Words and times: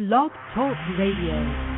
Blog 0.00 0.30
Talk 0.54 0.78
Radio. 0.96 1.69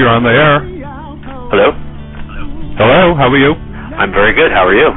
You're 0.00 0.08
on 0.08 0.24
the 0.24 0.32
air. 0.32 0.64
Hello. 1.52 1.76
Hello. 2.80 3.12
How 3.20 3.28
are 3.28 3.36
you? 3.36 3.52
I'm 4.00 4.08
very 4.16 4.32
good. 4.32 4.48
How 4.50 4.64
are 4.64 4.72
you? 4.72 4.88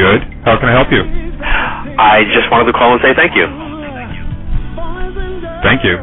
Good. 0.00 0.24
How 0.48 0.56
can 0.56 0.72
I 0.72 0.72
help 0.72 0.88
you? 0.88 1.04
I 2.00 2.24
just 2.32 2.48
wanted 2.50 2.72
to 2.72 2.78
call 2.78 2.96
and 2.96 3.02
say 3.04 3.12
thank 3.12 3.36
you. 3.36 3.44
Thank 5.60 5.84
you. 5.84 6.00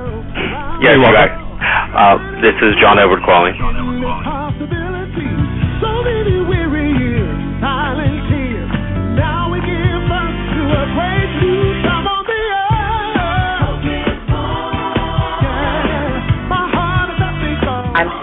Yes, 0.86 0.94
You're 0.94 1.02
welcome. 1.02 1.34
got- 1.34 1.50
Uh, 1.98 2.17
this 2.45 2.54
is 2.62 2.76
John 2.78 3.00
Edward 3.00 3.23
calling. 3.26 3.58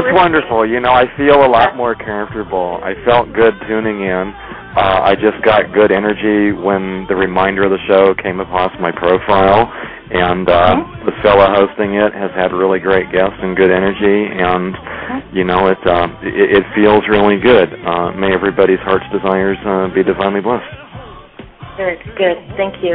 That's 0.00 0.16
listening. 0.16 0.32
wonderful. 0.32 0.64
You 0.64 0.80
know, 0.80 0.96
I 0.96 1.04
feel 1.16 1.44
a 1.44 1.50
lot 1.50 1.76
more 1.76 1.92
comfortable. 1.94 2.80
I 2.80 2.96
felt 3.04 3.28
good 3.36 3.52
tuning 3.68 4.00
in. 4.00 4.32
Uh, 4.72 5.02
I 5.04 5.14
just 5.14 5.42
got 5.44 5.74
good 5.74 5.92
energy 5.92 6.56
when 6.56 7.04
the 7.10 7.16
reminder 7.18 7.68
of 7.68 7.70
the 7.74 7.82
show 7.84 8.14
came 8.16 8.38
across 8.40 8.70
my 8.80 8.94
profile, 8.94 9.66
and 10.14 10.48
uh, 10.48 10.76
the 11.04 11.12
fella 11.20 11.52
hosting 11.52 11.98
it 11.98 12.14
has 12.14 12.30
had 12.38 12.54
really 12.54 12.78
great 12.78 13.10
guests 13.12 13.36
and 13.42 13.56
good 13.56 13.70
energy, 13.70 14.30
and 14.30 14.72
you 15.36 15.44
know, 15.44 15.68
it 15.68 15.82
uh, 15.84 16.06
it, 16.22 16.62
it 16.62 16.64
feels 16.72 17.02
really 17.10 17.42
good. 17.42 17.68
Uh, 17.82 18.14
may 18.14 18.32
everybody's 18.32 18.80
heart's 18.86 19.04
desires 19.12 19.58
uh, 19.66 19.92
be 19.92 20.06
divinely 20.06 20.40
blessed. 20.40 20.70
Good. 21.76 21.98
Good. 22.16 22.38
Thank 22.56 22.78
you. 22.80 22.94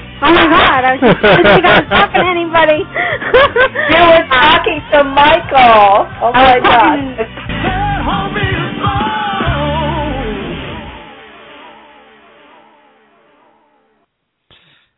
Oh 0.23 0.29
my 0.29 0.45
god, 0.45 0.85
I 0.85 0.93
was 0.93 1.01
just 1.01 1.17
trying 1.17 1.65
I 1.65 1.81
was 1.81 1.89
talking 1.89 2.21
to 2.21 2.29
anybody. 2.29 2.85
You 2.85 4.01
were 4.05 4.21
talking 4.29 4.77
to 4.93 5.01
Michael. 5.01 6.05
Oh 6.21 6.29
my 6.29 6.61
God. 6.61 7.01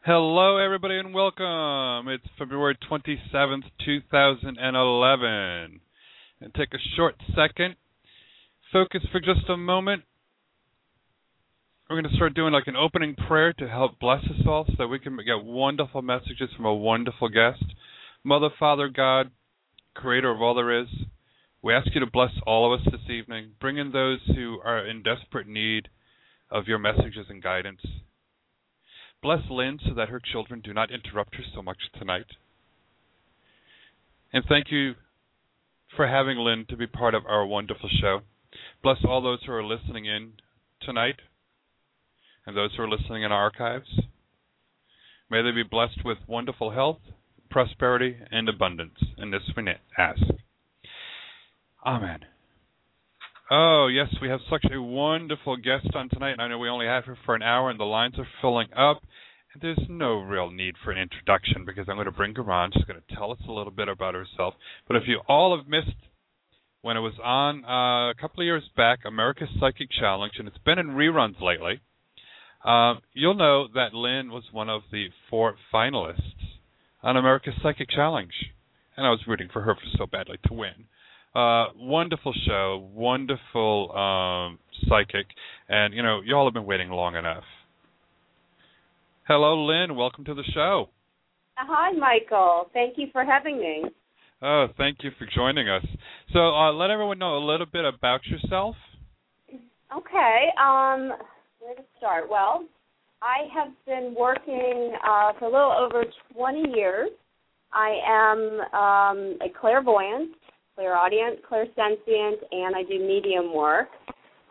Hello, 0.03 0.57
everybody, 0.57 0.99
and 0.99 1.13
welcome. 1.13 2.09
It's 2.11 2.27
February 2.37 2.77
27th, 2.91 3.63
2011. 3.85 5.79
And 6.41 6.53
take 6.53 6.73
a 6.73 6.79
short 6.97 7.15
second, 7.33 7.77
focus 8.73 8.99
for 9.13 9.21
just 9.21 9.47
a 9.47 9.55
moment. 9.55 10.03
We're 11.93 12.01
going 12.01 12.11
to 12.11 12.17
start 12.17 12.33
doing 12.33 12.53
like 12.53 12.65
an 12.65 12.75
opening 12.75 13.13
prayer 13.13 13.53
to 13.53 13.69
help 13.69 13.99
bless 13.99 14.23
us 14.23 14.47
all 14.47 14.65
so 14.65 14.73
that 14.79 14.87
we 14.87 14.97
can 14.97 15.15
get 15.17 15.45
wonderful 15.45 16.01
messages 16.01 16.49
from 16.57 16.65
a 16.65 16.73
wonderful 16.73 17.29
guest. 17.29 17.63
Mother, 18.23 18.49
Father, 18.57 18.89
God, 18.89 19.29
Creator 19.93 20.31
of 20.31 20.41
all 20.41 20.55
there 20.55 20.81
is, 20.81 20.87
we 21.61 21.71
ask 21.71 21.93
you 21.93 21.99
to 21.99 22.09
bless 22.09 22.31
all 22.47 22.73
of 22.73 22.81
us 22.81 22.87
this 22.91 23.15
evening. 23.15 23.51
Bring 23.61 23.77
in 23.77 23.91
those 23.91 24.17
who 24.25 24.59
are 24.65 24.83
in 24.83 25.03
desperate 25.03 25.47
need 25.47 25.89
of 26.49 26.67
your 26.67 26.79
messages 26.79 27.27
and 27.29 27.43
guidance. 27.43 27.81
Bless 29.21 29.41
Lynn 29.51 29.77
so 29.87 29.93
that 29.93 30.09
her 30.09 30.19
children 30.19 30.61
do 30.61 30.73
not 30.73 30.89
interrupt 30.89 31.35
her 31.35 31.43
so 31.53 31.61
much 31.61 31.77
tonight. 31.99 32.25
And 34.33 34.43
thank 34.49 34.71
you 34.71 34.93
for 35.95 36.07
having 36.07 36.39
Lynn 36.39 36.65
to 36.69 36.75
be 36.75 36.87
part 36.87 37.13
of 37.13 37.27
our 37.27 37.45
wonderful 37.45 37.89
show. 38.01 38.21
Bless 38.81 38.97
all 39.07 39.21
those 39.21 39.43
who 39.45 39.51
are 39.51 39.63
listening 39.63 40.07
in 40.07 40.31
tonight 40.81 41.17
and 42.45 42.55
those 42.55 42.71
who 42.75 42.83
are 42.83 42.89
listening 42.89 43.23
in 43.23 43.31
archives. 43.31 43.87
May 45.29 45.41
they 45.41 45.51
be 45.51 45.63
blessed 45.63 46.03
with 46.05 46.17
wonderful 46.27 46.71
health, 46.71 46.99
prosperity, 47.49 48.17
and 48.31 48.49
abundance. 48.49 48.97
And 49.17 49.33
this 49.33 49.41
we 49.55 49.63
ask. 49.97 50.21
Amen. 51.85 52.19
Oh, 53.51 53.87
yes, 53.87 54.07
we 54.21 54.29
have 54.29 54.39
such 54.49 54.65
a 54.71 54.81
wonderful 54.81 55.57
guest 55.57 55.93
on 55.95 56.09
tonight. 56.09 56.35
I 56.39 56.47
know 56.47 56.57
we 56.57 56.69
only 56.69 56.85
have 56.85 57.05
her 57.05 57.17
for 57.25 57.35
an 57.35 57.43
hour, 57.43 57.69
and 57.69 57.79
the 57.79 57.83
lines 57.83 58.15
are 58.17 58.27
filling 58.41 58.67
up. 58.73 59.01
And 59.53 59.61
there's 59.61 59.87
no 59.89 60.21
real 60.21 60.49
need 60.49 60.75
for 60.83 60.91
an 60.91 60.97
introduction 60.97 61.65
because 61.65 61.85
I'm 61.87 61.97
going 61.97 62.05
to 62.05 62.11
bring 62.11 62.33
her 62.35 62.51
on. 62.51 62.71
She's 62.73 62.85
going 62.85 63.01
to 63.07 63.15
tell 63.15 63.31
us 63.31 63.39
a 63.47 63.51
little 63.51 63.71
bit 63.71 63.87
about 63.87 64.15
herself. 64.15 64.55
But 64.87 64.97
if 64.97 65.03
you 65.07 65.19
all 65.27 65.55
have 65.55 65.67
missed 65.67 65.97
when 66.81 66.97
it 66.97 67.01
was 67.01 67.13
on 67.23 67.63
uh, 67.65 68.11
a 68.11 68.15
couple 68.19 68.41
of 68.41 68.45
years 68.45 68.63
back, 68.75 68.99
America's 69.05 69.49
Psychic 69.59 69.89
Challenge, 69.91 70.33
and 70.39 70.47
it's 70.47 70.57
been 70.59 70.79
in 70.79 70.89
reruns 70.89 71.39
lately. 71.41 71.81
Uh, 72.63 72.95
you'll 73.13 73.33
know 73.33 73.67
that 73.73 73.93
Lynn 73.93 74.31
was 74.31 74.43
one 74.51 74.69
of 74.69 74.83
the 74.91 75.07
four 75.29 75.55
finalists 75.73 76.19
on 77.01 77.17
America's 77.17 77.53
Psychic 77.61 77.89
Challenge, 77.89 78.33
and 78.95 79.05
I 79.05 79.09
was 79.09 79.19
rooting 79.27 79.49
for 79.51 79.61
her 79.63 79.75
so 79.97 80.05
badly 80.05 80.37
to 80.47 80.53
win. 80.53 80.85
Uh, 81.35 81.65
wonderful 81.75 82.33
show, 82.47 82.89
wonderful 82.93 83.91
um, 83.91 84.59
psychic, 84.87 85.25
and 85.67 85.93
you 85.93 86.03
know 86.03 86.21
y'all 86.23 86.45
have 86.45 86.53
been 86.53 86.65
waiting 86.65 86.89
long 86.89 87.15
enough. 87.15 87.43
Hello, 89.27 89.65
Lynn. 89.65 89.95
Welcome 89.95 90.25
to 90.25 90.33
the 90.33 90.43
show. 90.53 90.89
Hi, 91.55 91.91
Michael. 91.91 92.69
Thank 92.73 92.97
you 92.97 93.07
for 93.11 93.25
having 93.25 93.59
me. 93.59 93.83
Oh, 94.41 94.67
thank 94.77 94.97
you 95.01 95.11
for 95.17 95.25
joining 95.33 95.69
us. 95.69 95.85
So, 96.33 96.39
uh, 96.39 96.73
let 96.73 96.91
everyone 96.91 97.19
know 97.19 97.37
a 97.37 97.43
little 97.45 97.65
bit 97.65 97.85
about 97.85 98.25
yourself. 98.25 98.75
Okay. 99.95 100.47
Um, 100.61 101.13
where 101.63 101.75
to 101.75 101.83
start? 101.97 102.29
Well, 102.29 102.65
I 103.21 103.47
have 103.53 103.71
been 103.85 104.13
working 104.17 104.93
uh, 105.07 105.31
for 105.39 105.45
a 105.45 105.51
little 105.51 105.71
over 105.71 106.03
20 106.35 106.75
years. 106.75 107.09
I 107.71 107.99
am 108.05 108.39
um, 108.73 109.37
a 109.41 109.49
clairvoyant, 109.59 110.35
clairaudient, 110.75 111.39
clairsentient, 111.49 112.35
and 112.51 112.75
I 112.75 112.83
do 112.83 112.99
medium 112.99 113.53
work. 113.53 113.87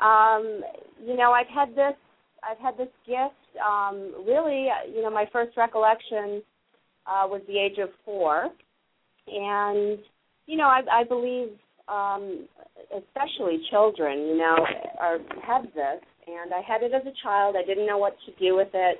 Um, 0.00 0.62
you 1.04 1.16
know, 1.16 1.32
I've 1.32 1.48
had 1.48 1.70
this, 1.70 1.94
I've 2.42 2.58
had 2.58 2.78
this 2.78 2.88
gift. 3.06 3.34
Um, 3.64 4.24
really, 4.26 4.68
you 4.92 5.02
know, 5.02 5.10
my 5.10 5.26
first 5.32 5.56
recollection 5.56 6.42
uh, 7.06 7.26
was 7.26 7.42
the 7.46 7.58
age 7.58 7.78
of 7.78 7.90
four, 8.04 8.48
and 9.28 9.98
you 10.46 10.56
know, 10.56 10.66
I, 10.66 10.80
I 10.90 11.04
believe, 11.04 11.50
um, 11.88 12.48
especially 12.96 13.60
children, 13.70 14.18
you 14.20 14.38
know, 14.38 14.56
are 14.98 15.18
have 15.44 15.64
this 15.74 16.00
and 16.26 16.52
I 16.52 16.60
had 16.60 16.82
it 16.82 16.92
as 16.94 17.02
a 17.02 17.14
child. 17.22 17.56
I 17.56 17.64
didn't 17.66 17.86
know 17.86 17.98
what 17.98 18.16
to 18.26 18.32
do 18.38 18.56
with 18.56 18.70
it. 18.72 18.98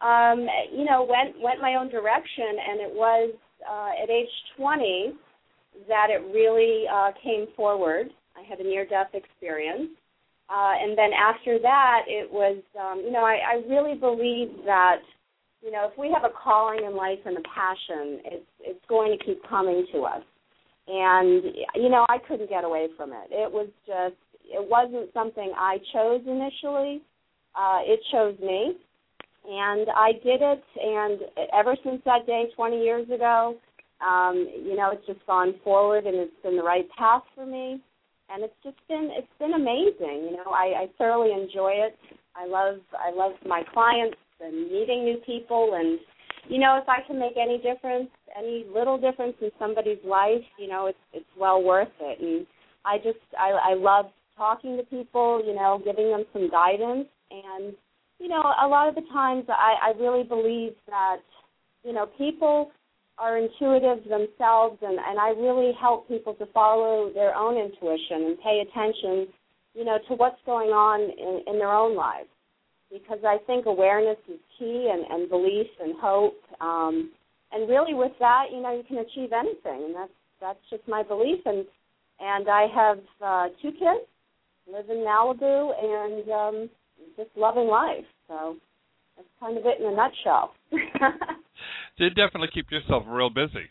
Um, 0.00 0.46
you 0.72 0.84
know, 0.84 1.06
went 1.08 1.40
went 1.42 1.60
my 1.60 1.74
own 1.74 1.90
direction, 1.90 2.56
and 2.70 2.80
it 2.80 2.92
was 2.92 3.34
uh, 3.68 4.02
at 4.02 4.10
age 4.10 4.28
20 4.56 5.12
that 5.88 6.08
it 6.10 6.22
really 6.32 6.84
uh, 6.92 7.12
came 7.22 7.46
forward. 7.56 8.08
I 8.36 8.42
had 8.48 8.58
a 8.60 8.64
near-death 8.64 9.10
experience, 9.14 9.90
uh, 10.50 10.74
and 10.82 10.98
then 10.98 11.10
after 11.12 11.58
that, 11.60 12.02
it 12.08 12.30
was, 12.30 12.58
um, 12.78 13.02
you 13.04 13.12
know, 13.12 13.22
I, 13.22 13.38
I 13.38 13.68
really 13.68 13.94
believe 13.94 14.48
that, 14.64 14.98
you 15.62 15.70
know, 15.70 15.88
if 15.92 15.96
we 15.96 16.10
have 16.12 16.24
a 16.24 16.34
calling 16.34 16.84
in 16.84 16.96
life 16.96 17.20
and 17.24 17.36
a 17.36 17.42
passion, 17.42 18.20
it's 18.24 18.50
it's 18.60 18.84
going 18.88 19.16
to 19.16 19.24
keep 19.24 19.40
coming 19.48 19.86
to 19.92 20.02
us. 20.02 20.22
And 20.88 21.44
you 21.76 21.88
know, 21.88 22.04
I 22.08 22.18
couldn't 22.26 22.48
get 22.48 22.64
away 22.64 22.88
from 22.96 23.10
it. 23.12 23.30
It 23.30 23.52
was 23.52 23.68
just 23.86 24.16
it 24.50 24.68
wasn't 24.68 25.12
something 25.14 25.52
I 25.56 25.78
chose 25.92 26.22
initially. 26.26 27.02
Uh, 27.54 27.80
it 27.82 28.00
chose 28.12 28.38
me, 28.40 28.76
and 29.48 29.88
I 29.94 30.12
did 30.12 30.40
it. 30.42 30.62
And 30.80 31.20
ever 31.52 31.76
since 31.84 32.02
that 32.04 32.26
day, 32.26 32.44
20 32.54 32.82
years 32.82 33.08
ago, 33.10 33.56
um, 34.00 34.48
you 34.64 34.76
know, 34.76 34.90
it's 34.92 35.06
just 35.06 35.24
gone 35.26 35.54
forward, 35.62 36.06
and 36.06 36.16
it's 36.16 36.42
been 36.42 36.56
the 36.56 36.62
right 36.62 36.88
path 36.96 37.22
for 37.34 37.46
me. 37.46 37.80
And 38.32 38.44
it's 38.44 38.54
just 38.62 38.76
been 38.88 39.10
it's 39.12 39.26
been 39.40 39.54
amazing. 39.54 40.30
You 40.30 40.36
know, 40.36 40.52
I, 40.52 40.84
I 40.84 40.86
thoroughly 40.98 41.32
enjoy 41.32 41.72
it. 41.74 41.96
I 42.36 42.46
love 42.46 42.78
I 42.94 43.12
love 43.12 43.32
my 43.44 43.62
clients 43.72 44.16
and 44.40 44.70
meeting 44.70 45.04
new 45.04 45.18
people, 45.26 45.72
and 45.74 45.98
you 46.48 46.58
know, 46.58 46.78
if 46.80 46.88
I 46.88 47.00
can 47.06 47.18
make 47.18 47.34
any 47.36 47.58
difference, 47.58 48.08
any 48.38 48.64
little 48.72 48.98
difference 48.98 49.34
in 49.40 49.50
somebody's 49.58 49.98
life, 50.04 50.42
you 50.58 50.68
know, 50.68 50.86
it's 50.86 50.98
it's 51.12 51.26
well 51.38 51.62
worth 51.62 51.88
it. 52.00 52.20
And 52.20 52.46
I 52.84 52.98
just 52.98 53.18
I, 53.38 53.72
I 53.72 53.74
love 53.74 54.06
talking 54.40 54.78
to 54.78 54.82
people, 54.84 55.42
you 55.46 55.54
know, 55.54 55.78
giving 55.84 56.10
them 56.10 56.24
some 56.32 56.50
guidance. 56.50 57.06
And, 57.30 57.74
you 58.18 58.28
know, 58.28 58.40
a 58.40 58.66
lot 58.66 58.88
of 58.88 58.94
the 58.94 59.04
times 59.12 59.44
I, 59.48 59.92
I 59.92 59.98
really 60.00 60.24
believe 60.24 60.72
that, 60.86 61.18
you 61.84 61.92
know, 61.92 62.06
people 62.16 62.70
are 63.18 63.36
intuitive 63.36 64.02
themselves 64.04 64.78
and, 64.80 64.98
and 64.98 65.20
I 65.20 65.28
really 65.36 65.72
help 65.78 66.08
people 66.08 66.32
to 66.36 66.46
follow 66.54 67.12
their 67.12 67.36
own 67.36 67.58
intuition 67.58 68.32
and 68.32 68.38
pay 68.40 68.64
attention, 68.64 69.28
you 69.74 69.84
know, 69.84 69.98
to 70.08 70.14
what's 70.14 70.40
going 70.46 70.70
on 70.70 71.02
in, 71.02 71.52
in 71.52 71.58
their 71.58 71.72
own 71.72 71.94
lives. 71.94 72.30
Because 72.90 73.18
I 73.24 73.36
think 73.46 73.66
awareness 73.66 74.16
is 74.26 74.40
key 74.58 74.90
and, 74.90 75.04
and 75.12 75.28
belief 75.28 75.68
and 75.80 75.94
hope. 76.00 76.40
Um, 76.62 77.10
and 77.52 77.68
really 77.68 77.92
with 77.92 78.12
that, 78.20 78.46
you 78.50 78.62
know, 78.62 78.74
you 78.74 78.84
can 78.88 78.98
achieve 78.98 79.32
anything 79.32 79.84
and 79.84 79.94
that's 79.94 80.16
that's 80.40 80.58
just 80.70 80.88
my 80.88 81.02
belief 81.02 81.40
and 81.44 81.66
and 82.18 82.48
I 82.48 82.66
have 82.74 82.98
uh, 83.20 83.48
two 83.60 83.72
kids 83.72 84.08
live 84.72 84.90
in 84.90 84.98
Malibu 84.98 85.72
and 85.82 86.30
um 86.30 86.70
just 87.16 87.30
loving 87.36 87.68
life. 87.68 88.04
So 88.28 88.56
that's 89.16 89.28
kind 89.38 89.58
of 89.58 89.64
it 89.66 89.80
in 89.80 89.86
a 89.86 89.94
nutshell. 89.96 90.54
Did 91.98 92.14
definitely 92.14 92.48
keep 92.52 92.70
yourself 92.70 93.04
real 93.06 93.30
busy. 93.30 93.68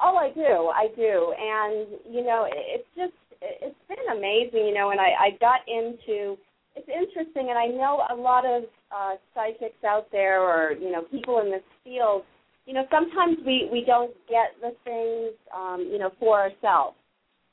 Oh, 0.00 0.16
I 0.16 0.30
do, 0.32 0.70
I 0.70 0.86
do, 0.94 1.34
and 1.36 1.88
you 2.08 2.24
know, 2.24 2.46
it's 2.48 2.86
just 2.96 3.12
it's 3.42 3.76
been 3.88 4.16
amazing, 4.16 4.66
you 4.66 4.74
know. 4.74 4.90
And 4.90 5.00
I 5.00 5.10
I 5.18 5.30
got 5.40 5.60
into 5.66 6.38
it's 6.76 6.88
interesting, 6.88 7.50
and 7.50 7.58
I 7.58 7.66
know 7.66 8.02
a 8.10 8.14
lot 8.14 8.44
of 8.46 8.64
uh, 8.94 9.14
psychics 9.34 9.82
out 9.84 10.06
there, 10.12 10.40
or 10.40 10.72
you 10.72 10.92
know, 10.92 11.02
people 11.10 11.40
in 11.40 11.50
this 11.50 11.62
field. 11.82 12.22
You 12.66 12.74
know, 12.74 12.84
sometimes 12.90 13.38
we 13.44 13.68
we 13.72 13.84
don't 13.84 14.14
get 14.28 14.54
the 14.60 14.72
things, 14.84 15.34
um, 15.54 15.88
you 15.90 15.98
know, 15.98 16.10
for 16.20 16.38
ourselves 16.38 16.96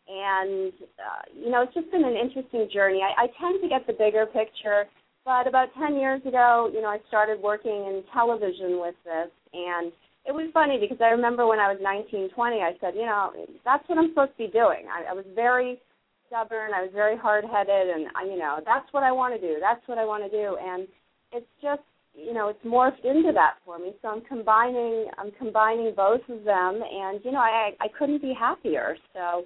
and 0.07 0.73
uh, 0.99 1.25
you 1.33 1.49
know 1.49 1.63
it's 1.63 1.73
just 1.73 1.91
been 1.91 2.03
an 2.03 2.15
interesting 2.15 2.69
journey. 2.71 3.01
I, 3.01 3.25
I 3.25 3.27
tend 3.41 3.61
to 3.61 3.69
get 3.69 3.87
the 3.87 3.93
bigger 3.93 4.25
picture, 4.25 4.85
but 5.25 5.47
about 5.47 5.69
ten 5.77 5.95
years 5.95 6.21
ago, 6.25 6.69
you 6.73 6.81
know, 6.81 6.89
I 6.89 6.99
started 7.07 7.41
working 7.41 7.71
in 7.89 8.03
television 8.13 8.79
with 8.79 8.95
this, 9.03 9.31
and 9.53 9.91
it 10.25 10.33
was 10.33 10.49
funny 10.53 10.77
because 10.79 10.97
I 11.01 11.09
remember 11.09 11.47
when 11.47 11.59
I 11.59 11.71
was 11.71 11.81
nineteen, 11.81 12.29
twenty, 12.33 12.61
I 12.61 12.77
said, 12.81 12.93
you 12.95 13.05
know, 13.05 13.33
that's 13.63 13.87
what 13.89 13.97
I'm 13.97 14.09
supposed 14.09 14.37
to 14.37 14.45
be 14.45 14.51
doing. 14.51 14.85
I, 14.91 15.11
I 15.11 15.13
was 15.13 15.25
very 15.33 15.81
stubborn, 16.27 16.73
I 16.73 16.81
was 16.81 16.91
very 16.93 17.17
hard-headed, 17.17 17.89
and 17.89 18.07
I, 18.15 18.25
you 18.25 18.37
know, 18.37 18.59
that's 18.65 18.91
what 18.91 19.03
I 19.03 19.11
want 19.11 19.39
to 19.39 19.41
do. 19.41 19.57
That's 19.61 19.81
what 19.87 19.97
I 19.97 20.05
want 20.05 20.23
to 20.23 20.29
do, 20.29 20.57
and 20.61 20.87
it's 21.31 21.49
just 21.61 21.81
you 22.15 22.33
know 22.33 22.47
it's 22.47 22.63
morphed 22.65 23.03
into 23.03 23.31
that 23.33 23.55
for 23.65 23.77
me 23.77 23.91
so 24.01 24.07
i'm 24.07 24.21
combining 24.21 25.07
i'm 25.17 25.31
combining 25.31 25.93
both 25.95 26.21
of 26.29 26.43
them 26.43 26.81
and 26.81 27.19
you 27.23 27.31
know 27.31 27.39
i 27.39 27.71
i 27.81 27.87
couldn't 27.99 28.21
be 28.21 28.33
happier 28.33 28.95
so 29.13 29.43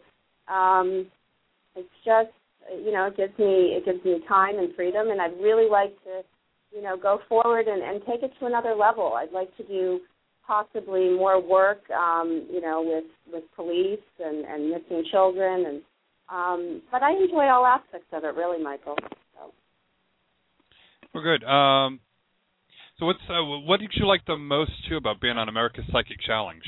um, 0.49 1.07
it's 1.75 1.89
just 2.05 2.29
you 2.83 2.91
know 2.91 3.05
it 3.05 3.17
gives 3.17 3.37
me 3.37 3.77
it 3.77 3.85
gives 3.85 4.03
me 4.03 4.19
time 4.27 4.57
and 4.57 4.75
freedom, 4.75 5.09
and 5.09 5.21
I'd 5.21 5.39
really 5.41 5.69
like 5.69 5.95
to 6.03 6.21
you 6.75 6.81
know 6.81 6.97
go 6.97 7.19
forward 7.29 7.67
and, 7.67 7.81
and 7.81 8.01
take 8.05 8.23
it 8.23 8.31
to 8.39 8.45
another 8.45 8.75
level. 8.75 9.13
I'd 9.13 9.31
like 9.31 9.55
to 9.57 9.63
do 9.63 9.99
possibly 10.45 11.09
more 11.11 11.41
work 11.41 11.89
um, 11.91 12.47
you 12.51 12.61
know 12.61 12.81
with 12.83 13.05
with 13.33 13.43
police 13.55 13.99
and, 14.19 14.45
and 14.45 14.69
missing 14.69 15.03
children 15.11 15.65
and 15.67 15.81
um, 16.31 16.81
but 16.91 17.01
I 17.01 17.11
enjoy 17.11 17.45
all 17.45 17.65
aspects 17.65 18.07
of 18.13 18.23
it 18.23 18.35
really, 18.35 18.61
Michael. 18.63 18.95
So. 19.33 19.51
Well, 21.13 21.23
good. 21.23 21.43
Um, 21.43 21.99
so, 22.99 23.05
what's 23.07 23.19
uh, 23.29 23.41
what 23.65 23.79
did 23.79 23.91
you 23.95 24.05
like 24.05 24.25
the 24.25 24.37
most 24.37 24.71
too 24.87 24.97
about 24.97 25.19
being 25.21 25.37
on 25.37 25.49
America's 25.49 25.85
Psychic 25.91 26.21
Challenge? 26.25 26.63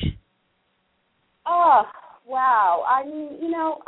Oh, 1.45 1.83
Wow. 2.27 2.83
I 2.87 3.05
mean, 3.05 3.37
you 3.41 3.49
know, 3.49 3.79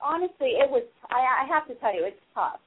honestly, 0.00 0.58
it 0.58 0.70
was. 0.70 0.84
I, 1.10 1.44
I 1.44 1.48
have 1.48 1.66
to 1.68 1.74
tell 1.76 1.94
you, 1.94 2.04
it's 2.04 2.16
tough. 2.34 2.60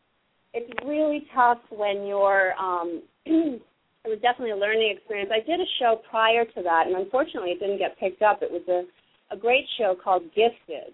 It's 0.54 0.70
really 0.86 1.28
tough 1.36 1.60
when 1.70 2.06
you're. 2.06 2.54
um 2.60 3.02
It 4.06 4.10
was 4.10 4.22
definitely 4.22 4.52
a 4.52 4.56
learning 4.56 4.94
experience. 4.96 5.32
I 5.34 5.42
did 5.42 5.60
a 5.60 5.66
show 5.80 6.00
prior 6.12 6.46
to 6.46 6.62
that, 6.62 6.86
and 6.86 6.96
unfortunately, 6.96 7.50
it 7.50 7.60
didn't 7.60 7.80
get 7.80 7.98
picked 7.98 8.22
up. 8.22 8.44
It 8.44 8.52
was 8.52 8.62
a 8.70 8.86
a 9.34 9.38
great 9.38 9.66
show 9.80 9.96
called 10.02 10.24
Gifted. 10.36 10.94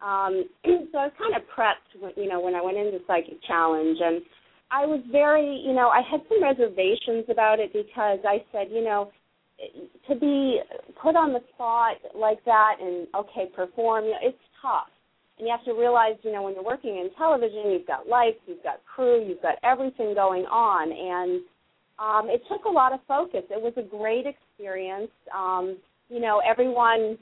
Um, 0.00 0.44
so 0.64 0.98
I 0.98 1.10
was 1.10 1.12
kind 1.18 1.34
of 1.34 1.42
prepped, 1.50 1.90
when, 2.00 2.12
you 2.16 2.28
know, 2.30 2.40
when 2.40 2.54
I 2.54 2.62
went 2.62 2.76
into 2.76 2.98
Psychic 3.06 3.42
Challenge, 3.46 3.98
and 4.00 4.22
I 4.70 4.86
was 4.86 5.00
very, 5.10 5.62
you 5.66 5.72
know, 5.72 5.88
I 5.88 6.02
had 6.08 6.20
some 6.28 6.42
reservations 6.42 7.26
about 7.28 7.60
it 7.60 7.72
because 7.72 8.20
I 8.26 8.44
said, 8.52 8.68
you 8.70 8.84
know, 8.84 9.10
to 10.08 10.14
be 10.14 10.60
put 11.00 11.16
on 11.16 11.32
the 11.32 11.40
spot 11.54 11.96
like 12.14 12.44
that 12.44 12.76
and 12.80 13.06
okay 13.14 13.46
perform 13.54 14.04
you 14.04 14.10
know, 14.10 14.18
it's 14.22 14.38
tough. 14.60 14.88
And 15.38 15.46
you 15.46 15.54
have 15.56 15.64
to 15.64 15.78
realize 15.78 16.14
you 16.22 16.32
know 16.32 16.42
when 16.42 16.54
you're 16.54 16.64
working 16.64 16.96
in 16.98 17.10
television 17.16 17.70
you've 17.70 17.86
got 17.86 18.08
lights 18.08 18.38
you've 18.46 18.62
got 18.62 18.80
crew 18.84 19.24
you've 19.26 19.42
got 19.42 19.56
everything 19.62 20.14
going 20.14 20.44
on. 20.46 20.90
And 20.90 21.42
um 21.98 22.30
it 22.30 22.42
took 22.50 22.64
a 22.64 22.70
lot 22.70 22.92
of 22.92 23.00
focus. 23.06 23.42
It 23.50 23.62
was 23.62 23.72
a 23.76 23.82
great 23.82 24.26
experience. 24.26 25.10
Um 25.34 25.78
you 26.08 26.20
know 26.20 26.42
everyone 26.48 27.18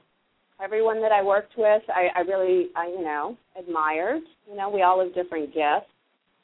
everyone 0.63 1.01
that 1.01 1.13
i 1.13 1.23
worked 1.23 1.53
with 1.57 1.83
i 1.89 2.09
i 2.17 2.21
really 2.21 2.69
i 2.77 2.87
you 2.87 3.05
know 3.05 3.37
admired. 3.59 4.23
You 4.49 4.57
know 4.57 4.71
we 4.71 4.83
all 4.83 5.03
have 5.05 5.15
different 5.15 5.49
gifts. 5.49 5.91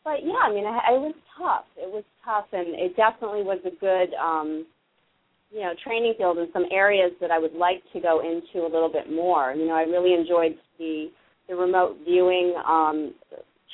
But 0.04 0.24
yeah 0.24 0.44
i 0.44 0.50
mean 0.50 0.64
it, 0.64 0.76
it 0.92 1.00
was 1.00 1.14
tough. 1.38 1.64
It 1.76 1.90
was 1.90 2.04
tough 2.24 2.46
and 2.52 2.68
it 2.74 2.96
definitely 2.96 3.42
was 3.42 3.58
a 3.64 3.74
good 3.80 4.14
um 4.14 4.66
you 5.56 5.62
know 5.62 5.72
training 5.82 6.12
field 6.18 6.36
in 6.36 6.48
some 6.52 6.66
areas 6.70 7.12
that 7.20 7.30
I 7.30 7.38
would 7.38 7.54
like 7.54 7.82
to 7.94 8.00
go 8.00 8.20
into 8.20 8.66
a 8.66 8.70
little 8.70 8.90
bit 8.92 9.10
more. 9.10 9.54
You 9.54 9.66
know, 9.66 9.74
I 9.74 9.82
really 9.82 10.12
enjoyed 10.12 10.54
the 10.78 11.08
the 11.48 11.54
remote 11.54 11.96
viewing 12.04 12.54
um, 12.68 13.14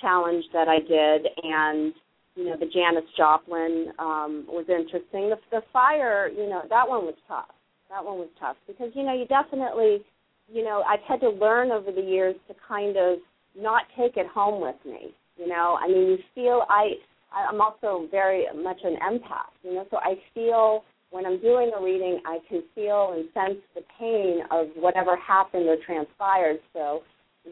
challenge 0.01 0.45
that 0.53 0.69
I 0.69 0.79
did, 0.79 1.27
and 1.43 1.93
you 2.37 2.45
know 2.45 2.57
the 2.57 2.67
Janis 2.67 3.09
Joplin 3.17 3.93
um, 3.99 4.47
was 4.47 4.67
interesting. 4.69 5.31
The, 5.31 5.37
the 5.51 5.63
fire, 5.73 6.29
you 6.29 6.49
know, 6.49 6.63
that 6.71 6.89
one 6.89 7.05
was 7.05 7.17
tough. 7.27 7.51
That 7.91 8.05
one 8.05 8.19
was 8.19 8.29
tough 8.39 8.57
because 8.69 8.93
you 8.95 9.03
know 9.03 9.13
you 9.13 9.27
definitely, 9.27 10.05
you 10.53 10.63
know, 10.63 10.85
I've 10.89 11.03
had 11.09 11.21
to 11.23 11.31
learn 11.31 11.73
over 11.73 11.91
the 11.91 12.01
years 12.01 12.37
to 12.47 12.55
kind 12.69 12.97
of 12.97 13.19
not 13.59 13.83
take 13.99 14.17
it 14.17 14.29
home 14.29 14.63
with 14.63 14.77
me. 14.87 15.13
You 15.37 15.49
know, 15.49 15.77
I 15.83 15.89
mean, 15.89 16.11
you 16.11 16.19
feel 16.33 16.63
I. 16.69 16.93
I'm 17.35 17.63
also 17.63 18.09
very 18.11 18.45
much 18.55 18.77
an 18.85 18.97
empath, 18.97 19.57
you 19.65 19.73
know, 19.73 19.87
so 19.91 19.97
I 19.97 20.17
feel 20.35 20.85
when 21.13 21.27
I'm 21.27 21.41
doing 21.41 21.71
a 21.79 21.83
reading, 21.83 22.21
I 22.27 22.39
can 22.49 22.63
feel 22.75 23.13
and 23.15 23.29
sense 23.35 23.61
the 23.75 23.83
pain 24.01 24.41
of 24.51 24.69
whatever 24.77 25.17
happened 25.17 25.69
or 25.69 25.77
transpired. 25.85 26.59
So 26.73 27.03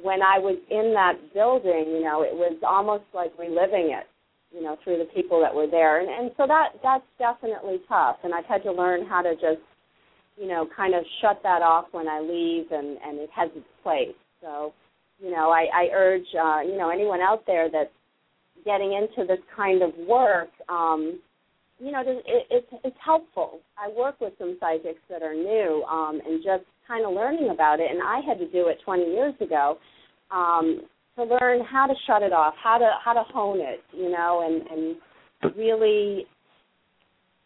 when 0.03 0.23
I 0.23 0.39
was 0.39 0.57
in 0.71 0.93
that 0.95 1.15
building, 1.35 1.93
you 1.93 2.03
know, 2.03 2.23
it 2.23 2.35
was 2.35 2.57
almost 2.67 3.05
like 3.15 3.33
reliving 3.39 3.93
it, 3.93 4.07
you 4.53 4.63
know, 4.63 4.77
through 4.83 4.99
the 4.99 5.09
people 5.15 5.41
that 5.43 5.55
were 5.55 5.67
there. 5.67 6.01
And, 6.01 6.09
and 6.09 6.31
so 6.37 6.47
that 6.47 6.81
that's 6.83 7.05
definitely 7.19 7.79
tough. 7.87 8.17
And 8.25 8.35
I've 8.35 8.47
had 8.47 8.63
to 8.65 8.73
learn 8.73 9.07
how 9.07 9.21
to 9.21 9.35
just, 9.35 9.63
you 10.39 10.49
know, 10.49 10.67
kind 10.75 10.95
of 10.95 11.05
shut 11.21 11.41
that 11.43 11.61
off 11.61 11.87
when 11.93 12.09
I 12.09 12.21
leave 12.21 12.73
and, 12.73 12.97
and 13.05 13.19
it 13.19 13.31
has 13.37 13.51
its 13.55 13.69
place. 13.83 14.17
So, 14.41 14.73
you 15.23 15.31
know, 15.31 15.51
I, 15.51 15.67
I 15.75 15.89
urge, 15.93 16.27
uh, 16.35 16.61
you 16.63 16.79
know, 16.79 16.89
anyone 16.89 17.21
out 17.21 17.45
there 17.47 17.69
that's 17.71 17.93
getting 18.65 18.95
into 18.95 19.27
this 19.27 19.43
kind 19.55 19.83
of 19.83 19.91
work, 20.09 20.49
um, 20.71 21.21
you 21.81 21.91
know, 21.93 22.03
it, 22.05 22.23
it's 22.51 22.67
it's 22.85 22.97
helpful. 23.03 23.61
I 23.79 23.89
work 23.89 24.21
with 24.21 24.35
some 24.39 24.59
psychics 24.61 25.01
that 25.09 25.23
are 25.23 25.35
new, 25.35 25.83
um, 25.91 26.21
and 26.25 26.45
just 26.45 26.65
kind 26.87 27.07
of 27.07 27.15
learning 27.15 27.49
about 27.51 27.81
it. 27.81 27.91
And 27.91 28.03
I 28.03 28.21
had 28.21 28.39
to 28.39 28.51
do 28.51 28.69
it 28.69 28.79
20 28.85 29.05
years 29.05 29.35
ago 29.41 29.79
um, 30.31 30.83
to 31.17 31.25
learn 31.25 31.65
how 31.65 31.87
to 31.87 31.95
shut 32.07 32.23
it 32.23 32.33
off, 32.33 32.55
how 32.63 32.77
to 32.77 32.91
how 33.03 33.15
to 33.15 33.25
hone 33.33 33.61
it, 33.61 33.81
you 33.93 34.11
know, 34.11 34.45
and 34.45 34.67
and 34.69 35.57
really, 35.57 36.27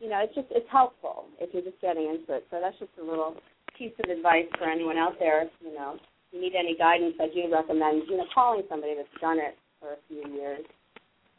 you 0.00 0.10
know, 0.10 0.18
it's 0.18 0.34
just 0.34 0.48
it's 0.50 0.66
helpful 0.70 1.26
if 1.38 1.54
you're 1.54 1.62
just 1.62 1.80
getting 1.80 2.10
into 2.10 2.34
it. 2.34 2.46
So 2.50 2.58
that's 2.60 2.78
just 2.78 2.90
a 3.00 3.04
little 3.04 3.36
piece 3.78 3.94
of 4.02 4.10
advice 4.10 4.50
for 4.58 4.68
anyone 4.68 4.98
out 4.98 5.14
there. 5.20 5.44
You 5.62 5.74
know, 5.74 5.94
if 5.94 6.34
you 6.34 6.40
need 6.40 6.58
any 6.58 6.76
guidance, 6.76 7.14
I 7.20 7.30
do 7.30 7.46
recommend 7.52 8.02
you 8.10 8.16
know 8.16 8.26
calling 8.34 8.62
somebody 8.68 8.94
that's 8.96 9.20
done 9.20 9.38
it 9.38 9.54
for 9.78 9.94
a 9.94 10.00
few 10.08 10.26
years. 10.34 10.66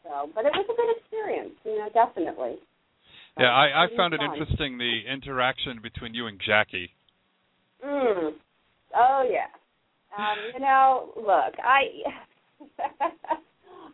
So, 0.02 0.30
but 0.34 0.46
it 0.46 0.52
was 0.54 0.64
a 0.70 0.76
good 0.78 0.90
experience, 0.96 1.58
you 1.64 1.76
know, 1.78 1.90
definitely. 1.92 2.62
Yeah, 3.38 3.52
I, 3.52 3.84
I 3.84 3.96
found 3.96 4.14
it 4.14 4.20
interesting 4.22 4.78
the 4.78 5.00
interaction 5.12 5.80
between 5.82 6.14
you 6.14 6.26
and 6.26 6.40
Jackie. 6.44 6.90
Mm. 7.84 8.32
Oh 8.94 9.28
yeah. 9.30 9.52
Um, 10.16 10.38
you 10.54 10.60
know, 10.60 11.12
look, 11.16 11.54
I 11.62 11.90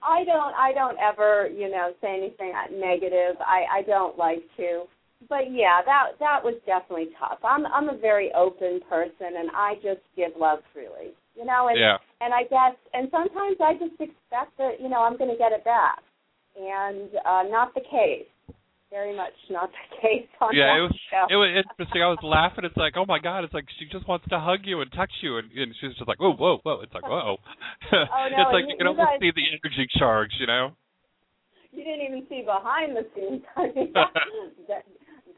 I 0.02 0.24
don't 0.24 0.54
I 0.54 0.72
don't 0.72 0.96
ever, 0.98 1.48
you 1.48 1.68
know, 1.68 1.92
say 2.00 2.16
anything 2.16 2.52
negative. 2.78 3.36
I 3.40 3.64
I 3.78 3.82
don't 3.82 4.16
like 4.16 4.42
to. 4.58 4.84
But 5.28 5.50
yeah, 5.50 5.80
that 5.84 6.18
that 6.20 6.44
was 6.44 6.54
definitely 6.64 7.08
tough. 7.18 7.38
I'm 7.42 7.66
I'm 7.66 7.88
a 7.88 7.98
very 7.98 8.30
open 8.34 8.80
person 8.88 9.34
and 9.38 9.50
I 9.54 9.74
just 9.82 10.00
give 10.14 10.32
love 10.38 10.60
freely. 10.72 11.14
You 11.36 11.44
know, 11.44 11.66
and 11.68 11.78
yeah. 11.78 11.96
and 12.20 12.32
I 12.32 12.44
guess 12.44 12.76
and 12.94 13.08
sometimes 13.10 13.56
I 13.60 13.72
just 13.74 14.00
expect 14.00 14.56
that, 14.58 14.80
you 14.80 14.88
know, 14.88 15.02
I'm 15.02 15.18
going 15.18 15.30
to 15.30 15.38
get 15.38 15.50
it 15.50 15.64
back. 15.64 15.98
And 16.56 17.10
uh 17.26 17.42
not 17.50 17.74
the 17.74 17.80
case 17.80 18.28
very 18.92 19.16
much 19.16 19.32
not 19.48 19.72
the 19.72 19.96
case 19.96 20.28
on 20.36 20.52
yeah, 20.52 20.68
that 20.68 20.76
it 20.76 20.84
was 20.84 20.96
show. 21.08 21.24
it 21.32 21.38
was 21.40 21.50
interesting. 21.56 22.04
I 22.04 22.12
was 22.12 22.20
laughing. 22.20 22.68
It's 22.68 22.76
like, 22.76 22.92
oh 23.00 23.08
my 23.08 23.18
god! 23.18 23.42
It's 23.42 23.56
like 23.56 23.64
she 23.80 23.88
just 23.88 24.04
wants 24.06 24.28
to 24.28 24.38
hug 24.38 24.68
you 24.68 24.84
and 24.84 24.92
touch 24.92 25.10
you, 25.24 25.40
and, 25.40 25.48
and 25.50 25.72
she's 25.80 25.96
just 25.96 26.06
like, 26.06 26.20
whoa, 26.20 26.36
whoa, 26.36 26.60
whoa! 26.60 26.84
It's 26.84 26.92
like, 26.92 27.08
whoa. 27.08 27.40
oh, 27.96 28.24
no, 28.28 28.36
it's 28.36 28.52
like 28.52 28.68
you, 28.68 28.76
you 28.76 28.78
can 28.78 28.92
almost 28.92 29.16
guys, 29.16 29.20
see 29.24 29.32
the 29.32 29.48
energy 29.48 29.88
charge, 29.96 30.36
you 30.36 30.46
know. 30.46 30.76
You 31.72 31.82
didn't 31.82 32.04
even 32.04 32.22
see 32.28 32.44
behind 32.44 32.92
the 32.92 33.08
scenes. 33.16 33.40
I 33.56 33.72
mean, 33.72 33.96
that, 33.96 34.12
that 34.68 34.84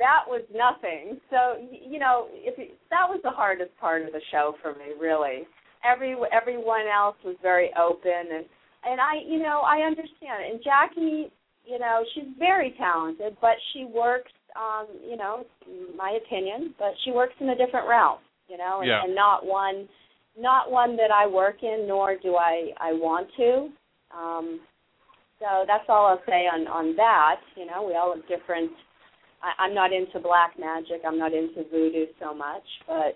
that 0.02 0.22
was 0.26 0.42
nothing. 0.50 1.22
So 1.30 1.62
you 1.70 2.02
know, 2.02 2.26
if 2.34 2.58
it, 2.58 2.74
that 2.90 3.06
was 3.06 3.22
the 3.22 3.30
hardest 3.30 3.70
part 3.78 4.02
of 4.02 4.10
the 4.10 4.20
show 4.34 4.58
for 4.60 4.74
me, 4.74 4.98
really. 4.98 5.46
Every 5.86 6.18
everyone 6.34 6.90
else 6.90 7.16
was 7.22 7.36
very 7.40 7.70
open 7.78 8.34
and 8.34 8.44
and 8.84 9.00
I, 9.00 9.22
you 9.26 9.38
know, 9.38 9.62
I 9.64 9.86
understand. 9.86 10.44
And 10.44 10.60
Jackie 10.62 11.32
you 11.66 11.78
know, 11.78 12.04
she's 12.14 12.24
very 12.38 12.74
talented, 12.78 13.36
but 13.40 13.56
she 13.72 13.84
works, 13.84 14.32
um, 14.56 14.86
you 15.08 15.16
know, 15.16 15.44
my 15.96 16.18
opinion, 16.24 16.74
but 16.78 16.92
she 17.04 17.10
works 17.10 17.34
in 17.40 17.48
a 17.48 17.56
different 17.56 17.88
realm, 17.88 18.18
you 18.48 18.58
know, 18.58 18.80
and, 18.80 18.88
yeah. 18.88 19.02
and 19.04 19.14
not 19.14 19.44
one, 19.44 19.88
not 20.38 20.70
one 20.70 20.96
that 20.96 21.10
I 21.10 21.26
work 21.26 21.62
in, 21.62 21.86
nor 21.88 22.16
do 22.22 22.36
I 22.36 22.70
I 22.80 22.92
want 22.92 23.28
to. 23.36 23.68
Um, 24.16 24.60
so 25.40 25.64
that's 25.66 25.84
all 25.88 26.06
I'll 26.06 26.22
say 26.26 26.46
on 26.46 26.66
on 26.66 26.96
that. 26.96 27.40
You 27.56 27.66
know, 27.66 27.84
we 27.86 27.94
all 27.94 28.14
have 28.14 28.26
different. 28.28 28.70
I, 29.42 29.64
I'm 29.64 29.74
not 29.74 29.92
into 29.92 30.20
black 30.20 30.58
magic. 30.58 31.02
I'm 31.06 31.18
not 31.18 31.32
into 31.32 31.64
voodoo 31.70 32.06
so 32.20 32.34
much, 32.34 32.64
but 32.86 33.14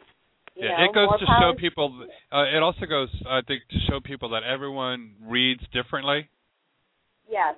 you 0.55 0.67
yeah, 0.67 0.79
know, 0.79 0.85
it 0.85 0.95
goes 0.95 1.21
to 1.21 1.27
show 1.27 1.53
people. 1.59 2.07
Uh, 2.33 2.45
it 2.45 2.63
also 2.63 2.87
goes, 2.87 3.09
I 3.29 3.41
think, 3.47 3.63
to 3.71 3.77
show 3.89 4.01
people 4.01 4.31
that 4.31 4.43
everyone 4.43 5.13
reads 5.23 5.63
differently. 5.73 6.29
Yes. 7.31 7.55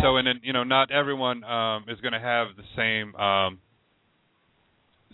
So, 0.00 0.16
and 0.16 0.26
then 0.26 0.40
you 0.42 0.52
know, 0.52 0.64
not 0.64 0.90
everyone 0.90 1.44
um, 1.44 1.84
is 1.88 2.00
going 2.00 2.12
to 2.12 2.20
have 2.20 2.48
the 2.56 2.64
same 2.76 3.14
um, 3.16 3.58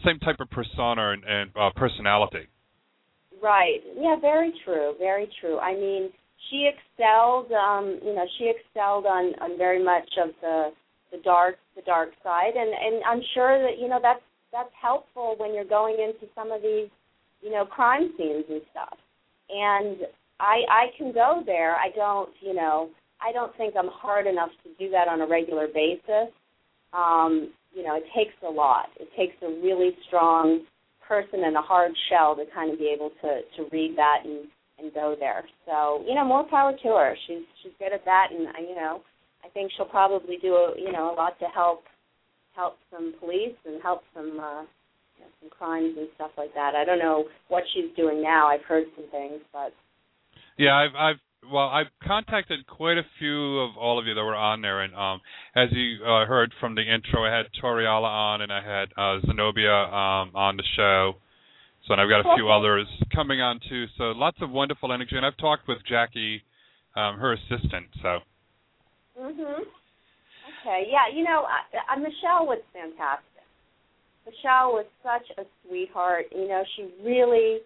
same 0.04 0.18
type 0.20 0.36
of 0.40 0.50
persona 0.50 1.10
and, 1.12 1.24
and 1.24 1.50
uh, 1.58 1.70
personality. 1.74 2.46
Right. 3.42 3.80
Yeah, 3.96 4.16
very 4.20 4.52
true. 4.64 4.94
Very 4.98 5.28
true. 5.40 5.58
I 5.58 5.74
mean, 5.74 6.10
she 6.50 6.68
excelled. 6.68 7.50
Um, 7.52 7.98
you 8.04 8.14
know, 8.14 8.24
she 8.38 8.50
excelled 8.54 9.06
on 9.06 9.34
on 9.40 9.58
very 9.58 9.82
much 9.82 10.08
of 10.22 10.30
the 10.40 10.70
the 11.10 11.18
dark 11.24 11.56
the 11.76 11.82
dark 11.82 12.10
side, 12.22 12.54
and 12.54 12.70
and 12.70 13.02
I'm 13.04 13.22
sure 13.34 13.60
that 13.62 13.78
you 13.80 13.88
know 13.88 13.98
that's 14.02 14.22
that's 14.52 14.72
helpful 14.80 15.34
when 15.38 15.54
you're 15.54 15.64
going 15.64 15.94
into 15.94 16.32
some 16.34 16.52
of 16.52 16.62
these 16.62 16.88
you 17.42 17.50
know 17.50 17.64
crime 17.64 18.12
scenes 18.16 18.44
and 18.48 18.62
stuff. 18.70 18.98
And 19.50 19.98
I 20.40 20.60
I 20.68 20.86
can 20.96 21.12
go 21.12 21.42
there. 21.44 21.76
I 21.76 21.90
don't 21.94 22.30
you 22.40 22.54
know 22.54 22.90
I 23.20 23.32
don't 23.32 23.54
think 23.56 23.74
I'm 23.78 23.88
hard 23.88 24.26
enough 24.26 24.50
to 24.64 24.70
do 24.78 24.90
that 24.90 25.08
on 25.08 25.20
a 25.20 25.26
regular 25.26 25.66
basis. 25.66 26.32
Um, 26.92 27.52
you 27.74 27.82
know, 27.82 27.96
it 27.96 28.04
takes 28.16 28.34
a 28.46 28.50
lot. 28.50 28.86
It 28.98 29.08
takes 29.16 29.34
a 29.42 29.48
really 29.62 29.90
strong 30.06 30.60
person 31.06 31.44
and 31.44 31.56
a 31.56 31.60
hard 31.60 31.92
shell 32.08 32.36
to 32.36 32.44
kind 32.54 32.72
of 32.72 32.78
be 32.78 32.92
able 32.94 33.10
to 33.22 33.40
to 33.56 33.68
read 33.72 33.96
that 33.96 34.22
and 34.24 34.46
and 34.78 34.94
go 34.94 35.16
there. 35.18 35.44
So 35.66 36.04
you 36.06 36.14
know, 36.14 36.24
more 36.24 36.44
power 36.48 36.72
to 36.72 36.88
her. 36.88 37.14
She's 37.26 37.42
she's 37.62 37.72
good 37.78 37.92
at 37.92 38.04
that, 38.04 38.28
and 38.30 38.46
you 38.68 38.74
know, 38.74 39.02
I 39.44 39.48
think 39.48 39.72
she'll 39.76 39.86
probably 39.86 40.36
do 40.40 40.54
a 40.54 40.74
you 40.78 40.92
know 40.92 41.12
a 41.12 41.14
lot 41.14 41.38
to 41.40 41.46
help 41.46 41.84
help 42.54 42.76
some 42.90 43.14
police 43.20 43.56
and 43.64 43.82
help 43.82 44.02
some 44.14 44.38
uh, 44.40 44.62
you 45.16 45.24
know, 45.24 45.30
some 45.40 45.50
crimes 45.50 45.94
and 45.96 46.08
stuff 46.14 46.30
like 46.36 46.54
that. 46.54 46.74
I 46.74 46.84
don't 46.84 46.98
know 46.98 47.24
what 47.48 47.64
she's 47.74 47.94
doing 47.96 48.22
now. 48.22 48.48
I've 48.48 48.64
heard 48.64 48.84
some 48.96 49.10
things, 49.10 49.40
but 49.52 49.72
yeah, 50.56 50.74
I've 50.74 50.94
I've 50.94 51.20
well, 51.50 51.68
I've 51.68 51.86
contacted 52.06 52.66
quite 52.66 52.98
a 52.98 53.04
few 53.18 53.60
of 53.60 53.76
all 53.76 53.98
of 53.98 54.06
you 54.06 54.14
that 54.14 54.22
were 54.22 54.34
on 54.34 54.60
there, 54.60 54.82
and 54.82 54.94
um, 54.94 55.20
as 55.54 55.68
you 55.72 56.04
uh, 56.04 56.26
heard 56.26 56.52
from 56.60 56.74
the 56.74 56.82
intro, 56.82 57.24
I 57.24 57.34
had 57.34 57.46
Toriala 57.62 58.04
on, 58.04 58.42
and 58.42 58.52
I 58.52 58.62
had 58.62 58.88
uh, 58.96 59.20
Zenobia 59.26 59.72
um, 59.72 60.34
on 60.34 60.56
the 60.56 60.64
show. 60.76 61.14
So, 61.86 61.94
and 61.94 62.00
I've 62.00 62.08
got 62.10 62.20
a 62.20 62.36
few 62.36 62.50
others 62.50 62.86
coming 63.14 63.40
on 63.40 63.60
too. 63.68 63.86
So, 63.96 64.04
lots 64.12 64.38
of 64.42 64.50
wonderful 64.50 64.92
energy, 64.92 65.16
and 65.16 65.24
I've 65.24 65.36
talked 65.38 65.68
with 65.68 65.78
Jackie, 65.88 66.42
um, 66.96 67.18
her 67.18 67.32
assistant. 67.32 67.86
So. 68.02 68.18
Mhm. 69.18 69.60
Okay. 70.60 70.88
Yeah. 70.90 71.08
You 71.14 71.24
know, 71.24 71.46
I, 71.46 71.94
I, 71.94 71.96
Michelle 71.96 72.46
was 72.46 72.60
fantastic. 72.72 73.24
Michelle 74.26 74.72
was 74.72 74.86
such 75.02 75.26
a 75.38 75.48
sweetheart. 75.66 76.26
You 76.32 76.48
know, 76.48 76.62
she 76.76 76.90
really, 77.02 77.58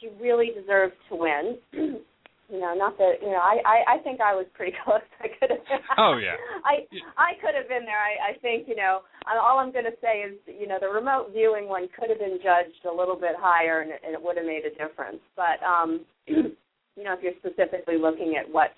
she 0.00 0.08
really 0.20 0.52
deserved 0.58 0.94
to 1.10 1.16
win. 1.16 1.58
you 2.48 2.60
know, 2.60 2.74
not 2.74 2.96
that 2.98 3.18
you 3.20 3.30
know, 3.30 3.42
I, 3.42 3.58
I 3.66 3.78
I 3.94 3.98
think 4.02 4.20
I 4.20 4.34
was 4.34 4.46
pretty 4.54 4.76
close. 4.84 5.04
I 5.20 5.28
could 5.28 5.50
have. 5.50 5.80
Oh 5.98 6.18
yeah. 6.18 6.36
I 6.64 6.86
I 7.16 7.34
could 7.40 7.54
have 7.54 7.68
been 7.68 7.84
there. 7.84 7.98
I 7.98 8.32
I 8.34 8.38
think 8.38 8.68
you 8.68 8.76
know, 8.76 9.02
all 9.26 9.58
I'm 9.58 9.72
going 9.72 9.86
to 9.86 9.98
say 10.00 10.22
is 10.26 10.34
you 10.46 10.66
know 10.66 10.78
the 10.80 10.88
remote 10.88 11.30
viewing 11.32 11.68
one 11.68 11.88
could 11.98 12.10
have 12.10 12.18
been 12.18 12.38
judged 12.42 12.84
a 12.88 12.94
little 12.94 13.16
bit 13.16 13.34
higher, 13.38 13.80
and 13.82 13.90
it, 13.90 14.00
and 14.04 14.14
it 14.14 14.22
would 14.22 14.36
have 14.36 14.46
made 14.46 14.62
a 14.64 14.74
difference. 14.74 15.20
But 15.34 15.58
um, 15.66 16.04
you 16.26 17.04
know, 17.04 17.14
if 17.14 17.22
you're 17.22 17.38
specifically 17.42 17.98
looking 17.98 18.36
at 18.38 18.50
what 18.50 18.70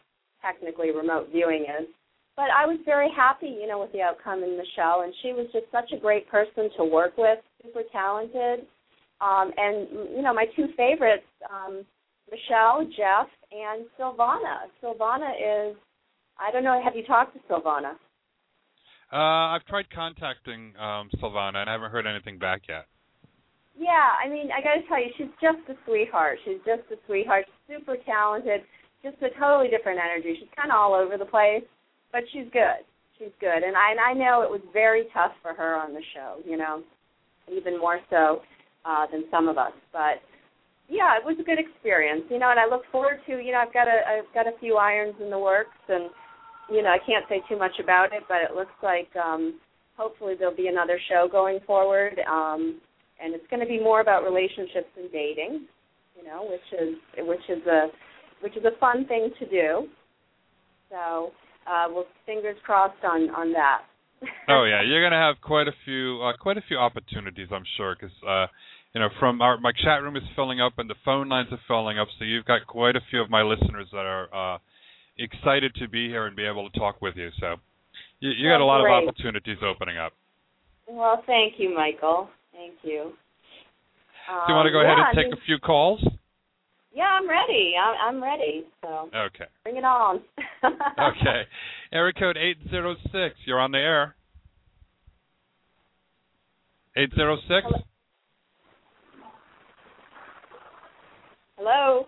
technically 0.43 0.91
remote 0.91 1.29
viewing 1.31 1.67
is. 1.69 1.87
But 2.37 2.55
I 2.55 2.67
was 2.67 2.79
very 2.85 3.11
happy, 3.11 3.49
you 3.49 3.67
know, 3.67 3.81
with 3.81 3.91
the 3.91 4.01
outcome 4.01 4.45
in 4.45 4.57
Michelle, 4.57 5.03
and 5.03 5.13
she 5.23 5.33
was 5.33 5.49
just 5.53 5.67
such 5.73 5.91
a 5.91 5.99
great 5.99 6.29
person 6.31 6.71
to 6.77 6.85
work 6.85 7.19
with, 7.19 7.39
super 7.65 7.83
talented. 7.91 8.65
Um, 9.21 9.51
and 9.57 9.89
you 10.15 10.23
know, 10.23 10.33
my 10.33 10.47
two 10.55 10.69
favorites, 10.77 11.27
um, 11.51 11.85
Michelle, 12.31 12.85
Jeff, 12.97 13.29
and 13.53 13.87
Silvana. 13.99 14.69
Silvana 14.83 15.31
is, 15.71 15.77
I 16.39 16.51
don't 16.53 16.65
know, 16.65 16.81
have 16.83 16.97
you 16.97 17.05
talked 17.05 17.35
to 17.35 17.41
Silvana? 17.51 17.93
Uh, 19.13 19.57
I've 19.57 19.65
tried 19.65 19.89
contacting 19.91 20.75
um, 20.79 21.09
Silvana, 21.21 21.57
and 21.57 21.71
I 21.71 21.73
haven't 21.73 21.91
heard 21.91 22.07
anything 22.07 22.39
back 22.39 22.63
yet. 22.69 22.87
Yeah, 23.79 24.11
I 24.23 24.29
mean, 24.29 24.51
I 24.51 24.61
got 24.61 24.75
to 24.75 24.89
tell 24.89 24.99
you, 24.99 25.11
she's 25.17 25.33
just 25.41 25.63
a 25.71 25.75
sweetheart. 25.87 26.39
She's 26.45 26.59
just 26.67 26.83
a 26.93 26.97
sweetheart, 27.07 27.47
super 27.69 27.97
talented, 28.05 28.63
just 29.03 29.17
a 29.23 29.31
totally 29.39 29.71
different 29.71 30.01
energy. 30.03 30.37
She's 30.39 30.51
kind 30.57 30.71
of 30.71 30.77
all 30.77 30.95
over 30.95 31.17
the 31.17 31.25
place, 31.25 31.63
but 32.13 32.23
she's 32.33 32.51
good. 32.53 32.83
She's 33.19 33.35
good, 33.41 33.63
and 33.67 33.75
I 33.77 33.91
and 33.91 33.99
I 33.99 34.13
know 34.15 34.43
it 34.43 34.51
was 34.51 34.61
very 34.73 35.07
tough 35.13 35.33
for 35.43 35.53
her 35.53 35.75
on 35.75 35.93
the 35.93 36.03
show. 36.15 36.39
You 36.47 36.57
know, 36.57 36.83
even 37.51 37.79
more 37.79 37.99
so 38.11 38.43
uh, 38.85 39.07
than 39.11 39.25
some 39.31 39.49
of 39.49 39.59
us. 39.59 39.73
But 39.93 40.23
yeah, 40.89 41.17
it 41.17 41.25
was 41.25 41.37
a 41.39 41.45
good 41.45 41.59
experience. 41.59 42.25
You 42.31 42.39
know, 42.39 42.51
and 42.51 42.59
I 42.59 42.67
look 42.67 42.83
forward 42.91 43.21
to. 43.27 43.39
You 43.39 43.53
know, 43.53 43.59
I've 43.59 43.75
got 43.75 43.89
a 43.89 44.01
I've 44.09 44.35
got 44.35 44.47
a 44.47 44.59
few 44.59 44.77
irons 44.77 45.15
in 45.21 45.31
the 45.31 45.39
works, 45.39 45.77
and 45.89 46.11
you 46.71 46.83
know, 46.83 46.91
I 46.91 46.99
can't 47.05 47.25
say 47.29 47.43
too 47.49 47.59
much 47.59 47.79
about 47.83 48.13
it, 48.13 48.25
but 48.29 48.39
it 48.39 48.55
looks 48.55 48.77
like 48.83 49.09
um, 49.17 49.61
hopefully 49.97 50.35
there'll 50.39 50.57
be 50.57 50.69
another 50.69 50.99
show 51.09 51.29
going 51.31 51.61
forward. 51.67 52.21
Um, 52.31 52.81
and 53.21 53.35
it's 53.35 53.47
going 53.51 53.61
to 53.61 53.67
be 53.67 53.81
more 53.81 54.01
about 54.01 54.23
relationships 54.23 54.89
and 54.97 55.11
dating, 55.11 55.67
you 56.17 56.25
know, 56.25 56.49
which 56.49 56.81
is 56.81 56.95
which 57.19 57.47
is 57.49 57.67
a 57.67 57.89
which 58.41 58.57
is 58.57 58.65
a 58.65 58.79
fun 58.79 59.07
thing 59.07 59.31
to 59.39 59.49
do. 59.49 59.89
So, 60.91 61.33
uh, 61.69 61.87
we'll 61.89 62.07
fingers 62.25 62.57
crossed 62.65 63.03
on 63.05 63.31
on 63.31 63.53
that. 63.53 63.83
oh 64.49 64.65
yeah, 64.65 64.83
you're 64.83 65.03
gonna 65.03 65.21
have 65.21 65.37
quite 65.43 65.69
a 65.69 65.75
few 65.85 66.21
uh, 66.23 66.33
quite 66.41 66.59
a 66.59 66.63
few 66.67 66.79
opportunities, 66.79 67.49
I'm 67.53 67.65
sure, 67.77 67.97
because 67.99 68.15
uh, 68.27 68.47
you 68.95 69.01
know 69.01 69.09
from 69.19 69.41
our 69.41 69.59
my 69.59 69.73
chat 69.73 70.03
room 70.03 70.17
is 70.17 70.23
filling 70.35 70.61
up 70.61 70.75
and 70.79 70.89
the 70.89 70.95
phone 71.05 71.29
lines 71.29 71.49
are 71.53 71.61
filling 71.67 71.99
up, 71.99 72.09
so 72.19 72.25
you've 72.25 72.45
got 72.45 72.67
quite 72.67 72.97
a 72.97 73.01
few 73.11 73.21
of 73.21 73.31
my 73.31 73.43
listeners 73.43 73.89
that 73.93 74.07
are 74.07 74.55
uh, 74.55 74.59
excited 75.19 75.75
to 75.77 75.89
be 75.89 76.09
here 76.09 76.27
and 76.27 76.37
be 76.37 76.45
able 76.45 76.69
to 76.69 76.79
talk 76.79 77.01
with 77.03 77.17
you. 77.17 77.31
So 77.41 77.57
you, 78.21 78.31
you 78.31 78.49
got 78.49 78.61
a 78.61 78.65
lot 78.65 78.83
great. 78.83 78.93
of 78.97 79.09
opportunities 79.09 79.59
opening 79.63 79.99
up. 79.99 80.13
Well, 80.89 81.23
thank 81.27 81.55
you, 81.59 81.75
Michael. 81.75 82.29
Thank 82.53 82.75
you. 82.83 83.13
Um, 84.29 84.41
Do 84.47 84.53
you 84.53 84.55
want 84.55 84.67
to 84.67 84.73
go 84.73 84.81
yeah, 84.81 84.87
ahead 84.87 84.99
and 84.99 85.07
I 85.07 85.15
take 85.23 85.33
mean, 85.33 85.33
a 85.35 85.47
few 85.47 85.59
calls? 85.59 86.03
Yeah, 86.95 87.05
I'm 87.05 87.29
ready. 87.29 87.75
I'm, 87.81 88.17
I'm 88.17 88.23
ready. 88.23 88.65
So 88.83 89.11
Okay. 89.15 89.45
bring 89.63 89.77
it 89.77 89.85
on. 89.85 90.21
Okay. 90.99 91.43
Area 91.93 92.13
code 92.13 92.37
806. 92.37 93.37
You're 93.47 93.61
on 93.61 93.71
the 93.71 93.79
air. 93.79 94.17
806? 96.97 97.88
Hello? 101.59 102.07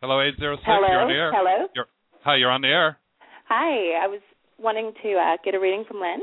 Hello. 0.00 0.14
Hello, 0.22 0.22
806. 0.22 0.62
Hello. 0.64 0.86
You're 0.88 1.00
on 1.02 1.08
the 1.08 1.14
air. 1.14 1.30
Hello. 1.34 1.66
You're, 1.74 1.86
hi, 2.22 2.36
you're 2.36 2.50
on 2.50 2.60
the 2.62 2.68
air. 2.68 2.96
Hi. 3.48 3.98
I 4.02 4.06
was 4.06 4.20
wanting 4.58 4.92
to 5.02 5.12
uh, 5.14 5.36
get 5.44 5.54
a 5.54 5.60
reading 5.60 5.84
from 5.88 5.98
Lynn. 6.00 6.20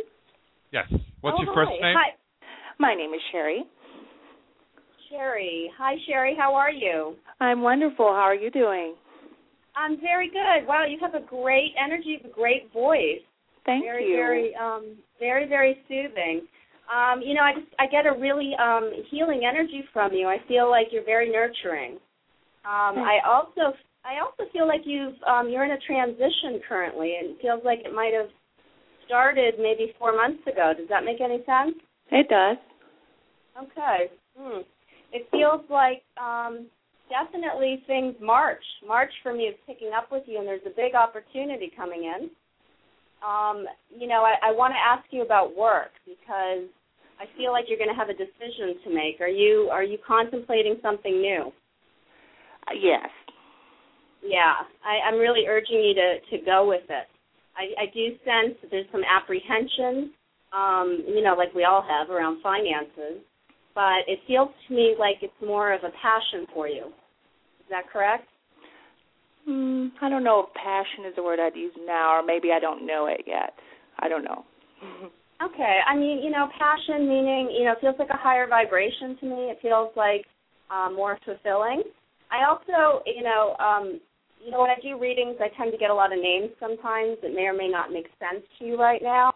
Yes. 0.71 0.85
What's 1.21 1.37
Oh, 1.39 1.43
your 1.43 1.53
first 1.53 1.71
name? 1.81 1.93
Hi, 1.95 2.15
My 2.79 2.95
name 2.95 3.13
is 3.13 3.19
Sherry. 3.31 3.63
Sherry. 5.09 5.69
Hi, 5.77 5.95
Sherry. 6.07 6.35
How 6.37 6.55
are 6.55 6.71
you? 6.71 7.15
I'm 7.39 7.61
wonderful. 7.61 8.05
How 8.07 8.23
are 8.31 8.35
you 8.35 8.49
doing? 8.49 8.95
I'm 9.75 9.99
very 9.99 10.27
good. 10.29 10.67
Wow, 10.67 10.85
you 10.89 10.97
have 11.01 11.13
a 11.15 11.25
great 11.25 11.73
energy, 11.83 12.19
a 12.23 12.29
great 12.29 12.71
voice. 12.73 13.21
Thank 13.65 13.83
very, 13.83 14.07
you. 14.09 14.15
very, 14.15 14.55
um, 14.55 14.95
very, 15.19 15.47
very 15.47 15.77
soothing. 15.87 16.47
Um, 16.87 17.21
you 17.21 17.33
know, 17.33 17.41
I 17.41 17.53
just 17.53 17.67
I 17.79 17.87
get 17.87 18.05
a 18.05 18.17
really 18.17 18.53
um, 18.55 18.91
healing 19.11 19.41
energy 19.47 19.83
from 19.91 20.13
you. 20.13 20.27
I 20.27 20.37
feel 20.47 20.69
like 20.69 20.87
you're 20.91 21.03
very 21.05 21.29
nurturing. 21.29 21.99
Um, 22.63 22.99
I 22.99 23.19
also 23.27 23.75
I 24.05 24.19
also 24.23 24.49
feel 24.51 24.67
like 24.67 24.81
you've 24.85 25.15
um, 25.27 25.49
you're 25.49 25.65
in 25.65 25.71
a 25.71 25.79
transition 25.85 26.61
currently, 26.67 27.15
and 27.19 27.31
it 27.31 27.37
feels 27.41 27.61
like 27.65 27.79
it 27.83 27.93
might 27.93 28.13
have 28.13 28.29
started 29.05 29.55
maybe 29.59 29.93
four 29.99 30.15
months 30.15 30.41
ago. 30.47 30.73
Does 30.77 30.87
that 30.89 31.03
make 31.03 31.19
any 31.19 31.43
sense? 31.45 31.75
It 32.11 32.29
does. 32.29 32.57
Okay. 33.61 34.11
Hmm. 34.37 34.61
It 35.11 35.27
feels 35.31 35.61
like 35.69 36.03
um, 36.21 36.67
definitely 37.09 37.83
things 37.87 38.15
March. 38.21 38.63
March 38.85 39.11
for 39.23 39.33
me 39.33 39.43
is 39.43 39.55
picking 39.65 39.91
up 39.97 40.11
with 40.11 40.23
you, 40.25 40.37
and 40.39 40.47
there's 40.47 40.65
a 40.65 40.75
big 40.75 40.95
opportunity 40.95 41.71
coming 41.75 42.03
in. 42.03 42.29
Um, 43.25 43.65
you 43.89 44.07
know, 44.07 44.23
I, 44.23 44.49
I 44.49 44.51
want 44.51 44.73
to 44.73 44.77
ask 44.77 45.03
you 45.11 45.23
about 45.23 45.55
work 45.55 45.91
because 46.05 46.69
I 47.19 47.25
feel 47.37 47.51
like 47.51 47.65
you're 47.67 47.77
going 47.77 47.89
to 47.89 47.97
have 47.97 48.09
a 48.09 48.17
decision 48.17 48.77
to 48.83 48.93
make. 48.93 49.21
Are 49.21 49.27
you 49.27 49.69
are 49.71 49.83
you 49.83 49.97
contemplating 50.05 50.77
something 50.81 51.21
new? 51.21 51.51
Uh, 52.67 52.77
yes. 52.79 53.09
Yeah, 54.23 54.53
I, 54.83 55.07
I'm 55.07 55.19
really 55.19 55.47
urging 55.47 55.81
you 55.81 55.93
to 55.93 56.37
to 56.37 56.45
go 56.45 56.67
with 56.67 56.85
it. 56.89 57.07
I, 57.55 57.83
I 57.83 57.85
do 57.93 58.09
sense 58.21 58.57
that 58.61 58.69
there's 58.69 58.85
some 58.91 59.01
apprehension, 59.03 60.13
um, 60.53 61.03
you 61.07 61.23
know, 61.23 61.33
like 61.35 61.53
we 61.55 61.63
all 61.65 61.81
have 61.81 62.11
around 62.11 62.41
finances, 62.43 63.23
but 63.73 64.05
it 64.05 64.19
feels 64.27 64.49
to 64.67 64.75
me 64.75 64.95
like 64.99 65.17
it's 65.21 65.33
more 65.41 65.73
of 65.73 65.81
a 65.83 65.89
passion 66.01 66.45
for 66.53 66.67
you. 66.67 66.85
Is 66.85 67.69
that 67.71 67.89
correct? 67.91 68.27
Mm, 69.49 69.89
I 70.01 70.09
don't 70.09 70.23
know 70.23 70.45
if 70.47 70.53
passion 70.53 71.05
is 71.09 71.15
the 71.15 71.23
word 71.23 71.39
I'd 71.39 71.55
use 71.55 71.73
now, 71.85 72.19
or 72.19 72.23
maybe 72.23 72.49
I 72.51 72.59
don't 72.59 72.85
know 72.85 73.07
it 73.07 73.21
yet. 73.25 73.53
I 73.99 74.07
don't 74.07 74.23
know. 74.23 74.45
Okay. 75.41 75.79
I 75.87 75.95
mean, 75.95 76.23
you 76.23 76.31
know, 76.31 76.47
passion 76.57 77.07
meaning, 77.07 77.51
you 77.57 77.65
know, 77.65 77.73
it 77.73 77.81
feels 77.81 77.95
like 77.99 78.09
a 78.09 78.17
higher 78.17 78.47
vibration 78.47 79.17
to 79.19 79.25
me. 79.25 79.51
It 79.51 79.59
feels 79.61 79.91
like 79.95 80.25
um, 80.71 80.95
more 80.95 81.17
fulfilling. 81.25 81.83
I 82.31 82.49
also, 82.49 83.03
you 83.05 83.23
know, 83.23 83.55
um, 83.59 83.99
you 84.43 84.51
know, 84.51 84.61
when 84.61 84.69
I 84.69 84.79
do 84.81 84.99
readings, 84.99 85.37
I 85.39 85.49
tend 85.57 85.71
to 85.71 85.77
get 85.77 85.89
a 85.89 85.93
lot 85.93 86.13
of 86.13 86.19
names 86.19 86.49
sometimes 86.59 87.17
that 87.21 87.33
may 87.33 87.43
or 87.43 87.53
may 87.53 87.67
not 87.67 87.91
make 87.91 88.07
sense 88.19 88.43
to 88.59 88.65
you 88.65 88.79
right 88.79 89.01
now, 89.01 89.33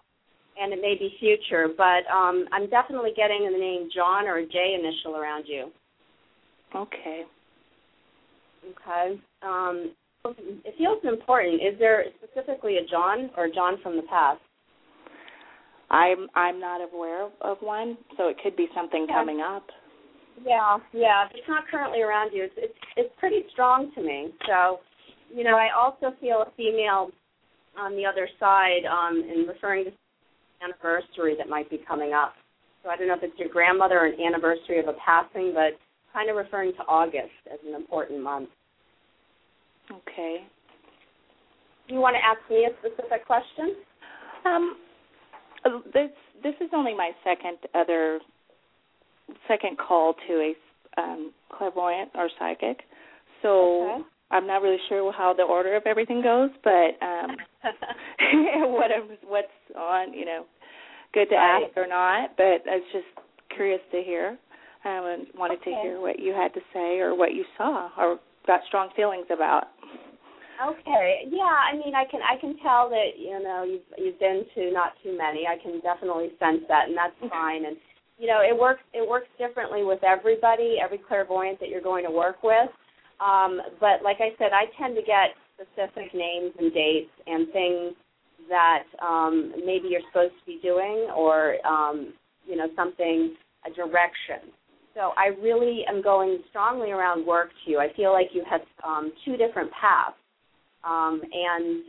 and 0.60 0.74
it 0.74 0.80
may 0.82 0.96
be 0.98 1.14
future. 1.20 1.68
But 1.76 2.10
um, 2.12 2.46
I'm 2.52 2.70
definitely 2.70 3.12
getting 3.16 3.50
the 3.52 3.58
name 3.58 3.90
John 3.94 4.26
or 4.26 4.38
a 4.38 4.46
J 4.46 4.78
initial 4.80 5.18
around 5.20 5.46
you. 5.48 5.72
Okay. 6.76 7.24
Okay. 8.70 9.20
Um, 9.42 9.92
it 10.64 10.76
feels 10.78 11.00
important. 11.04 11.56
Is 11.56 11.80
there 11.80 12.06
specifically 12.22 12.78
a 12.78 12.86
John 12.90 13.32
or 13.38 13.50
John 13.54 13.78
from 13.82 13.96
the 13.96 14.04
past? 14.04 14.40
I'm 15.92 16.28
I'm 16.36 16.60
not 16.60 16.82
aware 16.82 17.28
of, 17.42 17.58
one, 17.60 17.98
so 18.18 18.30
it 18.30 18.38
could 18.42 18.56
be 18.56 18.68
something 18.74 19.04
Okay. 19.04 19.14
coming 19.14 19.42
up. 19.42 19.64
Yeah, 20.44 20.78
yeah. 20.94 21.26
If 21.26 21.32
it's 21.36 21.48
not 21.48 21.68
currently 21.70 22.02
around 22.02 22.32
you, 22.34 22.44
it's 22.44 22.54
it's 22.58 22.80
it's 22.96 23.14
pretty 23.20 23.44
strong 23.52 23.92
to 23.96 24.02
me. 24.02 24.30
So, 24.48 24.80
you 25.34 25.44
know, 25.44 25.58
I 25.58 25.70
also 25.78 26.16
feel 26.20 26.42
a 26.48 26.52
female 26.56 27.12
on 27.78 27.96
the 27.96 28.06
other 28.06 28.28
side, 28.40 28.84
um, 28.90 29.22
in 29.22 29.46
referring 29.48 29.86
to 29.86 29.92
anniversary 30.64 31.36
that 31.38 31.50
might 31.50 31.70
be 31.70 31.80
coming 31.88 32.14
up. 32.14 32.34
So 32.84 32.90
I 32.90 32.96
don't 32.96 33.08
know 33.08 33.16
if 33.16 33.24
it's 33.24 33.38
your 33.38 33.50
grandmother 33.50 34.00
or 34.00 34.06
an 34.08 34.20
anniversary 34.20 34.80
of 34.80 34.88
a 34.88 34.96
passing, 35.06 35.54
but 35.54 35.78
kind 36.14 36.30
of 36.30 36.36
referring 36.36 36.74
to 36.74 36.84
August 36.88 37.32
as 37.52 37.60
an 37.68 37.76
important 37.76 38.22
month. 38.22 38.50
Okay. 39.92 40.48
You 41.88 42.00
want 42.00 42.16
to 42.16 42.24
ask 42.24 42.40
me 42.50 42.66
a 42.66 42.72
specific 42.80 43.26
question? 43.26 43.76
Um, 44.46 44.78
this 45.94 46.10
this 46.44 46.56
is 46.62 46.70
only 46.74 46.96
my 46.96 47.12
second 47.24 47.58
other 47.76 48.20
second 49.48 49.78
call 49.78 50.16
to 50.28 50.34
a 50.34 51.02
um, 51.02 51.32
clairvoyant 51.50 52.12
or 52.16 52.30
psychic, 52.40 52.82
so 53.42 53.84
Okay. 53.84 54.04
I'm 54.32 54.48
not 54.48 54.62
really 54.62 54.80
sure 54.88 55.12
how 55.12 55.34
the 55.34 55.44
order 55.44 55.76
of 55.76 55.84
everything 55.86 56.22
goes, 56.22 56.50
but 56.64 56.98
um, 57.02 57.38
what 58.72 58.92
what's 59.28 59.48
on, 59.78 60.14
you 60.14 60.26
know, 60.26 60.46
good 61.14 61.30
to 61.30 61.36
Right. 61.36 61.64
ask 61.66 61.78
or 61.78 61.88
not. 61.88 62.36
But 62.38 62.64
I 62.70 62.78
was 62.78 62.84
just 62.92 63.08
curious 63.56 63.82
to 63.92 64.02
hear. 64.02 64.38
Um, 64.84 65.06
and 65.06 65.28
wanted 65.38 65.62
to 65.64 65.70
hear 65.84 66.02
what 66.02 66.18
you 66.18 66.34
had 66.34 66.56
to 66.56 66.60
say 66.74 66.98
or 67.02 67.14
what 67.14 67.36
you 67.36 67.46
saw 67.56 67.90
or 68.00 68.20
got 68.48 68.62
strong 68.68 68.90
feelings 68.96 69.28
about. 69.32 69.66
Okay. 70.62 71.26
Yeah, 71.30 71.42
I 71.42 71.74
mean 71.76 71.96
I 71.96 72.06
can 72.06 72.22
I 72.22 72.40
can 72.40 72.56
tell 72.62 72.90
that, 72.90 73.18
you 73.18 73.42
know, 73.42 73.64
you've 73.64 73.88
you've 73.98 74.20
been 74.20 74.44
to 74.56 74.72
not 74.72 74.94
too 75.04 75.18
many. 75.18 75.48
I 75.48 75.58
can 75.62 75.82
definitely 75.82 76.30
sense 76.40 76.62
that 76.68 76.88
and 76.88 76.96
that's 76.96 77.18
fine 77.32 77.66
and 77.66 77.78
you 78.20 78.28
know, 78.28 78.42
it 78.42 78.58
works 78.58 78.84
it 78.94 79.08
works 79.08 79.28
differently 79.40 79.84
with 79.84 80.04
everybody, 80.04 80.78
every 80.84 81.00
clairvoyant 81.00 81.60
that 81.60 81.70
you're 81.70 81.82
going 81.82 82.06
to 82.06 82.12
work 82.12 82.44
with. 82.44 82.70
Um, 83.20 83.62
but 83.80 84.04
like 84.04 84.18
I 84.20 84.38
said, 84.38 84.52
I 84.54 84.66
tend 84.80 84.96
to 84.96 85.02
get 85.02 85.34
specific 85.56 86.14
names 86.14 86.54
and 86.60 86.74
dates 86.74 87.12
and 87.26 87.52
things 87.52 87.94
that 88.50 88.84
um 89.02 89.54
maybe 89.66 89.88
you're 89.90 90.06
supposed 90.12 90.34
to 90.40 90.46
be 90.46 90.60
doing 90.62 91.10
or 91.16 91.56
um, 91.66 92.14
you 92.46 92.56
know, 92.56 92.68
something 92.76 93.36
a 93.66 93.74
direction. 93.74 94.54
So 94.94 95.14
I 95.18 95.28
really 95.42 95.86
am 95.88 96.02
going 96.02 96.40
strongly 96.50 96.92
around 96.92 97.26
work 97.26 97.50
to 97.64 97.72
you. 97.72 97.80
I 97.80 97.94
feel 97.96 98.12
like 98.12 98.28
you 98.34 98.44
have 98.50 98.62
um, 98.86 99.14
two 99.24 99.38
different 99.38 99.72
paths. 99.72 100.18
Um, 100.84 101.22
and 101.22 101.84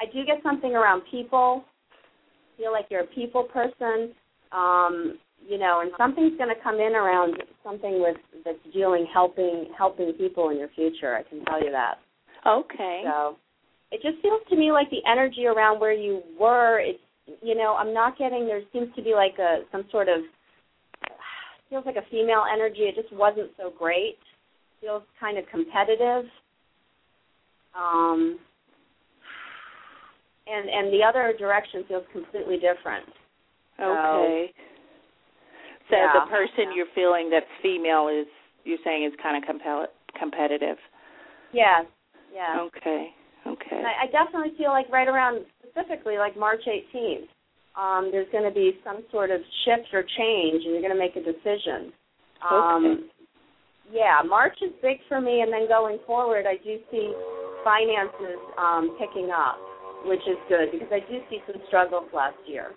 I 0.00 0.06
do 0.12 0.24
get 0.24 0.42
something 0.42 0.74
around 0.74 1.02
people. 1.10 1.64
I 2.54 2.62
feel 2.62 2.72
like 2.72 2.86
you're 2.90 3.02
a 3.02 3.06
people 3.06 3.44
person. 3.44 4.12
Um, 4.52 5.18
you 5.46 5.58
know, 5.58 5.80
and 5.82 5.90
something's 5.98 6.38
going 6.38 6.48
to 6.54 6.62
come 6.62 6.76
in 6.76 6.94
around 6.94 7.36
something 7.62 8.00
with 8.00 8.16
that's 8.44 8.58
dealing 8.72 9.06
helping 9.12 9.66
helping 9.76 10.12
people 10.12 10.50
in 10.50 10.58
your 10.58 10.68
future. 10.74 11.14
I 11.14 11.22
can 11.22 11.44
tell 11.44 11.62
you 11.62 11.70
that. 11.70 11.96
Okay. 12.46 13.02
So 13.04 13.36
it 13.90 14.00
just 14.02 14.22
feels 14.22 14.40
to 14.50 14.56
me 14.56 14.72
like 14.72 14.88
the 14.90 15.02
energy 15.10 15.46
around 15.46 15.80
where 15.80 15.92
you 15.92 16.22
were. 16.38 16.80
It's 16.80 16.98
you 17.42 17.54
know 17.54 17.74
I'm 17.78 17.92
not 17.92 18.18
getting. 18.18 18.46
There 18.46 18.62
seems 18.72 18.94
to 18.96 19.02
be 19.02 19.14
like 19.14 19.38
a 19.38 19.62
some 19.70 19.84
sort 19.90 20.08
of 20.08 20.20
feels 21.68 21.84
like 21.86 21.96
a 21.96 22.08
female 22.10 22.44
energy. 22.52 22.82
It 22.82 22.94
just 22.94 23.12
wasn't 23.12 23.50
so 23.56 23.72
great. 23.76 24.18
Feels 24.80 25.02
kind 25.18 25.38
of 25.38 25.44
competitive. 25.50 26.24
Um, 27.78 28.38
and 30.46 30.68
and 30.68 30.92
the 30.92 31.02
other 31.02 31.34
direction 31.38 31.84
feels 31.88 32.04
completely 32.12 32.56
different. 32.56 33.06
Okay. 33.80 34.52
So 35.90 35.96
yeah, 35.96 36.12
the 36.14 36.30
person 36.30 36.70
yeah. 36.70 36.74
you're 36.76 36.92
feeling 36.94 37.30
that's 37.30 37.46
female 37.62 38.08
is 38.08 38.26
you're 38.64 38.78
saying 38.84 39.04
is 39.04 39.12
kind 39.22 39.36
of 39.36 39.48
compel- 39.48 39.92
competitive. 40.18 40.76
Yes. 41.52 41.84
Yeah. 42.32 42.60
Okay. 42.60 43.10
Okay. 43.46 43.82
I, 43.84 44.04
I 44.04 44.10
definitely 44.10 44.56
feel 44.56 44.70
like 44.70 44.88
right 44.90 45.08
around 45.08 45.44
specifically 45.68 46.16
like 46.16 46.38
March 46.38 46.62
18th, 46.66 47.28
um, 47.76 48.08
there's 48.10 48.28
going 48.32 48.44
to 48.44 48.54
be 48.54 48.78
some 48.82 49.04
sort 49.10 49.30
of 49.30 49.40
shift 49.64 49.92
or 49.92 50.02
change, 50.02 50.64
and 50.64 50.72
you're 50.72 50.80
going 50.80 50.94
to 50.94 50.98
make 50.98 51.16
a 51.16 51.20
decision. 51.20 51.92
Um, 52.50 52.84
Okay. 52.84 53.02
Yeah, 53.92 54.22
March 54.26 54.56
is 54.62 54.72
big 54.80 54.96
for 55.08 55.20
me, 55.20 55.42
and 55.42 55.52
then 55.52 55.68
going 55.68 55.98
forward, 56.06 56.46
I 56.46 56.56
do 56.56 56.78
see 56.90 57.12
finances 57.64 58.38
um, 58.58 58.96
picking 59.00 59.30
up, 59.32 59.58
which 60.04 60.22
is 60.28 60.36
good 60.48 60.70
because 60.70 60.88
I 60.92 61.00
do 61.10 61.18
see 61.30 61.40
some 61.50 61.60
struggles 61.66 62.06
last 62.12 62.36
year. 62.46 62.70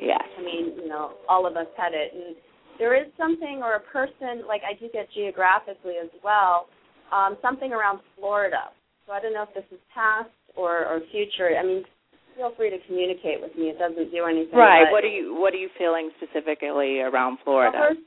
Yes. 0.00 0.22
I 0.38 0.42
mean, 0.42 0.76
you 0.76 0.88
know, 0.88 1.16
all 1.28 1.46
of 1.46 1.56
us 1.56 1.66
had 1.76 1.92
it, 1.94 2.12
and 2.12 2.36
there 2.78 2.94
is 2.94 3.08
something 3.16 3.60
or 3.64 3.76
a 3.76 3.80
person 3.80 4.46
like 4.46 4.60
I 4.60 4.78
do 4.78 4.88
get 4.92 5.08
geographically 5.14 5.94
as 6.02 6.10
well, 6.22 6.68
um, 7.12 7.36
something 7.40 7.72
around 7.72 8.00
Florida. 8.18 8.70
So 9.06 9.12
I 9.12 9.20
don't 9.20 9.32
know 9.32 9.44
if 9.48 9.54
this 9.54 9.64
is 9.72 9.80
past 9.94 10.28
or, 10.54 10.84
or 10.84 11.00
future. 11.10 11.56
I 11.56 11.64
mean, 11.64 11.84
feel 12.36 12.52
free 12.56 12.70
to 12.70 12.76
communicate 12.86 13.40
with 13.40 13.56
me. 13.56 13.72
It 13.72 13.78
doesn't 13.78 14.12
do 14.12 14.24
anything. 14.26 14.58
Right. 14.58 14.90
What 14.90 15.04
are 15.04 15.08
you 15.08 15.34
What 15.34 15.54
are 15.54 15.62
you 15.62 15.70
feeling 15.78 16.10
specifically 16.20 17.00
around 17.00 17.38
Well, 17.46 17.72
Florida? 17.72 18.00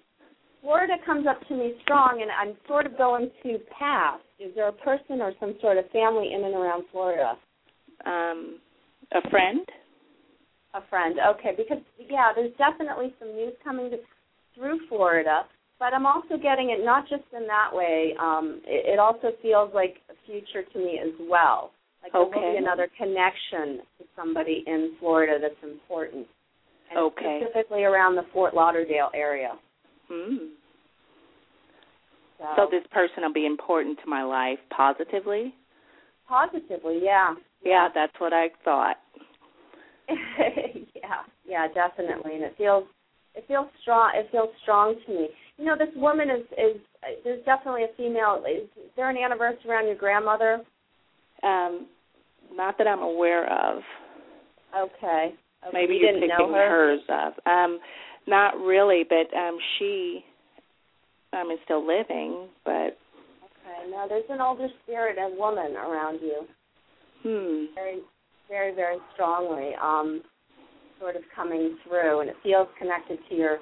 Florida 0.62 0.96
comes 1.06 1.26
up 1.28 1.40
to 1.48 1.56
me 1.56 1.74
strong, 1.84 2.22
and 2.22 2.32
I'm 2.32 2.58
sort 2.68 2.86
of 2.86 2.98
going 2.98 3.32
to 3.44 3.58
pass. 3.78 4.20
Is 4.40 4.54
there 4.56 4.68
a 4.68 4.74
person 4.74 5.22
or 5.22 5.34
some 5.40 5.56
sort 5.62 5.78
of 5.78 5.90
family 5.92 6.32
in 6.34 6.44
and 6.44 6.54
around 6.54 6.84
Florida? 6.92 7.38
Um, 8.06 8.60
a 9.14 9.28
friend. 9.30 9.66
A 10.74 10.82
friend. 10.90 11.16
Okay, 11.36 11.52
because 11.58 11.82
yeah, 12.10 12.32
there's 12.36 12.54
definitely 12.58 13.14
some 13.20 13.30
news 13.30 13.54
coming 13.64 13.90
to, 13.92 13.98
through 14.56 14.80
Florida, 14.88 15.42
but 15.80 15.94
I'm 15.94 16.06
also 16.06 16.38
getting 16.42 16.70
it 16.70 16.84
not 16.84 17.08
just 17.10 17.24
in 17.36 17.48
that 17.48 17.70
way. 17.74 18.14
Um, 18.22 18.62
it, 18.66 18.94
it 18.94 19.00
also 19.00 19.30
feels 19.42 19.72
like 19.74 19.98
a 20.10 20.14
future 20.26 20.64
to 20.74 20.80
me 20.80 21.00
as 21.02 21.14
well. 21.30 21.72
Like 22.04 22.14
there 22.14 22.22
will 22.22 22.32
be 22.32 22.58
another 22.58 22.88
connection 22.98 23.84
to 23.98 24.06
somebody 24.16 24.64
in 24.68 24.96
Florida 25.00 25.38
that's 25.42 25.64
important. 25.64 26.28
And 26.92 27.00
Okay. 27.00 27.42
Specifically 27.44 27.84
around 27.84 28.16
the 28.16 28.26
Fort 28.34 28.54
Lauderdale 28.54 29.10
area. 29.14 29.54
Hmm. 30.10 30.36
So, 32.38 32.46
So 32.56 32.68
this 32.72 32.84
person 32.92 33.24
will 33.24 33.34
be 33.34 33.46
important 33.46 34.00
to 34.04 34.10
my 34.10 34.24
life 34.24 34.60
positively. 34.76 35.54
positively, 36.28 37.00
yeah. 37.04 37.36
Yeah, 37.64 37.90
that's 37.94 38.14
what 38.20 38.34
I 38.34 38.50
thought. 38.64 38.98
yeah, 40.10 41.22
yeah, 41.48 41.68
definitely, 41.74 42.36
and 42.36 42.44
it 42.44 42.56
feels 42.58 42.86
it 43.36 43.46
feels 43.48 43.68
strong. 43.82 44.12
It 44.16 44.28
feels 44.32 44.50
strong 44.64 44.96
to 45.06 45.12
me. 45.14 45.28
You 45.58 45.66
know, 45.66 45.76
this 45.78 45.94
woman 45.96 46.30
is 46.30 46.46
is 46.58 46.82
there's 47.24 47.44
definitely 47.46 47.84
a 47.84 47.96
female. 47.96 48.44
Is, 48.48 48.68
there 48.96 49.10
an 49.10 49.18
anniversary 49.18 49.70
around 49.70 49.86
your 49.86 49.96
grandmother? 49.96 50.62
Um, 51.44 51.88
not 52.54 52.78
that 52.78 52.88
I'm 52.88 53.02
aware 53.02 53.46
of. 53.52 53.82
Okay. 54.76 55.34
okay. 55.68 55.70
Maybe 55.74 55.94
you 55.96 56.00
you're 56.02 56.14
didn't 56.14 56.30
picking 56.30 56.52
know 56.52 56.54
her. 56.54 56.70
hers 56.70 57.02
up. 57.12 57.36
Um, 57.46 57.80
not 58.30 58.58
really, 58.58 59.04
but 59.08 59.36
um, 59.36 59.58
she 59.78 60.24
um 61.34 61.52
is 61.52 61.60
still 61.66 61.86
living. 61.86 62.48
But 62.64 62.98
Okay. 63.70 63.92
Now 63.92 64.08
there's 64.08 64.24
an 64.30 64.42
older 64.42 64.68
spirit 64.84 65.18
and 65.20 65.38
woman 65.38 65.76
around 65.76 66.20
you, 66.22 66.48
hmm. 67.24 67.74
very, 67.76 68.00
very, 68.48 68.74
very 68.74 68.98
strongly, 69.14 69.72
um, 69.82 70.22
sort 71.00 71.16
of 71.16 71.22
coming 71.36 71.78
through, 71.88 72.22
and 72.22 72.30
it 72.30 72.36
feels 72.44 72.68
connected 72.78 73.20
to 73.30 73.36
your 73.36 73.58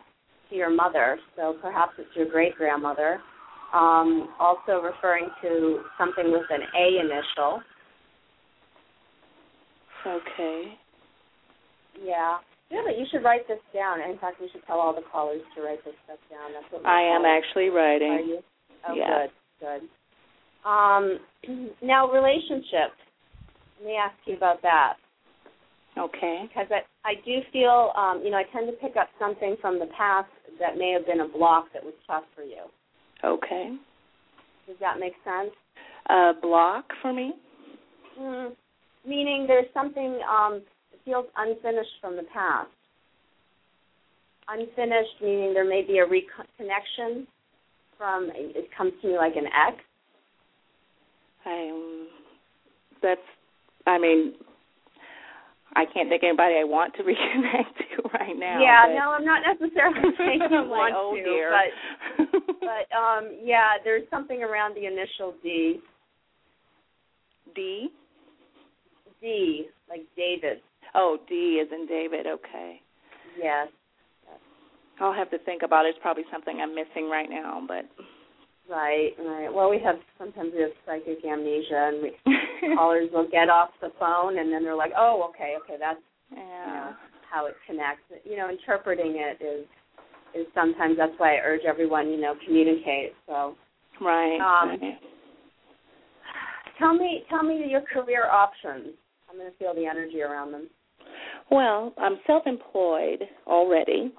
to 0.49 0.56
your 0.56 0.69
mother. 0.69 1.17
So 1.36 1.56
perhaps 1.62 1.93
it's 1.97 2.10
your 2.15 2.30
great 2.30 2.56
grandmother. 2.56 3.19
Um, 3.73 4.30
also 4.39 4.82
referring 4.82 5.27
to 5.41 5.82
something 5.97 6.32
with 6.32 6.45
an 6.49 6.62
A 6.77 6.99
initial. 7.01 7.62
Okay. 10.06 10.73
Yeah. 12.01 12.38
Yeah, 12.69 12.82
but 12.86 12.97
you 12.99 13.06
should 13.12 13.23
write 13.23 13.47
this 13.47 13.60
down. 13.73 14.01
In 14.01 14.17
fact, 14.19 14.41
we 14.41 14.49
should 14.51 14.65
tell 14.67 14.80
all 14.80 14.93
the 14.93 15.06
callers 15.12 15.41
to 15.56 15.62
write 15.63 15.84
this 15.86 15.93
stuff 16.06 16.19
down. 16.30 16.51
That's 16.53 16.71
what 16.71 16.84
we're 16.84 16.89
I 16.89 17.01
am 17.15 17.21
calling. 17.23 17.38
actually 17.43 17.69
writing. 17.69 18.12
Are 18.12 18.19
you? 18.19 18.39
Oh, 18.88 18.95
Yeah. 18.95 19.27
good, 19.60 19.82
good. 19.82 20.69
Um, 20.69 21.19
now, 21.82 22.12
relationship. 22.12 22.91
Let 23.80 23.86
me 23.88 23.95
ask 23.95 24.15
you 24.25 24.36
about 24.36 24.62
that 24.63 24.95
Okay. 25.97 26.43
because 26.47 26.67
I, 26.71 26.82
I 27.10 27.13
do 27.25 27.39
feel, 27.53 27.91
um, 27.95 28.21
you 28.23 28.32
know, 28.32 28.38
I 28.38 28.43
tend 28.51 28.67
to 28.67 28.73
pick 28.73 28.97
up 28.97 29.08
something 29.19 29.56
from 29.62 29.80
the 29.80 29.88
past 29.97 30.27
that 30.60 30.77
may 30.77 30.91
have 30.91 31.06
been 31.06 31.21
a 31.21 31.27
block 31.27 31.67
that 31.73 31.84
was 31.84 31.93
tough 32.08 32.23
for 32.36 32.41
you. 32.43 32.63
Okay. 33.23 33.77
Does 34.67 34.77
that 34.80 34.99
make 34.99 35.13
sense? 35.23 35.51
A 36.10 36.34
block 36.41 36.86
for 37.01 37.13
me? 37.13 37.34
Mm, 38.19 38.51
meaning 39.06 39.45
there's 39.47 39.67
something 39.73 40.19
um, 40.30 40.62
feels 41.08 41.26
unfinished 41.38 41.96
from 42.02 42.17
the 42.17 42.24
past. 42.34 42.70
Unfinished 44.50 45.17
meaning 45.22 45.54
there 45.54 45.67
may 45.67 45.82
be 45.82 46.00
a 46.00 46.06
reconnection 46.06 47.26
from, 47.98 48.30
it 48.36 48.67
comes 48.78 48.91
to 49.02 49.08
me 49.08 49.17
like 49.17 49.36
an 49.36 49.46
ex. 49.48 49.78
I 51.46 51.70
um, 51.72 52.08
that's 53.02 53.22
I 53.88 53.98
mean 53.98 54.34
I 55.76 55.86
can't 55.86 56.10
think 56.10 56.24
of 56.24 56.28
anybody 56.28 56.56
I 56.60 56.65
want 56.65 56.93
to 56.96 57.04
reconnect 57.08 57.72
to 57.96 58.10
right 58.13 58.36
now. 58.38 58.60
yeah, 58.62 58.93
no, 59.00 59.12
I'm 59.12 59.24
not 59.24 59.41
necessarily 59.48 60.12
saying 60.17 60.41
you 60.52 60.58
I'm 60.58 60.70
want 60.70 60.91
like, 60.91 60.93
oh 60.96 61.15
to, 61.15 61.24
dear. 61.24 61.52
but 61.56 62.43
but 62.60 62.96
um 62.96 63.38
yeah, 63.43 63.80
there's 63.84 64.04
something 64.10 64.43
around 64.43 64.76
the 64.76 64.86
initial 64.88 65.34
D. 65.41 65.80
D? 67.56 67.89
D, 69.22 69.65
like 69.89 70.02
David. 70.15 70.60
Oh, 70.95 71.17
D 71.28 71.62
is 71.63 71.69
in 71.71 71.86
David, 71.88 72.28
okay. 72.28 72.82
Yes. 73.38 73.67
I'll 75.00 75.13
have 75.13 75.30
to 75.30 75.38
think 75.39 75.62
about 75.62 75.86
it. 75.86 75.89
It's 75.89 76.00
probably 76.02 76.23
something 76.32 76.60
I'm 76.60 76.73
missing 76.73 77.10
right 77.10 77.30
now, 77.30 77.62
but 77.67 77.86
Right, 78.69 79.12
right. 79.19 79.47
Well, 79.54 79.69
we 79.69 79.80
have 79.80 79.95
sometimes 80.17 80.52
we 80.54 80.62
have 80.62 80.71
psychic 80.86 81.23
amnesia, 81.23 81.91
and 81.93 82.04
we 82.04 82.76
callers 82.76 83.10
will 83.13 83.28
get 83.32 83.50
off 83.50 83.69
the 83.80 83.91
phone, 83.97 84.39
and 84.39 84.52
then 84.52 84.63
they're 84.63 84.76
like, 84.76 84.91
"Oh, 84.97 85.30
okay, 85.30 85.56
okay, 85.63 85.78
that's 85.80 86.02
you 86.32 86.36
know, 86.73 86.93
how 87.32 87.45
it 87.45 87.56
connects." 87.65 88.04
You 88.26 88.36
know, 88.36 88.50
interpreting 88.50 89.15
it 89.15 89.41
is 89.41 89.65
is 90.36 90.47
sometimes 90.54 90.97
that's 90.97 91.13
why 91.17 91.36
I 91.38 91.41
urge 91.45 91.62
everyone, 91.65 92.10
you 92.10 92.19
know, 92.19 92.36
communicate. 92.45 93.13
So, 93.26 93.56
Right. 94.02 94.39
Um, 94.39 94.69
right. 94.69 95.00
tell 96.78 96.93
me, 96.93 97.23
tell 97.30 97.43
me 97.43 97.65
your 97.67 97.82
career 97.82 98.28
options. 98.30 98.93
I'm 99.30 99.38
going 99.38 99.50
to 99.50 99.58
feel 99.58 99.73
the 99.73 99.86
energy 99.86 100.21
around 100.21 100.52
them. 100.52 100.69
Well, 101.50 101.94
I'm 101.98 102.18
self-employed 102.28 103.24
already, 103.48 104.12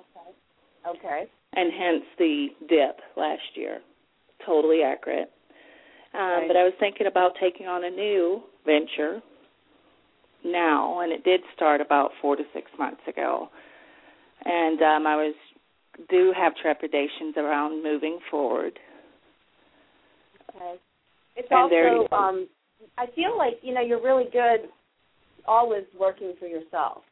Okay. 0.87 0.97
Okay. 0.99 1.27
and 1.55 1.73
hence 1.73 2.05
the 2.19 2.47
dip 2.69 3.01
last 3.17 3.43
year. 3.55 3.81
Totally 4.47 4.83
accurate. 4.83 5.31
Um, 6.15 6.21
Right. 6.21 6.49
But 6.49 6.57
I 6.57 6.65
was 6.65 6.73
thinking 6.81 7.07
about 7.07 7.33
taking 7.41 7.67
on 7.67 7.85
a 7.85 7.91
new 7.91 8.43
venture 8.65 9.21
now, 10.45 11.01
and 11.01 11.13
it 11.13 11.25
did 11.25 11.41
start 11.55 11.81
about 11.81 12.13
four 12.23 12.37
to 12.37 12.43
six 12.55 12.71
months 12.79 13.03
ago. 13.07 13.51
And 14.45 14.81
um, 14.81 15.07
I 15.07 15.17
was 15.17 15.35
do 16.09 16.33
have 16.37 16.55
trepidations 16.57 17.37
around 17.37 17.83
moving 17.83 18.21
forward. 18.31 18.79
Okay. 20.55 20.75
It's 21.37 21.49
And 21.51 21.73
also, 21.73 22.15
um, 22.15 22.49
I 22.97 23.07
feel 23.15 23.37
like 23.37 23.55
you 23.63 23.75
know 23.75 23.81
you're 23.81 24.03
really 24.03 24.29
good, 24.33 24.71
always 25.47 25.85
working 25.99 26.35
for 26.39 26.47
yourself. 26.47 27.03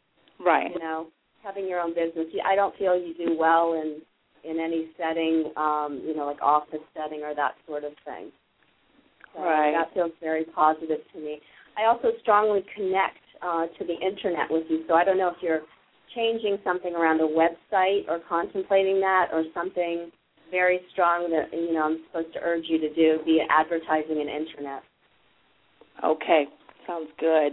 Right. 0.45 0.73
You 0.73 0.79
know, 0.79 1.07
having 1.43 1.69
your 1.69 1.81
own 1.81 1.95
business. 1.95 2.27
I 2.45 2.55
don't 2.57 2.77
feel 2.77 2.97
you 2.97 3.15
do 3.15 3.37
well 3.39 3.75
in 3.75 4.01
in 4.45 4.61
any 4.61 4.91
setting, 4.97 5.53
um, 5.57 6.01
you 6.07 6.15
know, 6.15 6.25
like 6.25 6.41
office 6.41 6.85
setting 6.95 7.23
or 7.23 7.35
that 7.35 7.55
sort 7.67 7.83
of 7.83 7.93
thing. 8.05 8.31
So 9.35 9.43
Right. 9.43 9.73
That 9.73 9.93
feels 9.93 10.13
very 10.21 10.45
positive 10.45 11.01
to 11.13 11.19
me. 11.19 11.41
I 11.77 11.87
also 11.87 12.13
strongly 12.23 12.65
connect 12.75 13.19
uh, 13.43 13.67
to 13.67 13.85
the 13.85 13.95
internet 13.95 14.51
with 14.51 14.65
you, 14.71 14.85
so 14.89 14.95
I 14.95 15.05
don't 15.05 15.19
know 15.19 15.29
if 15.29 15.43
you're 15.43 15.63
changing 16.15 16.59
something 16.65 16.95
around 16.95 17.21
a 17.21 17.29
website 17.29 18.09
or 18.09 18.21
contemplating 18.29 19.01
that 19.01 19.29
or 19.33 19.45
something 19.53 20.11
very 20.51 20.81
strong 20.93 21.29
that 21.31 21.53
you 21.53 21.73
know 21.73 21.83
I'm 21.83 21.99
supposed 22.07 22.33
to 22.35 22.41
urge 22.41 22.65
you 22.69 22.79
to 22.79 22.95
do 22.95 23.19
via 23.25 23.45
advertising 23.51 24.21
and 24.21 24.31
internet. 24.31 24.83
Okay. 26.05 26.47
Sounds 26.87 27.11
good. 27.19 27.53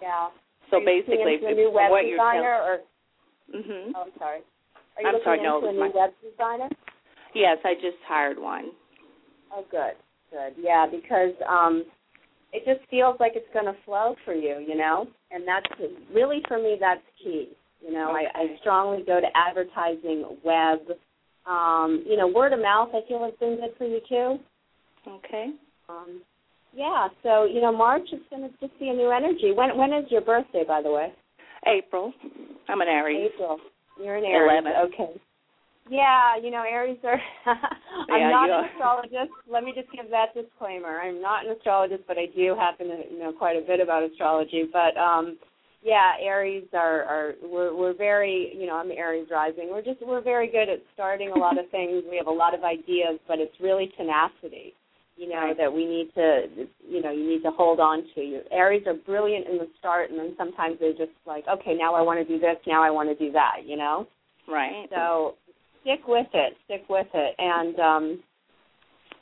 Yeah. 0.00 0.28
So 0.74 0.78
Are 0.78 0.82
you 0.82 1.04
looking 1.06 1.06
basically, 1.06 1.34
into 1.34 1.46
a 1.46 1.54
new 1.54 1.70
web 1.70 1.90
what 1.90 2.02
you're 2.06 2.18
designer 2.18 2.58
telling, 2.58 2.80
or 3.54 3.62
hmm 3.62 3.92
oh, 3.94 4.02
I'm 4.02 4.12
sorry. 4.18 4.40
Are 4.96 5.02
you 5.02 5.06
I'm 5.08 5.14
looking 5.14 5.24
sorry, 5.24 5.38
into 5.38 5.50
no, 5.50 5.68
a 5.68 5.72
new 5.72 5.80
my- 5.80 5.92
web 5.94 6.10
designer? 6.18 6.68
Yes, 7.34 7.58
I 7.64 7.74
just 7.74 7.98
hired 8.06 8.38
one. 8.38 8.70
Oh, 9.52 9.64
good, 9.70 9.94
good. 10.32 10.54
Yeah, 10.58 10.86
because 10.90 11.34
um, 11.48 11.84
it 12.52 12.64
just 12.64 12.88
feels 12.90 13.16
like 13.20 13.32
it's 13.34 13.46
going 13.52 13.66
to 13.66 13.74
flow 13.84 14.14
for 14.24 14.34
you, 14.34 14.64
you 14.66 14.76
know, 14.76 15.06
and 15.30 15.46
that's 15.46 15.66
really 16.12 16.42
for 16.48 16.58
me. 16.58 16.76
That's 16.78 17.02
key. 17.22 17.50
You 17.80 17.92
know, 17.92 18.10
I, 18.12 18.26
I 18.34 18.56
strongly 18.60 19.04
go 19.04 19.20
to 19.20 19.26
advertising, 19.36 20.24
web. 20.44 20.78
Um, 21.46 22.02
you 22.08 22.16
know, 22.16 22.26
word 22.26 22.52
of 22.52 22.60
mouth. 22.60 22.88
I 22.94 23.06
feel 23.06 23.22
has 23.24 23.34
been 23.38 23.56
good 23.56 23.74
for 23.76 23.84
you 23.84 24.00
too. 24.08 24.38
Okay. 25.06 25.50
Um, 25.88 26.22
yeah. 26.74 27.08
So 27.22 27.44
you 27.44 27.60
know, 27.60 27.72
March 27.72 28.08
is 28.12 28.20
going 28.30 28.42
to 28.42 28.50
just 28.60 28.78
be 28.78 28.88
a 28.88 28.92
new 28.92 29.10
energy. 29.10 29.52
When 29.54 29.76
when 29.76 29.92
is 29.92 30.10
your 30.10 30.22
birthday, 30.22 30.64
by 30.66 30.82
the 30.82 30.90
way? 30.90 31.12
April. 31.66 32.12
I'm 32.68 32.80
an 32.80 32.88
Aries. 32.88 33.30
April. 33.34 33.58
You're 34.02 34.16
an 34.16 34.24
Aries. 34.24 34.62
Eleven. 34.64 34.72
Okay. 34.92 35.20
Yeah, 35.90 36.36
you 36.42 36.50
know, 36.50 36.64
Aries 36.66 36.98
are. 37.04 37.20
I'm 37.46 38.20
Yeah, 38.20 38.30
not 38.30 38.50
an 38.50 38.64
astrologist. 38.70 39.32
Let 39.50 39.64
me 39.64 39.72
just 39.74 39.90
give 39.92 40.10
that 40.10 40.32
disclaimer. 40.34 41.00
I'm 41.00 41.20
not 41.20 41.44
an 41.44 41.52
astrologist, 41.52 42.04
but 42.08 42.16
I 42.16 42.26
do 42.34 42.56
happen 42.58 42.88
to 42.88 43.18
know 43.18 43.32
quite 43.32 43.56
a 43.56 43.66
bit 43.66 43.80
about 43.80 44.02
astrology. 44.02 44.64
But 44.72 44.96
um 44.98 45.36
yeah, 45.82 46.12
Aries 46.22 46.64
are 46.72 47.02
are 47.02 47.34
we're 47.42 47.76
we're 47.76 47.94
very 47.94 48.56
you 48.56 48.66
know 48.66 48.76
I'm 48.76 48.90
Aries 48.90 49.28
rising. 49.30 49.68
We're 49.70 49.82
just 49.82 50.00
we're 50.00 50.22
very 50.22 50.50
good 50.50 50.70
at 50.70 50.80
starting 50.94 51.32
a 51.32 51.38
lot 51.38 51.58
of 51.58 51.68
things. 51.70 52.02
We 52.10 52.16
have 52.16 52.28
a 52.28 52.30
lot 52.30 52.54
of 52.54 52.64
ideas, 52.64 53.20
but 53.28 53.38
it's 53.38 53.54
really 53.60 53.92
tenacity. 53.96 54.74
You 55.16 55.28
know 55.28 55.54
that 55.56 55.72
we 55.72 55.86
need 55.86 56.12
to 56.14 56.66
you 56.88 57.00
know 57.02 57.10
you 57.12 57.28
need 57.28 57.42
to 57.42 57.50
hold 57.50 57.78
on 57.80 58.02
to. 58.14 58.20
Your 58.20 58.42
Aries 58.50 58.86
are 58.86 58.94
brilliant 58.94 59.46
in 59.46 59.58
the 59.58 59.68
start, 59.78 60.10
and 60.10 60.18
then 60.18 60.34
sometimes 60.36 60.76
they're 60.80 60.92
just 60.92 61.12
like 61.26 61.44
okay 61.48 61.74
now 61.74 61.94
I 61.94 62.02
want 62.02 62.18
to 62.26 62.32
do 62.32 62.40
this, 62.40 62.56
now 62.66 62.82
I 62.82 62.90
want 62.90 63.08
to 63.08 63.14
do 63.24 63.30
that. 63.32 63.58
You 63.64 63.76
know. 63.76 64.06
Right. 64.48 64.86
So 64.90 65.36
stick 65.82 66.00
with 66.06 66.26
it. 66.34 66.54
Stick 66.64 66.84
with 66.88 67.06
it. 67.14 67.34
And 67.38 67.78
um, 67.80 68.22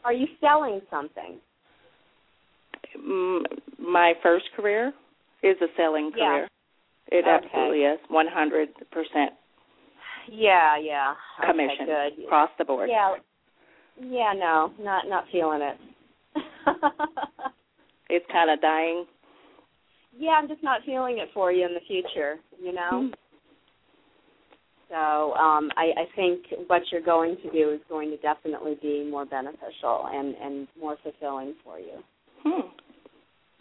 are 0.04 0.12
you 0.12 0.26
selling 0.40 0.80
something? 0.90 1.38
Mm, 2.98 3.42
my 3.78 4.14
first 4.22 4.46
career 4.56 4.92
is 5.42 5.56
a 5.60 5.66
selling 5.76 6.12
career 6.12 6.48
Yeah. 7.10 7.18
It 7.18 7.24
Okay. 7.26 7.46
absolutely 7.46 7.82
is. 7.84 7.98
100% 8.10 9.30
Yeah, 10.28 10.76
yeah. 10.78 11.14
commission 11.44 11.82
Okay, 11.82 12.10
good. 12.16 12.24
across 12.24 12.50
the 12.58 12.64
board. 12.64 12.88
Yeah. 12.88 13.16
Yeah, 14.02 14.32
no, 14.36 14.72
not 14.80 15.08
not 15.08 15.24
feeling 15.30 15.62
it. 15.62 15.76
It's 18.10 18.26
kind 18.30 18.50
of 18.50 18.60
dying. 18.60 19.06
yeah, 20.18 20.32
I'm 20.32 20.46
just 20.46 20.62
not 20.62 20.82
feeling 20.84 21.16
it 21.16 21.30
for 21.32 21.50
you 21.50 21.64
in 21.64 21.72
the 21.72 21.80
future. 21.88 22.36
You 22.62 22.74
know. 22.74 22.90
Hmm. 22.90 23.08
So 24.90 25.32
um, 25.32 25.70
I, 25.78 25.92
I 25.96 26.04
think 26.14 26.44
what 26.66 26.82
you're 26.92 27.00
going 27.00 27.38
to 27.42 27.50
do 27.50 27.70
is 27.70 27.80
going 27.88 28.10
to 28.10 28.18
definitely 28.18 28.76
be 28.82 29.08
more 29.10 29.24
beneficial 29.24 30.08
and 30.12 30.34
and 30.34 30.68
more 30.78 30.98
fulfilling 31.02 31.54
for 31.64 31.78
you. 31.78 32.04
Hmm. 32.44 32.68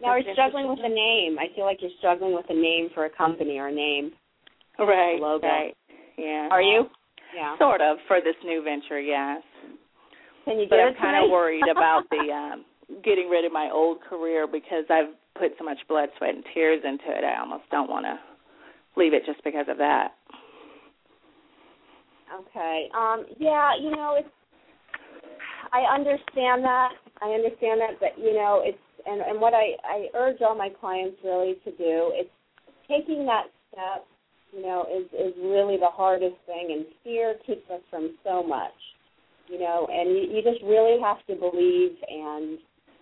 Now, 0.01 0.15
That's 0.15 0.25
we're 0.27 0.33
struggling 0.33 0.67
with 0.67 0.79
a 0.83 0.89
name. 0.89 1.37
I 1.39 1.47
feel 1.55 1.63
like 1.63 1.77
you're 1.79 1.91
struggling 1.99 2.33
with 2.35 2.47
a 2.49 2.53
name 2.53 2.89
for 2.93 3.05
a 3.05 3.09
company 3.09 3.57
or 3.57 3.67
a 3.67 3.73
name. 3.73 4.11
Right. 4.79 5.19
logo. 5.21 5.47
Right. 5.47 5.77
Yeah. 6.17 6.49
Are 6.51 6.61
you? 6.61 6.85
Yeah. 7.35 7.57
Sort 7.57 7.81
of 7.81 7.97
for 8.07 8.19
this 8.19 8.35
new 8.43 8.63
venture, 8.63 8.99
yes. 8.99 9.41
Can 10.45 10.59
you 10.59 10.67
But 10.69 10.77
give 10.77 10.87
I'm 10.87 10.95
kind 10.95 11.23
of 11.23 11.31
worried 11.31 11.67
about 11.71 12.03
the 12.09 12.31
um 12.31 12.65
getting 13.03 13.29
rid 13.29 13.45
of 13.45 13.51
my 13.51 13.69
old 13.71 14.01
career 14.01 14.47
because 14.47 14.85
I've 14.89 15.15
put 15.39 15.53
so 15.57 15.63
much 15.63 15.77
blood, 15.87 16.09
sweat, 16.17 16.35
and 16.35 16.43
tears 16.53 16.81
into 16.83 17.05
it. 17.07 17.23
I 17.23 17.39
almost 17.39 17.63
don't 17.71 17.89
want 17.89 18.05
to 18.05 18.19
leave 18.99 19.13
it 19.13 19.23
just 19.25 19.43
because 19.43 19.65
of 19.69 19.77
that. 19.77 20.13
Okay. 22.31 22.89
Um, 22.95 23.25
yeah, 23.39 23.71
you 23.79 23.91
know, 23.91 24.15
it's 24.17 24.29
I 25.73 25.81
understand 25.93 26.63
that. 26.63 26.89
I 27.21 27.29
understand 27.29 27.79
that, 27.81 27.99
but 27.99 28.17
you 28.17 28.33
know, 28.33 28.61
it's 28.63 28.77
and 29.05 29.21
and 29.21 29.39
what 29.39 29.53
I 29.53 29.75
I 29.83 30.07
urge 30.15 30.41
all 30.41 30.55
my 30.55 30.69
clients 30.69 31.17
really 31.23 31.55
to 31.63 31.71
do 31.71 32.11
it's 32.13 32.29
taking 32.87 33.25
that 33.25 33.45
step. 33.71 34.05
You 34.53 34.63
know, 34.63 34.85
is 34.91 35.05
is 35.13 35.33
really 35.41 35.77
the 35.77 35.89
hardest 35.89 36.35
thing, 36.45 36.69
and 36.71 36.85
fear 37.03 37.35
keeps 37.45 37.69
us 37.69 37.81
from 37.89 38.17
so 38.23 38.43
much. 38.43 38.75
You 39.51 39.59
know, 39.59 39.87
and 39.91 40.09
you, 40.11 40.37
you 40.37 40.41
just 40.41 40.63
really 40.63 40.97
have 41.01 41.17
to 41.27 41.35
believe, 41.35 41.91
and 42.07 42.57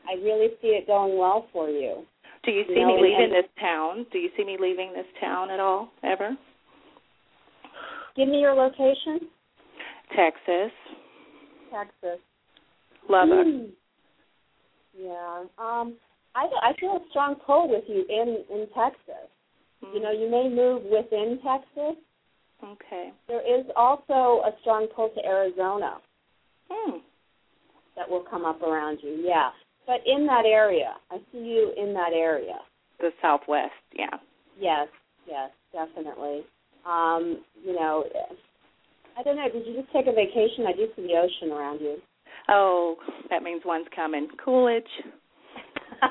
I 0.10 0.14
really 0.24 0.48
see 0.62 0.70
it 0.70 0.88
going 0.88 1.18
well 1.18 1.46
for 1.54 1.70
you. 1.70 2.04
Do 2.44 2.52
you 2.52 2.60
You 2.68 2.74
see 2.74 2.80
know, 2.82 2.88
me 2.96 3.02
leaving 3.04 3.24
and- 3.26 3.34
this 3.34 3.52
town? 3.60 4.06
Do 4.12 4.18
you 4.18 4.30
see 4.36 4.44
me 4.44 4.58
leaving 4.60 4.92
this 4.94 5.06
town 5.22 5.52
at 5.52 5.60
all 5.60 5.90
ever? 6.04 6.36
Give 8.16 8.28
me 8.28 8.40
your 8.40 8.54
location, 8.54 9.30
Texas, 10.16 10.72
Texas. 11.72 12.20
Lubbock. 13.08 13.46
Mm. 13.46 13.70
Yeah. 14.98 15.44
Um, 15.58 15.96
I 16.36 16.48
I 16.62 16.74
feel 16.80 16.92
a 16.98 17.10
strong 17.12 17.36
pull 17.46 17.70
with 17.70 17.84
you 17.88 18.06
in 18.10 18.44
in 18.50 18.68
Texas. 18.76 19.30
You 19.94 20.02
know, 20.02 20.12
you 20.12 20.30
may 20.30 20.50
move 20.50 20.84
within 20.84 21.40
Texas. 21.46 21.96
Okay. 22.64 23.12
There 23.28 23.42
is 23.42 23.66
also 23.78 24.42
a 24.46 24.52
strong 24.62 24.88
pull 24.94 25.10
to 25.10 25.26
Arizona 25.26 25.98
Hmm. 26.70 26.98
that 27.96 28.10
will 28.10 28.24
come 28.30 28.46
up 28.46 28.62
around 28.62 29.00
you. 29.02 29.22
Yeah. 29.26 29.50
But 29.88 30.02
in 30.06 30.26
that 30.28 30.46
area, 30.46 30.94
I 31.12 31.18
see 31.32 31.40
you 31.40 31.74
in 31.78 31.94
that 31.94 32.14
area. 32.14 32.60
The 33.00 33.10
Southwest. 33.22 33.72
Yeah. 33.94 34.18
Yes, 34.60 34.88
yes, 35.28 35.50
definitely. 35.74 36.42
Um, 36.86 37.44
you 37.66 37.74
know, 37.74 38.04
I 39.18 39.24
don't 39.24 39.36
know. 39.36 39.50
Did 39.52 39.66
you 39.66 39.82
just 39.82 39.92
take 39.92 40.08
a 40.08 40.12
vacation? 40.12 40.66
I 40.68 40.74
do 40.74 40.88
see 40.96 41.04
the 41.04 41.18
ocean 41.18 41.52
around 41.52 41.82
you. 41.82 41.98
Oh, 42.50 42.98
that 43.30 43.44
means 43.44 43.62
one's 43.66 43.88
coming. 43.96 44.28
Coolidge. 44.44 44.84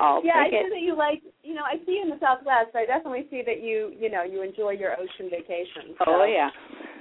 I'll 0.00 0.24
yeah, 0.24 0.36
I 0.36 0.50
see 0.50 0.56
it. 0.56 0.70
that 0.70 0.80
you 0.80 0.96
like. 0.96 1.22
You 1.42 1.54
know, 1.54 1.62
I 1.62 1.76
see 1.84 1.92
you 1.92 2.02
in 2.02 2.10
the 2.10 2.18
Southwest. 2.20 2.74
I 2.74 2.86
definitely 2.86 3.26
see 3.30 3.42
that 3.46 3.62
you, 3.62 3.92
you 3.98 4.10
know, 4.10 4.22
you 4.22 4.42
enjoy 4.42 4.70
your 4.70 4.92
ocean 4.92 5.30
vacation. 5.30 5.96
so. 5.98 6.04
Oh 6.06 6.24
yeah. 6.24 6.50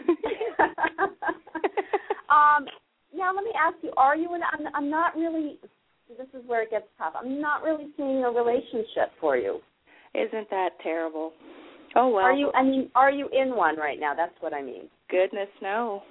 um, 2.30 2.66
now 3.16 3.34
let 3.34 3.44
me 3.44 3.52
ask 3.60 3.76
you: 3.82 3.92
Are 3.98 4.16
you? 4.16 4.34
In, 4.36 4.42
I'm, 4.42 4.68
I'm 4.74 4.90
not 4.90 5.16
really. 5.16 5.60
This 6.10 6.28
is 6.34 6.48
where 6.48 6.64
it 6.64 6.72
gets 6.72 6.88
tough. 6.98 7.14
I'm 7.20 7.40
not 7.40 7.62
really 7.62 7.88
seeing 7.96 8.24
a 8.24 8.32
relationship 8.32 9.12
for 9.22 9.38
you. 9.38 9.60
Isn't 10.16 10.50
that 10.50 10.70
terrible? 10.82 11.34
Oh 11.96 12.10
well. 12.10 12.26
Are 12.26 12.34
you? 12.34 12.52
I 12.56 12.64
mean, 12.64 12.90
are 12.96 13.12
you 13.12 13.30
in 13.32 13.56
one 13.56 13.78
right 13.78 14.00
now? 14.00 14.14
That's 14.16 14.34
what 14.40 14.54
I 14.54 14.62
mean. 14.62 14.90
Goodness 15.10 15.50
no. 15.62 16.02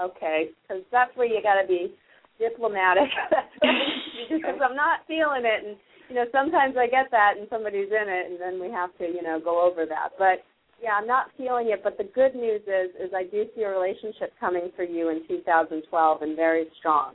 Okay, 0.00 0.48
because 0.62 0.82
that's 0.90 1.14
where 1.16 1.26
you 1.26 1.42
got 1.42 1.60
to 1.60 1.68
be 1.68 1.92
diplomatic. 2.38 3.10
That's 3.30 3.52
what 3.60 3.68
I 3.68 3.72
mean, 3.74 4.40
because 4.40 4.60
I'm 4.64 4.76
not 4.76 5.00
feeling 5.06 5.44
it, 5.44 5.66
and 5.66 5.76
you 6.08 6.16
know 6.16 6.24
sometimes 6.32 6.76
I 6.78 6.86
get 6.86 7.10
that, 7.10 7.34
and 7.38 7.46
somebody's 7.50 7.92
in 7.92 8.08
it, 8.08 8.30
and 8.30 8.40
then 8.40 8.60
we 8.60 8.72
have 8.72 8.96
to 8.98 9.04
you 9.04 9.22
know 9.22 9.38
go 9.42 9.60
over 9.60 9.84
that. 9.86 10.10
But 10.18 10.40
yeah, 10.82 10.92
I'm 11.00 11.06
not 11.06 11.26
feeling 11.36 11.68
it. 11.70 11.80
But 11.82 11.98
the 11.98 12.04
good 12.04 12.34
news 12.34 12.62
is, 12.62 12.90
is 13.00 13.12
I 13.14 13.24
do 13.24 13.44
see 13.54 13.62
a 13.62 13.68
relationship 13.68 14.32
coming 14.38 14.70
for 14.76 14.84
you 14.84 15.10
in 15.10 15.26
2012, 15.28 16.22
and 16.22 16.36
very 16.36 16.66
strong. 16.78 17.14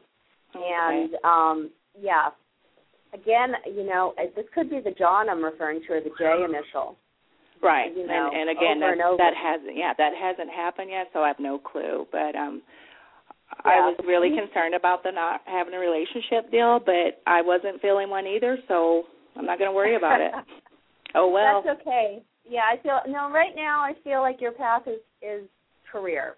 And 0.54 1.16
um, 1.24 1.72
yeah, 2.00 2.30
again, 3.14 3.54
you 3.66 3.86
know, 3.86 4.14
this 4.36 4.46
could 4.54 4.70
be 4.70 4.80
the 4.80 4.92
John 4.92 5.30
I'm 5.30 5.44
referring 5.44 5.82
to, 5.88 5.94
or 5.94 6.02
the 6.02 6.12
J 6.18 6.44
initial. 6.44 6.98
Right. 7.62 7.96
You 7.96 8.06
know, 8.06 8.30
and 8.32 8.50
and 8.50 8.58
again 8.58 8.80
that 8.80 8.94
and 9.00 9.20
that 9.20 9.34
hasn't 9.34 9.76
yeah, 9.76 9.94
that 9.98 10.12
hasn't 10.14 10.50
happened 10.52 10.92
yet, 10.92 11.08
so 11.14 11.22
I 11.22 11.28
have 11.28 11.40
no 11.40 11.58
clue. 11.58 12.06
But 12.12 12.36
um 12.36 12.62
Yeah. 13.66 13.72
I 13.72 13.76
was 13.88 13.98
really 14.06 14.30
concerned 14.30 14.76
about 14.76 15.04
the 15.04 15.12
not 15.12 15.42
having 15.46 15.74
a 15.74 15.80
relationship 15.80 16.52
deal, 16.52 16.80
but 16.80 17.22
I 17.26 17.42
wasn't 17.42 17.82
feeling 17.82 18.10
one 18.10 18.28
either, 18.28 18.58
so 18.68 19.04
I'm 19.36 19.46
not 19.46 19.58
going 19.58 19.70
to 19.70 19.76
worry 19.76 19.96
about 19.96 20.22
it. 20.22 20.32
Oh 21.18 21.30
well. 21.30 21.64
That's 21.66 21.80
okay. 21.80 22.22
Yeah, 22.50 22.62
I 22.72 22.82
feel 22.82 23.00
no. 23.08 23.32
Right 23.32 23.56
now, 23.56 23.82
I 23.82 23.94
feel 24.04 24.22
like 24.22 24.40
your 24.40 24.52
path 24.52 24.84
is 24.88 25.02
is 25.22 25.48
career. 25.92 26.36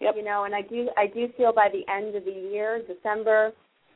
Yep. 0.00 0.14
You 0.16 0.24
know, 0.24 0.44
and 0.44 0.54
I 0.54 0.62
do 0.62 0.88
I 0.96 1.06
do 1.06 1.28
feel 1.36 1.52
by 1.52 1.68
the 1.72 1.90
end 1.92 2.16
of 2.16 2.24
the 2.24 2.30
year, 2.30 2.82
December, 2.86 3.52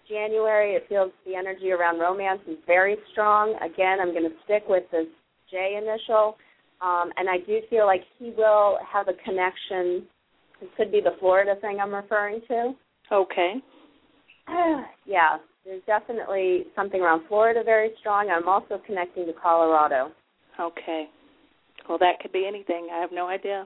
January, 0.09 0.75
it 0.75 0.87
feels 0.89 1.13
the 1.27 1.35
energy 1.35 1.71
around 1.71 1.99
romance 1.99 2.41
is 2.49 2.57
very 2.67 2.97
strong. 3.13 3.55
Again, 3.57 3.99
I'm 4.01 4.13
going 4.13 4.29
to 4.29 4.37
stick 4.45 4.65
with 4.69 4.85
this 4.91 5.07
J 5.51 5.79
initial, 5.81 6.37
um, 6.81 7.11
and 7.17 7.29
I 7.29 7.39
do 7.47 7.61
feel 7.69 7.87
like 7.87 8.03
he 8.19 8.33
will 8.37 8.79
have 8.91 9.09
a 9.09 9.13
connection. 9.25 10.07
It 10.61 10.71
could 10.77 10.91
be 10.91 11.01
the 11.01 11.17
Florida 11.21 11.55
thing 11.61 11.79
I'm 11.81 11.95
referring 11.95 12.41
to. 12.49 12.75
Okay. 13.13 13.55
yeah, 15.07 15.39
there's 15.65 15.83
definitely 15.87 16.65
something 16.75 17.01
around 17.01 17.23
Florida 17.29 17.63
very 17.65 17.91
strong. 18.01 18.31
I'm 18.31 18.49
also 18.49 18.81
connecting 18.87 19.27
to 19.27 19.33
Colorado. 19.33 20.11
Okay. 20.59 21.09
Well, 21.89 21.99
that 21.99 22.21
could 22.21 22.33
be 22.33 22.47
anything. 22.47 22.89
I 22.93 23.01
have 23.01 23.13
no 23.13 23.29
idea. 23.29 23.65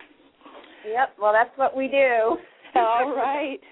Yep. 0.88 1.14
Well, 1.20 1.32
that's 1.32 1.56
what 1.56 1.76
we 1.76 1.88
do. 1.88 2.36
All 2.74 3.14
right. 3.14 3.58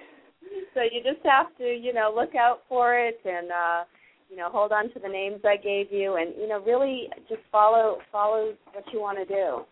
So 0.75 0.81
you 0.81 1.01
just 1.05 1.25
have 1.25 1.47
to, 1.59 1.65
you 1.65 1.93
know, 1.93 2.13
look 2.15 2.35
out 2.35 2.63
for 2.69 2.99
it 2.99 3.21
and 3.25 3.51
uh, 3.53 3.85
you 4.31 4.37
know, 4.37 4.49
hold 4.49 4.73
on 4.73 4.85
to 4.93 5.01
the 5.01 5.09
names 5.09 5.41
I 5.45 5.57
gave 5.57 5.93
you 5.93 6.17
and, 6.17 6.33
you 6.41 6.49
know, 6.49 6.61
really 6.61 7.09
just 7.29 7.43
follow 7.51 7.99
follow 8.13 8.55
what 8.73 8.85
you 8.93 9.01
want 9.01 9.19
to 9.19 9.25
do. 9.25 9.63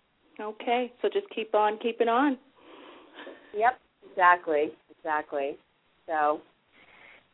Okay, 0.41 0.93
so 1.01 1.09
just 1.13 1.27
keep 1.35 1.55
on 1.55 1.79
keeping 1.79 2.09
on. 2.09 2.37
Yep, 3.57 3.79
exactly, 4.11 4.71
exactly. 4.97 5.57
So, 6.07 6.41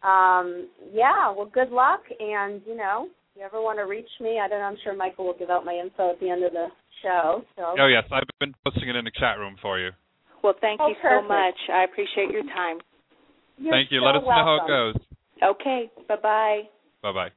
um, 0.07 0.69
yeah, 0.93 1.31
well, 1.31 1.51
good 1.53 1.71
luck, 1.71 2.01
and 2.21 2.61
you 2.67 2.77
know, 2.77 3.09
if 3.09 3.41
you 3.41 3.45
ever 3.45 3.61
want 3.61 3.79
to 3.79 3.85
reach 3.85 4.09
me, 4.21 4.41
I 4.43 4.49
don't 4.49 4.61
know. 4.61 4.67
I'm 4.67 4.77
sure 4.85 4.97
Michael 4.97 5.27
will 5.27 5.39
give 5.39 5.51
out 5.51 5.65
my 5.65 5.75
info 5.75 6.13
at 6.13 6.21
the 6.21 6.31
end 6.31 6.45
of 6.45 6.53
the 6.53 6.69
show. 7.05 7.45
So. 7.57 7.77
Oh 7.79 7.87
yes, 7.87 8.05
I've 8.11 8.25
been 8.41 8.55
posting 8.65 8.89
it 8.89 8.97
in 8.97 9.05
the 9.05 9.13
chat 9.15 9.39
room 9.39 9.57
for 9.61 9.79
you. 9.79 9.91
Well, 10.43 10.55
thank 10.61 10.81
Oh, 10.81 10.89
you 10.89 10.97
perfect. 11.01 11.25
so 11.25 11.29
much. 11.29 11.55
I 11.73 11.85
appreciate 11.85 12.31
your 12.31 12.43
time. 12.43 12.79
You're 13.57 13.73
Thank 13.73 13.93
you. 13.93 14.01
so 14.01 14.05
Let 14.05 14.17
us 14.17 14.23
know 14.25 14.45
how 14.45 14.59
it 14.65 14.69
goes. 14.69 14.95
Okay, 15.43 15.91
bye 16.09 16.17
bye. 16.17 16.63
Bye 17.03 17.13
bye. 17.13 17.29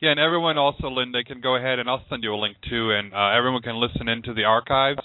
Yeah, 0.00 0.10
and 0.10 0.20
everyone 0.20 0.58
also, 0.58 0.88
Linda, 0.88 1.22
can 1.24 1.40
go 1.40 1.56
ahead 1.56 1.78
and 1.78 1.88
I'll 1.88 2.04
send 2.10 2.22
you 2.24 2.34
a 2.34 2.36
link 2.36 2.56
too, 2.68 2.90
and 2.90 3.14
uh, 3.14 3.30
everyone 3.30 3.62
can 3.62 3.76
listen 3.76 4.08
into 4.08 4.34
the 4.34 4.44
archives 4.44 5.00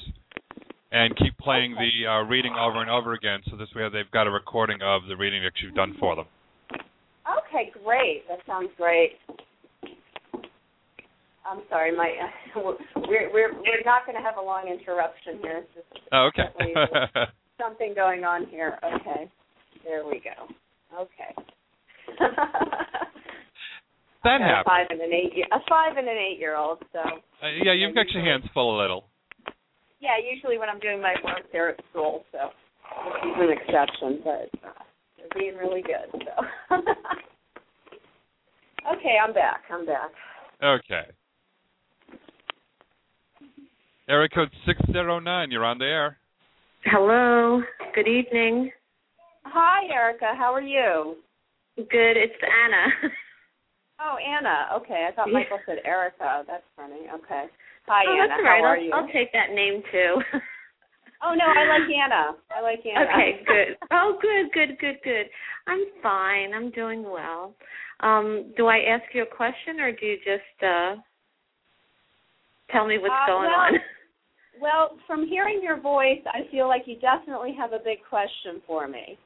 and 0.91 1.15
keep 1.15 1.37
playing 1.37 1.75
the 1.75 2.07
uh, 2.07 2.23
reading 2.23 2.53
over 2.59 2.81
and 2.81 2.89
over 2.89 3.13
again, 3.13 3.41
so 3.49 3.55
this 3.55 3.69
way 3.75 3.87
they've 3.93 4.09
got 4.11 4.27
a 4.27 4.31
recording 4.31 4.81
of 4.81 5.03
the 5.07 5.15
reading 5.15 5.43
that 5.43 5.53
you've 5.61 5.75
done 5.75 5.95
for 5.99 6.15
them. 6.15 6.25
Okay, 6.73 7.71
great. 7.85 8.27
That 8.27 8.39
sounds 8.47 8.69
great. 8.75 9.11
I'm 11.49 11.61
sorry, 11.69 11.95
my 11.95 12.11
we're 12.55 13.31
we're 13.33 13.53
we're 13.53 13.83
not 13.85 14.05
going 14.05 14.17
to 14.17 14.23
have 14.23 14.37
a 14.37 14.41
long 14.41 14.67
interruption 14.67 15.39
here. 15.41 15.63
It's 15.63 15.73
just 15.75 15.87
Oh, 16.11 16.29
okay. 16.33 16.49
Something 17.61 17.93
going 17.95 18.23
on 18.23 18.45
here. 18.47 18.77
Okay, 18.83 19.29
there 19.83 20.05
we 20.05 20.21
go. 20.23 20.47
Okay. 20.95 21.33
that 22.19 22.33
Got 24.23 24.41
a 24.41 24.43
happens. 24.43 24.65
five 24.65 24.87
and 24.89 25.01
an 25.01 25.11
eight 25.13 25.35
year 25.35 25.45
a 25.51 25.59
five 25.69 25.97
and 25.97 26.07
an 26.07 26.17
eight 26.17 26.39
year 26.39 26.55
old. 26.57 26.79
So 26.93 26.99
Uh, 26.99 27.47
yeah, 27.63 27.73
you've 27.73 27.95
got 27.95 28.09
your 28.11 28.23
hands 28.23 28.45
full 28.53 28.75
a 28.75 28.81
little. 28.81 29.05
yeah, 29.99 30.17
usually 30.21 30.57
when 30.57 30.69
I'm 30.69 30.79
doing 30.79 31.01
my 31.01 31.15
work, 31.23 31.43
they're 31.51 31.69
at 31.69 31.79
school. 31.91 32.23
So 32.31 32.49
this 33.13 33.23
is 33.23 33.37
an 33.39 33.49
exception, 33.57 34.21
but 34.23 34.49
uh, 34.67 34.83
they're 35.17 35.33
being 35.37 35.55
really 35.57 35.81
good. 35.81 36.09
So 36.11 36.75
okay, 38.95 39.17
I'm 39.21 39.33
back. 39.33 39.61
I'm 39.71 39.85
back. 39.85 40.11
Okay. 40.63 41.05
Area 44.09 44.27
code 44.27 44.49
609, 44.65 45.51
you're 45.51 45.63
on 45.63 45.77
the 45.77 45.85
air. 45.85 46.17
Hello. 46.85 47.61
Good 47.93 48.07
evening. 48.07 48.71
Hi, 49.45 49.85
Erica. 49.93 50.33
How 50.35 50.51
are 50.51 50.61
you? 50.61 51.17
Good. 51.77 52.17
It's 52.17 52.33
Anna. 52.65 53.11
Oh, 54.01 54.15
Anna. 54.15 54.79
Okay, 54.79 55.09
I 55.11 55.13
thought 55.13 55.27
Yeah. 55.27 55.33
Michael 55.43 55.59
said 55.65 55.79
Erica. 55.83 56.45
That's 56.47 56.63
funny. 56.77 57.11
Okay. 57.13 57.47
Hi, 57.85 58.03
oh, 58.07 58.13
Anna. 58.15 58.27
that's 58.29 58.39
all 58.39 58.45
right. 58.45 58.63
How 58.63 58.69
are 58.71 58.77
I'll, 58.77 58.81
you? 58.81 58.91
I'll 58.93 59.07
take 59.11 59.33
that 59.33 59.51
name 59.53 59.83
too. 59.91 60.21
Oh 61.21 61.33
no, 61.35 61.43
I 61.43 61.67
like 61.67 61.91
Anna. 61.91 62.31
I 62.55 62.61
like 62.61 62.79
Anna. 62.85 63.03
okay, 63.11 63.43
good. 63.45 63.75
Oh, 63.91 64.17
good, 64.21 64.53
good, 64.53 64.79
good, 64.79 64.95
good. 65.03 65.25
I'm 65.67 65.83
fine. 66.01 66.53
I'm 66.53 66.71
doing 66.71 67.03
well. 67.03 67.55
Um, 67.99 68.53
do 68.55 68.67
I 68.67 68.77
ask 68.87 69.03
you 69.13 69.23
a 69.23 69.35
question 69.35 69.81
or 69.81 69.91
do 69.91 70.05
you 70.05 70.15
just 70.23 70.63
uh 70.63 70.95
tell 72.71 72.87
me 72.87 72.99
what's 72.99 73.11
Uh, 73.11 73.27
going 73.27 73.49
well, 73.51 73.59
on? 73.59 73.73
Well, 74.61 74.97
from 75.07 75.27
hearing 75.27 75.61
your 75.63 75.79
voice, 75.79 76.21
I 76.27 76.49
feel 76.51 76.67
like 76.67 76.83
you 76.85 76.97
definitely 76.99 77.55
have 77.57 77.71
a 77.73 77.79
big 77.83 77.99
question 78.09 78.61
for 78.67 78.87
me. 78.87 79.17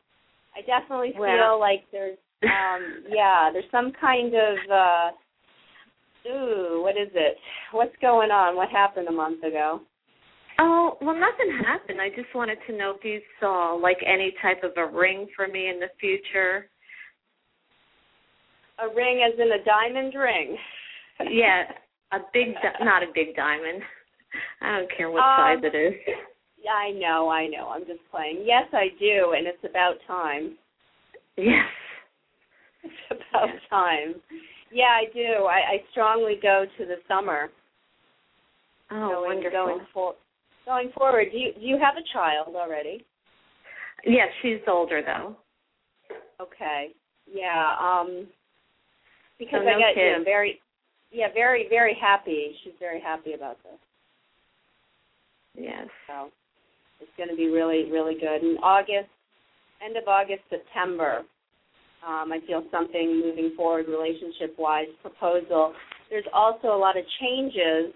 I 0.55 0.61
definitely 0.61 1.11
feel 1.13 1.21
Well. 1.21 1.59
like 1.59 1.83
there's 1.91 2.17
um 2.43 3.05
yeah, 3.09 3.49
there's 3.51 3.69
some 3.71 3.91
kind 3.99 4.33
of 4.33 4.57
uh 4.71 6.29
ooh, 6.29 6.81
what 6.83 6.97
is 6.97 7.09
it? 7.13 7.37
What's 7.71 7.95
going 8.01 8.31
on? 8.31 8.55
What 8.55 8.69
happened 8.69 9.07
a 9.07 9.11
month 9.11 9.43
ago? 9.43 9.81
Oh, 10.59 10.97
well 11.01 11.15
nothing 11.15 11.63
happened. 11.65 11.99
I 11.99 12.09
just 12.09 12.33
wanted 12.35 12.59
to 12.67 12.77
know 12.77 12.93
if 12.97 13.03
you 13.03 13.21
saw 13.39 13.73
like 13.73 13.97
any 14.05 14.33
type 14.41 14.63
of 14.63 14.71
a 14.77 14.85
ring 14.85 15.27
for 15.35 15.47
me 15.47 15.69
in 15.69 15.79
the 15.79 15.89
future. 15.99 16.69
A 18.79 18.93
ring 18.93 19.23
as 19.25 19.39
in 19.39 19.51
a 19.51 19.63
diamond 19.63 20.13
ring. 20.15 20.57
Yeah, 21.31 21.63
a 22.11 22.19
big 22.33 22.53
di- 22.55 22.85
not 22.85 23.03
a 23.03 23.07
big 23.13 23.35
diamond. 23.35 23.81
I 24.61 24.79
don't 24.79 24.91
care 24.95 25.09
what 25.09 25.23
Um, 25.23 25.61
size 25.61 25.63
it 25.63 25.75
is. 25.75 25.93
Yeah, 26.63 26.71
I 26.71 26.91
know, 26.91 27.29
I 27.29 27.47
know. 27.47 27.69
I'm 27.69 27.85
just 27.85 27.99
playing. 28.09 28.43
Yes, 28.45 28.67
I 28.73 28.87
do, 28.99 29.33
and 29.37 29.45
it's 29.47 29.63
about 29.63 29.95
time. 30.07 30.57
Yes. 31.37 31.65
It's 32.85 33.21
about 33.29 33.47
time. 33.69 34.15
Yeah, 34.71 34.89
I 34.91 35.05
do. 35.13 35.45
I, 35.45 35.75
I 35.75 35.83
strongly 35.91 36.37
go 36.41 36.65
to 36.77 36.85
the 36.85 36.97
summer. 37.07 37.49
Oh, 38.91 39.09
going, 39.09 39.35
wonderful. 39.35 39.65
Going, 39.65 39.79
for, 39.93 40.15
going 40.65 40.91
forward, 40.97 41.27
do 41.31 41.37
you 41.37 41.53
do 41.53 41.61
you 41.61 41.79
have 41.79 41.95
a 41.95 42.03
child 42.11 42.55
already? 42.55 43.05
Yes, 44.05 44.27
she's 44.41 44.59
older 44.67 45.01
though. 45.01 45.37
Okay. 46.41 46.89
Yeah. 47.31 47.75
Um. 47.79 48.27
Because 49.39 49.61
So 49.63 49.69
I 49.69 49.79
get 49.79 49.95
you 49.95 50.17
know 50.17 50.23
very, 50.25 50.59
yeah, 51.11 51.27
very 51.33 51.67
very 51.69 51.97
happy. 51.99 52.53
She's 52.63 52.73
very 52.79 52.99
happy 52.99 53.33
about 53.33 53.57
this. 53.63 53.79
Yes. 55.55 55.87
So 56.07 56.29
it's 56.99 57.11
going 57.17 57.29
to 57.29 57.35
be 57.35 57.47
really 57.47 57.91
really 57.91 58.15
good. 58.15 58.41
In 58.41 58.57
August, 58.63 59.09
end 59.83 59.97
of 59.97 60.07
August, 60.07 60.41
September, 60.49 61.23
um, 62.05 62.31
I 62.31 62.39
feel 62.47 62.63
something 62.71 63.21
moving 63.21 63.53
forward 63.55 63.87
relationship 63.87 64.55
wise. 64.57 64.87
Proposal. 65.01 65.73
There's 66.09 66.25
also 66.33 66.67
a 66.67 66.77
lot 66.77 66.97
of 66.97 67.03
changes 67.21 67.93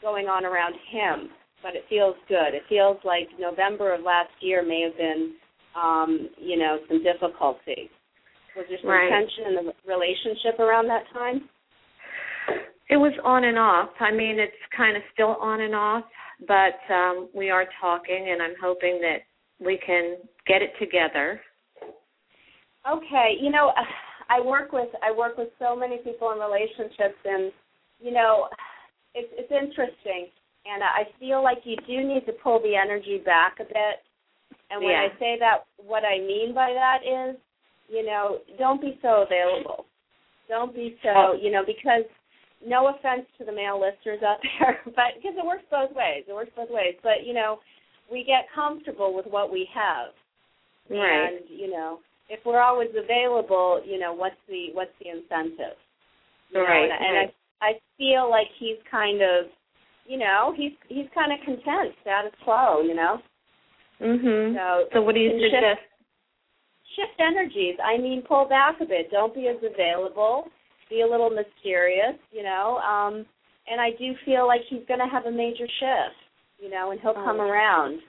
going 0.00 0.26
on 0.26 0.44
around 0.44 0.74
him, 0.90 1.28
but 1.62 1.74
it 1.74 1.84
feels 1.88 2.14
good. 2.28 2.54
It 2.54 2.62
feels 2.68 2.98
like 3.04 3.28
November 3.38 3.94
of 3.94 4.02
last 4.02 4.30
year 4.40 4.62
may 4.62 4.82
have 4.82 4.96
been, 4.96 5.34
um, 5.74 6.30
you 6.38 6.56
know, 6.56 6.78
some 6.88 7.02
difficulty. 7.02 7.90
Was 8.56 8.66
there 8.68 8.78
some 8.80 8.90
Right. 8.90 9.10
tension 9.10 9.46
in 9.46 9.54
the 9.66 9.74
relationship 9.86 10.58
around 10.60 10.86
that 10.88 11.06
time? 11.12 11.48
It 12.88 12.96
was 12.96 13.12
on 13.22 13.44
and 13.44 13.58
off. 13.58 13.90
I 14.00 14.10
mean, 14.10 14.38
it's 14.40 14.56
kind 14.74 14.96
of 14.96 15.02
still 15.12 15.36
on 15.40 15.60
and 15.60 15.74
off, 15.74 16.04
but 16.46 16.78
um 16.92 17.28
we 17.34 17.50
are 17.50 17.64
talking 17.80 18.28
and 18.30 18.42
I'm 18.42 18.54
hoping 18.60 19.00
that 19.00 19.22
we 19.60 19.78
can 19.84 20.16
get 20.46 20.62
it 20.62 20.72
together. 20.78 21.40
Okay, 22.90 23.36
you 23.40 23.50
know, 23.50 23.72
I 24.30 24.40
work 24.40 24.72
with 24.72 24.88
I 25.02 25.10
work 25.16 25.38
with 25.38 25.48
so 25.58 25.74
many 25.74 25.98
people 25.98 26.32
in 26.32 26.38
relationships, 26.38 27.18
and 27.24 27.52
you 28.00 28.12
know, 28.12 28.48
it's 29.14 29.32
it's 29.32 29.50
interesting, 29.50 30.28
and 30.66 30.82
I 30.82 31.08
feel 31.18 31.42
like 31.42 31.58
you 31.64 31.76
do 31.86 32.06
need 32.06 32.26
to 32.26 32.32
pull 32.32 32.60
the 32.60 32.76
energy 32.76 33.22
back 33.24 33.56
a 33.60 33.64
bit. 33.64 34.04
And 34.70 34.82
when 34.82 34.92
Yeah. 34.92 35.08
I 35.08 35.18
say 35.18 35.36
that, 35.40 35.64
what 35.78 36.04
I 36.04 36.18
mean 36.18 36.52
by 36.54 36.74
that 36.74 37.00
is, 37.02 37.36
you 37.88 38.04
know, 38.04 38.40
don't 38.58 38.80
be 38.80 38.98
so 39.00 39.22
available. 39.22 39.86
Don't 40.46 40.74
be 40.74 40.98
so, 41.02 41.32
you 41.32 41.50
know, 41.50 41.64
because 41.64 42.04
no 42.66 42.88
offense 42.88 43.26
to 43.38 43.44
the 43.44 43.52
male 43.52 43.80
listeners 43.80 44.22
out 44.22 44.38
there, 44.60 44.80
but 44.84 45.14
because 45.16 45.36
it 45.38 45.46
works 45.46 45.64
both 45.70 45.90
ways. 45.94 46.24
It 46.28 46.32
works 46.34 46.50
both 46.56 46.70
ways. 46.70 46.94
But 47.02 47.24
you 47.24 47.34
know, 47.34 47.58
we 48.10 48.24
get 48.24 48.46
comfortable 48.54 49.14
with 49.14 49.26
what 49.26 49.52
we 49.52 49.68
have. 49.74 50.10
Right. 50.90 51.28
And 51.34 51.40
you 51.48 51.70
know, 51.70 52.00
if 52.28 52.40
we're 52.44 52.60
always 52.60 52.88
available, 52.96 53.80
you 53.86 53.98
know, 53.98 54.12
what's 54.12 54.40
the 54.48 54.68
what's 54.72 54.90
the 55.02 55.10
incentive? 55.10 55.76
You 56.50 56.62
Right, 56.62 56.84
and, 56.84 56.92
and 56.92 57.16
right. 57.16 57.34
I 57.60 57.66
I 57.66 57.72
feel 57.98 58.30
like 58.30 58.46
he's 58.58 58.78
kind 58.90 59.20
of, 59.20 59.46
you 60.06 60.16
know, 60.18 60.54
he's 60.56 60.72
he's 60.88 61.06
kind 61.14 61.32
of 61.32 61.38
content, 61.44 61.94
status 62.02 62.32
quo, 62.44 62.80
you 62.82 62.94
know. 62.94 63.18
Mhm. 64.00 64.54
So 64.54 64.88
So 64.94 65.02
what 65.02 65.14
do 65.14 65.20
you 65.20 65.30
and 65.30 65.40
shift- 65.40 65.54
suggest? 65.54 65.80
Shift 66.96 67.20
energies. 67.20 67.76
I 67.84 67.98
mean, 67.98 68.22
pull 68.22 68.46
back 68.48 68.80
a 68.80 68.84
bit. 68.86 69.10
Don't 69.10 69.34
be 69.34 69.46
as 69.48 69.56
available. 69.62 70.48
Be 70.90 71.02
a 71.02 71.06
little 71.06 71.30
mysterious, 71.30 72.16
you 72.32 72.42
know. 72.42 72.78
Um, 72.78 73.26
and 73.70 73.80
I 73.80 73.90
do 73.98 74.14
feel 74.24 74.46
like 74.46 74.62
he's 74.68 74.86
going 74.88 75.00
to 75.00 75.06
have 75.06 75.26
a 75.26 75.30
major 75.30 75.66
shift, 75.66 76.16
you 76.58 76.70
know, 76.70 76.90
and 76.90 77.00
he'll 77.00 77.14
come 77.14 77.40
Oh. 77.40 77.48
around. 77.48 78.00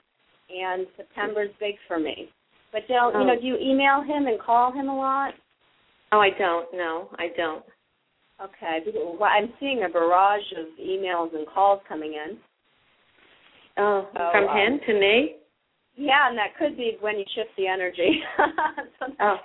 And 0.48 0.86
September's 0.96 1.50
big 1.60 1.74
for 1.86 1.98
me. 1.98 2.28
But 2.72 2.88
don't, 2.88 3.14
you 3.14 3.20
Oh. 3.20 3.24
know, 3.24 3.40
do 3.40 3.46
you 3.46 3.56
email 3.58 4.00
him 4.02 4.26
and 4.26 4.40
call 4.40 4.72
him 4.72 4.88
a 4.88 4.96
lot? 4.96 5.34
Oh, 6.12 6.20
I 6.20 6.30
don't. 6.30 6.66
No, 6.74 7.08
I 7.18 7.28
don't. 7.36 7.64
Okay, 8.42 8.80
well, 8.94 9.28
I'm 9.30 9.52
seeing 9.60 9.84
a 9.84 9.88
barrage 9.90 10.50
of 10.56 10.66
emails 10.82 11.34
and 11.34 11.46
calls 11.46 11.80
coming 11.86 12.14
in. 12.14 12.38
Oh, 13.76 14.08
Oh, 14.18 14.30
from 14.32 14.48
um, 14.48 14.56
him 14.56 14.80
to 14.86 14.94
me? 14.94 15.36
Yeah, 15.94 16.28
and 16.28 16.38
that 16.38 16.56
could 16.58 16.76
be 16.76 16.96
when 17.00 17.18
you 17.18 17.24
shift 17.34 17.50
the 17.56 17.66
energy. 17.66 18.22
Oh. 19.20 19.36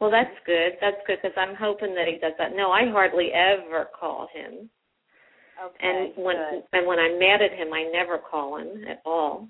Well, 0.00 0.10
that's 0.10 0.34
good. 0.46 0.72
That's 0.80 0.96
good 1.06 1.18
because 1.22 1.36
I'm 1.36 1.56
hoping 1.56 1.94
that 1.94 2.06
he 2.06 2.18
does 2.18 2.32
that. 2.38 2.54
No, 2.54 2.70
I 2.70 2.88
hardly 2.90 3.30
ever 3.32 3.88
call 3.98 4.28
him. 4.32 4.70
okay, 5.64 5.76
And 5.80 6.24
when 6.24 6.36
good. 6.36 6.62
and 6.72 6.86
when 6.86 6.98
I'm 6.98 7.18
mad 7.18 7.42
at 7.42 7.52
him, 7.58 7.72
I 7.72 7.90
never 7.92 8.18
call 8.18 8.58
him 8.58 8.84
at 8.88 9.00
all. 9.04 9.48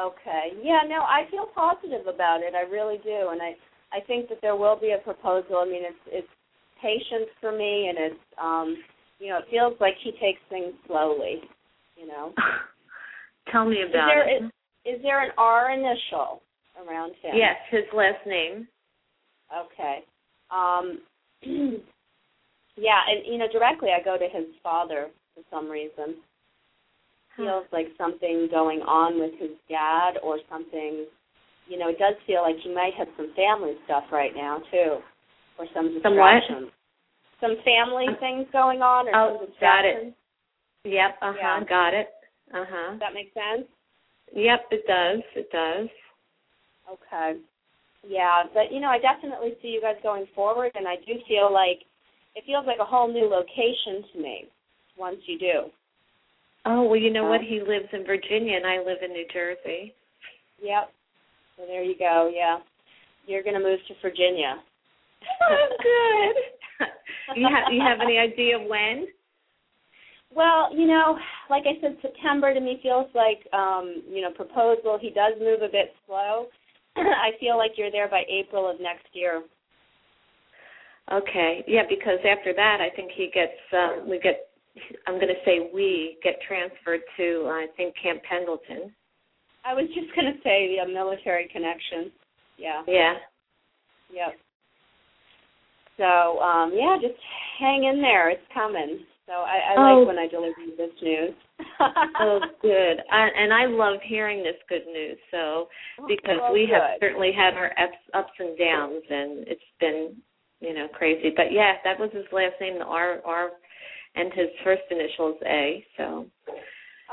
Okay. 0.00 0.52
Yeah, 0.62 0.80
no, 0.88 1.02
I 1.02 1.24
feel 1.30 1.46
positive 1.54 2.06
about 2.06 2.40
it. 2.42 2.54
I 2.54 2.62
really 2.70 2.98
do, 3.04 3.28
and 3.32 3.42
I 3.42 3.54
I 3.92 4.00
think 4.06 4.28
that 4.30 4.38
there 4.40 4.56
will 4.56 4.78
be 4.80 4.92
a 4.92 5.02
proposal. 5.04 5.56
I 5.58 5.66
mean, 5.66 5.82
it's 5.84 6.04
it's 6.06 6.28
patience 6.80 7.28
for 7.40 7.52
me, 7.52 7.88
and 7.88 7.98
it's 7.98 8.24
um, 8.40 8.76
you 9.18 9.28
know, 9.28 9.38
it 9.38 9.44
feels 9.50 9.74
like 9.80 9.94
he 10.02 10.12
takes 10.12 10.40
things 10.48 10.72
slowly. 10.86 11.42
You 11.96 12.06
know. 12.08 12.32
Tell 13.52 13.66
me 13.68 13.76
Is 13.76 13.90
about 13.90 14.06
there 14.08 14.28
it. 14.28 14.42
is, 14.44 14.50
is 14.96 15.02
there 15.02 15.22
an 15.22 15.32
R 15.36 15.72
initial 15.72 16.40
around 16.78 17.10
him? 17.20 17.34
yes, 17.34 17.56
his 17.70 17.84
last 17.92 18.24
name. 18.26 18.66
Okay. 19.50 19.98
Um 20.50 21.00
yeah, 22.76 23.00
and 23.08 23.26
you 23.26 23.38
know, 23.38 23.48
directly 23.52 23.90
I 23.90 24.02
go 24.02 24.16
to 24.18 24.28
his 24.28 24.46
father 24.62 25.08
for 25.34 25.42
some 25.50 25.68
reason. 25.68 26.16
Feels 27.36 27.64
like 27.72 27.86
something 27.96 28.48
going 28.50 28.80
on 28.80 29.18
with 29.18 29.32
his 29.40 29.56
dad 29.68 30.18
or 30.22 30.38
something 30.50 31.06
you 31.70 31.78
know, 31.78 31.88
it 31.88 31.98
does 31.98 32.14
feel 32.26 32.42
like 32.42 32.56
he 32.62 32.74
might 32.74 32.94
have 32.98 33.06
some 33.16 33.32
family 33.36 33.74
stuff 33.84 34.04
right 34.10 34.32
now 34.34 34.58
too. 34.72 34.98
Or 35.56 35.66
some 35.72 36.00
Some 36.02 36.16
what? 36.16 36.40
distractions. 36.40 36.70
Some 37.40 37.56
family 37.64 38.06
things 38.18 38.46
going 38.52 38.82
on 38.82 39.06
or 39.08 39.14
Oh, 39.14 39.38
some 39.46 39.54
got 39.60 39.84
it. 39.84 40.12
Yep. 40.84 41.10
Uh 41.22 41.32
huh. 41.32 41.38
Yeah. 41.38 41.64
Got 41.68 41.94
it. 41.94 42.08
Uh 42.52 42.64
huh. 42.68 42.96
That 42.98 43.14
make 43.14 43.32
sense? 43.32 43.68
Yep. 44.34 44.60
It 44.72 44.84
does. 44.86 45.22
It 45.36 45.50
does. 45.52 45.88
Okay. 46.90 47.38
Yeah, 48.06 48.44
but 48.54 48.72
you 48.72 48.80
know, 48.80 48.88
I 48.88 48.98
definitely 48.98 49.54
see 49.60 49.68
you 49.68 49.80
guys 49.80 49.96
going 50.02 50.26
forward, 50.34 50.72
and 50.74 50.88
I 50.88 50.96
do 51.06 51.14
feel 51.28 51.52
like 51.52 51.84
it 52.34 52.44
feels 52.46 52.66
like 52.66 52.78
a 52.80 52.84
whole 52.84 53.12
new 53.12 53.26
location 53.28 54.04
to 54.12 54.20
me 54.20 54.44
once 54.96 55.18
you 55.26 55.38
do. 55.38 55.70
Oh 56.66 56.84
well, 56.84 56.96
you 56.96 57.12
know 57.12 57.24
what? 57.24 57.40
Um, 57.40 57.46
He 57.46 57.60
lives 57.60 57.88
in 57.92 58.04
Virginia, 58.04 58.56
and 58.56 58.66
I 58.66 58.78
live 58.78 58.98
in 59.04 59.12
New 59.12 59.26
Jersey. 59.32 59.94
Yep. 60.62 60.90
So 61.56 61.66
there 61.66 61.82
you 61.82 61.96
go. 61.98 62.30
Yeah, 62.34 62.58
you're 63.26 63.42
going 63.42 63.54
to 63.54 63.60
move 63.60 63.78
to 63.88 63.94
Virginia. 64.02 64.56
Oh, 65.42 65.66
good. 65.82 66.86
you 67.36 67.46
have 67.46 67.72
you 67.72 67.80
have 67.80 68.00
any 68.00 68.18
idea 68.18 68.58
when? 68.58 69.06
Well, 70.34 70.74
you 70.74 70.86
know, 70.86 71.18
like 71.48 71.64
I 71.66 71.80
said, 71.80 71.96
September 72.00 72.54
to 72.54 72.60
me 72.60 72.78
feels 72.82 73.08
like 73.14 73.46
um, 73.52 74.02
you 74.08 74.22
know, 74.22 74.30
proposal. 74.30 74.98
He 75.00 75.10
does 75.10 75.34
move 75.40 75.62
a 75.62 75.68
bit 75.68 75.92
slow. 76.06 76.46
I 76.96 77.30
feel 77.38 77.56
like 77.56 77.72
you're 77.76 77.90
there 77.90 78.08
by 78.08 78.22
April 78.28 78.68
of 78.70 78.80
next 78.80 79.06
year. 79.12 79.42
Okay. 81.12 81.64
Yeah, 81.66 81.82
because 81.88 82.18
after 82.28 82.52
that, 82.54 82.78
I 82.80 82.94
think 82.94 83.10
he 83.14 83.30
gets. 83.32 83.58
Um, 83.72 84.08
we 84.08 84.18
get. 84.18 84.46
I'm 85.06 85.14
going 85.14 85.28
to 85.28 85.42
say 85.44 85.70
we 85.74 86.18
get 86.22 86.34
transferred 86.46 87.00
to. 87.16 87.48
I 87.50 87.66
think 87.76 87.94
Camp 88.00 88.20
Pendleton. 88.28 88.92
I 89.64 89.74
was 89.74 89.86
just 89.88 90.14
going 90.14 90.32
to 90.32 90.40
say 90.42 90.78
the 90.82 90.90
military 90.92 91.48
connection. 91.52 92.12
Yeah. 92.56 92.82
Yeah. 92.86 93.14
Yep. 94.12 94.34
So, 95.96 96.40
um, 96.40 96.72
yeah, 96.74 96.96
just 97.00 97.18
hang 97.58 97.84
in 97.84 98.00
there. 98.00 98.30
It's 98.30 98.40
coming. 98.54 99.00
So 99.30 99.46
I, 99.46 99.58
I 99.70 99.74
Oh. 99.78 99.98
like 99.98 100.06
when 100.08 100.18
I 100.18 100.26
deliver 100.26 100.60
you 100.60 100.74
this 100.76 100.90
news. 101.00 101.34
oh, 102.20 102.40
good. 102.60 102.98
I, 103.12 103.28
and 103.36 103.54
I 103.54 103.66
love 103.66 104.00
hearing 104.02 104.42
this 104.42 104.56
good 104.68 104.84
news. 104.92 105.18
So 105.30 105.68
because 106.08 106.42
well, 106.42 106.52
we 106.52 106.68
have 106.72 106.98
certainly 106.98 107.30
had 107.30 107.54
our 107.54 107.70
ups, 107.78 108.02
ups 108.12 108.32
and 108.40 108.58
downs, 108.58 109.04
and 109.08 109.46
it's 109.46 109.62
been 109.78 110.16
you 110.58 110.74
know 110.74 110.88
crazy. 110.92 111.30
But 111.34 111.52
yeah, 111.52 111.74
that 111.84 111.98
was 111.98 112.10
his 112.12 112.26
last 112.32 112.54
name, 112.60 112.80
the 112.80 112.84
R 112.84 113.20
R, 113.24 113.50
and 114.16 114.32
his 114.34 114.48
first 114.64 114.82
initials 114.90 115.38
A. 115.46 115.84
So 115.96 116.26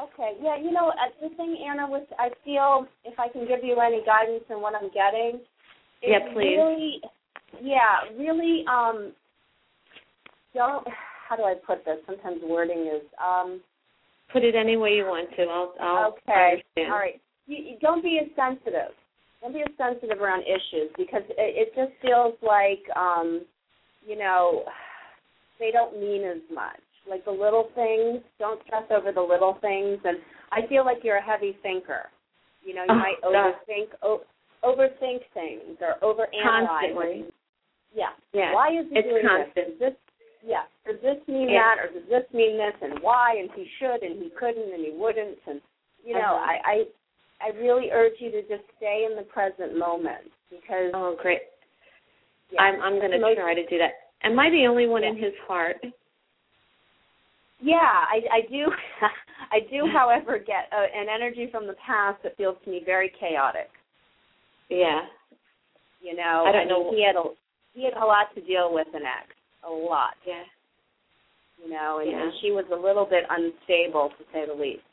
Okay. 0.02 0.38
Yeah, 0.42 0.58
you 0.58 0.72
know, 0.72 0.90
uh, 0.90 1.10
the 1.22 1.36
thing, 1.36 1.58
Anna, 1.70 1.88
was 1.88 2.06
I 2.18 2.30
feel 2.44 2.88
if 3.04 3.20
I 3.20 3.30
can 3.30 3.48
give 3.48 3.64
you 3.64 3.80
any 3.80 4.04
guidance 4.06 4.44
in 4.50 4.62
what 4.62 4.74
I'm 4.76 4.90
getting, 4.90 5.42
Yeah, 6.02 6.20
please. 6.34 6.58
really, 6.58 7.02
yeah, 7.62 8.10
really, 8.18 8.64
um, 8.68 9.14
don't. 10.56 10.88
How 11.28 11.36
do 11.36 11.44
I 11.44 11.56
put 11.56 11.84
this? 11.84 11.98
Sometimes 12.06 12.40
wording 12.44 12.88
is, 12.88 13.02
um, 13.24 13.62
put 14.32 14.44
it 14.44 14.56
any 14.56 14.78
way 14.78 14.92
you 14.92 15.06
want 15.06 15.30
to. 15.36 15.44
I'll 15.44 15.74
I'll 15.80 16.08
okay. 16.28 16.62
understand. 16.78 16.94
All 16.94 17.00
right. 17.00 17.20
You, 17.48 17.58
you 17.58 17.76
don't 17.82 18.04
be 18.04 18.20
insensitive. 18.22 18.92
Don't 19.42 19.54
be 19.54 19.62
insensitive 19.66 20.20
around 20.22 20.44
issues 20.44 20.90
because 20.98 21.22
it, 21.30 21.36
it 21.38 21.76
just 21.76 21.92
feels 22.02 22.34
like, 22.42 22.84
um, 22.96 23.46
you 24.06 24.18
know, 24.18 24.64
they 25.60 25.72
don't 25.72 26.00
mean 26.00 26.24
as 26.24 26.42
much. 26.54 26.80
Like 27.10 27.24
the 27.26 27.32
little 27.32 27.70
things, 27.76 28.22
don't 28.40 28.60
stress 28.66 28.84
over 28.92 29.12
the 29.12 29.22
little 29.22 29.58
things. 29.62 30.00
And 30.04 30.18
I 30.52 30.68
feel 30.68 30.84
like 30.84 30.98
you're 31.04 31.18
a 31.18 31.24
heavy 31.24 31.58
thinker. 31.62 32.10
You 32.64 32.76
know, 32.76 32.84
you 32.84 32.92
Oh, 32.92 32.96
might 32.96 33.22
overthink 33.24 33.88
o- 34.02 34.24
overthink 34.64 35.22
things 35.34 35.78
or 35.80 35.96
overanalyze. 36.04 36.68
Constantly. 36.68 37.26
Yeah. 37.96 38.10
Yeah. 38.34 38.54
Why 38.54 38.70
is 38.72 38.86
he 38.92 39.00
It's 39.00 39.08
doing 39.08 39.24
constant. 39.26 39.56
this? 39.56 39.80
Does 39.80 39.80
this 39.80 39.94
yeah. 40.48 40.64
Does 40.88 40.96
this 41.04 41.20
mean 41.28 41.50
Yeah. 41.52 41.76
that 41.76 41.84
or 41.84 41.88
does 41.92 42.08
this 42.10 42.24
mean 42.34 42.56
this 42.58 42.74
and 42.82 43.00
why 43.04 43.36
and 43.38 43.50
he 43.54 43.68
should 43.78 44.02
and 44.02 44.16
he 44.24 44.30
couldn't 44.40 44.72
and 44.74 44.80
he 44.86 44.92
wouldn't 44.96 45.38
and 45.46 45.60
you 46.06 46.14
know, 46.14 46.40
Uh-huh. 46.40 46.56
I, 46.56 46.56
I 46.72 47.48
I 47.48 47.50
really 47.60 47.92
urge 47.92 48.14
you 48.20 48.32
to 48.32 48.42
just 48.48 48.64
stay 48.78 49.06
in 49.10 49.16
the 49.18 49.24
present 49.24 49.78
moment 49.78 50.32
because 50.50 50.92
Oh, 50.96 51.16
great. 51.22 51.42
yeah, 52.50 52.62
I'm 52.64 52.82
I'm 52.82 52.98
going 53.00 53.12
to 53.12 53.20
most- 53.20 53.36
try 53.38 53.54
to 53.54 53.66
do 53.68 53.78
that. 53.78 53.92
Am 54.24 54.40
I 54.40 54.50
the 54.50 54.66
only 54.66 54.88
one 54.88 55.04
in 55.04 55.16
his 55.18 55.34
heart? 55.48 55.78
Yeah, 57.60 57.76
I, 58.16 58.22
I 58.32 58.42
do. 58.50 58.66
I 59.52 59.60
do, 59.70 59.86
however, 59.92 60.38
get 60.40 60.70
uh, 60.72 60.86
an 60.96 61.08
energy 61.14 61.48
from 61.52 61.68
the 61.68 61.76
past 61.86 62.22
that 62.24 62.36
feels 62.38 62.58
to 62.66 62.70
me 62.72 62.82
very 62.86 63.12
chaotic. 63.20 63.70
Yeah. 64.70 65.02
You 66.02 66.16
know, 66.16 66.46
I 66.48 66.52
don't 66.52 66.68
mean, 66.68 66.70
know- 66.70 66.92
He 66.96 67.04
had 67.06 67.16
a 67.16 67.24
he 67.74 67.84
had 67.84 67.94
a 67.94 68.06
lot 68.06 68.34
to 68.36 68.42
deal 68.42 68.74
with 68.74 68.88
an 68.96 69.04
ex, 69.06 69.30
a 69.66 69.72
lot. 69.72 70.16
Yeah. 70.26 70.44
You 71.64 71.72
know, 71.72 72.00
and, 72.00 72.12
Yeah. 72.12 72.24
and 72.24 72.34
she 72.42 72.52
was 72.52 72.66
a 72.72 72.76
little 72.76 73.06
bit 73.06 73.24
unstable 73.30 74.10
to 74.10 74.24
say 74.34 74.46
the 74.46 74.54
least. 74.54 74.84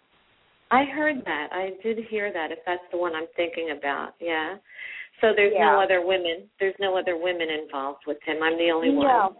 I 0.70 0.84
heard 0.84 1.24
that. 1.24 1.48
I 1.52 1.72
did 1.82 1.98
hear 2.08 2.32
that. 2.32 2.50
If 2.50 2.58
that's 2.66 2.82
the 2.90 2.96
one 2.96 3.14
I'm 3.14 3.28
thinking 3.36 3.70
about, 3.76 4.14
yeah. 4.18 4.56
So 5.20 5.32
there's 5.36 5.54
no 5.56 5.80
other 5.80 6.04
women. 6.04 6.48
There's 6.58 6.74
no 6.80 6.96
other 6.98 7.16
women 7.16 7.48
involved 7.48 8.02
with 8.06 8.18
him. 8.24 8.42
I'm 8.42 8.58
the 8.58 8.70
only 8.70 8.90
one. 8.90 9.06
No, 9.06 9.36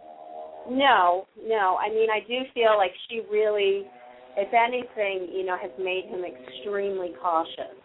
no, 0.69 1.27
no. 1.43 1.77
I 1.77 1.89
mean, 1.89 2.09
I 2.09 2.21
do 2.27 2.45
feel 2.53 2.77
like 2.77 2.91
she 3.09 3.21
really, 3.29 3.85
if 4.37 4.53
anything, 4.53 5.27
you 5.35 5.45
know, 5.45 5.57
has 5.57 5.71
made 5.77 6.05
him 6.05 6.23
extremely 6.23 7.11
cautious. 7.21 7.75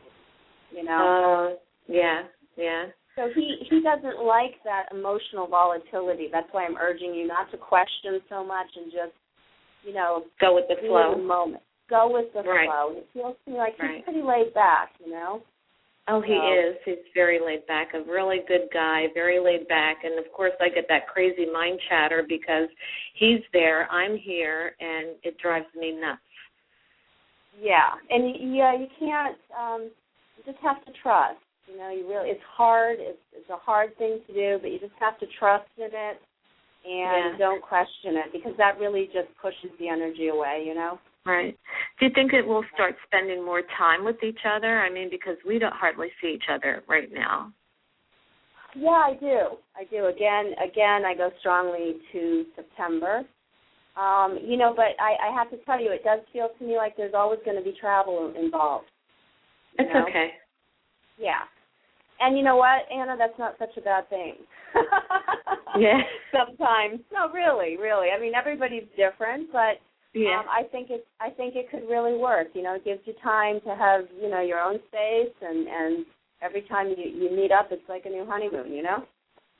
You 0.71 0.85
know, 0.85 1.57
Uh, 1.57 1.59
yeah, 1.89 2.23
yeah. 2.57 2.87
So 3.17 3.29
he 3.35 3.57
he 3.69 3.81
doesn't 3.83 4.25
like 4.25 4.63
that 4.65 4.87
emotional 4.93 5.47
volatility. 5.47 6.29
That's 6.33 6.49
why 6.53 6.65
I'm 6.67 6.77
urging 6.77 7.15
you 7.15 7.27
not 7.27 7.51
to 7.51 7.57
question 7.57 8.21
so 8.29 8.45
much 8.45 8.69
and 8.77 8.91
just, 8.93 9.13
you 9.85 9.93
know, 9.95 10.25
Go 10.41 10.55
with 10.55 10.65
the 10.69 10.77
flow. 10.87 11.13
in 11.13 11.19
the 11.21 11.25
moment. 11.25 11.63
Go 11.89 12.09
with 12.13 12.33
the 12.33 12.43
Right. 12.43 12.69
flow. 12.69 12.95
It 12.99 13.07
feels 13.13 13.37
to 13.45 13.51
me 13.51 13.59
like 13.59 13.79
Right. 13.79 13.97
he's 13.97 14.05
pretty 14.05 14.23
laid 14.23 14.55
back. 14.55 14.93
You 15.05 15.11
know. 15.13 15.43
Oh, 16.09 16.21
he 16.21 16.35
So- 16.35 16.53
is. 16.53 16.77
He's 16.85 17.13
very 17.15 17.39
laid 17.39 17.67
back. 17.67 17.95
A 17.95 18.01
really 18.01 18.41
good 18.49 18.69
guy. 18.73 19.09
Very 19.09 19.39
laid 19.39 19.69
back. 19.69 20.03
And 20.03 20.19
of 20.19 20.33
course, 20.33 20.55
I 20.61 20.69
get 20.69 20.89
that 20.89 21.07
crazy 21.07 21.47
mind 21.47 21.79
chatter 21.89 22.23
because 22.23 22.69
he's 23.15 23.43
there, 23.53 23.87
I'm 23.93 24.17
here, 24.17 24.75
and 24.81 25.17
it 25.23 25.37
drives 25.39 25.73
me 25.75 25.93
nuts. 25.93 26.21
Yeah, 27.61 27.93
and 28.09 28.25
y- 28.25 28.39
yeah, 28.41 28.73
you 28.75 28.89
can't. 28.99 29.37
Um, 29.57 29.83
you 30.37 30.45
just 30.45 30.59
have 30.61 30.83
to 30.87 30.93
trust. 31.03 31.39
You 31.71 31.79
know, 31.79 31.91
you 31.91 32.09
really. 32.09 32.31
It's 32.31 32.43
hard. 32.57 32.97
It's 32.99 33.19
it's 33.33 33.51
a 33.51 33.57
hard 33.57 33.97
thing 33.99 34.21
to 34.27 34.33
do, 34.33 34.59
but 34.61 34.71
you 34.71 34.79
just 34.79 34.93
have 34.99 35.19
to 35.21 35.27
trust 35.39 35.69
in 35.77 35.91
it 35.93 36.21
and 36.83 37.33
Yeah. 37.33 37.39
don't 37.39 37.63
question 37.63 38.17
it 38.17 38.33
because 38.33 38.57
that 38.57 38.79
really 38.79 39.07
just 39.13 39.29
pushes 39.41 39.71
the 39.79 39.89
energy 39.89 40.29
away. 40.29 40.65
You 40.67 40.75
know. 40.75 40.99
Right. 41.27 41.57
Do 41.99 42.07
you 42.07 42.13
think 42.15 42.33
it 42.33 42.47
will 42.47 42.65
start 42.73 42.97
spending 43.07 43.45
more 43.45 43.63
time 43.77 44.05
with 44.05 44.23
each 44.23 44.41
other? 44.47 44.81
I 44.81 44.91
mean, 44.91 45.11
because 45.11 45.37
we 45.47 45.59
don't 45.59 45.75
hardly 45.75 46.09
see 46.21 46.29
each 46.29 46.49
other 46.51 46.83
right 46.89 47.13
now. 47.13 47.53
Yeah, 48.75 48.89
I 48.91 49.17
do. 49.21 49.59
I 49.77 49.85
do. 49.91 50.07
Again, 50.07 50.55
again, 50.63 51.05
I 51.05 51.15
go 51.17 51.31
strongly 51.41 51.97
to 52.13 52.47
September. 52.57 53.23
Um, 53.97 54.39
you 54.43 54.57
know, 54.57 54.73
but 54.75 54.97
I, 55.01 55.29
I 55.29 55.35
have 55.35 55.51
to 55.51 55.57
tell 55.65 55.81
you, 55.81 55.91
it 55.91 56.05
does 56.05 56.21
feel 56.33 56.49
to 56.59 56.65
me 56.65 56.77
like 56.77 56.97
there's 56.97 57.15
always 57.15 57.41
going 57.45 57.57
to 57.57 57.63
be 57.63 57.77
travel 57.79 58.33
involved. 58.39 58.87
It's 59.79 59.93
know? 59.93 60.05
okay. 60.09 60.31
Yeah. 61.19 61.41
And 62.21 62.37
you 62.37 62.45
know 62.45 62.57
what, 62.57 62.85
Anna? 62.93 63.17
That's 63.19 63.39
not 63.39 63.57
such 63.59 63.77
a 63.77 63.81
bad 63.81 64.09
thing. 64.11 64.35
Yeah. 65.79 66.01
Sometimes. 66.37 66.99
No, 67.13 67.31
really, 67.33 67.77
really. 67.77 68.09
I 68.11 68.21
mean, 68.21 68.33
everybody's 68.35 68.89
different, 68.97 69.53
but 69.53 69.79
Yeah. 70.13 70.41
um, 70.41 70.47
I 70.51 70.65
think 70.65 70.91
it. 70.91 71.07
I 71.21 71.31
think 71.31 71.55
it 71.55 71.71
could 71.71 71.89
really 71.89 72.19
work. 72.19 72.49
You 72.55 72.63
know, 72.63 72.75
it 72.75 72.85
gives 72.85 73.01
you 73.05 73.15
time 73.23 73.61
to 73.61 73.77
have 73.77 74.03
you 74.21 74.29
know 74.29 74.41
your 74.41 74.59
own 74.59 74.81
space, 74.89 75.33
and 75.41 75.69
and 75.69 76.07
every 76.43 76.63
time 76.63 76.89
you 76.89 76.97
you 77.09 77.31
meet 77.31 77.53
up, 77.53 77.69
it's 77.71 77.89
like 77.89 78.05
a 78.05 78.09
new 78.09 78.27
honeymoon. 78.27 78.73
You 78.73 78.83
know. 78.83 79.05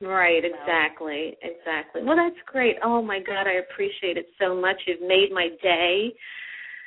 Right, 0.03 0.43
exactly, 0.45 1.37
exactly. 1.43 2.03
Well, 2.03 2.17
that's 2.17 2.43
great. 2.47 2.77
Oh 2.83 3.01
my 3.01 3.21
God, 3.21 3.47
I 3.47 3.61
appreciate 3.71 4.17
it 4.17 4.27
so 4.41 4.57
much. 4.61 4.77
You've 4.87 5.03
made 5.03 5.31
my 5.33 5.51
day, 5.63 6.13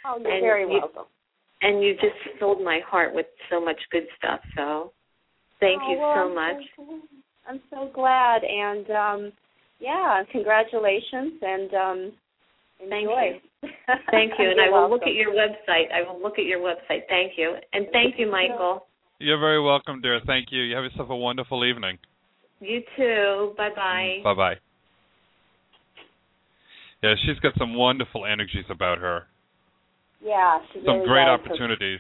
Oh, 0.05 0.17
you're 0.19 0.31
And 0.31 0.41
very 0.41 0.63
you- 0.63 0.79
welcome. 0.81 1.05
and 1.61 1.81
you 1.81 1.93
just 1.93 2.17
filled 2.39 2.61
my 2.61 2.79
heart 2.85 3.13
with 3.15 3.27
so 3.49 3.61
much 3.63 3.79
good 3.91 4.07
stuff. 4.17 4.41
So, 4.57 4.91
thank 5.63 5.81
Oh, 5.81 5.91
you 5.91 5.97
well, 5.99 6.27
so 6.27 6.35
much. 6.35 6.61
I'm 7.47 7.61
so 7.71 7.89
glad, 7.93 8.43
and 8.43 8.85
um, 8.91 9.31
yeah, 9.79 10.23
congratulations, 10.31 11.39
and 11.41 11.73
um, 11.73 11.99
Thank 12.89 13.07
Enjoy. 13.07 13.39
you. 13.61 13.69
Thank 14.11 14.33
you. 14.39 14.51
And 14.51 14.59
I 14.59 14.65
You're 14.65 14.81
will 14.81 14.89
look 14.89 15.03
at 15.03 15.13
your 15.13 15.31
website. 15.31 15.91
I 15.93 16.03
will 16.07 16.21
look 16.21 16.37
at 16.37 16.45
your 16.45 16.59
website. 16.59 17.07
Thank 17.07 17.33
you. 17.37 17.55
And 17.71 17.87
thank 17.91 18.15
you, 18.17 18.29
Michael. 18.29 18.85
You're 19.19 19.39
very 19.39 19.61
welcome, 19.61 20.01
dear. 20.01 20.19
Thank 20.25 20.47
you. 20.51 20.61
You 20.63 20.75
have 20.75 20.83
yourself 20.83 21.09
a 21.09 21.15
wonderful 21.15 21.63
evening. 21.63 21.97
You 22.59 22.81
too. 22.97 23.53
Bye 23.57 23.69
bye. 23.75 24.17
Bye 24.23 24.33
bye. 24.33 24.53
Yeah, 27.01 27.15
she's 27.25 27.39
got 27.39 27.53
some 27.57 27.75
wonderful 27.75 28.25
energies 28.25 28.65
about 28.69 28.97
her. 28.99 29.23
Yeah, 30.23 30.59
she 30.71 30.79
Some 30.85 30.99
really 30.99 31.07
great 31.07 31.25
does. 31.25 31.39
opportunities. 31.39 31.99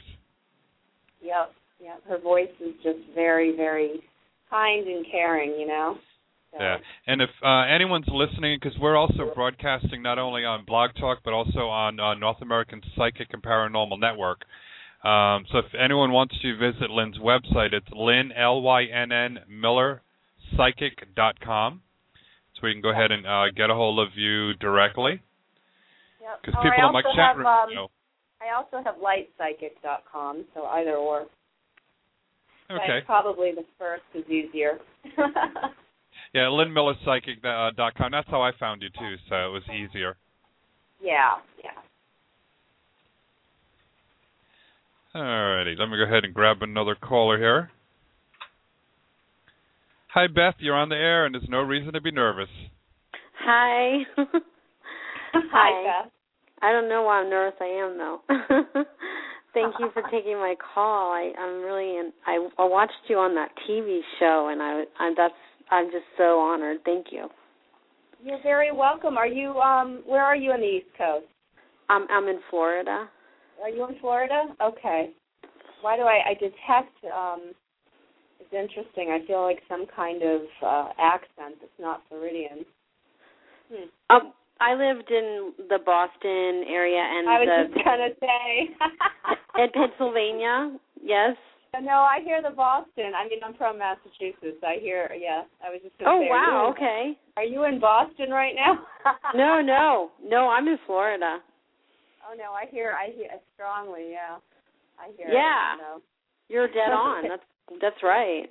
Her, 1.21 1.27
yep, 1.27 1.51
yep. 1.83 2.01
Her 2.07 2.19
voice 2.19 2.53
is 2.59 2.73
just 2.83 2.99
very, 3.13 3.55
very 3.55 4.01
kind 4.49 4.87
and 4.87 5.05
caring. 5.11 5.59
You 5.59 5.67
know. 5.67 5.97
So, 6.51 6.57
Yeah, 6.61 6.77
and 7.07 7.21
if 7.21 7.29
uh, 7.43 7.65
anyone's 7.65 8.05
listening, 8.07 8.59
because 8.61 8.77
we're 8.79 8.95
also 8.95 9.31
broadcasting 9.33 10.03
not 10.03 10.19
only 10.19 10.45
on 10.45 10.65
Blog 10.65 10.91
Talk 10.99 11.19
but 11.25 11.33
also 11.33 11.61
on 11.61 11.99
uh, 11.99 12.13
North 12.13 12.41
American 12.41 12.81
Psychic 12.95 13.27
and 13.33 13.41
Paranormal 13.41 13.99
Network. 13.99 14.45
Um, 15.03 15.45
so 15.51 15.57
if 15.57 15.65
anyone 15.77 16.11
wants 16.11 16.35
to 16.41 16.55
visit 16.55 16.89
Lynn's 16.89 17.17
website, 17.17 17.73
it's 17.73 17.87
Lynn 17.91 18.31
L 18.31 18.61
Y 18.61 18.85
N 18.85 19.11
N 19.11 19.39
Miller 19.49 20.01
Psychic 20.55 21.13
dot 21.15 21.39
com. 21.41 21.81
So 22.55 22.61
we 22.63 22.73
can 22.73 22.81
go 22.81 22.91
ahead 22.91 23.11
and 23.11 23.25
uh, 23.25 23.51
get 23.55 23.69
a 23.69 23.73
hold 23.73 23.99
of 23.99 24.15
you 24.15 24.53
directly. 24.53 25.21
Yep. 26.21 26.41
Because 26.41 26.55
Oh, 26.57 26.63
people 26.63 26.83
I 26.83 26.87
in 26.87 26.93
my 26.93 27.01
chat 27.15 27.37
room, 27.37 27.47
um, 27.47 27.69
you 27.69 27.75
know. 27.75 27.87
I 28.39 28.55
also 28.55 28.83
have 28.85 28.95
lightpsychic.com, 28.95 30.45
so 30.53 30.65
either 30.65 30.95
or. 30.95 31.25
But 32.69 32.81
Okay. 32.81 33.01
probably 33.05 33.51
the 33.51 33.65
first 33.77 34.03
is 34.13 34.25
easier. 34.29 34.79
Yeah, 36.33 36.47
Lynn 36.49 36.73
Miller 36.73 36.95
Psychic 37.05 37.43
uh, 37.45 37.69
dot 37.77 37.93
com. 37.95 38.11
That's 38.11 38.27
how 38.27 38.41
I 38.41 38.51
found 38.59 38.81
you 38.81 38.89
too, 38.89 39.15
so 39.29 39.35
it 39.35 39.51
was 39.51 39.61
easier. 39.69 40.15
yeah, 40.99 41.33
yeah. 41.63 41.69
Alrighty, 45.15 45.77
let 45.77 45.89
me 45.89 45.97
go 45.97 46.03
ahead 46.05 46.23
and 46.25 46.33
grab 46.33 46.63
another 46.63 46.95
caller 46.95 47.37
here. 47.37 47.69
Hi, 50.15 50.25
Beth. 50.27 50.55
You're 50.57 50.75
on 50.75 50.89
the 50.89 50.95
air, 50.95 51.25
and 51.25 51.35
there's 51.35 51.47
no 51.49 51.61
reason 51.61 51.93
to 51.93 52.01
be 52.01 52.09
nervous. 52.11 52.49
Hi. 53.39 53.99
Hi, 55.35 56.01
Beth. 56.03 56.11
I 56.63 56.71
don't 56.71 56.89
know 56.89 57.03
why 57.03 57.19
I'm 57.21 57.29
nervous. 57.29 57.59
I 57.61 57.65
am 57.65 57.97
though. 57.97 58.21
Thank 59.53 59.75
you 59.79 59.89
for 59.93 60.01
taking 60.11 60.37
my 60.37 60.55
call. 60.73 61.11
I, 61.11 61.31
I'm 61.39 61.61
really, 61.61 61.97
in, 61.97 62.11
I, 62.25 62.47
I 62.57 62.65
watched 62.65 62.93
you 63.07 63.17
on 63.17 63.35
that 63.35 63.49
TV 63.69 63.99
show, 64.19 64.49
and 64.51 64.61
I, 64.61 64.83
I, 64.99 65.13
that's, 65.15 65.33
I'm 65.71 65.85
just 65.87 66.05
so 66.17 66.39
honored. 66.39 66.77
Thank 66.85 67.07
you. 67.11 67.29
You're 68.23 68.41
very 68.41 68.71
welcome. 68.71 69.17
Are 69.17 69.27
you 69.27 69.59
um 69.59 70.01
where 70.05 70.23
are 70.23 70.35
you 70.35 70.51
on 70.51 70.61
the 70.61 70.65
East 70.65 70.87
Coast? 70.97 71.25
I'm, 71.89 72.07
I'm 72.09 72.29
in 72.29 72.39
Florida. 72.49 73.09
Are 73.61 73.69
you 73.69 73.85
in 73.85 73.99
Florida? 73.99 74.45
Okay. 74.61 75.11
Why 75.81 75.97
do 75.97 76.03
I 76.03 76.29
I 76.29 76.33
detect 76.35 76.95
um 77.13 77.51
it's 78.39 78.53
interesting. 78.53 79.09
I 79.09 79.27
feel 79.27 79.41
like 79.41 79.59
some 79.67 79.85
kind 79.93 80.23
of 80.23 80.41
uh 80.65 80.87
accent 80.97 81.55
that's 81.59 81.79
not 81.79 82.03
Floridian. 82.07 82.63
Hmm. 83.69 84.15
Um, 84.15 84.33
I 84.59 84.73
lived 84.75 85.09
in 85.11 85.53
the 85.69 85.79
Boston 85.83 86.63
area 86.69 87.01
and 87.01 87.29
I 87.29 87.39
was 87.39 87.47
the 87.49 87.73
just 87.73 87.85
gonna 87.85 88.09
say 88.19 88.69
in 89.63 89.69
Pennsylvania. 89.73 90.77
Yes. 91.01 91.35
Uh, 91.75 91.79
no, 91.81 92.05
I 92.05 92.19
hear 92.23 92.41
the 92.41 92.55
Boston. 92.55 93.13
I 93.17 93.27
mean, 93.27 93.39
I'm 93.43 93.55
from 93.55 93.79
Massachusetts. 93.79 94.61
I 94.63 94.77
hear, 94.79 95.09
yeah. 95.19 95.41
I 95.65 95.71
was 95.71 95.81
just. 95.83 95.97
Gonna 95.97 96.11
Oh 96.11 96.21
say, 96.21 96.29
wow. 96.29 96.73
Okay. 96.75 97.17
Are 97.35 97.43
you 97.43 97.63
in 97.65 97.79
Boston 97.79 98.29
right 98.29 98.53
now? 98.55 98.79
No, 99.35 99.59
no, 99.61 100.11
no. 100.23 100.49
I'm 100.49 100.67
in 100.67 100.77
Florida. 100.85 101.39
Oh 102.23 102.35
no, 102.37 102.53
I 102.53 102.69
hear, 102.69 102.93
I 102.93 103.11
hear 103.11 103.27
strongly. 103.55 104.11
Yeah, 104.11 104.37
I 104.97 105.11
hear. 105.17 105.27
Yeah. 105.27 105.75
It. 105.97 106.03
You're 106.47 106.67
dead 106.67 106.91
on. 106.93 107.27
That's 107.27 107.81
that's 107.81 108.03
right. 108.03 108.45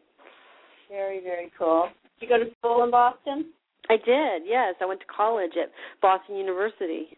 Very, 0.91 1.21
very 1.23 1.51
cool. 1.59 1.89
Did 2.21 2.29
you 2.29 2.37
go 2.37 2.45
to 2.45 2.51
school 2.59 2.85
in 2.85 2.91
Boston? 2.91 3.47
I 3.89 3.97
did. 3.97 4.43
Yes, 4.47 4.75
I 4.81 4.87
went 4.87 5.01
to 5.01 5.07
college 5.07 5.53
at 5.61 5.71
Boston 6.01 6.37
University. 6.37 7.17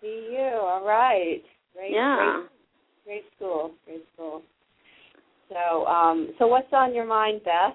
BU. 0.00 0.36
All 0.38 0.84
right. 0.84 1.42
Great. 1.74 1.92
Yeah. 1.92 2.42
Great, 3.04 3.22
great 3.22 3.24
school. 3.36 3.72
Great 3.86 4.04
school. 4.14 4.42
So, 5.48 5.86
um, 5.86 6.32
so 6.38 6.46
what's 6.46 6.72
on 6.72 6.94
your 6.94 7.06
mind, 7.06 7.42
Beth? 7.44 7.74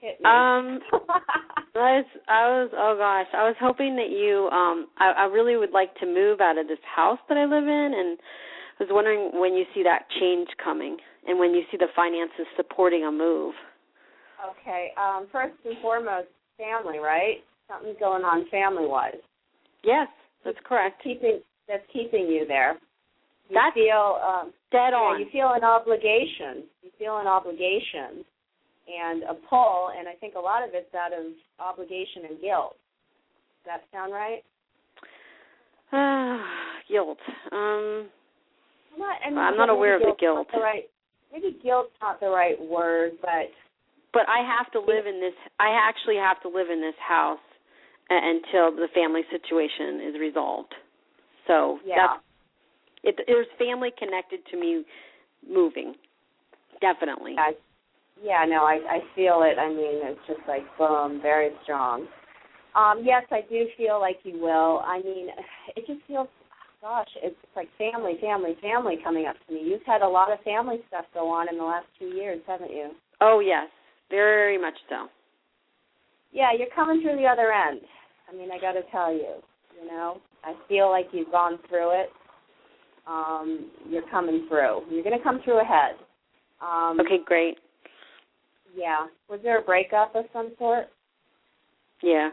Hit 0.00 0.20
me. 0.20 0.26
Um, 0.26 0.80
I 1.74 2.02
was, 2.02 2.04
I 2.28 2.42
was, 2.48 2.70
oh 2.74 2.96
gosh, 2.98 3.26
I 3.34 3.46
was 3.46 3.56
hoping 3.60 3.94
that 3.96 4.10
you, 4.10 4.48
um, 4.50 4.88
I, 4.98 5.22
I 5.22 5.24
really 5.26 5.56
would 5.56 5.70
like 5.70 5.94
to 5.96 6.06
move 6.06 6.40
out 6.40 6.58
of 6.58 6.66
this 6.66 6.78
house 6.84 7.18
that 7.28 7.38
I 7.38 7.44
live 7.44 7.64
in, 7.64 7.92
and 7.96 8.18
I 8.78 8.84
was 8.84 8.88
wondering 8.90 9.30
when 9.40 9.54
you 9.54 9.64
see 9.74 9.82
that 9.84 10.06
change 10.20 10.48
coming, 10.62 10.96
and 11.26 11.38
when 11.38 11.54
you 11.54 11.62
see 11.70 11.76
the 11.76 11.86
finances 11.94 12.46
supporting 12.56 13.04
a 13.04 13.12
move. 13.12 13.54
okay. 14.50 14.90
Um, 14.96 15.28
first 15.30 15.54
and 15.64 15.76
foremost, 15.80 16.28
family, 16.58 16.98
right? 16.98 17.38
Something's 17.70 17.98
going 18.00 18.24
on 18.24 18.48
family-wise. 18.50 19.22
Yes, 19.84 20.08
that's 20.44 20.58
correct. 20.64 21.02
Keeping 21.02 21.40
that's 21.68 21.84
keeping 21.92 22.26
you 22.26 22.46
there. 22.48 22.78
You 23.48 23.54
That's 23.54 23.74
feel 23.74 24.18
um, 24.26 24.52
Dead 24.70 24.92
yeah, 24.92 25.18
you 25.18 25.26
feel 25.32 25.52
an 25.54 25.64
obligation. 25.64 26.64
You 26.82 26.90
feel 26.98 27.18
an 27.18 27.26
obligation 27.26 28.24
and 28.88 29.22
a 29.24 29.34
pull, 29.48 29.90
and 29.96 30.08
I 30.08 30.14
think 30.14 30.34
a 30.34 30.40
lot 30.40 30.62
of 30.62 30.70
it's 30.72 30.94
out 30.94 31.12
of 31.12 31.32
obligation 31.58 32.24
and 32.28 32.40
guilt. 32.40 32.76
Does 33.64 33.66
that 33.66 33.82
sound 33.92 34.12
right? 34.12 34.42
guilt. 36.88 37.18
Um, 37.52 38.08
I'm 38.92 38.98
not, 38.98 39.16
I 39.24 39.30
mean, 39.30 39.38
I'm 39.38 39.56
not 39.56 39.70
aware 39.70 39.96
of 39.96 40.02
the 40.02 40.14
guilt. 40.18 40.48
The 40.52 40.60
right, 40.60 40.84
maybe 41.32 41.56
guilt's 41.62 41.92
not 42.02 42.20
the 42.20 42.28
right 42.28 42.60
word, 42.60 43.12
but 43.22 43.48
but 44.12 44.28
I 44.28 44.40
have 44.46 44.70
to 44.72 44.80
live 44.80 45.06
in 45.06 45.20
this. 45.20 45.34
I 45.58 45.76
actually 45.76 46.16
have 46.16 46.40
to 46.42 46.48
live 46.48 46.70
in 46.70 46.80
this 46.80 46.98
house 47.06 47.38
until 48.10 48.72
the 48.74 48.88
family 48.94 49.22
situation 49.30 50.08
is 50.08 50.20
resolved. 50.20 50.74
So 51.46 51.78
yeah, 51.84 52.18
that's 53.04 53.18
it. 53.18 53.24
There's 53.26 53.46
family 53.58 53.90
connected 53.98 54.40
to 54.50 54.56
me 54.58 54.84
moving, 55.48 55.94
definitely. 56.80 57.36
I, 57.38 57.52
yeah, 58.22 58.44
no, 58.48 58.64
I 58.64 58.80
I 58.88 58.98
feel 59.14 59.42
it. 59.44 59.58
I 59.58 59.68
mean, 59.68 60.00
it's 60.02 60.20
just 60.26 60.40
like 60.48 60.62
boom, 60.78 61.20
very 61.22 61.50
strong. 61.62 62.06
Um, 62.74 63.02
yes, 63.04 63.24
I 63.30 63.40
do 63.48 63.66
feel 63.76 63.98
like 64.00 64.18
you 64.24 64.38
will. 64.40 64.82
I 64.84 65.00
mean, 65.02 65.28
it 65.76 65.86
just 65.86 66.00
feels, 66.06 66.28
gosh, 66.80 67.08
it's 67.22 67.36
like 67.56 67.68
family, 67.78 68.18
family, 68.20 68.56
family 68.60 68.96
coming 69.02 69.26
up 69.26 69.36
to 69.46 69.54
me. 69.54 69.62
You've 69.64 69.82
had 69.86 70.02
a 70.02 70.08
lot 70.08 70.30
of 70.30 70.38
family 70.40 70.76
stuff 70.88 71.04
go 71.14 71.28
on 71.28 71.48
in 71.48 71.58
the 71.58 71.64
last 71.64 71.86
two 71.98 72.06
years, 72.06 72.40
haven't 72.46 72.70
you? 72.70 72.90
Oh 73.20 73.40
yes, 73.40 73.66
very 74.10 74.58
much 74.58 74.74
so. 74.88 75.08
Yeah, 76.32 76.50
you're 76.56 76.68
coming 76.74 77.00
through 77.02 77.16
the 77.16 77.26
other 77.26 77.52
end. 77.52 77.80
I 78.30 78.36
mean, 78.36 78.50
I 78.50 78.58
got 78.60 78.72
to 78.72 78.82
tell 78.92 79.12
you, 79.12 79.36
you 79.80 79.88
know, 79.88 80.20
I 80.44 80.54
feel 80.68 80.90
like 80.90 81.06
you've 81.12 81.30
gone 81.32 81.58
through 81.68 82.00
it. 82.02 82.10
Um, 83.06 83.70
you're 83.88 84.08
coming 84.10 84.46
through. 84.48 84.82
You're 84.90 85.02
going 85.02 85.16
to 85.16 85.24
come 85.24 85.40
through 85.42 85.60
ahead. 85.60 85.94
Um, 86.60 86.98
Okay, 87.00 87.18
great. 87.24 87.58
Yeah. 88.76 89.06
Was 89.30 89.40
there 89.42 89.58
a 89.58 89.62
breakup 89.62 90.14
of 90.14 90.26
some 90.32 90.52
sort? 90.58 90.88
Yeah, 92.02 92.30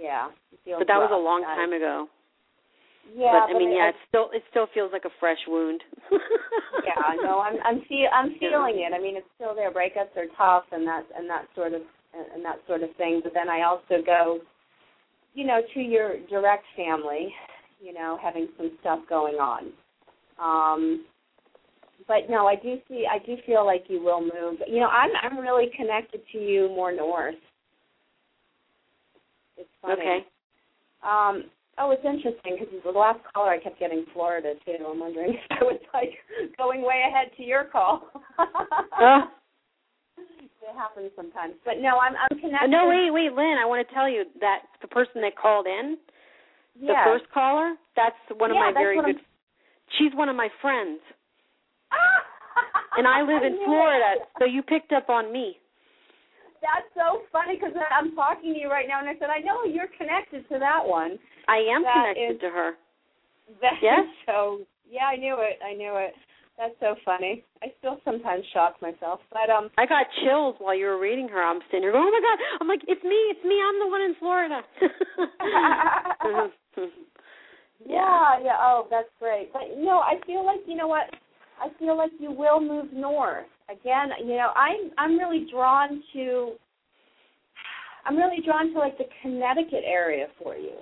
Yeah. 0.00 0.28
But 0.78 0.86
that 0.86 0.96
was 0.98 1.10
a 1.12 1.16
long 1.16 1.44
I- 1.44 1.56
time 1.56 1.72
ago. 1.72 2.06
Yeah, 3.14 3.46
but 3.48 3.56
I 3.56 3.58
mean, 3.58 3.72
yeah, 3.72 3.88
it 3.88 3.94
still 4.08 4.30
it 4.32 4.42
still 4.50 4.66
feels 4.72 4.90
like 4.92 5.04
a 5.04 5.12
fresh 5.20 5.38
wound. 5.46 5.82
yeah, 6.84 7.22
no, 7.22 7.40
I'm 7.40 7.56
I'm 7.64 7.84
feel 7.88 8.08
I'm 8.12 8.34
feeling 8.40 8.80
it. 8.80 8.94
I 8.94 9.00
mean, 9.00 9.16
it's 9.16 9.26
still 9.36 9.54
there. 9.54 9.70
Breakups 9.70 10.16
are 10.16 10.30
tough, 10.36 10.64
and 10.72 10.86
that 10.86 11.04
and 11.16 11.28
that 11.28 11.46
sort 11.54 11.74
of 11.74 11.82
and 12.34 12.44
that 12.44 12.58
sort 12.66 12.82
of 12.82 12.94
thing. 12.96 13.20
But 13.22 13.34
then 13.34 13.48
I 13.48 13.62
also 13.62 14.02
go, 14.04 14.40
you 15.34 15.46
know, 15.46 15.60
to 15.74 15.80
your 15.80 16.14
direct 16.30 16.64
family, 16.76 17.34
you 17.80 17.92
know, 17.92 18.18
having 18.22 18.48
some 18.56 18.72
stuff 18.80 19.00
going 19.08 19.34
on. 19.34 19.72
Um, 20.40 21.04
but 22.08 22.30
no, 22.30 22.46
I 22.46 22.56
do 22.56 22.78
see. 22.88 23.04
I 23.10 23.24
do 23.24 23.36
feel 23.46 23.66
like 23.66 23.84
you 23.88 24.02
will 24.02 24.22
move. 24.22 24.58
You 24.66 24.80
know, 24.80 24.88
I'm 24.88 25.10
I'm 25.22 25.38
really 25.38 25.70
connected 25.76 26.20
to 26.32 26.38
you 26.38 26.68
more 26.68 26.92
north. 26.92 27.34
It's 29.56 29.68
funny. 29.82 30.00
Okay. 30.00 30.18
Um, 31.02 31.44
oh, 31.82 31.90
it's 31.90 32.04
interesting 32.04 32.56
because 32.58 32.72
the 32.84 32.90
last 32.90 33.18
caller 33.34 33.50
I 33.50 33.58
kept 33.58 33.78
getting 33.78 34.04
Florida 34.12 34.54
too. 34.64 34.78
I'm 34.86 35.00
wondering 35.00 35.34
if 35.50 35.50
I 35.50 35.64
was 35.64 35.80
like 35.92 36.14
going 36.56 36.82
way 36.82 37.02
ahead 37.08 37.30
to 37.36 37.42
your 37.42 37.64
call. 37.64 38.08
Oh. 39.00 39.20
It 40.62 40.78
happens 40.78 41.10
sometimes, 41.16 41.54
but 41.64 41.82
no, 41.82 41.98
I'm 41.98 42.14
I'm 42.14 42.38
connected. 42.38 42.70
no, 42.70 42.86
wait, 42.86 43.10
wait, 43.10 43.34
Lynn. 43.34 43.58
I 43.58 43.66
want 43.66 43.86
to 43.86 43.92
tell 43.92 44.08
you 44.08 44.22
that 44.38 44.60
the 44.80 44.86
person 44.86 45.20
that 45.20 45.34
called 45.36 45.66
in, 45.66 45.98
the 46.80 46.94
first 47.04 47.24
caller, 47.34 47.74
that's 47.96 48.14
one 48.38 48.52
of 48.52 48.54
Yeah, 48.54 48.70
my 48.70 48.72
very 48.72 48.96
good. 49.02 49.20
She's 49.98 50.14
one 50.14 50.28
of 50.28 50.36
my 50.36 50.48
friends, 50.62 51.00
and 52.96 53.08
I 53.08 53.22
live 53.22 53.42
in 53.42 53.58
Florida, 53.66 54.22
so 54.38 54.44
you 54.44 54.62
picked 54.62 54.92
up 54.92 55.10
on 55.10 55.32
me. 55.32 55.58
That's 56.62 56.88
so 56.94 57.26
funny 57.34 57.56
because 57.58 57.74
I'm 57.90 58.14
talking 58.14 58.54
to 58.54 58.58
you 58.58 58.70
right 58.70 58.86
now, 58.88 59.00
and 59.02 59.08
I 59.10 59.18
said 59.18 59.28
I 59.28 59.40
know 59.42 59.64
you're 59.66 59.90
connected 59.98 60.48
to 60.48 60.58
that 60.58 60.80
one. 60.86 61.18
I 61.48 61.58
am 61.74 61.82
That 61.82 62.14
connected 62.14 62.36
is- 62.36 62.40
to 62.46 62.50
her. 62.50 62.70
That 63.60 63.74
Yes? 63.82 64.06
so 64.24 64.60
yeah, 64.88 65.06
I 65.12 65.16
knew 65.16 65.36
it. 65.40 65.58
I 65.66 65.74
knew 65.74 65.96
it. 65.96 66.14
That's 66.56 66.74
so 66.80 66.94
funny. 67.04 67.42
I 67.62 67.72
still 67.80 67.98
sometimes 68.04 68.44
shock 68.52 68.80
myself, 68.80 69.20
but 69.32 69.50
um. 69.50 69.68
I 69.78 69.84
got 69.86 70.06
chills 70.22 70.54
while 70.58 70.76
you 70.76 70.86
were 70.86 70.98
reading 71.00 71.28
her. 71.28 71.42
I'm 71.42 71.60
sitting 71.68 71.82
here 71.82 71.92
going, 71.92 72.04
"Oh 72.06 72.12
my 72.12 72.20
god!" 72.22 72.38
I'm 72.60 72.68
like, 72.68 72.82
"It's 72.86 73.02
me! 73.02 73.16
It's 73.32 73.44
me! 73.44 73.56
I'm 73.60 73.78
the 73.80 73.88
one 73.88 74.02
in 74.02 74.14
Florida." 74.20 74.62
Yeah, 77.84 78.38
yeah. 78.44 78.56
Oh, 78.60 78.86
that's 78.90 79.08
great. 79.18 79.52
But 79.52 79.62
you 79.76 79.84
know, 79.84 79.98
I 79.98 80.14
feel 80.24 80.46
like 80.46 80.60
you 80.66 80.76
know 80.76 80.86
what? 80.86 81.10
I 81.60 81.68
feel 81.78 81.96
like 81.96 82.10
you 82.18 82.30
will 82.32 82.60
move 82.60 82.92
north 82.92 83.46
again. 83.70 84.10
You 84.20 84.36
know, 84.36 84.50
I'm 84.56 84.90
I'm 84.98 85.18
really 85.18 85.46
drawn 85.50 86.02
to. 86.14 86.52
I'm 88.04 88.16
really 88.16 88.42
drawn 88.44 88.72
to 88.72 88.78
like 88.78 88.98
the 88.98 89.04
Connecticut 89.22 89.84
area 89.86 90.26
for 90.42 90.56
you. 90.56 90.78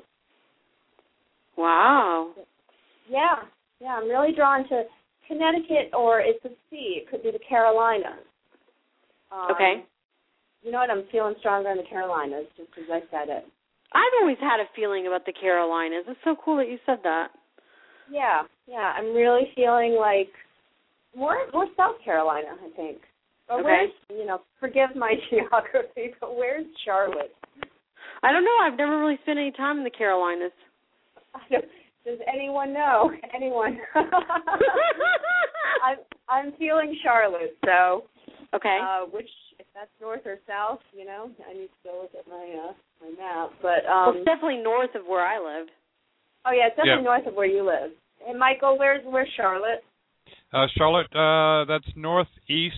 wow. 1.56 2.32
Yeah, 3.08 3.36
yeah. 3.80 3.98
I'm 4.00 4.08
really 4.08 4.32
drawn 4.34 4.68
to 4.68 4.84
Connecticut, 5.28 5.92
or 5.92 6.20
it's 6.20 6.42
a 6.44 6.50
sea. 6.70 7.02
It 7.02 7.10
could 7.10 7.22
be 7.22 7.30
the 7.30 7.40
Carolinas. 7.48 8.24
Um, 9.32 9.48
Okay. 9.52 9.84
You 10.62 10.72
know 10.72 10.78
what? 10.78 10.90
I'm 10.90 11.04
feeling 11.10 11.34
stronger 11.40 11.70
in 11.70 11.78
the 11.78 11.84
Carolinas 11.88 12.46
just 12.56 12.68
as 12.78 12.84
I 12.92 13.00
said 13.10 13.28
it. 13.30 13.44
I've 13.92 14.16
always 14.20 14.36
had 14.40 14.60
a 14.60 14.68
feeling 14.76 15.06
about 15.06 15.24
the 15.26 15.32
Carolinas. 15.32 16.04
It's 16.06 16.20
so 16.22 16.36
cool 16.44 16.56
that 16.58 16.68
you 16.68 16.78
said 16.86 16.98
that. 17.02 17.28
Yeah, 18.10 18.42
yeah. 18.68 18.92
I'm 18.96 19.14
really 19.14 19.50
feeling 19.56 19.96
like 19.98 20.28
more 21.16 21.36
more 21.52 21.66
South 21.76 21.96
Carolina, 22.04 22.48
I 22.64 22.70
think. 22.76 22.98
But 23.48 23.60
Okay. 23.60 23.64
where's 23.64 23.90
you 24.10 24.26
know, 24.26 24.40
forgive 24.58 24.94
my 24.94 25.14
geography, 25.30 26.14
but 26.20 26.36
where's 26.36 26.66
Charlotte? 26.84 27.34
I 28.22 28.32
don't 28.32 28.44
know. 28.44 28.56
I've 28.62 28.76
never 28.76 28.98
really 29.00 29.18
spent 29.22 29.38
any 29.38 29.50
time 29.52 29.78
in 29.78 29.84
the 29.84 29.90
Carolinas. 29.90 30.52
I 31.34 31.40
don't, 31.50 31.64
does 32.04 32.18
anyone 32.32 32.72
know? 32.72 33.10
Anyone? 33.34 33.78
I'm 35.84 35.96
I'm 36.28 36.52
feeling 36.58 36.96
Charlotte, 37.02 37.56
so 37.64 38.04
Okay. 38.54 38.78
uh 38.82 39.06
which 39.06 39.28
if 39.58 39.66
that's 39.74 39.90
north 40.00 40.22
or 40.26 40.38
south, 40.46 40.80
you 40.92 41.04
know, 41.04 41.30
I 41.48 41.52
need 41.54 41.68
to 41.68 41.80
go 41.84 42.00
look 42.02 42.10
at 42.18 42.26
my 42.28 42.68
uh 42.68 42.72
my 43.00 43.10
map. 43.18 43.50
But 43.62 43.84
well, 43.86 44.08
um 44.10 44.16
it's 44.16 44.24
definitely 44.26 44.62
north 44.62 44.94
of 44.94 45.06
where 45.06 45.24
I 45.24 45.38
live. 45.38 45.68
oh 46.46 46.52
yeah, 46.52 46.66
it's 46.68 46.76
definitely 46.76 47.02
Yeah. 47.04 47.10
north 47.16 47.26
of 47.26 47.34
where 47.34 47.46
you 47.46 47.62
live. 47.64 47.92
And 48.28 48.38
Michael, 48.38 48.76
where's 48.78 49.02
where's 49.06 49.30
Charlotte? 49.36 49.82
Uh, 50.52 50.66
Charlotte, 50.76 51.06
uh, 51.14 51.64
that's 51.66 51.86
northeast. 51.96 52.74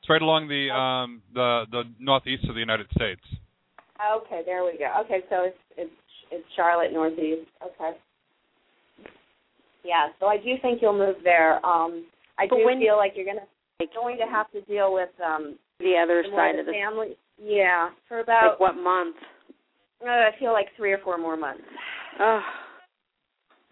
It's 0.00 0.08
right 0.08 0.22
along 0.22 0.48
the 0.48 0.70
um, 0.70 1.22
the 1.34 1.64
the 1.70 1.82
northeast 1.98 2.44
of 2.48 2.54
the 2.54 2.60
United 2.60 2.86
States. 2.94 3.22
Okay, 4.16 4.42
there 4.44 4.64
we 4.64 4.78
go. 4.78 4.86
Okay, 5.04 5.20
so 5.30 5.44
it's 5.44 5.58
it's 5.76 5.90
it's 6.30 6.44
Charlotte 6.56 6.92
Northeast. 6.92 7.48
Okay. 7.62 7.96
Yeah, 9.84 10.08
so 10.20 10.26
I 10.26 10.36
do 10.36 10.54
think 10.62 10.80
you'll 10.80 10.96
move 10.98 11.16
there. 11.24 11.64
Um 11.66 12.06
I 12.38 12.46
But 12.48 12.56
do 12.58 12.64
when- 12.66 12.78
feel 12.80 12.96
like 12.96 13.12
you're 13.16 13.26
gonna 13.26 13.46
going 13.94 14.16
to 14.18 14.26
have 14.26 14.48
to 14.52 14.60
deal 14.62 14.92
with 14.92 15.10
um 15.24 15.58
The 15.80 15.96
other 15.98 16.24
side 16.34 16.58
of 16.58 16.66
the 16.66 16.72
family. 16.72 17.16
Yeah, 17.42 17.90
for 18.08 18.20
about 18.20 18.52
like 18.52 18.60
what 18.60 18.76
month? 18.76 19.16
uh, 20.04 20.08
I 20.08 20.30
feel 20.38 20.52
like 20.52 20.68
three 20.76 20.92
or 20.92 20.98
four 20.98 21.18
more 21.18 21.36
months. 21.36 21.62
Oh, 22.20 22.40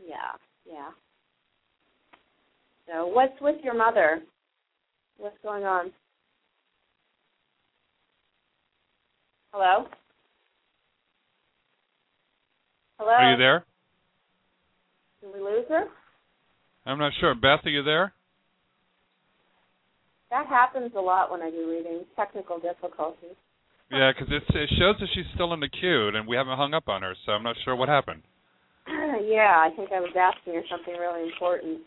Yeah, 0.05 0.35
yeah. 0.65 0.91
So 2.91 3.07
what's 3.07 3.41
with 3.41 3.57
your 3.63 3.75
mother? 3.75 4.21
What's 5.19 5.37
going 5.43 5.65
on? 5.65 5.93
Hello? 9.53 9.87
Hello? 12.99 13.11
Are 13.11 13.33
you 13.33 13.39
there? 13.39 13.65
Did 15.21 15.33
we 15.35 15.41
lose 15.41 15.67
her? 15.69 15.85
I'm 16.87 16.99
not 16.99 17.13
sure. 17.21 17.35
Beth, 17.35 17.61
are 17.65 17.71
you 17.71 17.83
there? 17.83 18.13
That 20.31 20.47
happens 20.47 20.93
a 20.97 21.01
lot 21.01 21.31
when 21.31 21.43
I 21.43 21.51
do 21.51 21.69
readings, 21.69 22.07
technical 22.17 22.59
difficulties. 22.59 23.37
Yeah, 23.91 24.13
because 24.13 24.33
it 24.33 24.43
it 24.55 24.71
shows 24.79 24.95
that 25.01 25.09
she's 25.15 25.27
still 25.35 25.53
in 25.53 25.61
the 25.61 25.69
queue, 25.69 26.09
and 26.09 26.27
we 26.27 26.37
haven't 26.37 26.57
hung 26.57 26.75
up 26.75 26.89
on 26.89 27.03
her, 27.03 27.15
so 27.27 27.33
I'm 27.33 27.43
not 27.43 27.57
sure 27.65 27.75
what 27.75 27.89
happened. 27.89 28.23
yeah, 28.87 29.59
I 29.59 29.75
think 29.75 29.91
I 29.91 29.99
was 29.99 30.15
asking 30.15 30.55
her 30.55 30.63
something 30.71 30.95
really 30.95 31.29
important. 31.29 31.81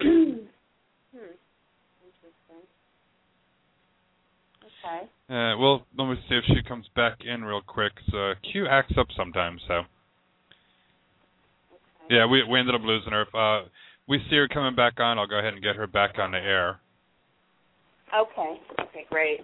Hmm. 0.00 0.06
Interesting. 1.12 2.64
Okay. 4.62 5.08
Uh, 5.28 5.58
well, 5.58 5.86
let 5.96 6.08
me 6.08 6.16
see 6.28 6.36
if 6.36 6.44
she 6.46 6.66
comes 6.66 6.86
back 6.94 7.18
in 7.24 7.44
real 7.44 7.62
quick. 7.66 7.92
So 8.10 8.32
Q 8.52 8.66
acts 8.68 8.94
up 8.98 9.08
sometimes, 9.16 9.60
so 9.68 9.82
yeah, 12.10 12.26
we 12.26 12.42
we 12.44 12.58
ended 12.58 12.74
up 12.74 12.82
losing 12.84 13.12
her. 13.12 13.22
If 13.22 13.34
uh, 13.34 13.68
we 14.08 14.18
see 14.30 14.36
her 14.36 14.48
coming 14.48 14.74
back 14.74 15.00
on, 15.00 15.18
I'll 15.18 15.26
go 15.26 15.38
ahead 15.38 15.54
and 15.54 15.62
get 15.62 15.76
her 15.76 15.86
back 15.86 16.18
on 16.18 16.30
the 16.30 16.38
air. 16.38 16.80
Okay. 18.14 18.60
Okay, 18.80 19.06
great. 19.10 19.40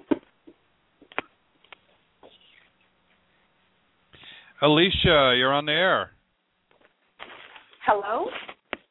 Alicia, 4.62 5.34
you're 5.36 5.52
on 5.52 5.66
the 5.66 5.72
air. 5.72 6.11
Hello. 7.86 8.26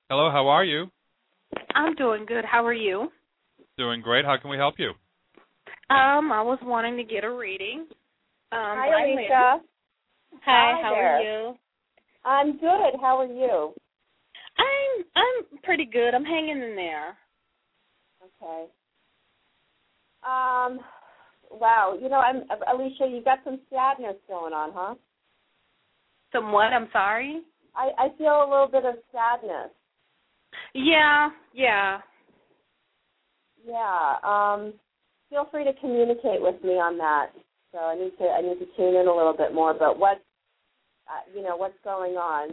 Hello, 0.10 0.30
how 0.30 0.48
are 0.50 0.64
you? 0.64 0.92
I'm 1.76 1.96
doing 1.96 2.26
good. 2.26 2.46
How 2.46 2.66
are 2.66 2.74
you? 2.74 3.10
Doing 3.78 4.02
great. 4.02 4.26
How 4.26 4.38
can 4.38 4.50
we 4.50 4.58
help 4.58 4.76
you? 4.78 4.90
Um, 5.90 6.32
I 6.32 6.42
was 6.42 6.60
wanting 6.64 6.98
to 6.98 7.04
get 7.04 7.24
a 7.24 7.32
reading. 7.32 7.82
Um, 8.52 8.78
Hi, 8.78 8.88
I 8.88 9.04
Alicia. 9.06 9.62
Hi, 10.46 10.74
Hi 10.76 10.82
how 10.82 10.92
there. 10.92 11.18
are 11.18 11.22
you? 11.22 11.56
I'm 12.26 12.54
good. 12.58 13.00
How 13.02 13.20
are 13.20 13.26
you? 13.26 13.74
I'm 14.58 15.06
I'm 15.16 15.60
pretty 15.64 15.86
good. 15.86 16.14
I'm 16.14 16.24
hanging 16.26 16.62
in 16.62 16.76
there. 16.76 17.18
Okay. 18.24 18.66
Um. 20.26 20.80
Wow. 21.52 21.98
You 22.00 22.10
know, 22.10 22.18
I'm 22.20 22.44
Alicia. 22.74 23.08
You 23.10 23.22
got 23.24 23.40
some 23.44 23.60
sadness 23.70 24.16
going 24.28 24.54
on, 24.54 24.72
huh? 24.74 24.96
Some 26.32 26.52
what? 26.52 26.74
I'm 26.74 26.90
sorry. 26.94 27.42
I 27.76 27.90
I 27.98 28.10
feel 28.18 28.44
a 28.44 28.50
little 28.50 28.70
bit 28.72 28.86
of 28.86 28.96
sadness. 29.12 29.72
Yeah, 30.74 31.30
yeah. 31.54 32.00
Yeah. 33.66 34.16
Um. 34.24 34.74
Feel 35.30 35.48
free 35.50 35.64
to 35.64 35.74
communicate 35.80 36.42
with 36.42 36.64
me 36.64 36.74
on 36.74 36.98
that. 37.00 37.28
So 37.72 37.80
I 37.80 37.96
need 37.96 38.12
to 38.20 38.26
I 38.26 38.42
need 38.42 38.60
to 38.60 38.68
tune 38.78 38.96
in 38.96 39.08
a 39.08 39.16
little 39.16 39.36
bit 39.36 39.54
more. 39.54 39.74
But 39.74 39.98
what, 39.98 40.22
uh, 41.08 41.24
you 41.36 41.42
know, 41.42 41.56
what's 41.56 41.78
going 41.84 42.14
on? 42.14 42.52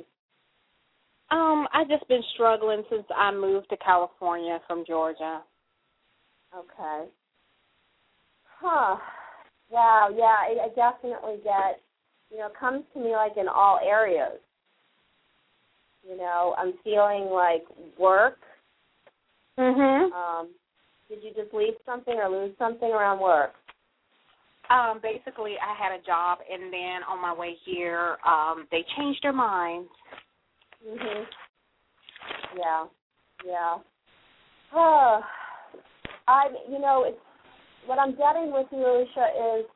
Um, 1.31 1.69
I 1.73 1.85
just 1.89 2.09
been 2.09 2.23
struggling 2.35 2.83
since 2.91 3.05
I 3.15 3.31
moved 3.33 3.69
to 3.71 3.77
California 3.77 4.61
from 4.67 4.85
Georgia. 4.87 5.43
Okay. 6.57 7.09
Huh. 8.61 8.97
Wow. 9.71 10.09
Yeah. 10.15 10.25
I, 10.25 10.67
I 10.67 10.69
definitely 10.69 11.39
get. 11.45 11.81
You 12.31 12.39
know, 12.39 12.47
it 12.47 12.53
comes 12.59 12.85
to 12.95 13.01
me 13.01 13.11
like 13.13 13.37
in 13.37 13.49
all 13.49 13.81
areas. 13.85 14.39
You 16.09 16.17
know, 16.17 16.55
I'm 16.59 16.75
feeling 16.83 17.27
like 17.31 17.65
work. 17.99 18.39
Mhm. 19.59 20.13
Um, 20.13 20.55
did 21.09 21.23
you 21.23 21.33
just 21.35 21.53
leave 21.53 21.75
something 21.85 22.15
or 22.15 22.29
lose 22.29 22.57
something 22.59 22.91
around 22.91 23.21
work? 23.21 23.55
Um, 24.71 25.01
basically, 25.01 25.59
I 25.59 25.75
had 25.75 25.93
a 25.93 26.03
job, 26.03 26.39
and 26.49 26.73
then 26.73 27.03
on 27.03 27.21
my 27.21 27.33
way 27.33 27.55
here, 27.65 28.19
um, 28.25 28.69
they 28.71 28.85
changed 28.97 29.23
their 29.23 29.33
minds. 29.33 29.91
Mhm. 30.85 31.27
Yeah. 32.57 32.87
Yeah. 33.45 33.79
Oh, 34.73 35.25
I. 36.29 36.49
You 36.69 36.79
know, 36.79 37.05
it's 37.05 37.21
what 37.87 37.99
I'm 37.99 38.15
getting 38.15 38.53
with 38.53 38.71
you, 38.71 38.87
Alicia, 38.87 39.59
is 39.59 39.67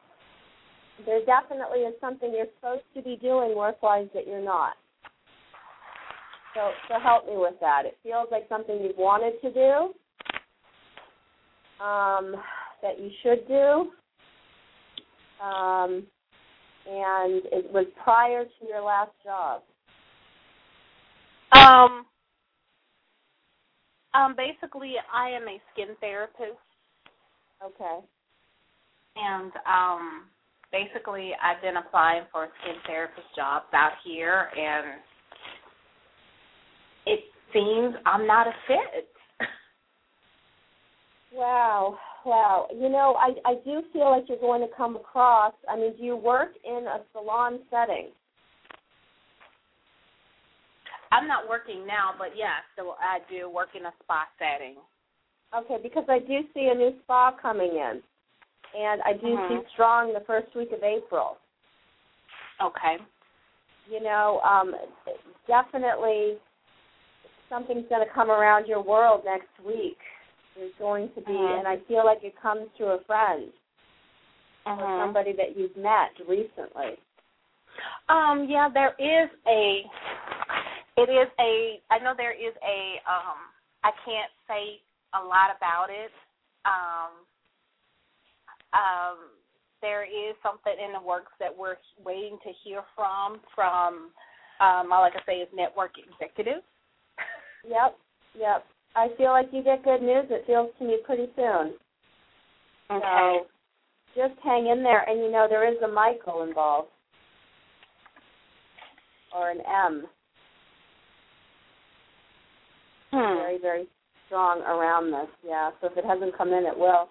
there 1.04 1.24
definitely 1.24 1.80
is 1.80 1.98
something 2.00 2.32
you're 2.32 2.46
supposed 2.56 2.84
to 2.94 3.02
be 3.02 3.16
doing 3.16 3.56
work-wise 3.56 4.08
that 4.14 4.26
you're 4.26 4.40
not. 4.40 4.76
So, 6.54 6.70
so 6.88 7.00
help 7.00 7.26
me 7.26 7.32
with 7.36 7.54
that. 7.60 7.82
It 7.84 7.98
feels 8.02 8.28
like 8.30 8.46
something 8.48 8.80
you've 8.80 8.96
wanted 8.96 9.40
to 9.42 9.52
do, 9.52 9.94
um, 11.84 12.36
that 12.80 13.00
you 13.00 13.10
should 13.22 13.46
do, 13.48 13.90
um, 15.44 16.06
and 16.86 17.42
it 17.50 17.72
was 17.72 17.86
prior 18.02 18.44
to 18.44 18.66
your 18.66 18.82
last 18.82 19.10
job. 19.24 19.62
Um, 21.52 22.06
um, 24.14 24.36
basically, 24.36 24.94
I 25.12 25.30
am 25.30 25.48
a 25.48 25.60
skin 25.72 25.96
therapist, 26.00 26.58
Okay. 27.64 27.98
and 29.16 29.52
um, 29.66 30.24
basically, 30.70 31.32
I've 31.42 31.62
been 31.62 31.78
applying 31.78 32.24
for 32.30 32.48
skin 32.62 32.76
therapist 32.86 33.26
jobs 33.34 33.66
out 33.72 33.92
here, 34.04 34.50
and 34.56 35.00
it 37.06 37.20
seems 37.52 37.94
I'm 38.06 38.26
not 38.26 38.46
a 38.46 38.52
fit. 38.66 39.08
Wow, 41.32 41.98
wow. 42.24 42.68
You 42.72 42.88
know, 42.88 43.16
I 43.18 43.34
I 43.48 43.54
do 43.64 43.82
feel 43.92 44.10
like 44.10 44.24
you're 44.28 44.38
going 44.38 44.60
to 44.60 44.74
come 44.76 44.96
across. 44.96 45.54
I 45.68 45.76
mean, 45.76 45.96
do 45.96 46.04
you 46.04 46.16
work 46.16 46.50
in 46.64 46.86
a 46.86 47.00
salon 47.12 47.60
setting? 47.70 48.08
I'm 51.12 51.28
not 51.28 51.48
working 51.48 51.86
now, 51.86 52.10
but 52.18 52.28
yes, 52.36 52.62
so 52.76 52.94
I 52.98 53.18
do 53.30 53.48
work 53.48 53.68
in 53.78 53.86
a 53.86 53.92
spa 54.02 54.24
setting. 54.38 54.76
Okay, 55.56 55.78
because 55.80 56.04
I 56.08 56.18
do 56.18 56.40
see 56.52 56.70
a 56.72 56.74
new 56.74 56.92
spa 57.04 57.32
coming 57.40 57.70
in, 57.70 58.02
and 58.76 59.02
I 59.02 59.12
do 59.12 59.26
Mhm. 59.26 59.48
see 59.48 59.68
strong 59.70 60.12
the 60.12 60.20
first 60.20 60.52
week 60.54 60.72
of 60.72 60.82
April. 60.82 61.38
Okay. 62.60 62.98
You 63.86 64.00
know, 64.00 64.40
um, 64.42 64.74
definitely 65.46 66.40
something's 67.54 67.88
going 67.88 68.04
to 68.06 68.12
come 68.12 68.30
around 68.30 68.66
your 68.66 68.82
world 68.82 69.22
next 69.24 69.54
week. 69.64 69.98
There's 70.56 70.74
going 70.78 71.08
to 71.14 71.20
be, 71.20 71.32
Mhm. 71.32 71.58
and 71.58 71.68
I 71.68 71.78
feel 71.86 72.04
like 72.04 72.24
it 72.24 72.34
comes 72.36 72.68
through 72.76 72.90
a 72.90 73.04
friend 73.04 73.52
or 74.66 74.76
Mhm. 74.76 74.98
somebody 74.98 75.32
that 75.32 75.56
you've 75.56 75.76
met 75.76 76.18
recently. 76.26 76.98
Um, 78.08 78.44
yeah, 78.44 78.68
there 78.68 78.94
is 78.98 79.30
a 79.46 79.90
it 80.96 81.08
is 81.08 81.28
a 81.40 81.82
I 81.90 81.98
know 81.98 82.14
there 82.14 82.32
is 82.32 82.54
a 82.62 83.02
um 83.04 83.52
I 83.82 83.90
can't 84.04 84.30
say 84.46 84.80
a 85.12 85.22
lot 85.22 85.50
about 85.56 85.90
it. 85.90 86.12
Um 86.64 87.26
um 88.72 89.30
there 89.80 90.04
is 90.04 90.36
something 90.40 90.78
in 90.78 90.92
the 90.92 91.00
works 91.00 91.32
that 91.40 91.54
we're 91.54 91.78
waiting 92.04 92.38
to 92.44 92.52
hear 92.52 92.84
from 92.94 93.40
from 93.54 94.12
um 94.60 94.92
all 94.92 95.02
I 95.02 95.10
can 95.10 95.22
say 95.26 95.40
is 95.40 95.52
network 95.52 95.98
executives. 95.98 96.64
Yep, 97.68 97.96
yep. 98.38 98.64
I 98.96 99.08
feel 99.16 99.30
like 99.30 99.48
you 99.52 99.62
get 99.62 99.84
good 99.84 100.02
news. 100.02 100.26
It 100.30 100.44
feels 100.46 100.70
to 100.78 100.84
me 100.84 100.98
pretty 101.04 101.26
soon. 101.36 101.74
Okay. 102.90 103.00
So 103.00 103.46
just 104.14 104.38
hang 104.42 104.68
in 104.68 104.82
there, 104.82 105.08
and 105.08 105.18
you 105.20 105.30
know 105.30 105.46
there 105.48 105.68
is 105.70 105.80
a 105.82 105.88
Michael 105.88 106.42
involved, 106.42 106.88
or 109.34 109.50
an 109.50 109.58
M. 109.60 110.04
Hmm. 113.10 113.38
Very, 113.38 113.58
very 113.60 113.86
strong 114.26 114.60
around 114.62 115.10
this. 115.10 115.28
Yeah. 115.46 115.70
So 115.80 115.88
if 115.88 115.96
it 115.96 116.04
hasn't 116.04 116.36
come 116.36 116.48
in, 116.48 116.64
it 116.64 116.76
will. 116.76 117.08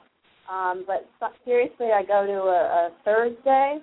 Um, 0.52 0.84
but 0.86 1.10
seriously, 1.46 1.88
I 1.94 2.04
go 2.04 2.26
to 2.26 2.34
a, 2.34 2.88
a 2.88 2.92
Thursday, 3.06 3.80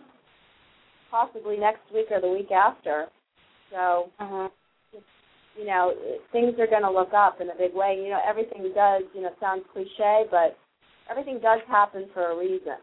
possibly 1.10 1.56
next 1.56 1.80
week 1.92 2.06
or 2.10 2.20
the 2.20 2.28
week 2.28 2.50
after. 2.50 3.06
So 3.70 4.10
Mhm. 4.20 4.50
You 5.60 5.66
know, 5.66 5.92
things 6.32 6.54
are 6.58 6.66
going 6.66 6.82
to 6.82 6.90
look 6.90 7.12
up 7.12 7.40
in 7.40 7.50
a 7.50 7.54
big 7.54 7.74
way. 7.74 8.00
You 8.02 8.08
know, 8.08 8.20
everything 8.26 8.62
does, 8.74 9.02
you 9.14 9.20
know, 9.20 9.28
sounds 9.40 9.62
cliche, 9.72 10.24
but 10.30 10.56
everything 11.10 11.38
does 11.40 11.60
happen 11.68 12.08
for 12.14 12.32
a 12.32 12.36
reason. 12.38 12.80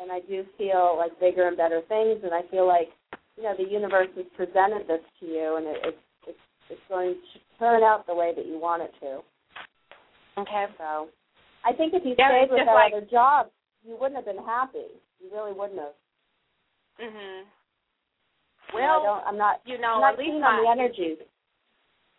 And 0.00 0.12
I 0.12 0.20
do 0.28 0.44
feel 0.58 0.96
like 0.98 1.18
bigger 1.18 1.48
and 1.48 1.56
better 1.56 1.80
things, 1.88 2.20
and 2.22 2.34
I 2.34 2.42
feel 2.50 2.66
like, 2.68 2.88
you 3.36 3.42
know, 3.44 3.54
the 3.56 3.64
universe 3.64 4.08
has 4.16 4.26
presented 4.36 4.84
this 4.86 5.00
to 5.20 5.26
you, 5.26 5.56
and 5.56 5.66
it, 5.66 5.76
it's 5.84 6.04
it's 6.28 6.44
it's 6.68 6.86
going 6.88 7.14
to 7.14 7.38
turn 7.58 7.82
out 7.82 8.06
the 8.06 8.14
way 8.14 8.32
that 8.36 8.44
you 8.46 8.58
want 8.60 8.82
it 8.82 8.92
to. 9.00 9.20
Okay. 10.40 10.66
So, 10.78 11.08
I 11.64 11.72
think 11.72 11.94
if 11.94 12.04
you 12.04 12.14
Yeah, 12.18 12.28
stayed 12.28 12.50
with 12.50 12.64
that 12.66 12.72
like- 12.74 12.92
other 12.92 13.06
job, 13.10 13.48
you 13.84 13.96
wouldn't 13.96 14.16
have 14.16 14.24
been 14.28 14.44
happy. 14.44 14.92
You 15.20 15.28
really 15.32 15.52
wouldn't 15.52 15.80
have. 15.80 15.96
Mhm. 17.00 17.12
Know, 17.12 17.44
I 18.72 18.74
Well, 18.74 19.02
don't, 19.04 19.24
I'm 19.26 19.36
not. 19.38 19.60
you 19.64 19.78
know, 19.78 19.94
I'm 19.94 20.00
not 20.00 20.12
at 20.14 20.18
least 20.18 20.36
my 20.40 20.46
on 20.48 20.64
the 20.64 20.70
energies. 20.70 21.18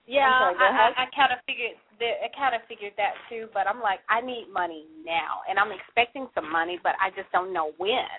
Yeah, 0.07 0.53
sorry, 0.53 0.55
I. 0.59 0.93
I, 0.97 1.03
I 1.03 1.05
kind 1.15 1.31
of 1.31 1.39
figured 1.45 1.77
that 1.99 2.25
I 2.25 2.29
kind 2.33 2.55
of 2.55 2.61
figured 2.67 2.93
that 2.97 3.13
too, 3.29 3.47
but 3.53 3.67
I'm 3.67 3.79
like, 3.79 3.99
I 4.09 4.21
need 4.21 4.47
money 4.51 4.85
now, 5.05 5.45
and 5.49 5.59
I'm 5.59 5.71
expecting 5.71 6.27
some 6.33 6.51
money, 6.51 6.79
but 6.81 6.93
I 7.01 7.09
just 7.11 7.31
don't 7.31 7.53
know 7.53 7.71
when. 7.77 8.09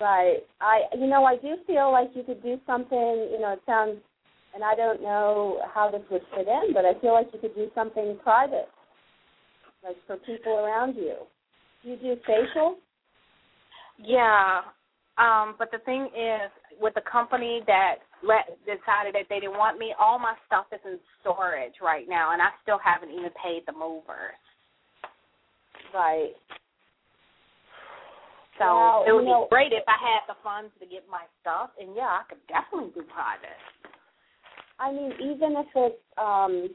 Right. 0.00 0.40
I 0.60 0.82
you 0.96 1.06
know, 1.06 1.24
I 1.24 1.36
do 1.36 1.56
feel 1.66 1.92
like 1.92 2.10
you 2.14 2.22
could 2.24 2.42
do 2.42 2.58
something, 2.66 3.28
you 3.30 3.38
know, 3.40 3.52
it 3.52 3.62
sounds 3.66 4.00
and 4.54 4.64
I 4.64 4.74
don't 4.74 5.02
know 5.02 5.60
how 5.72 5.90
this 5.90 6.02
would 6.10 6.22
fit 6.34 6.48
in, 6.48 6.72
but 6.74 6.84
I 6.84 6.98
feel 7.00 7.12
like 7.12 7.28
you 7.32 7.38
could 7.38 7.54
do 7.54 7.68
something 7.74 8.18
private. 8.22 8.68
Like 9.84 9.96
for 10.06 10.16
people 10.16 10.52
around 10.52 10.96
you. 10.96 11.14
Do 11.82 11.90
you 11.90 11.96
do 11.96 12.16
facial? 12.26 12.76
Yeah, 14.02 14.60
um, 15.18 15.54
but 15.58 15.70
the 15.70 15.78
thing 15.84 16.06
is, 16.06 16.50
with 16.78 16.94
the 16.94 17.02
company 17.10 17.62
that 17.66 17.96
let 18.22 18.46
decided 18.68 19.14
that 19.14 19.26
they 19.28 19.40
didn't 19.40 19.56
want 19.56 19.78
me, 19.78 19.94
all 19.98 20.18
my 20.18 20.34
stuff 20.46 20.66
is 20.72 20.80
in 20.84 20.98
storage 21.20 21.74
right 21.82 22.08
now, 22.08 22.32
and 22.32 22.42
I 22.42 22.50
still 22.62 22.78
haven't 22.78 23.10
even 23.10 23.30
paid 23.42 23.62
the 23.66 23.72
movers. 23.72 24.36
Right. 25.94 26.36
So 28.58 28.66
Well, 28.66 29.04
it 29.08 29.12
would 29.12 29.24
you 29.24 29.30
know- 29.30 29.44
be 29.44 29.48
great 29.50 29.72
if 29.72 29.84
I 29.88 29.96
had 29.96 30.26
the 30.28 30.36
funds 30.42 30.72
to 30.80 30.86
get 30.86 31.08
my 31.08 31.24
stuff, 31.40 31.70
and 31.80 31.96
yeah, 31.96 32.20
I 32.20 32.22
could 32.28 32.46
definitely 32.46 32.90
do 32.92 33.02
private. 33.08 33.56
I 34.78 34.92
mean, 34.92 35.12
even 35.20 35.56
if 35.56 35.66
it's 35.74 36.02
um 36.18 36.68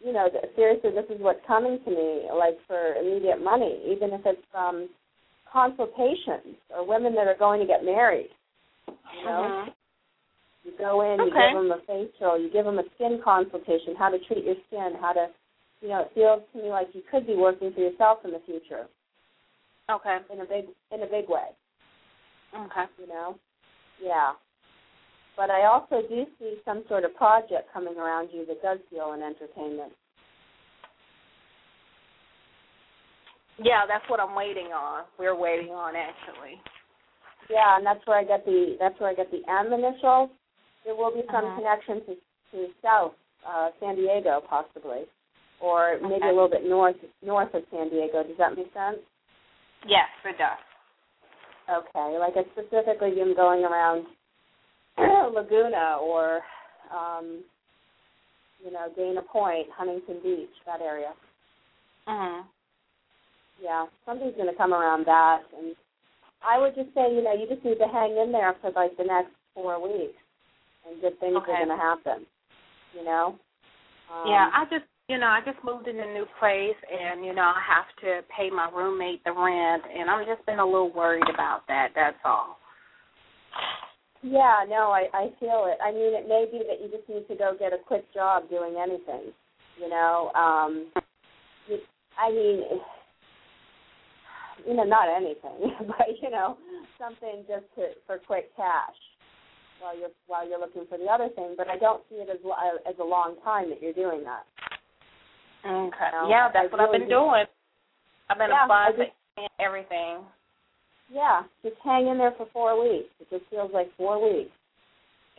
you 0.00 0.12
know, 0.12 0.28
seriously, 0.56 0.90
this 0.90 1.06
is 1.10 1.20
what's 1.20 1.38
coming 1.46 1.78
to 1.84 1.90
me, 1.90 2.26
like 2.34 2.58
for 2.66 2.94
immediate 2.96 3.40
money, 3.40 3.80
even 3.86 4.12
if 4.12 4.20
it's 4.26 4.42
um 4.54 4.88
consultations 5.50 6.56
or 6.70 6.84
women 6.86 7.14
that 7.14 7.28
are 7.28 7.36
going 7.38 7.60
to 7.60 7.66
get 7.66 7.84
married. 7.84 8.30
You 8.88 9.24
know? 9.24 9.42
Mhm. 9.66 9.74
You 10.64 10.72
go 10.78 11.00
in, 11.02 11.20
you 11.20 11.26
Okay. 11.26 11.50
give 11.52 11.58
them 11.58 11.72
a 11.72 11.78
facial, 11.80 12.38
you 12.38 12.48
give 12.48 12.64
them 12.64 12.78
a 12.78 12.88
skin 12.94 13.20
consultation, 13.22 13.96
how 13.96 14.10
to 14.10 14.18
treat 14.20 14.44
your 14.44 14.56
skin, 14.68 14.94
how 15.00 15.12
to, 15.12 15.30
you 15.80 15.88
know, 15.88 16.00
it 16.00 16.12
feels 16.14 16.42
to 16.52 16.58
me 16.62 16.70
like 16.70 16.94
you 16.94 17.02
could 17.02 17.26
be 17.26 17.34
working 17.34 17.72
for 17.72 17.80
yourself 17.80 18.24
in 18.24 18.30
the 18.30 18.40
future 18.40 18.88
Okay. 19.90 20.18
in 20.30 20.40
a 20.40 20.44
big 20.44 20.66
in 20.90 21.02
a 21.02 21.06
big 21.06 21.28
way. 21.28 21.48
Okay. 22.54 22.84
You 22.98 23.08
know, 23.08 23.38
yeah. 24.00 24.34
But 25.36 25.50
I 25.50 25.64
also 25.64 26.02
do 26.08 26.26
see 26.38 26.60
some 26.64 26.84
sort 26.88 27.04
of 27.04 27.14
project 27.16 27.72
coming 27.72 27.96
around 27.98 28.30
you 28.32 28.46
that 28.46 28.62
does 28.62 28.78
feel 28.90 29.12
an 29.12 29.22
entertainment. 29.22 29.92
Yeah, 33.58 33.86
that's 33.86 34.08
what 34.08 34.20
I'm 34.20 34.34
waiting 34.34 34.72
on. 34.72 35.04
We're 35.18 35.34
waiting 35.36 35.70
on 35.72 35.94
actually. 35.96 36.60
Yeah, 37.50 37.76
and 37.76 37.86
that's 37.86 38.04
where 38.06 38.18
I 38.18 38.24
get 38.24 38.44
the 38.44 38.76
that's 38.78 38.98
where 39.00 39.10
I 39.10 39.14
get 39.14 39.30
the 39.30 39.42
M 39.50 39.72
initial. 39.72 40.30
There 40.84 40.94
will 40.94 41.12
be 41.12 41.22
some 41.30 41.44
Uh-huh. 41.44 41.56
connection 41.56 42.04
to 42.06 42.16
to 42.52 42.68
South 42.82 43.12
uh, 43.46 43.70
San 43.80 43.96
Diego 43.96 44.40
possibly, 44.48 45.04
or 45.60 45.98
maybe 46.02 46.14
Okay. 46.14 46.28
a 46.28 46.32
little 46.32 46.48
bit 46.48 46.64
north 46.64 46.96
north 47.22 47.52
of 47.54 47.62
San 47.70 47.88
Diego. 47.90 48.22
Does 48.22 48.36
that 48.38 48.56
make 48.56 48.72
sense? 48.72 48.98
Yes, 49.86 50.08
it 50.24 50.38
does. 50.38 50.58
Okay, 51.68 52.18
like 52.18 52.34
I 52.36 52.44
specifically 52.52 53.14
been 53.14 53.34
going 53.34 53.64
around 53.64 54.06
Laguna 54.98 55.98
or 56.00 56.40
um, 56.94 57.42
you 58.64 58.70
know 58.70 58.88
Dana 58.96 59.22
Point, 59.22 59.68
Huntington 59.76 60.20
Beach, 60.22 60.50
that 60.66 60.80
area. 60.80 61.12
Mhm. 62.08 62.44
Yeah, 63.62 63.86
something's 64.06 64.34
going 64.36 64.50
to 64.50 64.56
come 64.56 64.74
around 64.74 65.06
that, 65.06 65.42
and 65.56 65.76
I 66.44 66.58
would 66.58 66.74
just 66.74 66.94
say, 66.94 67.14
you 67.14 67.22
know, 67.22 67.32
you 67.34 67.46
just 67.48 67.64
need 67.64 67.78
to 67.78 67.88
hang 67.88 68.16
in 68.16 68.32
there 68.32 68.54
for 68.60 68.70
like 68.72 68.96
the 68.96 69.04
next 69.04 69.30
four 69.54 69.80
weeks, 69.82 70.18
and 70.86 71.00
good 71.00 71.18
things 71.20 71.36
Okay. 71.36 71.52
are 71.52 71.64
going 71.66 71.76
to 71.76 71.76
happen. 71.76 72.26
You 72.94 73.04
know. 73.04 73.38
Um, 74.10 74.28
yeah, 74.30 74.50
I 74.52 74.64
just 74.70 74.84
you 75.08 75.18
know, 75.18 75.26
I 75.26 75.40
just 75.44 75.58
moved 75.64 75.88
in 75.88 75.98
a 75.98 76.14
new 76.14 76.26
place 76.38 76.78
and, 76.88 77.24
you 77.24 77.34
know, 77.34 77.42
I 77.42 77.60
have 77.66 77.84
to 78.02 78.26
pay 78.34 78.50
my 78.50 78.70
roommate 78.74 79.22
the 79.24 79.32
rent 79.32 79.82
and 79.92 80.08
I'm 80.08 80.24
just 80.24 80.46
been 80.46 80.60
a 80.60 80.64
little 80.64 80.92
worried 80.92 81.28
about 81.28 81.66
that, 81.68 81.88
that's 81.94 82.16
all. 82.24 82.56
Yeah, 84.22 84.64
no, 84.68 84.92
I 84.94 85.08
I 85.12 85.30
feel 85.40 85.66
it. 85.66 85.78
I 85.84 85.90
mean, 85.90 86.14
it 86.14 86.28
may 86.28 86.46
be 86.50 86.64
that 86.64 86.80
you 86.80 86.88
just 86.96 87.08
need 87.08 87.26
to 87.26 87.34
go 87.36 87.56
get 87.58 87.72
a 87.72 87.78
quick 87.84 88.04
job 88.14 88.48
doing 88.48 88.76
anything. 88.80 89.32
You 89.76 89.88
know, 89.88 90.30
um, 90.36 90.86
I 92.16 92.30
mean, 92.30 92.62
you 94.66 94.74
know, 94.74 94.84
not 94.84 95.08
anything, 95.08 95.72
but 95.86 96.06
you 96.20 96.30
know, 96.30 96.56
something 96.98 97.44
just 97.48 97.64
to, 97.76 97.88
for 98.06 98.18
quick 98.26 98.54
cash 98.56 98.96
while 99.80 99.98
you're 99.98 100.10
while 100.26 100.48
you're 100.48 100.60
looking 100.60 100.86
for 100.88 100.98
the 100.98 101.06
other 101.06 101.28
thing. 101.34 101.54
But 101.56 101.68
I 101.68 101.78
don't 101.78 102.02
see 102.08 102.16
it 102.16 102.28
as 102.30 102.38
lo- 102.44 102.54
as 102.88 102.94
a 103.00 103.04
long 103.04 103.36
time 103.44 103.70
that 103.70 103.82
you're 103.82 103.92
doing 103.92 104.24
that. 104.24 104.44
Okay. 105.64 106.10
No, 106.12 106.28
yeah, 106.28 106.48
I 106.48 106.50
that's 106.52 106.72
what 106.72 106.80
I've 106.80 106.92
been 106.92 107.02
do. 107.02 107.08
doing. 107.22 107.44
I've 108.30 108.38
been 108.38 108.50
Yeah, 108.50 108.64
applying 108.64 108.96
just- 108.96 109.48
everything. 109.60 110.24
Yeah, 111.10 111.42
just 111.62 111.76
hang 111.84 112.06
in 112.08 112.18
there 112.18 112.32
for 112.36 112.46
four 112.52 112.80
weeks. 112.82 113.10
It 113.20 113.28
just 113.30 113.44
feels 113.50 113.70
like 113.72 113.88
four 113.96 114.18
weeks, 114.22 114.50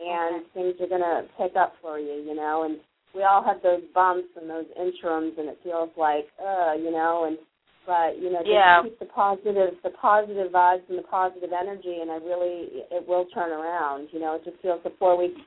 and 0.00 0.44
things 0.54 0.74
are 0.80 0.86
gonna 0.86 1.24
pick 1.36 1.56
up 1.56 1.74
for 1.82 1.98
you, 1.98 2.12
you 2.22 2.34
know. 2.34 2.62
And 2.64 2.78
we 3.14 3.22
all 3.24 3.42
have 3.42 3.60
those 3.62 3.82
bumps 3.94 4.28
and 4.40 4.48
those 4.48 4.66
interims, 4.76 5.34
and 5.38 5.48
it 5.48 5.58
feels 5.62 5.90
like, 5.96 6.26
uh, 6.38 6.72
you 6.78 6.90
know. 6.90 7.24
And 7.24 7.38
but 7.86 8.18
you 8.18 8.30
know, 8.30 8.38
just 8.40 8.48
Yeah. 8.50 8.82
keep 8.82 8.98
the 8.98 9.06
positive, 9.06 9.74
the 9.82 9.90
positive 9.90 10.52
vibes 10.52 10.88
and 10.88 10.98
the 10.98 11.02
positive 11.02 11.52
energy, 11.52 12.00
and 12.00 12.10
I 12.10 12.16
really, 12.16 12.84
it 12.90 13.06
will 13.06 13.26
turn 13.26 13.50
around. 13.52 14.08
You 14.12 14.20
know, 14.20 14.34
it 14.36 14.44
just 14.44 14.58
feels 14.62 14.82
the 14.82 14.90
four 14.98 15.16
weeks 15.16 15.40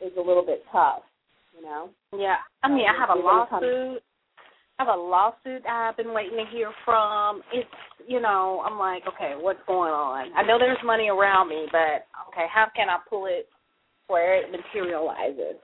is 0.00 0.12
a 0.16 0.20
little 0.20 0.44
bit 0.44 0.64
tough, 0.72 1.02
you 1.56 1.62
know. 1.64 1.90
Yeah. 2.16 2.36
I 2.62 2.68
mean, 2.68 2.86
I 2.88 2.94
have 2.98 3.10
a 3.10 3.14
You're 3.14 3.22
gonna 3.22 3.46
come- 3.46 3.62
lawsuit. 3.62 4.02
I 4.78 4.84
have 4.84 4.94
a 4.96 5.00
lawsuit 5.00 5.66
I've 5.66 5.96
been 5.98 6.14
waiting 6.14 6.38
to 6.38 6.46
hear 6.46 6.72
from. 6.84 7.42
It's 7.52 7.68
you 8.08 8.18
know, 8.18 8.62
I'm 8.64 8.78
like, 8.78 9.06
okay, 9.06 9.34
what's 9.36 9.60
going 9.66 9.92
on? 9.92 10.32
I 10.34 10.42
know 10.42 10.58
there's 10.58 10.82
money 10.82 11.10
around 11.10 11.48
me, 11.50 11.68
but 11.70 12.06
okay, 12.28 12.46
how 12.48 12.66
can 12.74 12.88
I 12.88 12.96
pull 13.08 13.26
it 13.26 13.46
where 14.06 14.34
it 14.36 14.50
materializes? 14.50 15.56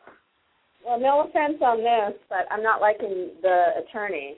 Well, 0.85 1.01
no 1.01 1.21
offense 1.23 1.57
on 1.63 1.79
this, 1.79 2.13
but 2.29 2.47
I'm 2.51 2.63
not 2.63 2.81
liking 2.83 3.31
the 3.43 3.83
attorney 3.83 4.37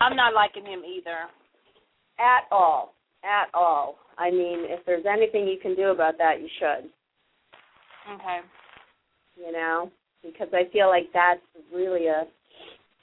I'm 0.00 0.16
not 0.16 0.34
liking 0.34 0.64
him 0.64 0.82
either. 0.84 1.28
at 2.18 2.50
all. 2.50 2.94
At 3.22 3.46
all. 3.54 3.96
I 4.18 4.30
mean, 4.30 4.66
if 4.66 4.84
there's 4.86 5.06
anything 5.06 5.46
you 5.46 5.58
can 5.62 5.76
do 5.76 5.90
about 5.90 6.18
that, 6.18 6.40
you 6.40 6.48
should. 6.58 6.90
Okay. 8.14 8.40
You 9.36 9.52
know, 9.52 9.90
because 10.24 10.48
I 10.52 10.64
feel 10.72 10.88
like 10.88 11.06
that's 11.14 11.40
really 11.72 12.06
a 12.08 12.26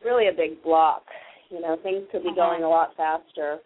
really 0.03 0.27
a 0.27 0.33
big 0.33 0.61
block. 0.63 1.03
You 1.49 1.61
know, 1.61 1.77
things 1.81 2.03
could 2.11 2.23
be 2.23 2.31
Mhm. 2.31 2.35
going 2.35 2.63
a 2.63 2.69
lot 2.69 2.93
faster, 2.95 3.61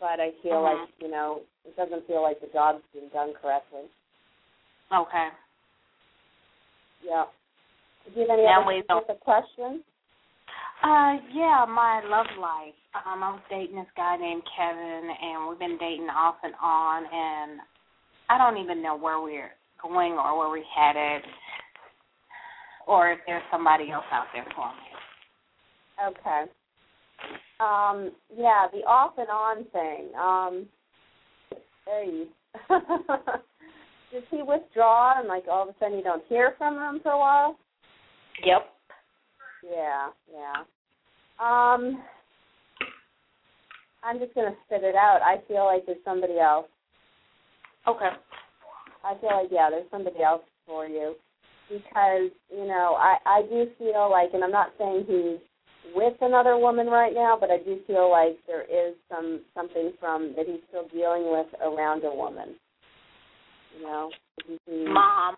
but 0.00 0.20
I 0.20 0.32
feel 0.42 0.62
Mhm. 0.62 0.62
like 0.62 0.88
you 1.00 1.08
know 1.08 1.42
it 1.66 1.76
doesn't 1.76 2.06
feel 2.06 2.22
like 2.22 2.40
the 2.40 2.46
job's 2.48 2.82
being 2.92 3.08
done 3.08 3.34
correctly. 3.34 3.90
Okay. 4.90 5.30
Yeah. 7.02 7.26
Do 8.06 8.20
you 8.20 8.26
have 8.26 8.38
any 8.38 8.44
Now 8.44 8.62
other 8.62 8.82
specific 8.82 9.20
questions? 9.20 9.84
Uh, 10.88 11.18
yeah, 11.34 11.66
my 11.68 12.00
love 12.08 12.26
life. 12.40 12.72
Um, 12.94 13.22
I 13.22 13.32
was 13.32 13.42
dating 13.50 13.76
this 13.76 13.92
guy 13.94 14.16
named 14.16 14.40
Kevin, 14.56 15.10
and 15.20 15.46
we've 15.46 15.58
been 15.58 15.76
dating 15.76 16.08
off 16.08 16.36
and 16.42 16.54
on, 16.62 17.04
and 17.04 17.60
I 18.30 18.38
don't 18.38 18.56
even 18.56 18.82
know 18.82 18.96
where 18.96 19.20
we're 19.20 19.50
going 19.82 20.12
or 20.12 20.38
where 20.38 20.48
we're 20.48 20.64
headed, 20.64 21.28
or 22.86 23.12
if 23.12 23.18
there's 23.26 23.42
somebody 23.52 23.90
else 23.90 24.06
out 24.10 24.28
there 24.32 24.46
for 24.56 24.70
me. 24.72 24.88
Okay. 26.08 26.50
Um, 27.60 28.12
yeah, 28.34 28.66
the 28.72 28.78
off 28.88 29.12
and 29.18 29.28
on 29.28 29.64
thing. 29.72 30.08
Um, 30.18 30.66
hey. 31.86 32.24
Does 34.10 34.22
he 34.30 34.42
withdraw 34.42 35.18
and 35.18 35.28
like 35.28 35.44
all 35.50 35.64
of 35.64 35.68
a 35.68 35.78
sudden 35.78 35.98
you 35.98 36.04
don't 36.04 36.24
hear 36.30 36.54
from 36.56 36.76
him 36.78 37.00
for 37.02 37.12
a 37.12 37.18
while? 37.18 37.58
Yep. 38.42 38.62
Yeah, 39.70 40.08
yeah. 40.32 40.64
Um, 41.38 42.02
I'm 44.02 44.18
just 44.18 44.34
gonna 44.34 44.54
spit 44.66 44.82
it 44.82 44.94
out. 44.94 45.20
I 45.22 45.36
feel 45.46 45.64
like 45.64 45.86
there's 45.86 45.98
somebody 46.04 46.38
else. 46.38 46.66
Okay. 47.86 48.10
I 49.04 49.14
feel 49.20 49.30
like 49.30 49.48
yeah, 49.50 49.68
there's 49.70 49.90
somebody 49.90 50.22
else 50.22 50.42
for 50.66 50.86
you 50.86 51.14
because 51.68 52.30
you 52.50 52.66
know 52.66 52.96
I 52.98 53.16
I 53.26 53.42
do 53.42 53.66
feel 53.78 54.10
like, 54.10 54.30
and 54.34 54.42
I'm 54.42 54.50
not 54.50 54.72
saying 54.78 55.04
he's 55.06 55.38
with 55.94 56.14
another 56.20 56.56
woman 56.56 56.86
right 56.86 57.14
now, 57.14 57.36
but 57.40 57.50
I 57.50 57.58
do 57.58 57.78
feel 57.86 58.10
like 58.10 58.36
there 58.46 58.62
is 58.62 58.94
some 59.08 59.40
something 59.54 59.92
from 60.00 60.34
that 60.36 60.46
he's 60.46 60.60
still 60.68 60.88
dealing 60.88 61.30
with 61.30 61.46
around 61.62 62.04
a 62.04 62.14
woman. 62.14 62.54
You 63.78 63.86
know, 63.86 64.10
Mom. 64.68 65.36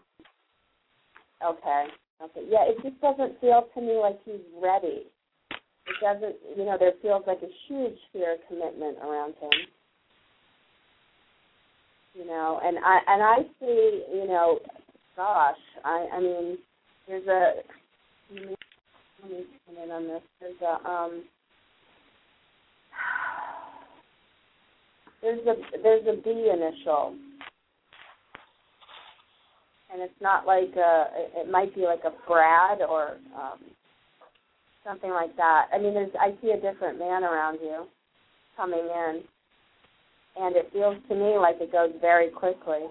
Okay. 1.45 1.87
Okay. 2.23 2.47
Yeah, 2.49 2.65
it 2.69 2.77
just 2.83 3.01
doesn't 3.01 3.41
feel 3.41 3.67
to 3.75 3.81
me 3.81 3.99
like 4.01 4.19
he's 4.25 4.41
ready. 4.63 5.05
Doesn't, 6.01 6.37
you 6.57 6.65
know, 6.65 6.77
there 6.79 6.93
feels 7.03 7.25
like 7.27 7.41
a 7.43 7.51
huge 7.69 7.99
fear 8.13 8.35
of 8.35 8.39
commitment 8.49 8.99
around 8.99 9.35
him. 9.41 9.51
You 12.15 12.27
know, 12.27 12.61
and 12.63 12.79
I 12.79 12.99
and 13.07 13.23
I 13.23 13.37
see, 13.61 14.03
you 14.13 14.27
know, 14.27 14.59
gosh, 15.17 15.57
I 15.85 16.09
I 16.13 16.21
mean, 16.21 16.59
there's 17.07 17.27
a 17.27 17.53
let 18.35 18.49
me 18.49 18.57
let 19.23 19.31
me 19.31 19.45
come 19.67 19.85
in 19.85 19.91
on 19.91 20.09
this. 20.09 20.23
There's 20.41 20.61
a 20.63 20.89
um 20.89 21.25
there's 25.23 25.47
a 25.47 25.55
there's 25.83 26.07
a 26.07 26.21
B 26.23 26.51
initial 26.53 27.15
and 29.93 30.03
it's 30.03 30.21
not 30.21 30.47
like 30.47 30.75
a 30.77 31.07
it 31.37 31.51
might 31.51 31.75
be 31.75 31.83
like 31.83 32.03
a 32.05 32.13
Brad 32.27 32.81
or 32.83 33.17
um 33.37 33.59
something 34.85 35.11
like 35.11 35.37
that. 35.37 35.67
I 35.73 35.79
mean 35.79 35.95
there's 35.95 36.13
I 36.19 36.35
see 36.43 36.51
a 36.51 36.61
different 36.61 36.99
man 36.99 37.25
around 37.25 37.59
you 37.63 37.87
coming 38.57 38.85
in 38.85 39.23
and 40.37 40.57
it 40.57 40.71
feels 40.73 40.97
to 41.09 41.15
me 41.15 41.37
like 41.39 41.57
it 41.61 41.73
goes 41.73 41.91
very 42.01 42.31
quickly. 42.31 42.87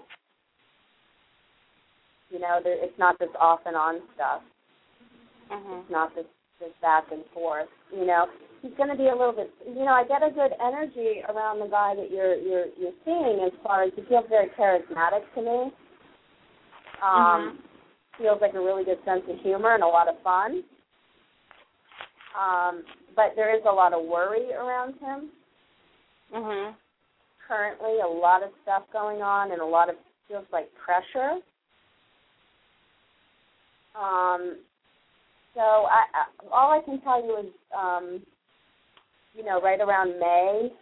You 2.30 2.38
know, 2.38 2.60
there, 2.62 2.76
it's 2.78 2.98
not 2.98 3.18
this 3.18 3.30
off 3.40 3.60
and 3.66 3.76
on 3.76 4.00
stuff. 4.14 4.42
Mhm. 5.50 5.82
It's 5.82 5.90
not 5.90 6.14
this 6.14 6.26
this 6.60 6.72
back 6.82 7.10
and 7.10 7.24
forth. 7.32 7.68
You 7.90 8.04
know, 8.06 8.26
he's 8.62 8.74
going 8.76 8.90
to 8.90 8.94
be 8.94 9.08
a 9.08 9.16
little 9.16 9.32
bit. 9.32 9.50
You 9.66 9.84
know, 9.84 9.92
I 9.96 10.04
get 10.04 10.22
a 10.22 10.30
good 10.30 10.52
energy 10.60 11.22
around 11.28 11.58
the 11.58 11.66
guy 11.66 11.94
that 11.96 12.10
you're 12.10 12.36
you're 12.36 12.66
you're 12.78 12.92
seeing 13.04 13.40
as 13.44 13.52
far 13.64 13.82
as 13.82 13.92
he 13.96 14.02
feels 14.02 14.26
very 14.28 14.48
charismatic 14.58 15.24
to 15.34 15.42
me. 15.42 15.72
Um, 17.02 17.58
feels 18.18 18.38
like 18.42 18.52
a 18.52 18.60
really 18.60 18.84
good 18.84 18.98
sense 19.06 19.22
of 19.28 19.40
humor 19.40 19.74
and 19.74 19.82
a 19.82 19.86
lot 19.86 20.06
of 20.08 20.20
fun. 20.22 20.62
Um, 22.38 22.84
but 23.16 23.32
there 23.36 23.54
is 23.56 23.62
a 23.68 23.72
lot 23.72 23.92
of 23.92 24.04
worry 24.04 24.52
around 24.52 24.94
him 25.00 25.30
Mhm. 26.32 26.76
currently. 27.46 28.00
A 28.00 28.06
lot 28.06 28.42
of 28.42 28.50
stuff 28.62 28.84
going 28.92 29.22
on 29.22 29.52
and 29.52 29.60
a 29.60 29.66
lot 29.66 29.88
of 29.88 29.96
feels 30.28 30.46
like 30.52 30.72
pressure. 30.74 31.42
Um, 33.94 34.64
so 35.54 35.60
I, 35.60 36.04
I 36.14 36.26
all 36.52 36.70
I 36.70 36.80
can 36.82 37.00
tell 37.00 37.24
you 37.24 37.36
is, 37.38 37.52
um, 37.76 38.24
you 39.34 39.42
know, 39.42 39.60
right 39.60 39.80
around 39.80 40.18
May, 40.20 40.72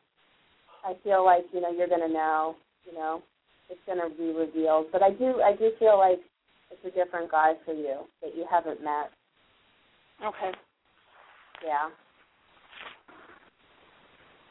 I 0.84 0.94
feel 1.02 1.24
like 1.24 1.44
you 1.52 1.60
know 1.60 1.70
you're 1.70 1.88
gonna 1.88 2.08
know, 2.08 2.56
you 2.84 2.92
know, 2.92 3.22
it's 3.70 3.80
gonna 3.86 4.10
be 4.10 4.32
revealed. 4.32 4.92
But 4.92 5.02
I 5.02 5.10
do 5.12 5.40
I 5.40 5.54
do 5.56 5.72
feel 5.78 5.96
like 5.98 6.20
it's 6.70 6.84
a 6.84 6.90
different 6.90 7.30
guy 7.30 7.54
for 7.64 7.72
you 7.72 8.06
that 8.20 8.36
you 8.36 8.44
haven't 8.50 8.82
met. 8.82 9.10
Okay. 10.22 10.52
Yeah. 11.64 11.88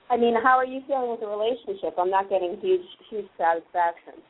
I 0.10 0.16
mean, 0.16 0.36
how 0.42 0.58
are 0.58 0.66
you 0.66 0.82
feeling 0.88 1.12
with 1.12 1.20
the 1.20 1.28
relationship? 1.28 1.96
I'm 1.98 2.10
not 2.10 2.30
getting 2.30 2.58
huge 2.62 2.86
huge 3.10 3.28
satisfaction. 3.38 4.24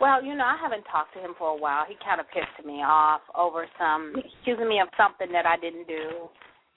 Well, 0.00 0.24
you 0.24 0.34
know, 0.34 0.44
I 0.44 0.56
haven't 0.60 0.84
talked 0.90 1.14
to 1.14 1.20
him 1.20 1.34
for 1.38 1.50
a 1.50 1.56
while. 1.56 1.84
He 1.86 1.94
kind 2.04 2.20
of 2.20 2.26
pissed 2.32 2.66
me 2.66 2.82
off 2.82 3.20
over 3.36 3.66
some 3.78 4.14
accusing 4.40 4.68
me 4.68 4.80
of 4.80 4.88
something 4.96 5.30
that 5.32 5.46
I 5.46 5.56
didn't 5.58 5.86
do, 5.86 6.28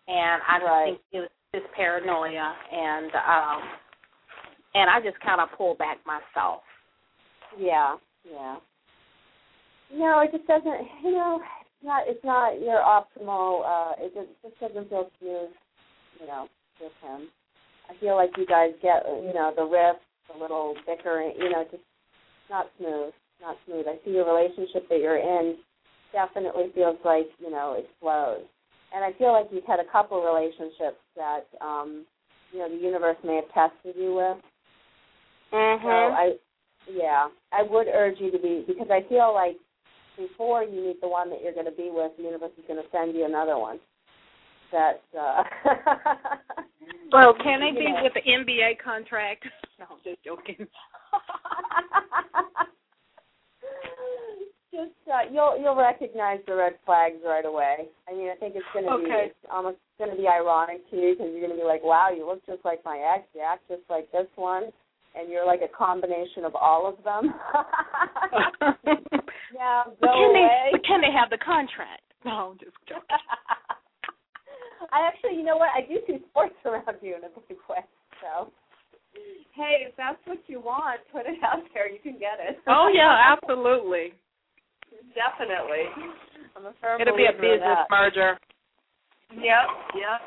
and 0.07 0.41
I 0.47 0.59
just 0.59 0.67
Right. 0.67 0.85
think 0.85 1.01
it 1.11 1.19
was 1.19 1.29
just 1.55 1.73
paranoia, 1.73 2.53
and 2.71 3.11
um, 3.15 3.61
and 4.75 4.89
I 4.89 4.99
just 5.01 5.19
kind 5.21 5.39
of 5.39 5.49
pulled 5.57 5.77
back 5.77 5.97
myself. 6.05 6.61
Yeah, 7.57 7.95
yeah. 8.29 8.57
No, 9.93 10.19
it 10.19 10.31
just 10.31 10.47
doesn't. 10.47 10.87
You 11.03 11.11
know, 11.11 11.39
not. 11.85 12.03
It's 12.07 12.23
not 12.23 12.59
your 12.61 12.81
optimal. 12.81 13.63
uh 13.65 13.93
It 13.99 14.13
just, 14.13 14.29
just 14.41 14.59
doesn't 14.59 14.89
feel 14.89 15.09
smooth. 15.19 15.49
You 16.19 16.27
know, 16.27 16.47
with 16.81 16.91
him. 17.01 17.29
I 17.89 17.93
feel 17.99 18.15
like 18.15 18.31
you 18.37 18.45
guys 18.45 18.71
get. 18.81 19.03
You 19.05 19.33
know, 19.33 19.53
the 19.55 19.63
rift, 19.63 20.01
the 20.31 20.39
little 20.39 20.75
bickering. 20.85 21.33
You 21.37 21.49
know, 21.51 21.63
just 21.71 21.83
not 22.49 22.67
smooth. 22.77 23.13
Not 23.41 23.57
smooth. 23.65 23.85
I 23.87 23.99
see 24.03 24.11
your 24.11 24.25
relationship 24.25 24.87
that 24.89 24.99
you're 24.99 25.17
in 25.17 25.57
definitely 26.13 26.71
feels 26.73 26.97
like 27.03 27.27
you 27.39 27.51
know 27.51 27.75
it 27.77 27.87
flows. 27.99 28.43
And 28.95 29.03
I 29.03 29.11
feel 29.17 29.33
like 29.33 29.47
you've 29.51 29.65
had 29.65 29.79
a 29.79 29.91
couple 29.91 30.23
relationships 30.23 31.01
that 31.15 31.43
um 31.61 32.05
you 32.51 32.59
know 32.59 32.69
the 32.69 32.81
universe 32.81 33.17
may 33.23 33.35
have 33.35 33.51
tested 33.53 33.95
you 34.01 34.15
with. 34.15 34.37
Mhm. 35.51 35.81
So 35.83 35.89
I, 35.89 36.33
yeah, 36.89 37.27
I 37.51 37.63
would 37.63 37.87
urge 37.87 38.19
you 38.19 38.31
to 38.31 38.39
be 38.39 38.63
because 38.67 38.87
I 38.89 39.01
feel 39.09 39.33
like 39.33 39.57
before 40.17 40.63
you 40.63 40.81
meet 40.87 41.01
the 41.01 41.07
one 41.07 41.29
that 41.29 41.41
you're 41.43 41.53
going 41.53 41.65
to 41.65 41.71
be 41.71 41.89
with, 41.91 42.11
the 42.17 42.23
universe 42.23 42.51
is 42.57 42.63
going 42.67 42.81
to 42.81 42.89
send 42.91 43.15
you 43.15 43.25
another 43.25 43.57
one. 43.57 43.79
That. 44.71 45.01
uh 45.17 45.43
well, 47.11 47.33
can 47.41 47.59
they 47.61 47.71
be 47.77 47.85
know. 47.91 48.03
with 48.03 48.13
the 48.13 48.21
NBA 48.29 48.79
contract? 48.83 49.45
No, 49.77 49.87
I'm 49.91 49.97
just 50.05 50.23
joking. 50.23 50.55
Just 54.71 54.91
uh, 55.07 55.23
you'll 55.31 55.59
you'll 55.59 55.75
recognize 55.75 56.39
the 56.47 56.55
red 56.55 56.73
flags 56.85 57.17
right 57.25 57.45
away. 57.45 57.87
I 58.09 58.13
mean, 58.13 58.29
I 58.29 58.35
think 58.35 58.55
it's 58.55 58.65
going 58.73 58.85
to 58.85 58.91
Okay. 58.91 59.03
be 59.03 59.11
it's 59.31 59.35
almost 59.51 59.77
going 59.97 60.11
to 60.11 60.17
be 60.17 60.27
ironic 60.27 60.89
to 60.91 60.95
you 60.97 61.13
because 61.13 61.31
you're 61.31 61.39
going 61.45 61.55
to 61.55 61.61
be 61.61 61.67
like, 61.67 61.83
wow, 61.83 62.09
you 62.09 62.25
look 62.25 62.45
just 62.45 62.63
like 62.65 62.83
my 62.83 62.97
ex, 62.99 63.27
you 63.33 63.41
act 63.41 63.63
just 63.69 63.83
like 63.89 64.11
this 64.11 64.27
one, 64.35 64.71
and 65.15 65.29
you're 65.29 65.45
like 65.45 65.61
a 65.61 65.77
combination 65.77 66.43
of 66.45 66.55
all 66.55 66.87
of 66.87 66.95
them. 67.03 67.33
Yeah, 69.53 69.83
go 69.85 69.93
but 70.01 70.11
can 70.13 70.29
away. 70.31 70.47
they? 70.47 70.69
But 70.71 70.85
can 70.85 71.01
they 71.01 71.11
have 71.11 71.29
the 71.29 71.37
contract? 71.37 72.01
No, 72.25 72.49
I'm 72.53 72.57
just 72.57 72.73
joking. 72.89 73.05
I 74.91 75.05
actually, 75.05 75.37
you 75.37 75.43
know 75.45 75.57
what? 75.57 75.69
I 75.77 75.81
do 75.85 76.01
see 76.07 76.17
sports 76.31 76.55
around 76.65 76.97
you 77.01 77.13
in 77.15 77.23
a 77.23 77.29
big 77.47 77.57
way. 77.69 77.85
So, 78.17 78.49
hey, 79.53 79.85
if 79.85 79.95
that's 79.95 80.17
what 80.25 80.39
you 80.47 80.59
want, 80.59 81.01
put 81.11 81.27
it 81.29 81.37
out 81.45 81.61
there. 81.75 81.85
You 81.91 81.99
can 82.01 82.13
get 82.17 82.41
it. 82.41 82.57
Oh 82.65 82.89
yeah, 82.91 83.13
absolutely. 83.37 84.13
definitely. 85.13 85.85
I'm 86.57 86.65
a 86.65 86.73
firm 86.81 86.99
It'll 86.99 87.15
be 87.15 87.27
a 87.29 87.33
business 87.33 87.61
that. 87.61 87.87
merger. 87.91 88.39
Yep, 89.29 89.67
yep. 90.01 90.21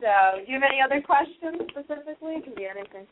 so, 0.00 0.12
do 0.38 0.52
you 0.52 0.60
have 0.60 0.70
any 0.70 0.78
other 0.84 1.02
questions 1.02 1.66
specifically? 1.70 2.34
It 2.38 2.44
can 2.44 2.54
be 2.54 2.66
anything. 2.66 3.06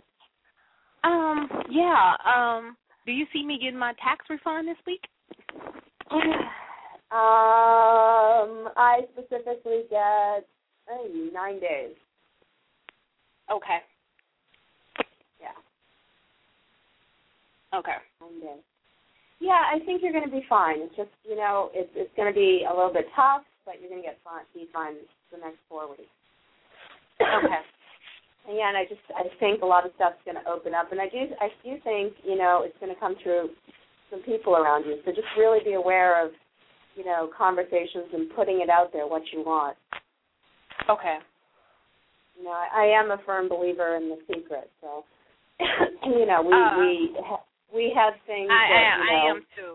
Um, 1.03 1.49
yeah. 1.71 2.15
Um, 2.25 2.77
do 3.07 3.13
you 3.13 3.27
see 3.33 3.45
me 3.45 3.59
getting 3.59 3.79
my 3.79 3.93
tax 3.95 4.27
refund 4.29 4.69
this 4.69 4.77
week? 4.87 5.03
Um, 7.13 8.75
I 8.75 9.03
specifically 9.13 9.83
get 9.89 10.49
nine 11.33 11.61
days. 11.61 11.95
Okay. 13.53 13.79
Yeah. 15.41 15.55
Okay. 17.79 17.93
Nine 18.21 18.41
days. 18.41 18.63
Yeah, 19.39 19.63
I 19.73 19.79
think 19.85 20.03
you're 20.03 20.11
going 20.11 20.25
to 20.25 20.31
be 20.31 20.45
fine. 20.49 20.81
It's 20.81 20.97
just 20.97 21.11
you 21.29 21.37
know, 21.37 21.71
it's 21.73 21.91
it's 21.95 22.11
going 22.17 22.33
to 22.33 22.35
be 22.35 22.67
a 22.69 22.75
little 22.75 22.93
bit 22.93 23.07
tough, 23.15 23.43
but 23.65 23.77
you're 23.81 23.91
going 23.91 24.03
to 24.03 24.09
get 24.09 24.19
fine, 24.25 24.43
be 24.53 24.67
fine 24.73 24.95
the 25.31 25.39
next 25.39 25.59
four 25.69 25.89
weeks. 25.89 26.11
Okay. 27.21 27.61
And 28.47 28.57
yeah, 28.57 28.69
and 28.69 28.77
I 28.77 28.85
just 28.85 29.01
I 29.17 29.25
think 29.41 29.63
a 29.63 29.67
lot 29.67 29.87
of 29.87 29.93
stuff's 29.97 30.21
going 30.25 30.37
to 30.37 30.47
open 30.51 30.75
up, 30.75 30.93
and 30.93 31.01
I 31.01 31.09
do 31.09 31.27
I 31.41 31.49
do 31.65 31.77
think 31.83 32.15
you 32.25 32.37
know 32.37 32.63
it's 32.65 32.77
going 32.81 32.93
to 32.93 33.01
come 33.01 33.17
through 33.23 33.51
some 34.11 34.21
people 34.23 34.57
around 34.57 34.85
you. 34.85 34.99
So 35.05 35.13
just 35.13 35.29
really 35.39 35.61
be 35.65 35.75
aware 35.75 36.25
of 36.25 36.33
you 36.95 37.05
know 37.05 37.31
conversations 37.37 38.13
and 38.13 38.29
putting 38.37 38.61
it 38.61 38.69
out 38.69 38.93
there 38.93 39.07
what 39.07 39.23
you 39.33 39.41
want. 39.41 39.77
Okay. 40.91 41.19
You 42.37 42.45
know, 42.45 42.51
I, 42.51 42.85
I 42.85 43.01
am 43.01 43.11
a 43.13 43.19
firm 43.25 43.49
believer 43.49 43.97
in 43.97 44.09
the 44.11 44.19
secret. 44.29 44.71
So 44.81 45.05
you 46.05 46.27
know 46.27 46.43
we 46.43 46.53
Uh, 46.53 46.79
we 46.79 47.17
ha- 47.25 47.45
we 47.73 47.93
have 47.97 48.15
things 48.27 48.51
I, 48.51 48.69
that 48.69 48.77
I, 48.77 48.97
you 48.97 49.03
I 49.03 49.25
know, 49.25 49.31
am 49.37 49.43
too. 49.57 49.75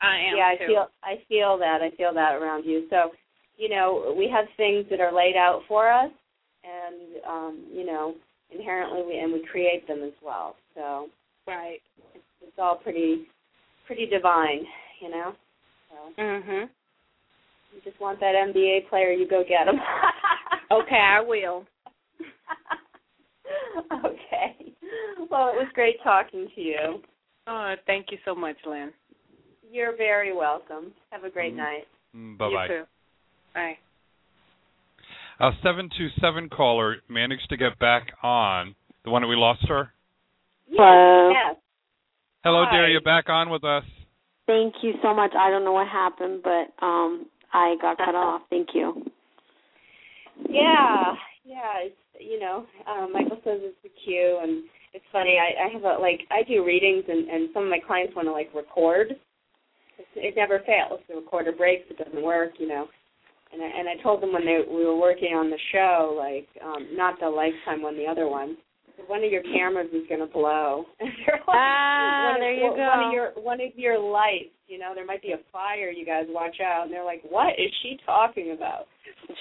I 0.00 0.16
am 0.30 0.36
yeah, 0.36 0.48
I 0.48 0.56
too. 0.56 0.66
feel 0.66 0.86
I 1.04 1.14
feel 1.28 1.58
that 1.58 1.82
I 1.82 1.90
feel 1.96 2.14
that 2.14 2.34
around 2.34 2.64
you. 2.64 2.86
So, 2.88 3.10
you 3.56 3.68
know, 3.68 4.14
we 4.16 4.30
have 4.32 4.46
things 4.56 4.86
that 4.90 5.00
are 5.00 5.12
laid 5.12 5.36
out 5.36 5.62
for 5.68 5.90
us, 5.90 6.10
and 6.64 7.24
um, 7.26 7.66
you 7.72 7.84
know, 7.86 8.14
inherently 8.50 9.02
we 9.06 9.18
and 9.18 9.32
we 9.32 9.44
create 9.50 9.86
them 9.86 10.02
as 10.02 10.12
well. 10.22 10.56
So 10.74 11.08
right. 11.46 11.80
it's, 12.14 12.24
it's 12.42 12.58
all 12.58 12.76
pretty 12.76 13.26
pretty 13.86 14.06
divine, 14.06 14.64
you 15.00 15.10
know. 15.10 15.34
So 15.90 16.22
Mhm. 16.22 16.68
you 17.74 17.80
just 17.84 18.00
want 18.00 18.20
that 18.20 18.34
NBA 18.34 18.88
player, 18.88 19.12
you 19.12 19.26
go 19.28 19.42
get 19.46 19.68
him. 19.68 19.80
Okay, 20.70 20.96
I 20.96 21.20
will. 21.22 21.64
okay. 24.04 24.74
Well, 25.30 25.48
it 25.48 25.56
was 25.56 25.68
great 25.72 25.96
talking 26.02 26.46
to 26.54 26.60
you. 26.60 27.02
Oh, 27.46 27.74
thank 27.86 28.06
you 28.10 28.18
so 28.26 28.34
much, 28.34 28.56
Lynn. 28.66 28.92
You're 29.70 29.96
very 29.96 30.34
welcome. 30.36 30.92
Have 31.10 31.24
a 31.24 31.30
great 31.30 31.54
Mhm. 31.54 31.56
night. 31.56 31.88
Bye 32.38 32.50
bye. 32.52 32.62
You 32.66 32.68
too. 32.68 32.86
Bye. 33.54 33.78
A 35.40 35.52
727 35.62 36.48
caller 36.48 36.96
managed 37.08 37.48
to 37.50 37.56
get 37.56 37.78
back 37.78 38.08
on. 38.24 38.74
The 39.04 39.10
one 39.10 39.22
that 39.22 39.28
we 39.28 39.36
lost 39.36 39.64
her. 39.68 39.92
Hello. 40.68 41.30
Yes. 41.30 41.56
Hello, 42.42 42.64
Hi. 42.66 42.72
dear. 42.72 42.88
You're 42.88 43.00
back 43.02 43.28
on 43.28 43.48
with 43.48 43.62
us. 43.62 43.84
Thank 44.48 44.74
you 44.82 44.94
so 45.00 45.14
much. 45.14 45.30
I 45.38 45.48
don't 45.50 45.64
know 45.64 45.72
what 45.72 45.86
happened, 45.86 46.42
but 46.42 46.84
um 46.84 47.26
I 47.52 47.76
got 47.80 47.98
cut 47.98 48.16
off. 48.16 48.42
Thank 48.50 48.70
you. 48.74 49.04
Yeah, 50.48 51.14
yeah. 51.44 51.86
It's 51.86 51.96
you 52.18 52.40
know, 52.40 52.66
um, 52.90 53.12
Michael 53.12 53.38
says 53.44 53.60
it's 53.62 53.76
the 53.84 53.90
cue, 54.04 54.40
and 54.42 54.64
it's 54.92 55.04
funny. 55.12 55.38
I, 55.38 55.68
I 55.68 55.72
have 55.72 55.84
a 55.84 56.00
like 56.00 56.22
I 56.30 56.42
do 56.48 56.64
readings, 56.64 57.04
and 57.08 57.28
and 57.28 57.48
some 57.54 57.62
of 57.64 57.70
my 57.70 57.80
clients 57.86 58.16
want 58.16 58.26
to 58.26 58.32
like 58.32 58.52
record. 58.54 59.12
It's, 59.98 60.08
it 60.16 60.34
never 60.36 60.60
fails. 60.66 61.00
The 61.08 61.14
recorder 61.14 61.52
breaks. 61.52 61.84
It 61.90 61.98
doesn't 61.98 62.24
work. 62.24 62.52
You 62.58 62.68
know. 62.68 62.88
And 63.52 63.62
I, 63.62 63.66
and 63.66 63.88
I 63.88 64.02
told 64.02 64.22
them 64.22 64.32
when 64.32 64.44
they 64.44 64.60
we 64.68 64.84
were 64.84 64.96
working 64.96 65.32
on 65.34 65.48
the 65.50 65.58
show, 65.72 66.14
like 66.16 66.48
um, 66.62 66.88
not 66.96 67.18
the 67.20 67.28
lifetime 67.30 67.82
one, 67.82 67.96
the 67.96 68.06
other 68.06 68.28
one. 68.28 68.56
One 69.06 69.22
of 69.24 69.30
your 69.30 69.42
cameras 69.42 69.88
is 69.92 70.02
going 70.08 70.20
to 70.20 70.26
blow. 70.26 70.84
And 71.00 71.08
they're 71.24 71.38
like, 71.46 71.56
Ah, 71.56 72.24
one 72.26 72.34
of- 72.36 72.40
there 72.40 72.52
you 72.52 72.68
one 72.68 72.76
go. 72.76 73.06
of 73.06 73.12
your 73.12 73.30
one 73.42 73.60
of 73.60 73.72
your 73.76 73.98
lights. 73.98 74.52
You 74.66 74.78
know, 74.78 74.92
there 74.94 75.06
might 75.06 75.22
be 75.22 75.32
a 75.32 75.40
fire. 75.50 75.88
You 75.90 76.04
guys 76.04 76.26
watch 76.28 76.56
out. 76.60 76.84
And 76.84 76.92
they're 76.92 77.04
like, 77.04 77.22
what 77.30 77.54
is 77.58 77.72
she 77.82 77.96
talking 78.04 78.52
about? 78.52 78.86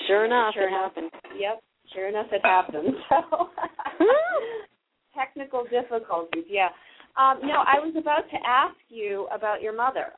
Sure 0.08 0.24
enough, 0.26 0.54
Sure 0.54 0.64
it 0.64 0.68
enough. 0.70 0.94
happened. 0.96 1.12
Yep, 1.38 1.60
sure 1.94 2.08
enough, 2.08 2.28
it 2.32 2.42
happened. 2.44 2.94
So 3.10 3.50
technical 5.16 5.64
difficulties. 5.70 6.46
Yeah. 6.48 6.70
Um, 7.18 7.40
no, 7.44 7.64
I 7.66 7.80
was 7.84 7.96
about 7.98 8.30
to 8.30 8.38
ask 8.48 8.76
you 8.90 9.28
about 9.34 9.62
your 9.62 9.76
mother. 9.76 10.14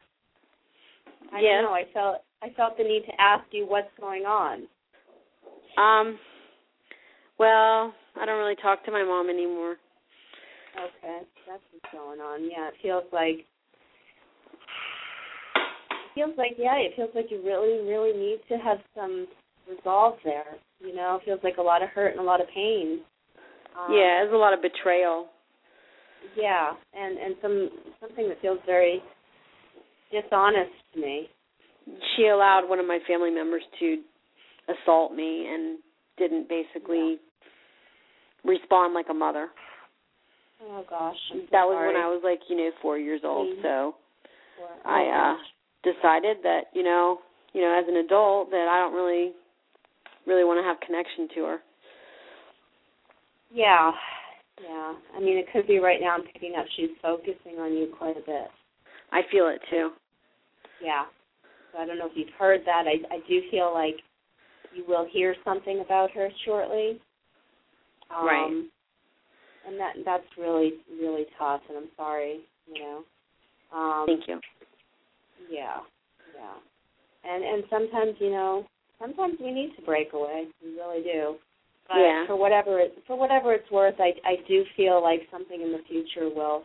I 1.32 1.40
Yes. 1.40 1.64
know. 1.64 1.72
I 1.74 1.86
felt 1.94 2.24
I 2.42 2.50
felt 2.56 2.78
the 2.78 2.84
need 2.84 3.04
to 3.06 3.22
ask 3.22 3.44
you 3.52 3.66
what's 3.68 3.92
going 4.00 4.24
on. 4.24 4.68
Um 5.78 6.20
well, 7.38 7.94
I 8.20 8.26
don't 8.26 8.38
really 8.38 8.58
talk 8.62 8.84
to 8.86 8.92
my 8.92 9.04
mom 9.04 9.30
anymore. 9.30 9.78
Okay, 10.76 11.22
that's 11.48 11.62
what's 11.72 11.94
going 11.94 12.20
on. 12.20 12.44
Yeah, 12.44 12.68
it 12.68 12.74
feels 12.82 13.06
like 13.14 13.46
it 15.56 16.12
feels 16.16 16.38
like 16.38 16.56
yeah, 16.58 16.76
it 16.76 16.94
feels 16.96 17.12
like 17.16 17.28
you 17.30 17.42
really, 17.44 17.88
really 17.88 18.18
need 18.18 18.40
to 18.50 18.58
have 18.58 18.78
some 18.96 19.28
resolve 19.70 20.16
there. 20.24 20.58
You 20.80 20.96
know, 20.96 21.20
it 21.22 21.26
feels 21.26 21.40
like 21.44 21.58
a 21.58 21.62
lot 21.62 21.82
of 21.82 21.90
hurt 21.90 22.12
and 22.12 22.20
a 22.20 22.24
lot 22.24 22.42
of 22.42 22.48
pain. 22.54 23.02
Um, 23.78 23.94
yeah, 23.94 24.22
there's 24.22 24.34
a 24.34 24.38
lot 24.38 24.54
of 24.54 24.62
betrayal. 24.62 25.28
Yeah, 26.36 26.72
and 26.94 27.18
and 27.18 27.36
some 27.42 27.70
something 28.02 28.28
that 28.28 28.42
feels 28.42 28.60
very 28.66 29.02
dishonest 30.12 30.72
to 30.94 31.00
me. 31.00 31.30
She 32.16 32.28
allowed 32.28 32.68
one 32.68 32.80
of 32.80 32.86
my 32.86 33.00
family 33.08 33.32
members 33.32 33.64
to 33.80 33.98
assault 34.68 35.14
me 35.14 35.48
and 35.52 35.80
didn't 36.18 36.48
basically 36.50 37.18
respond 38.44 38.94
like 38.94 39.08
a 39.10 39.14
mother. 39.14 39.50
Oh 40.62 40.84
gosh, 40.90 41.16
I'm 41.32 41.48
that 41.52 41.66
was 41.66 41.76
sorry. 41.76 41.94
when 41.94 41.96
I 41.96 42.08
was 42.08 42.22
like, 42.24 42.40
you 42.50 42.58
know, 42.58 42.70
4 42.82 42.98
years 42.98 43.22
old. 43.24 43.48
Mhm. 43.48 43.62
So 43.62 43.96
I 44.86 45.06
uh 45.08 45.38
decided 45.84 46.44
that, 46.44 46.66
you 46.74 46.84
know, 46.84 47.22
you 47.54 47.62
know, 47.62 47.72
as 47.72 47.88
an 47.88 47.98
adult 47.98 48.52
that 48.52 48.68
I 48.68 48.80
don't 48.80 48.94
really 48.94 49.34
really 50.26 50.44
want 50.44 50.60
to 50.60 50.64
have 50.64 50.80
connection 50.82 51.28
to 51.36 51.44
her. 51.46 51.62
Yeah, 53.52 53.92
yeah. 54.62 54.94
I 55.16 55.20
mean, 55.20 55.38
it 55.38 55.48
could 55.52 55.66
be 55.66 55.80
right 55.80 56.00
now. 56.02 56.14
I'm 56.16 56.24
picking 56.24 56.56
up. 56.56 56.66
She's 56.76 56.92
focusing 57.02 57.58
on 57.60 57.74
you 57.74 57.88
quite 57.98 58.18
a 58.18 58.22
bit. 58.22 58.48
I 59.12 59.22
feel 59.32 59.48
it 59.48 59.62
too. 59.72 59.92
Yeah. 60.84 61.06
I 61.80 61.86
don't 61.86 61.98
know 61.98 62.08
if 62.08 62.14
you've 62.16 62.34
heard 62.38 62.62
that. 62.66 62.86
I 62.88 63.14
I 63.14 63.20
do 63.28 63.42
feel 63.50 63.72
like 63.74 63.96
you 64.74 64.84
will 64.88 65.08
hear 65.12 65.36
something 65.44 65.82
about 65.82 66.12
her 66.12 66.30
shortly. 66.46 67.00
Um, 68.16 68.26
Right. 68.26 68.64
And 69.68 69.80
that 69.80 69.94
that's 70.06 70.24
really 70.38 70.74
really 71.02 71.26
tough, 71.38 71.62
and 71.70 71.78
I'm 71.78 71.90
sorry. 71.98 72.42
You 72.74 72.82
know. 72.82 73.04
Um, 73.76 74.06
Thank 74.08 74.28
you. 74.28 74.40
Yeah, 75.50 75.78
yeah. 76.34 77.30
And 77.30 77.44
and 77.44 77.64
sometimes 77.70 78.16
you 78.20 78.30
know, 78.32 78.66
sometimes 79.00 79.36
we 79.40 79.52
need 79.52 79.76
to 79.76 79.82
break 79.84 80.14
away. 80.14 80.48
We 80.64 80.72
really 80.76 81.04
do. 81.04 81.36
But 81.88 81.98
Yeah. 81.98 82.26
for 82.28 82.36
whatever 82.36 82.80
it 82.80 82.98
for 83.06 83.16
whatever 83.18 83.54
it's 83.54 83.70
worth, 83.70 83.96
I 84.00 84.14
I 84.24 84.38
do 84.48 84.64
feel 84.76 85.02
like 85.04 85.28
something 85.32 85.62
in 85.62 85.72
the 85.72 85.84
future 85.88 86.30
will 86.30 86.64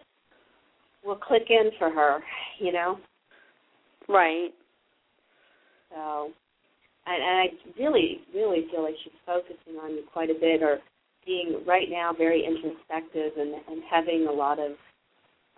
will 1.04 1.16
click 1.16 1.50
in 1.50 1.70
for 1.78 1.90
her. 1.90 2.22
You 2.58 2.72
know. 2.72 2.98
Right. 4.08 4.54
So, 5.94 6.30
and, 7.06 7.22
and 7.22 7.36
I 7.40 7.46
really 7.78 8.20
really 8.34 8.66
feel 8.70 8.82
like 8.82 8.94
she's 9.02 9.12
focusing 9.24 9.78
on 9.80 9.92
you 9.92 10.02
quite 10.12 10.30
a 10.30 10.34
bit, 10.38 10.62
or 10.62 10.78
being 11.24 11.62
right 11.66 11.88
now 11.90 12.12
very 12.16 12.44
introspective 12.44 13.32
and 13.38 13.54
and 13.68 13.82
having 13.90 14.26
a 14.28 14.32
lot 14.32 14.58
of 14.58 14.72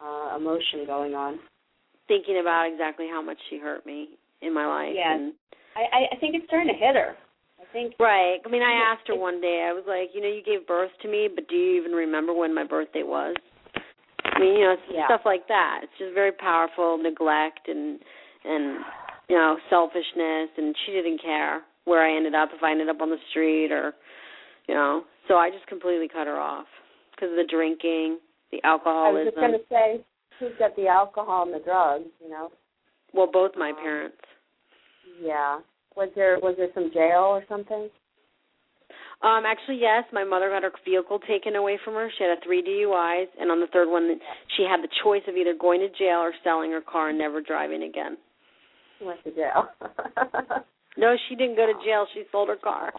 uh 0.03 0.37
emotion 0.37 0.84
going 0.87 1.14
on. 1.14 1.39
Thinking 2.09 2.39
about 2.41 2.68
exactly 2.70 3.09
how 3.11 3.22
much 3.22 3.39
she 3.51 3.59
hurt 3.59 3.84
me 3.87 4.11
in 4.43 4.53
my 4.55 4.66
life 4.66 4.93
Yeah. 4.95 5.14
and 5.14 5.32
I 5.74 6.12
I, 6.12 6.16
think 6.20 6.34
it's 6.34 6.47
starting 6.47 6.68
to 6.68 6.78
hit 6.78 6.95
her. 6.95 7.16
I 7.61 7.64
think 7.72 7.95
Right. 7.99 8.39
I 8.45 8.49
mean, 8.49 8.62
I 8.62 8.72
asked 8.93 9.09
her 9.09 9.16
one 9.16 9.41
day. 9.41 9.66
I 9.68 9.72
was 9.72 9.84
like, 9.89 10.11
you 10.14 10.20
know, 10.20 10.28
you 10.28 10.43
gave 10.43 10.66
birth 10.66 10.91
to 11.03 11.09
me, 11.09 11.28
but 11.34 11.49
do 11.49 11.57
you 11.57 11.80
even 11.80 11.93
remember 11.93 12.32
when 12.32 12.55
my 12.55 12.64
birthday 12.64 13.03
was? 13.03 13.34
I 14.24 14.39
mean, 14.39 14.55
you 14.55 14.64
know, 14.64 14.76
Yeah. 14.93 15.07
stuff 15.07 15.22
like 15.24 15.49
that. 15.49 15.80
It's 15.82 15.93
just 15.99 16.14
very 16.14 16.32
powerful 16.32 16.99
neglect 16.99 17.68
and 17.68 17.99
and 18.45 18.84
you 19.29 19.37
know 19.37 19.57
selfishness, 19.70 20.51
and 20.57 20.74
she 20.85 20.93
didn't 20.93 21.20
care 21.22 21.62
where 21.85 22.03
I 22.05 22.16
ended 22.16 22.35
up 22.35 22.51
if 22.55 22.62
I 22.62 22.70
ended 22.72 22.89
up 22.89 23.01
on 23.01 23.11
the 23.11 23.18
street 23.31 23.70
or 23.72 23.93
you 24.68 24.74
know. 24.74 25.05
So 25.29 25.35
I 25.37 25.51
just 25.51 25.66
completely 25.66 26.09
cut 26.09 26.27
her 26.27 26.39
off 26.39 26.66
because 27.11 27.31
of 27.31 27.37
the 27.37 27.47
drinking, 27.51 28.18
the 28.53 28.61
alcoholism. 28.64 29.16
I 29.16 29.24
was 29.24 29.27
just 29.27 29.37
going 29.37 29.53
to 29.53 29.66
say, 29.68 30.05
who's 30.39 30.53
got 30.59 30.77
the 30.77 30.87
alcohol 30.87 31.43
and 31.45 31.55
the 31.55 31.64
drugs? 31.64 32.05
You 32.22 32.31
know. 32.31 32.51
well, 33.12 33.27
both 33.33 33.53
my 33.57 33.70
Um, 33.70 33.77
parents. 33.77 34.16
Yeah. 35.20 35.59
Was 35.97 36.11
there 36.14 36.39
was 36.41 36.55
there 36.59 36.68
some 36.74 36.91
jail 36.93 37.24
or 37.24 37.43
something? 37.49 37.89
Um, 39.22 39.45
actually, 39.47 39.79
yes. 39.81 40.05
My 40.12 40.24
mother 40.24 40.51
got 40.51 40.62
her 40.62 40.70
vehicle 40.85 41.18
taken 41.27 41.57
away 41.57 41.79
from 41.83 41.95
her. 41.95 42.11
She 42.18 42.22
had 42.24 42.37
a 42.37 42.41
three 42.45 42.62
DUIs, 42.62 43.27
and 43.41 43.51
on 43.51 43.61
the 43.61 43.66
third 43.72 43.89
one, 43.91 44.20
she 44.57 44.64
had 44.64 44.83
the 44.83 44.93
choice 45.03 45.22
of 45.27 45.37
either 45.37 45.55
going 45.59 45.81
to 45.81 45.89
jail 45.89 46.18
or 46.18 46.33
selling 46.45 46.70
her 46.72 46.83
car 46.83 47.09
and 47.09 47.18
never 47.18 47.41
driving 47.41 47.83
again. 47.83 48.18
She 48.99 49.05
went 49.05 49.22
to 49.24 49.30
jail. 49.30 49.68
No, 50.97 51.14
she 51.28 51.34
didn't 51.34 51.57
go 51.57 51.66
to 51.66 51.74
jail. 51.84 52.07
She 52.14 52.22
sold 52.32 52.49
her 52.49 52.57
car. 52.57 52.92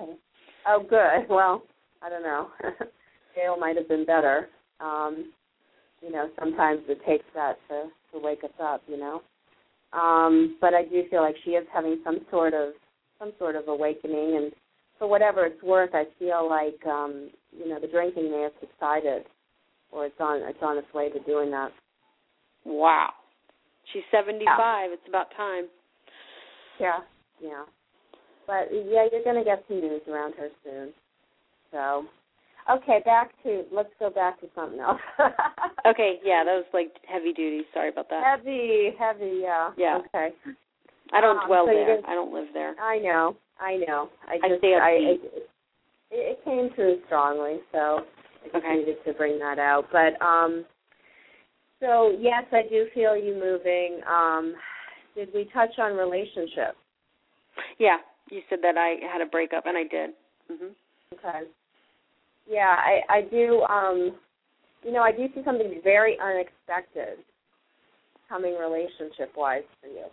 Oh, 0.68 0.86
good. 0.88 1.28
Well, 1.30 1.64
I 2.02 2.10
don't 2.10 2.24
know. 2.24 2.50
Jail 3.36 3.58
might 3.60 3.76
have 3.76 3.88
been 3.88 4.06
better. 4.06 4.50
Um, 4.80 5.32
you 6.02 6.12
know, 6.12 6.30
sometimes 6.40 6.82
it 6.88 7.00
takes 7.08 7.26
that 7.34 7.58
to 7.70 7.86
to 8.14 8.24
wake 8.24 8.44
us 8.44 8.52
up. 8.62 8.84
You 8.88 8.98
know, 8.98 9.22
um, 9.94 10.58
but 10.62 10.74
I 10.74 10.84
do 10.84 11.04
feel 11.10 11.22
like 11.22 11.36
she 11.44 11.52
is 11.52 11.66
having 11.74 12.00
some 12.04 12.20
sort 12.30 12.54
of 12.54 12.74
some 13.18 13.34
sort 13.40 13.56
of 13.56 13.68
awakening, 13.68 14.38
and 14.38 14.52
for 15.00 15.08
whatever 15.08 15.46
it's 15.46 15.62
worth, 15.64 15.92
I 15.94 16.04
feel 16.20 16.48
like 16.48 16.86
um, 16.86 17.32
you 17.52 17.68
know 17.68 17.80
the 17.80 17.88
drinking 17.88 18.30
may 18.32 18.42
have 18.44 18.52
subsided, 18.60 19.24
or 19.92 20.06
it's 20.06 20.20
on 20.20 20.42
it's 20.48 20.62
on 20.62 20.78
its 20.78 20.94
way 20.94 21.10
to 21.10 21.20
doing 21.22 21.50
that. 21.52 21.72
Wow. 22.64 23.10
She's 23.94 24.04
75. 24.12 24.92
It's 24.92 25.08
about 25.08 25.28
time. 25.38 25.68
Yeah, 26.80 27.00
yeah. 27.42 27.64
But 28.46 28.70
yeah, 28.72 29.08
you're 29.12 29.24
going 29.24 29.36
to 29.36 29.44
get 29.44 29.64
some 29.68 29.82
news 29.82 30.02
around 30.10 30.34
her 30.36 30.50
soon. 30.64 30.94
So, 31.72 32.06
okay, 32.72 33.02
back 33.06 33.32
to 33.44 33.64
let's 33.74 33.90
go 34.00 34.10
back 34.10 34.40
to 34.42 34.48
something 34.56 34.80
else. 34.80 35.02
Okay, 35.86 36.20
yeah, 36.22 36.44
that 36.44 36.52
was 36.52 36.66
like 36.74 36.92
heavy 37.08 37.32
duty. 37.32 37.62
Sorry 37.74 37.88
about 37.90 38.10
that. 38.10 38.22
heavy, 38.22 38.90
heavy, 39.00 39.40
yeah. 39.42 39.70
Yeah. 39.78 40.00
Okay. 40.14 40.36
I 41.14 41.22
don't 41.22 41.38
Um, 41.38 41.48
dwell 41.48 41.66
so 41.66 41.72
there. 41.72 42.00
I 42.06 42.14
don't 42.14 42.34
live 42.34 42.48
there. 42.54 42.76
I 42.82 43.00
know, 43.00 43.38
I 43.58 43.78
know. 43.88 44.10
I 44.28 44.38
I 44.44 44.50
just, 44.50 44.60
stay 44.60 44.76
I, 44.76 44.90
it, 44.92 45.50
it 46.12 46.44
came 46.44 46.70
through 46.76 47.00
strongly, 47.06 47.60
so 47.72 48.04
I 48.44 48.46
just 48.48 48.56
Okay. 48.56 48.76
needed 48.76 48.98
to 49.06 49.14
bring 49.14 49.40
that 49.40 49.60
out. 49.60 49.86
But 49.94 50.22
um, 50.22 50.66
so 51.80 52.18
yes, 52.20 52.44
I 52.52 52.64
do 52.70 52.88
feel 52.94 53.16
you 53.16 53.34
moving. 53.36 54.02
Um, 54.06 54.56
did 55.18 55.30
we 55.34 55.50
touch 55.52 55.72
on 55.80 55.98
relationships? 55.98 56.78
Yeah, 57.80 57.98
you 58.30 58.42
said 58.50 58.60
that 58.62 58.78
I 58.78 58.96
had 59.12 59.20
a 59.22 59.26
breakup, 59.26 59.66
and 59.66 59.76
I 59.76 59.84
did. 59.84 60.12
hmm 60.48 60.72
Okay. 61.14 61.48
Yeah, 62.48 62.76
I 62.78 63.02
I 63.10 63.22
do. 63.22 63.62
Um, 63.64 64.16
you 64.84 64.92
know, 64.92 65.02
I 65.02 65.12
do 65.12 65.28
see 65.34 65.42
something 65.44 65.82
very 65.84 66.18
unexpected 66.22 67.18
coming 68.30 68.56
relationship 68.58 69.32
wise 69.36 69.64
for 69.82 69.88
you. 69.88 70.06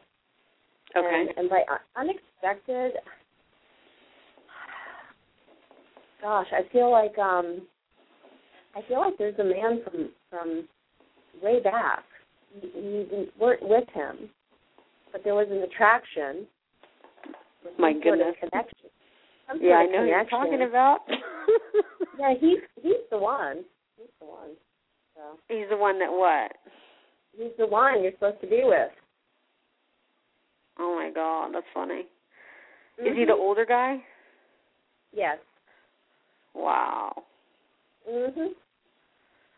Okay. 0.96 1.26
And, 1.28 1.38
and 1.38 1.50
by 1.50 1.62
un- 1.70 2.08
unexpected, 2.08 2.92
gosh, 6.22 6.46
I 6.52 6.62
feel 6.72 6.90
like 6.90 7.16
um, 7.18 7.62
I 8.74 8.80
feel 8.88 9.00
like 9.00 9.18
there's 9.18 9.38
a 9.38 9.44
man 9.44 9.82
from 9.84 10.10
from 10.30 10.68
way 11.42 11.60
back. 11.60 12.04
You, 12.62 13.06
you 13.10 13.26
weren't 13.38 13.68
with 13.68 13.88
him, 13.92 14.30
but 15.14 15.22
there 15.22 15.34
was 15.36 15.46
an 15.48 15.62
attraction. 15.62 16.44
My 17.78 17.92
some 17.92 18.02
sort 18.02 18.18
of 18.18 18.18
goodness. 18.18 18.36
connection. 18.40 18.90
Some 19.48 19.58
Yeah, 19.62 19.74
I 19.76 19.86
know 19.86 20.00
who 20.02 20.06
you're 20.08 20.24
talking 20.26 20.62
about. 20.68 20.98
Yeah, 22.16 22.32
he's 22.40 22.58
he's 22.80 23.02
the 23.10 23.18
one. 23.18 23.64
He's 23.96 24.06
the 24.20 24.26
one. 24.26 24.50
So 25.16 25.22
He's 25.48 25.66
the 25.68 25.76
one 25.76 25.98
that 25.98 26.10
what? 26.10 26.52
he's 27.36 27.50
the 27.58 27.66
one 27.66 28.02
you're 28.04 28.12
supposed 28.12 28.40
to 28.40 28.46
be 28.46 28.60
with. 28.62 28.90
Oh 30.78 30.94
my 30.94 31.10
god, 31.12 31.50
that's 31.54 31.66
funny. 31.74 32.06
Is 32.98 33.16
he 33.16 33.24
the 33.24 33.32
Mhm. 33.32 33.38
older 33.40 33.64
guy? 33.66 33.98
Yes. 35.12 35.38
Wow. 36.54 37.24
Mhm. 38.08 38.54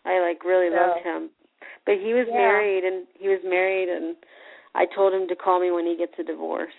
I 0.07 0.19
like 0.21 0.43
really 0.45 0.71
So- 0.71 0.77
loved 0.77 1.01
him. 1.05 1.31
But 1.85 1.99
he 1.99 2.15
was 2.15 2.27
Yeah. 2.29 2.35
married 2.35 2.85
and 2.85 3.07
he 3.19 3.29
was 3.29 3.43
married 3.45 3.91
and 3.91 4.17
I 4.77 4.85
told 4.95 5.13
him 5.15 5.27
to 5.29 5.37
call 5.37 5.59
me 5.61 5.71
when 5.71 5.87
he 5.87 5.97
gets 5.97 6.13
a 6.19 6.23
divorce. 6.23 6.75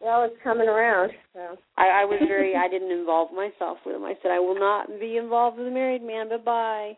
Well, 0.00 0.24
it's 0.24 0.36
coming 0.44 0.68
around. 0.68 1.10
So 1.34 1.56
I, 1.76 2.02
I 2.02 2.04
was 2.04 2.20
very 2.26 2.54
I 2.56 2.68
didn't 2.68 2.90
involve 2.90 3.32
myself 3.32 3.78
with 3.84 3.96
him. 3.96 4.04
I 4.04 4.14
said 4.22 4.30
I 4.30 4.38
will 4.38 4.58
not 4.58 4.88
be 5.00 5.16
involved 5.16 5.58
with 5.58 5.66
a 5.68 5.70
married 5.70 6.02
man. 6.02 6.28
Bye 6.28 6.36
bye. 6.44 6.92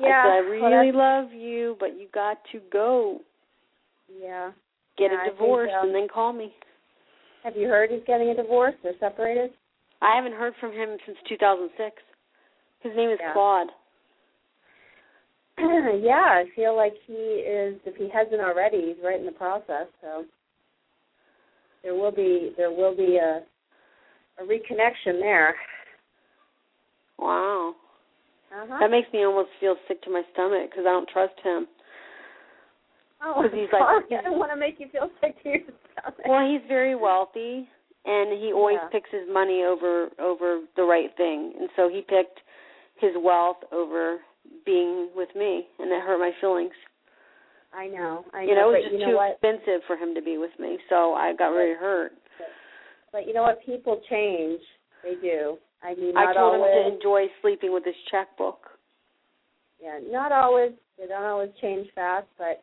yeah. 0.00 0.22
I 0.22 0.24
said 0.26 0.32
I 0.32 0.38
really 0.38 0.90
that's- 0.92 0.94
love 0.94 1.32
you, 1.32 1.76
but 1.80 1.98
you 1.98 2.06
got 2.12 2.38
to 2.52 2.60
go. 2.72 3.20
Yeah. 4.20 4.50
Get 4.96 5.10
Yeah, 5.10 5.26
a 5.26 5.30
divorce 5.30 5.70
and 5.72 5.94
then 5.94 6.06
call 6.12 6.32
me. 6.32 6.52
Have 7.42 7.56
you 7.56 7.66
heard 7.66 7.90
he's 7.90 8.04
getting 8.06 8.28
a 8.30 8.34
divorce? 8.34 8.74
They're 8.82 8.92
separated. 9.00 9.50
I 10.00 10.14
haven't 10.16 10.34
heard 10.34 10.54
from 10.60 10.72
him 10.72 10.96
since 11.04 11.18
2006. 11.28 11.96
His 12.80 12.92
name 12.96 13.10
is 13.10 13.18
Yeah. 13.20 13.32
Claude. 13.32 13.68
yeah, 16.02 16.42
I 16.42 16.44
feel 16.56 16.76
like 16.76 16.94
he 17.06 17.12
is. 17.12 17.76
If 17.84 17.96
he 17.96 18.08
hasn't 18.12 18.40
already, 18.40 18.92
he's 18.94 19.04
right 19.04 19.18
in 19.18 19.26
the 19.26 19.32
process. 19.32 19.86
So 20.00 20.24
there 21.82 21.94
will 21.94 22.12
be 22.12 22.52
there 22.56 22.70
will 22.70 22.96
be 22.96 23.16
a 23.16 23.42
a 24.40 24.44
reconnection 24.44 25.20
there. 25.20 25.54
Wow. 27.18 27.74
Uh-huh. 28.52 28.76
That 28.80 28.90
makes 28.90 29.12
me 29.12 29.24
almost 29.24 29.50
feel 29.60 29.76
sick 29.88 30.02
to 30.02 30.10
my 30.10 30.22
stomach 30.32 30.70
because 30.70 30.84
I 30.86 30.90
don't 30.90 31.08
trust 31.08 31.34
him. 31.42 31.66
oh, 33.22 33.42
he's 33.42 33.68
like- 33.72 33.80
sorry. 33.80 34.04
I 34.18 34.22
don't 34.22 34.38
want 34.38 34.50
to 34.52 34.56
make 34.56 34.76
you 34.78 34.86
feel 34.92 35.10
sick 35.20 35.40
to 35.42 35.48
your 35.48 35.58
stomach. 35.60 36.18
Well, 36.28 36.46
he's 36.48 36.60
very 36.68 36.94
wealthy, 36.94 37.68
and 38.04 38.40
he 38.42 38.52
always 38.52 38.78
Yeah. 38.82 38.88
picks 38.90 39.10
his 39.10 39.28
money 39.32 39.62
over 39.64 40.08
over 40.20 40.60
the 40.76 40.82
right 40.82 41.10
thing, 41.16 41.52
and 41.58 41.68
so 41.76 41.88
he 41.88 42.00
picked 42.02 42.40
his 43.00 43.12
wealth 43.16 43.58
over 43.72 44.18
being 44.64 45.10
with 45.14 45.28
me, 45.36 45.66
and 45.78 45.90
it 45.90 46.02
hurt 46.02 46.18
my 46.18 46.32
feelings. 46.40 46.72
I 47.72 47.88
know. 47.88 48.24
I 48.32 48.42
you 48.42 48.54
know. 48.54 48.70
know, 48.70 48.74
it 48.74 48.84
was 48.84 48.92
just 48.92 49.04
too 49.04 49.16
what? 49.16 49.32
expensive 49.32 49.82
for 49.86 49.96
him 49.96 50.14
to 50.14 50.22
be 50.22 50.38
with 50.38 50.52
me, 50.58 50.78
so 50.88 51.14
I 51.14 51.34
got 51.34 51.48
really 51.48 51.74
hurt. 51.74 52.12
But 53.12 53.26
you 53.26 53.34
know 53.34 53.42
what? 53.42 53.64
People 53.64 54.00
change. 54.10 54.60
They 55.02 55.14
do. 55.20 55.58
I 55.82 55.94
mean, 55.94 56.16
I 56.16 56.32
told 56.32 56.54
him 56.54 56.62
to 56.62 56.94
enjoy 56.94 57.26
sleeping 57.42 57.72
with 57.72 57.84
his 57.84 57.94
checkbook. 58.10 58.58
Yeah, 59.82 60.00
not 60.10 60.32
always. 60.32 60.72
They 60.98 61.06
don't 61.06 61.22
always 61.24 61.50
change 61.60 61.88
fast, 61.94 62.26
but 62.38 62.62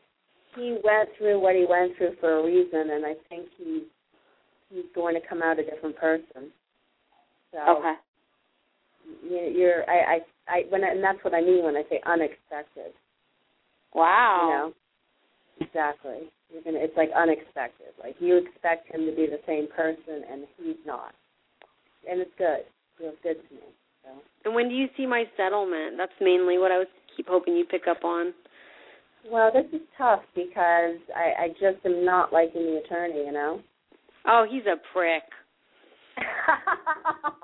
he 0.56 0.78
went 0.84 1.10
through 1.18 1.40
what 1.40 1.56
he 1.56 1.66
went 1.70 1.96
through 1.98 2.16
for 2.20 2.40
a 2.40 2.44
reason, 2.44 2.90
and 2.92 3.06
I 3.06 3.14
think 3.30 3.48
he's 3.58 3.84
he's 4.70 4.86
going 4.96 5.16
to 5.16 5.28
come 5.28 5.42
out 5.42 5.60
a 5.60 5.64
different 5.64 5.96
person. 5.98 6.52
So 7.52 7.60
Okay. 7.78 7.96
you- 9.24 9.54
you're 9.56 9.90
I 9.90 10.16
I 10.16 10.26
I 10.48 10.64
when 10.70 10.84
I, 10.84 10.90
and 10.90 11.04
that's 11.04 11.24
what 11.24 11.34
I 11.34 11.42
mean 11.42 11.64
when 11.64 11.76
I 11.76 11.84
say 11.90 12.00
unexpected. 12.06 12.94
Wow. 13.94 14.40
You 14.42 14.50
know, 14.50 15.68
exactly. 15.68 16.30
You're 16.52 16.64
gonna. 16.64 16.80
It's 16.80 16.98
like 16.98 17.10
unexpected. 17.16 17.94
Like 18.02 18.16
you 18.20 18.38
expect 18.38 18.94
him 18.94 19.06
to 19.06 19.16
be 19.16 19.28
the 19.28 19.40
same 19.46 19.68
person, 19.68 20.24
and 20.30 20.46
he's 20.58 20.82
not. 20.86 21.14
And 22.10 22.20
it's 22.20 22.32
good. 22.38 22.66
Feels 22.98 23.16
good 23.24 23.38
to 23.48 23.56
me. 23.56 23.68
So. 24.04 24.10
And 24.46 24.56
when 24.56 24.70
do 24.70 24.76
you 24.76 24.88
see 24.98 25.06
my 25.06 25.26
settlement? 25.38 25.96
That's 25.98 26.12
mainly 26.20 26.58
what 26.58 26.72
I 26.72 26.78
was 26.80 26.88
keep 27.16 27.28
hoping 27.28 27.56
you 27.56 27.66
pick 27.66 27.84
up 27.90 28.04
on. 28.04 28.34
Well, 29.30 29.52
this 29.54 29.66
is 29.72 29.86
tough 29.98 30.22
because 30.34 30.98
I, 31.16 31.44
I 31.44 31.48
just 31.50 31.86
am 31.86 32.04
not 32.04 32.34
liking 32.34 32.64
the 32.64 32.82
attorney. 32.84 33.24
You 33.26 33.32
know. 33.32 33.62
Oh, 34.28 34.46
he's 34.50 34.64
a 34.66 34.78
prick. 34.94 35.24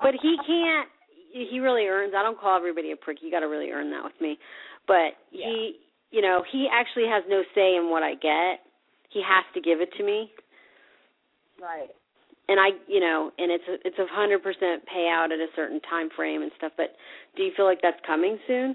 But 0.00 0.14
he 0.22 0.36
can't. 0.46 0.88
He 1.32 1.60
really 1.60 1.84
earns. 1.86 2.12
I 2.16 2.22
don't 2.22 2.38
call 2.40 2.56
everybody 2.56 2.92
a 2.92 2.96
prick. 2.96 3.18
You 3.22 3.30
got 3.30 3.40
to 3.40 3.48
really 3.48 3.70
earn 3.70 3.90
that 3.90 4.02
with 4.04 4.18
me. 4.20 4.38
But 4.86 5.18
he, 5.30 5.76
you 6.10 6.22
know, 6.22 6.42
he 6.50 6.66
actually 6.72 7.04
has 7.08 7.22
no 7.28 7.42
say 7.54 7.76
in 7.76 7.90
what 7.90 8.02
I 8.02 8.14
get. 8.14 8.60
He 9.10 9.22
has 9.22 9.44
to 9.54 9.60
give 9.60 9.80
it 9.80 9.90
to 9.98 10.04
me, 10.04 10.30
Right. 11.60 11.88
and 12.48 12.60
I, 12.60 12.68
you 12.86 13.00
know, 13.00 13.30
and 13.38 13.50
it's 13.50 13.64
a, 13.68 13.74
it's 13.86 13.98
a 13.98 14.06
hundred 14.10 14.42
percent 14.42 14.82
payout 14.94 15.26
at 15.32 15.38
a 15.38 15.46
certain 15.56 15.80
time 15.88 16.08
frame 16.14 16.42
and 16.42 16.50
stuff. 16.58 16.72
But 16.76 16.94
do 17.36 17.42
you 17.42 17.52
feel 17.56 17.64
like 17.64 17.80
that's 17.82 18.00
coming 18.06 18.38
soon? 18.46 18.74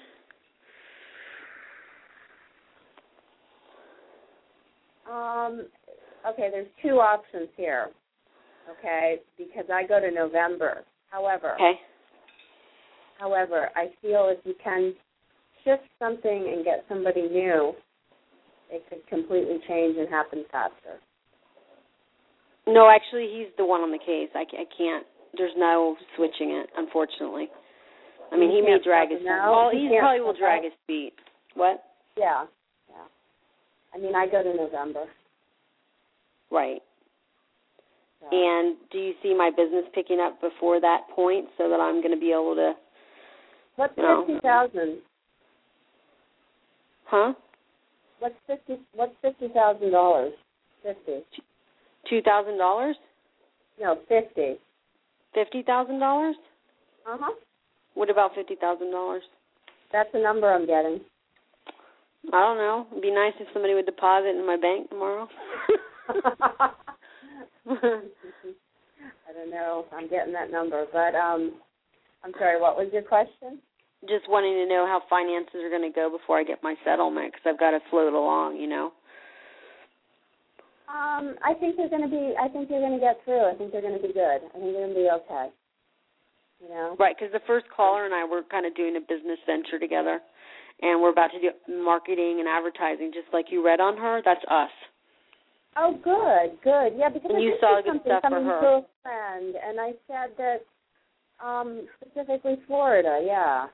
Um. 5.11 5.67
Okay. 6.27 6.49
There's 6.51 6.67
two 6.81 6.99
options 6.99 7.49
here. 7.57 7.89
Okay, 8.79 9.17
because 9.37 9.65
I 9.71 9.85
go 9.85 9.99
to 9.99 10.09
November. 10.09 10.83
However, 11.09 11.53
Okay. 11.55 11.73
However, 13.19 13.69
I 13.75 13.87
feel 14.01 14.29
if 14.31 14.39
you 14.45 14.53
can 14.63 14.93
shift 15.63 15.83
something 15.99 16.51
and 16.53 16.63
get 16.65 16.83
somebody 16.89 17.23
new, 17.23 17.73
it 18.69 18.83
could 18.89 19.05
completely 19.07 19.59
change 19.67 19.97
and 19.97 20.09
happen 20.09 20.43
faster. 20.51 20.99
No, 22.67 22.89
actually, 22.89 23.27
he's 23.35 23.53
the 23.57 23.65
one 23.65 23.81
on 23.81 23.91
the 23.91 23.99
case. 23.99 24.29
I, 24.35 24.41
I 24.41 24.65
can't. 24.77 25.05
There's 25.37 25.51
no 25.57 25.95
switching 26.15 26.51
it, 26.51 26.69
unfortunately. 26.77 27.47
I 28.31 28.37
mean, 28.37 28.51
You 28.51 28.57
he 28.57 28.71
may 28.71 28.77
drag 28.83 29.09
his. 29.11 29.19
now? 29.23 29.51
Well, 29.51 29.69
he 29.71 29.89
probably 29.99 30.21
will 30.21 30.33
drag 30.37 30.63
it? 30.63 30.71
his 30.71 30.73
feet. 30.87 31.13
What? 31.55 31.83
Yeah. 32.17 32.45
Yeah. 32.89 33.05
I 33.93 33.97
mean, 33.99 34.15
I 34.15 34.25
go 34.27 34.41
to 34.43 34.53
November. 34.55 35.05
Right. 36.51 36.81
So. 38.21 38.27
And 38.31 38.77
do 38.91 38.97
you 38.97 39.13
see 39.21 39.35
my 39.35 39.49
business 39.55 39.85
picking 39.93 40.19
up 40.19 40.39
before 40.41 40.79
that 40.79 41.01
point, 41.15 41.45
so 41.57 41.69
that 41.69 41.79
I'm 41.79 42.01
going 42.01 42.13
to 42.13 42.19
be 42.19 42.31
able 42.31 42.55
to? 42.55 42.73
What's 43.75 43.97
No. 43.97 44.25
fifty 44.25 44.39
thousand? 44.41 44.97
Huh? 47.05 47.33
What's 48.19 48.35
fifty? 48.47 48.77
What's 48.93 49.15
fifty 49.21 49.47
thousand 49.49 49.91
dollars? 49.91 50.33
Fifty. 50.83 51.23
Two 52.09 52.21
thousand 52.21 52.57
dollars? 52.57 52.95
No, 53.79 53.99
fifty. 54.07 54.55
Fifty 55.33 55.63
thousand 55.63 55.99
dollars? 55.99 56.35
Uh 57.07 57.17
huh. 57.19 57.33
What 57.95 58.09
about 58.09 58.35
fifty 58.35 58.55
thousand 58.55 58.91
dollars? 58.91 59.23
That's 59.91 60.11
the 60.13 60.19
number 60.19 60.51
I'm 60.51 60.65
getting. 60.65 61.01
I 62.31 62.39
don't 62.39 62.57
know. 62.57 62.87
It'd 62.91 63.03
be 63.03 63.11
nice 63.11 63.33
if 63.39 63.47
somebody 63.53 63.73
would 63.73 63.85
deposit 63.85 64.29
in 64.29 64.45
my 64.45 64.57
bank 64.57 64.89
tomorrow. 64.89 65.27
I 66.09 66.71
don't 69.33 69.51
know 69.51 69.85
I'm 69.91 70.07
getting 70.09 70.33
that 70.33 70.51
number, 70.51 70.85
but 70.91 71.15
um, 71.15 71.53
I'm 72.23 72.31
sorry. 72.39 72.59
What 72.59 72.77
was 72.77 72.87
your 72.93 73.01
question? 73.03 73.59
Just 74.07 74.27
wanting 74.27 74.53
to 74.55 74.67
know 74.67 74.85
how 74.85 75.01
finances 75.09 75.63
are 75.63 75.69
going 75.69 75.87
to 75.87 75.93
go 75.95 76.09
before 76.11 76.37
I 76.39 76.43
get 76.43 76.63
my 76.63 76.75
settlement 76.83 77.31
because 77.31 77.45
I've 77.47 77.59
got 77.59 77.71
to 77.71 77.79
float 77.89 78.13
along, 78.13 78.57
you 78.57 78.67
know. 78.67 78.91
Um, 80.91 81.35
I 81.43 81.53
think 81.55 81.77
they're 81.77 81.89
going 81.89 82.03
to 82.03 82.11
be. 82.11 82.33
I 82.39 82.47
think 82.49 82.69
you're 82.69 82.83
going 82.83 82.99
to 82.99 83.03
get 83.03 83.17
through. 83.25 83.49
I 83.49 83.55
think 83.55 83.71
they're 83.71 83.81
going 83.81 83.95
to 83.99 84.05
be 84.05 84.13
good. 84.13 84.43
I 84.43 84.59
think 84.59 84.75
they're 84.75 84.85
going 84.85 84.93
to 84.93 85.01
be 85.01 85.09
okay. 85.09 85.47
You 86.61 86.69
know. 86.69 86.95
Right, 86.99 87.15
because 87.17 87.31
the 87.33 87.43
first 87.47 87.65
caller 87.75 88.05
and 88.05 88.13
I 88.13 88.23
were 88.23 88.43
kind 88.51 88.65
of 88.65 88.75
doing 88.75 88.95
a 88.95 89.01
business 89.01 89.39
venture 89.47 89.79
together, 89.79 90.19
and 90.81 91.01
we're 91.01 91.09
about 91.11 91.31
to 91.31 91.39
do 91.41 91.49
marketing 91.67 92.39
and 92.39 92.47
advertising, 92.47 93.11
just 93.13 93.27
like 93.33 93.47
you 93.49 93.65
read 93.65 93.79
on 93.79 93.97
her. 93.97 94.21
That's 94.23 94.43
us. 94.51 94.71
Oh, 95.75 95.97
good, 96.03 96.61
good. 96.63 96.93
Yeah, 96.99 97.09
because 97.09 97.31
And 97.33 97.39
I 97.39 97.41
you 97.41 97.57
saw 97.59 97.81
good 97.81 97.89
something 97.97 98.11
stuff 98.19 98.29
for 98.29 98.43
her. 98.43 98.81
friend, 99.01 99.55
and 99.57 99.79
I 99.81 99.91
said 100.05 100.37
that 100.37 100.61
um 101.43 101.87
specifically 102.01 102.57
Florida, 102.67 103.21
yeah. 103.25 103.67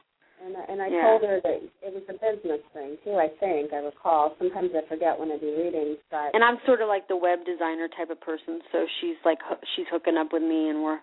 And 0.43 0.55
and 0.55 0.81
I 0.81 0.87
Yeah. 0.87 1.01
told 1.03 1.21
her 1.23 1.41
that 1.43 1.59
it 1.83 1.91
was 1.93 2.03
a 2.07 2.13
business 2.13 2.61
thing 2.73 2.97
too. 3.03 3.15
I 3.15 3.27
think 3.39 3.73
I 3.73 3.77
recall. 3.77 4.35
Sometimes 4.39 4.71
I 4.75 4.87
forget 4.87 5.19
when 5.19 5.31
I 5.31 5.37
do 5.37 5.51
readings, 5.57 5.97
but 6.09 6.31
And 6.33 6.43
I'm 6.43 6.59
sort 6.65 6.81
of 6.81 6.87
like 6.87 7.07
the 7.07 7.17
web 7.17 7.43
designer 7.45 7.87
type 7.89 8.09
of 8.09 8.19
person, 8.21 8.61
so 8.71 8.85
she's 9.01 9.17
like 9.25 9.39
she's 9.75 9.87
hooking 9.91 10.15
up 10.17 10.31
with 10.31 10.43
me, 10.43 10.69
and 10.69 10.83
we're 10.83 10.99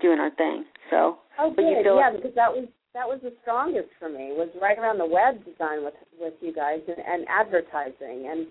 doing 0.00 0.18
our 0.18 0.30
thing. 0.30 0.64
So, 0.90 1.18
oh, 1.38 1.50
but 1.54 1.62
you 1.62 1.74
good, 1.76 1.84
feel 1.84 1.96
yeah, 1.96 2.10
because 2.14 2.34
that 2.34 2.50
was 2.50 2.66
that 2.94 3.06
was 3.06 3.20
the 3.22 3.32
strongest 3.42 3.88
for 3.98 4.08
me 4.08 4.32
was 4.32 4.48
right 4.60 4.78
around 4.78 4.96
the 4.98 5.06
web 5.06 5.44
design 5.44 5.84
with 5.84 5.94
with 6.18 6.34
you 6.40 6.52
guys 6.54 6.80
and, 6.88 6.96
and 6.98 7.28
advertising, 7.28 8.28
and 8.32 8.46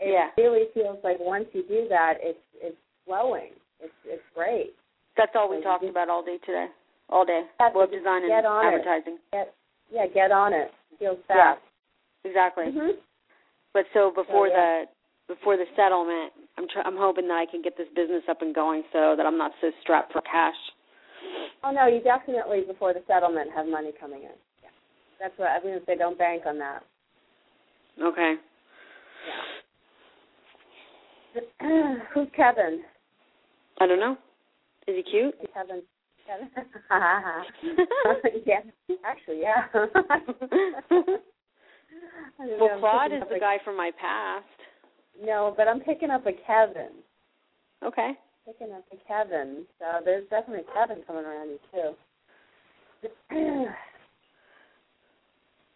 it 0.00 0.12
Yeah. 0.12 0.30
really 0.38 0.64
feels 0.72 0.98
like 1.04 1.18
once 1.20 1.46
you 1.52 1.62
do 1.68 1.86
that, 1.88 2.14
it's 2.20 2.40
it's 2.62 2.80
flowing. 3.04 3.52
It's 3.80 3.92
it's 4.06 4.24
great. 4.34 4.72
that's 5.16 5.32
all 5.36 5.50
we 5.50 5.58
So 5.58 5.64
talked 5.64 5.84
about 5.84 6.08
all 6.08 6.24
day 6.24 6.38
today, 6.38 6.68
all 7.10 7.24
day. 7.24 7.42
That's 7.58 7.74
web 7.74 7.90
design 7.90 8.22
and 8.22 8.30
get 8.30 8.44
on 8.44 8.64
it. 8.64 8.68
advertising. 8.68 9.18
Get 9.32 9.54
yeah, 9.90 10.06
get 10.06 10.32
on 10.32 10.52
it. 10.52 10.72
Feels 10.98 11.18
Yeah, 11.28 11.54
fast. 11.54 11.60
exactly. 12.24 12.64
Mhm. 12.66 12.98
But 13.72 13.86
so 13.92 14.10
before 14.10 14.48
yeah. 14.48 14.84
the 15.28 15.34
before 15.34 15.56
the 15.56 15.66
settlement, 15.76 16.32
I'm 16.58 16.68
tr- 16.68 16.84
I'm 16.84 16.96
hoping 16.96 17.28
that 17.28 17.34
I 17.38 17.46
can 17.46 17.62
get 17.62 17.76
this 17.76 17.88
business 17.94 18.22
up 18.28 18.42
and 18.42 18.54
going 18.54 18.84
so 18.92 19.14
that 19.16 19.26
I'm 19.26 19.38
not 19.38 19.52
so 19.60 19.70
strapped 19.80 20.12
for 20.12 20.20
cash. 20.22 20.56
Oh 21.62 21.70
no, 21.70 21.86
you 21.86 22.00
definitely 22.00 22.62
before 22.66 22.92
the 22.92 23.02
settlement 23.06 23.50
have 23.54 23.66
money 23.66 23.92
coming 23.98 24.22
in. 24.22 24.36
Yeah. 24.62 24.68
That's 25.18 25.36
what 25.38 25.48
I'm 25.50 25.62
going 25.62 25.78
to 25.80 25.84
say. 25.86 25.96
Don't 25.96 26.18
bank 26.18 26.42
on 26.46 26.58
that. 26.58 26.84
Okay. 28.02 28.34
Yeah. 31.64 31.94
Who's 32.14 32.28
Kevin? 32.36 32.82
I 33.80 33.86
don't 33.86 33.98
know. 34.00 34.16
Is 34.86 34.96
he 34.96 35.02
cute? 35.02 35.34
Kevin. 35.54 35.82
Yeah. 38.46 38.60
Actually, 39.04 39.40
yeah. 39.40 39.64
I 39.74 39.80
don't 42.38 42.58
know, 42.58 42.60
well, 42.60 42.78
Claude 42.80 43.12
is 43.12 43.22
the 43.28 43.36
a- 43.36 43.40
guy 43.40 43.58
from 43.64 43.76
my 43.76 43.90
past. 44.00 44.44
No, 45.22 45.54
but 45.56 45.68
I'm 45.68 45.80
picking 45.80 46.10
up 46.10 46.26
a 46.26 46.32
Kevin. 46.46 46.90
Okay. 47.82 48.12
Picking 48.46 48.72
up 48.72 48.84
a 48.92 48.96
Kevin. 49.06 49.64
So 49.78 49.84
there's 50.04 50.28
definitely 50.28 50.64
a 50.68 50.72
Kevin 50.74 51.02
coming 51.06 51.24
around 51.24 51.50
you 51.50 51.58
too. 51.72 51.94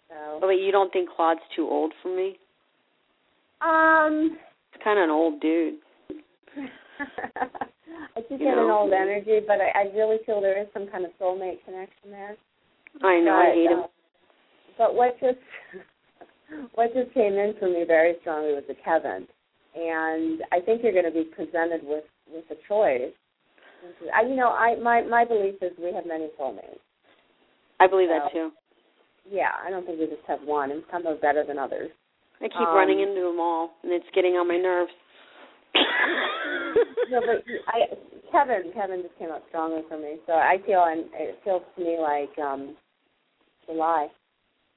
so. 0.09 0.41
Oh 0.43 0.49
wait, 0.49 0.61
you 0.61 0.73
don't 0.73 0.93
think 0.93 1.09
Claude's 1.15 1.41
too 1.55 1.69
old 1.69 1.93
for 2.03 2.09
me? 2.15 2.37
Um. 3.61 4.37
It's 4.73 4.83
kind 4.85 4.99
of 4.99 5.05
an 5.05 5.11
old 5.11 5.41
dude. 5.41 5.75
I 8.19 8.23
You 8.35 8.39
get 8.39 8.59
an 8.59 8.71
old 8.71 8.93
energy, 8.93 9.39
but 9.47 9.59
I, 9.61 9.87
I 9.87 9.97
really 9.97 10.19
feel 10.27 10.41
there 10.41 10.61
is 10.61 10.67
some 10.75 10.89
kind 10.89 11.05
of 11.05 11.13
soulmate 11.21 11.65
connection 11.65 12.11
there. 12.11 12.37
I 13.03 13.21
know. 13.21 13.33
I 13.33 13.47
But, 13.47 13.55
hate 13.55 13.71
him. 13.71 13.79
uh, 13.79 13.87
But 14.79 14.95
what 14.95 15.21
just 15.21 15.39
what 16.75 16.93
just 16.95 17.15
came 17.15 17.35
in 17.35 17.55
for 17.59 17.69
me 17.69 17.85
very 17.87 18.17
strongly 18.21 18.55
was 18.55 18.65
the 18.67 18.75
Kevin, 18.85 19.27
and 19.77 20.43
I 20.51 20.61
think 20.61 20.83
you're 20.83 20.93
going 20.93 21.05
to 21.05 21.13
be 21.13 21.25
presented 21.25 21.83
with 21.85 22.05
with 22.33 22.45
a 22.51 22.57
choice. 22.67 23.13
I, 24.15 24.23
you 24.23 24.35
know, 24.35 24.49
I 24.49 24.75
my 24.83 25.03
my 25.03 25.25
belief 25.25 25.55
is 25.63 25.73
we 25.79 25.93
have 25.93 26.07
many 26.07 26.29
soulmates. 26.41 26.83
I 27.79 27.87
believe 27.87 28.09
that 28.09 28.33
too. 28.33 28.51
Yeah, 29.31 29.51
I 29.65 29.71
don't 29.71 29.87
think 29.87 30.01
we 30.01 30.07
just 30.07 30.27
have 30.27 30.41
one, 30.43 30.73
and 30.73 30.83
some 30.91 31.07
are 31.07 31.15
better 31.17 31.45
than 31.47 31.59
others. 31.59 31.91
I 32.41 32.49
keep 32.49 32.57
um, 32.57 32.75
running 32.75 33.01
into 33.01 33.21
them 33.21 33.39
all, 33.39 33.71
and 33.83 33.93
it's 33.93 34.07
getting 34.15 34.33
on 34.33 34.49
my 34.49 34.57
nerves. 34.57 34.91
no, 37.11 37.21
but 37.21 37.45
I 37.69 37.87
Kevin 38.31 38.73
Kevin 38.75 39.03
just 39.03 39.19
came 39.19 39.31
up 39.31 39.43
strongly 39.49 39.83
for 39.89 39.99
me, 39.99 40.17
so 40.27 40.33
I 40.35 40.57
feel 40.67 40.85
and 40.85 41.07
it 41.15 41.39
feels 41.45 41.63
to 41.77 41.85
me 41.85 41.99
like 42.01 42.37
um 42.39 42.77
July. 43.67 44.09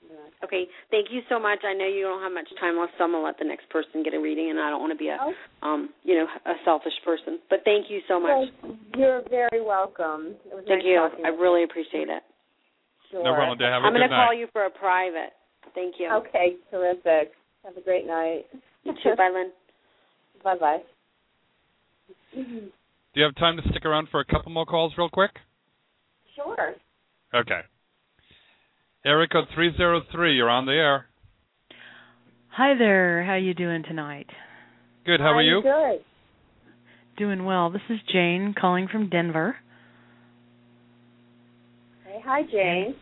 Yeah. 0.02 0.18
Okay, 0.43 0.65
thank 0.89 1.07
you 1.11 1.22
so 1.30 1.39
much. 1.39 1.60
I 1.64 1.73
know 1.73 1.85
you 1.85 2.02
don't 2.02 2.22
have 2.23 2.34
much 2.34 2.49
time 2.60 2.77
left, 2.80 2.93
so 2.98 3.03
I'm 3.03 3.11
gonna 3.11 3.23
let 3.23 3.38
the 3.38 3.45
next 3.45 3.69
person 3.69 4.02
get 4.03 4.14
a 4.15 4.19
reading, 4.19 4.49
and 4.49 4.60
I 4.60 4.69
don't 4.69 4.81
want 4.81 4.91
to 4.91 4.98
be 4.98 5.10
a, 5.10 5.18
Oh. 5.22 5.34
um, 5.61 5.93
you 6.03 6.15
know, 6.18 6.27
a 6.45 6.56
selfish 6.65 6.98
person. 7.06 7.39
But 7.49 7.64
thank 7.65 7.89
you 7.89 8.02
so 8.07 8.19
much. 8.19 8.49
Well, 8.64 8.77
you're 8.98 9.22
very 9.30 9.61
welcome. 9.61 10.35
Thank 10.49 10.68
nice 10.68 10.84
you. 10.84 10.98
I 11.23 11.30
with 11.30 11.39
really 11.39 11.64
appreciate 11.64 12.10
it. 12.10 12.23
Sure. 13.11 13.23
No 13.23 13.35
problem. 13.35 13.60
Have 13.60 13.84
a 13.84 13.85
I'm 13.85 13.93
gonna 13.93 14.07
night. 14.07 14.26
call 14.26 14.34
you 14.34 14.48
for 14.52 14.65
a 14.65 14.72
private. 14.72 15.34
Thank 15.76 15.99
you. 15.99 16.10
Okay, 16.10 16.56
terrific. 16.72 17.34
Have 17.64 17.77
a 17.77 17.81
great 17.81 18.07
night. 18.07 18.45
You 18.84 18.93
too. 19.03 19.15
Bye, 19.15 19.30
Lynn. 19.30 19.52
Bye 20.43 20.57
bye. 20.57 20.81
Do 22.33 22.71
you 23.15 23.23
have 23.23 23.35
time 23.35 23.57
to 23.57 23.63
stick 23.69 23.85
around 23.85 24.07
for 24.09 24.19
a 24.19 24.25
couple 24.25 24.51
more 24.51 24.65
calls, 24.65 24.93
real 24.97 25.09
quick? 25.09 25.31
Sure. 26.35 26.73
Okay. 27.33 27.61
Area 29.05 29.27
code 29.27 29.45
303, 29.53 30.35
you're 30.35 30.49
on 30.49 30.65
the 30.65 30.73
air. 30.73 31.07
Hi 32.49 32.73
there. 32.77 33.23
How 33.23 33.35
you 33.35 33.53
doing 33.53 33.83
tonight? 33.83 34.27
Good, 35.05 35.19
how 35.19 35.27
are 35.27 35.39
I'm 35.39 35.45
you? 35.45 35.61
Good. 35.61 36.05
Doing 37.17 37.45
well. 37.45 37.69
This 37.69 37.81
is 37.89 37.99
Jane 38.11 38.53
calling 38.59 38.87
from 38.87 39.09
Denver. 39.09 39.55
Hey, 42.05 42.19
hi 42.23 42.41
Jane. 42.43 42.95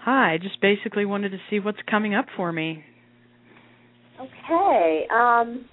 Hi. 0.00 0.34
I 0.34 0.38
just 0.38 0.60
basically 0.60 1.04
wanted 1.04 1.30
to 1.30 1.38
see 1.50 1.58
what's 1.58 1.78
coming 1.90 2.14
up 2.14 2.26
for 2.36 2.52
me. 2.52 2.84
Okay. 4.20 5.06
Um. 5.12 5.66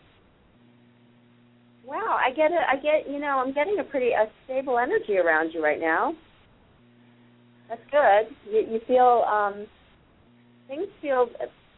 Wow, 1.94 2.18
I 2.20 2.32
get 2.34 2.50
it. 2.50 2.58
I 2.68 2.76
get. 2.78 3.08
You 3.08 3.20
know, 3.20 3.44
I'm 3.46 3.54
getting 3.54 3.78
a 3.80 3.84
pretty 3.84 4.10
a 4.14 4.26
stable 4.46 4.80
energy 4.80 5.18
around 5.18 5.52
you 5.54 5.64
right 5.64 5.80
now. 5.80 6.14
That's 7.70 7.82
good. 7.92 8.36
You, 8.52 8.74
you 8.74 8.80
feel 8.88 9.24
um. 9.32 9.68
Things 10.68 10.88
feel 11.04 11.28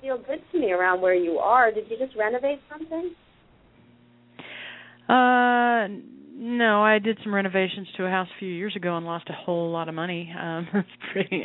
feel 0.01 0.17
good 0.17 0.39
to 0.53 0.59
me 0.59 0.71
around 0.71 1.01
where 1.01 1.15
you 1.15 1.39
are. 1.39 1.69
Did 1.69 1.85
you 1.89 1.97
just 1.97 2.15
renovate 2.17 2.59
something? 2.71 3.11
Uh 5.09 5.87
no, 6.37 6.83
I 6.83 6.99
did 6.99 7.17
some 7.23 7.33
renovations 7.33 7.87
to 7.97 8.05
a 8.05 8.09
house 8.09 8.27
a 8.35 8.39
few 8.39 8.49
years 8.49 8.75
ago 8.75 8.95
and 8.97 9.05
lost 9.05 9.25
a 9.29 9.33
whole 9.33 9.71
lot 9.71 9.89
of 9.89 9.95
money. 9.95 10.33
Um 10.33 10.67
I 10.73 10.77
was 10.77 10.85
pretty 11.11 11.43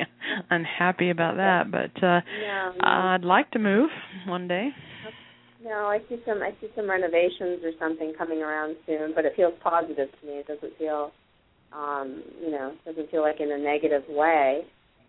unhappy 0.50 1.10
about 1.10 1.36
that, 1.38 1.70
but 1.72 1.96
uh 2.04 2.20
No. 2.40 2.72
no. 2.78 2.86
I'd 2.86 3.24
like 3.24 3.50
to 3.52 3.58
move 3.58 3.90
one 4.28 4.46
day. 4.46 4.68
No, 5.62 5.86
I 5.86 5.98
see 6.08 6.16
some 6.26 6.42
I 6.42 6.52
see 6.60 6.68
some 6.74 6.88
renovations 6.88 7.60
or 7.62 7.72
something 7.78 8.14
coming 8.16 8.42
around 8.42 8.76
soon, 8.86 9.12
but 9.14 9.24
it 9.24 9.34
feels 9.36 9.52
positive 9.62 10.08
to 10.20 10.26
me. 10.26 10.34
It 10.34 10.46
doesn't 10.46 10.76
feel 10.78 11.12
um, 11.72 12.22
you 12.42 12.50
know, 12.50 12.72
doesn't 12.84 13.10
feel 13.10 13.22
like 13.22 13.40
in 13.40 13.52
a 13.52 13.58
negative 13.58 14.02
way. 14.08 14.62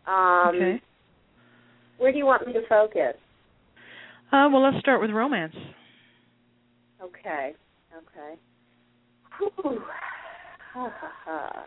Um 0.08 0.56
okay. 0.56 0.82
where 1.98 2.12
do 2.12 2.18
you 2.18 2.26
want 2.26 2.46
me 2.46 2.54
to 2.54 2.62
focus? 2.68 3.16
Uh 4.32 4.50
well, 4.52 4.64
let's 4.64 4.80
start 4.80 5.02
with 5.02 5.12
romance. 5.12 5.56
Okay. 7.02 7.54
Okay. 7.96 8.40
Whew. 9.40 9.82
Ha, 10.74 10.94
ha, 11.00 11.12
ha. 11.26 11.66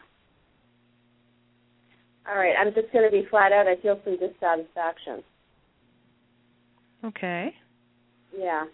All 2.27 2.37
right, 2.37 2.55
I'm 2.59 2.73
just 2.73 2.91
going 2.93 3.05
to 3.05 3.11
be 3.11 3.27
flat 3.29 3.53
out. 3.53 3.67
I 3.67 3.77
feel 3.83 4.01
some 4.05 4.17
dissatisfaction. 4.19 5.23
Okay. 7.05 7.55
Yeah. 8.39 8.65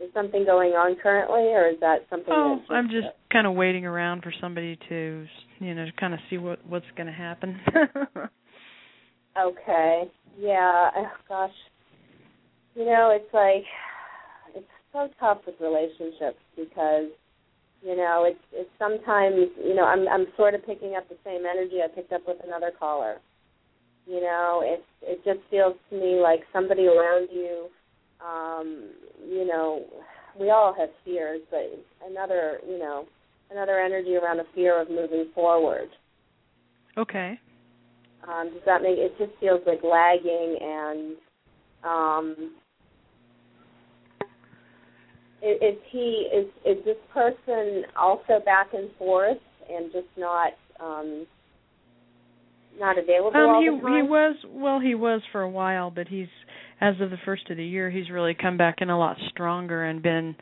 Is 0.00 0.10
something 0.12 0.44
going 0.44 0.72
on 0.72 0.96
currently, 1.00 1.52
or 1.54 1.68
is 1.68 1.76
that 1.80 1.98
something? 2.10 2.32
Oh, 2.34 2.56
that's 2.58 2.70
I'm 2.70 2.88
just 2.88 3.06
kind 3.32 3.46
of 3.46 3.54
waiting 3.54 3.86
around 3.86 4.22
for 4.22 4.32
somebody 4.40 4.76
to, 4.88 5.26
you 5.60 5.74
know, 5.74 5.86
kind 5.98 6.12
of 6.14 6.20
see 6.28 6.36
what 6.38 6.58
what's 6.66 6.86
going 6.96 7.06
to 7.06 7.12
happen. 7.12 7.60
Okay. 9.36 10.04
Yeah. 10.38 10.90
Oh, 10.96 11.10
gosh. 11.28 11.50
You 12.76 12.84
know, 12.84 13.10
it's 13.14 13.34
like 13.34 13.64
it's 14.54 14.66
so 14.92 15.08
tough 15.18 15.38
with 15.44 15.56
relationships 15.60 16.38
because 16.56 17.10
You 17.84 17.96
know, 17.96 18.24
it's 18.26 18.40
it's 18.52 18.70
sometimes 18.78 19.52
you 19.62 19.74
know 19.74 19.84
I'm 19.84 20.08
I'm 20.08 20.26
sort 20.36 20.54
of 20.54 20.64
picking 20.64 20.94
up 20.96 21.06
the 21.08 21.18
same 21.22 21.44
energy 21.44 21.80
I 21.84 21.88
picked 21.94 22.12
up 22.12 22.22
with 22.26 22.38
another 22.42 22.72
caller. 22.78 23.16
You 24.06 24.22
know, 24.22 24.62
it 24.64 24.82
it 25.02 25.20
just 25.24 25.40
feels 25.50 25.74
to 25.90 25.96
me 25.96 26.18
like 26.20 26.40
somebody 26.50 26.86
around 26.86 27.28
you. 27.30 27.68
Um, 28.24 28.90
you 29.28 29.46
know, 29.46 29.84
we 30.38 30.50
all 30.50 30.74
have 30.78 30.88
fears, 31.04 31.40
but 31.50 31.70
another 32.08 32.58
you 32.66 32.78
know 32.78 33.04
another 33.50 33.78
energy 33.80 34.16
around 34.16 34.40
a 34.40 34.44
fear 34.54 34.80
of 34.80 34.88
moving 34.90 35.26
forward. 35.34 35.88
Okay. 36.96 37.38
Um, 38.28 38.50
does 38.50 38.62
that 38.66 38.82
make 38.82 38.96
it 38.96 39.12
just 39.18 39.32
feels 39.40 39.60
like 39.66 39.80
lagging 39.82 40.58
and 40.62 41.16
um 41.84 42.54
is, 45.42 45.56
is 45.60 45.78
he 45.90 46.28
is 46.34 46.46
is 46.64 46.84
this 46.84 46.96
person 47.12 47.82
also 47.96 48.42
back 48.44 48.68
and 48.72 48.88
forth 48.98 49.36
and 49.70 49.92
just 49.92 50.06
not 50.16 50.52
um 50.80 51.26
not 52.78 52.98
available 52.98 53.38
Um, 53.38 53.50
all 53.50 53.60
he 53.62 53.68
the 53.68 53.82
time? 53.82 54.04
he 54.04 54.10
was 54.10 54.36
well, 54.48 54.80
he 54.80 54.94
was 54.94 55.20
for 55.30 55.42
a 55.42 55.50
while, 55.50 55.90
but 55.90 56.08
he's 56.08 56.28
as 56.80 56.94
of 57.00 57.10
the 57.10 57.18
first 57.24 57.48
of 57.50 57.56
the 57.56 57.64
year, 57.64 57.90
he's 57.90 58.10
really 58.10 58.34
come 58.34 58.56
back 58.56 58.76
in 58.80 58.90
a 58.90 58.98
lot 58.98 59.16
stronger 59.30 59.84
and 59.84 60.02
been 60.02 60.36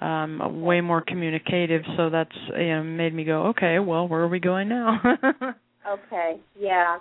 um 0.00 0.62
way 0.62 0.80
more 0.80 1.02
communicative. 1.02 1.82
So 1.96 2.10
that's 2.10 2.34
you 2.56 2.68
know 2.68 2.82
made 2.82 3.14
me 3.14 3.24
go, 3.24 3.46
okay, 3.48 3.78
well, 3.78 4.08
where 4.08 4.20
are 4.20 4.28
we 4.28 4.40
going 4.40 4.68
now? 4.68 5.00
Okay, 5.86 6.40
yeah. 6.58 6.98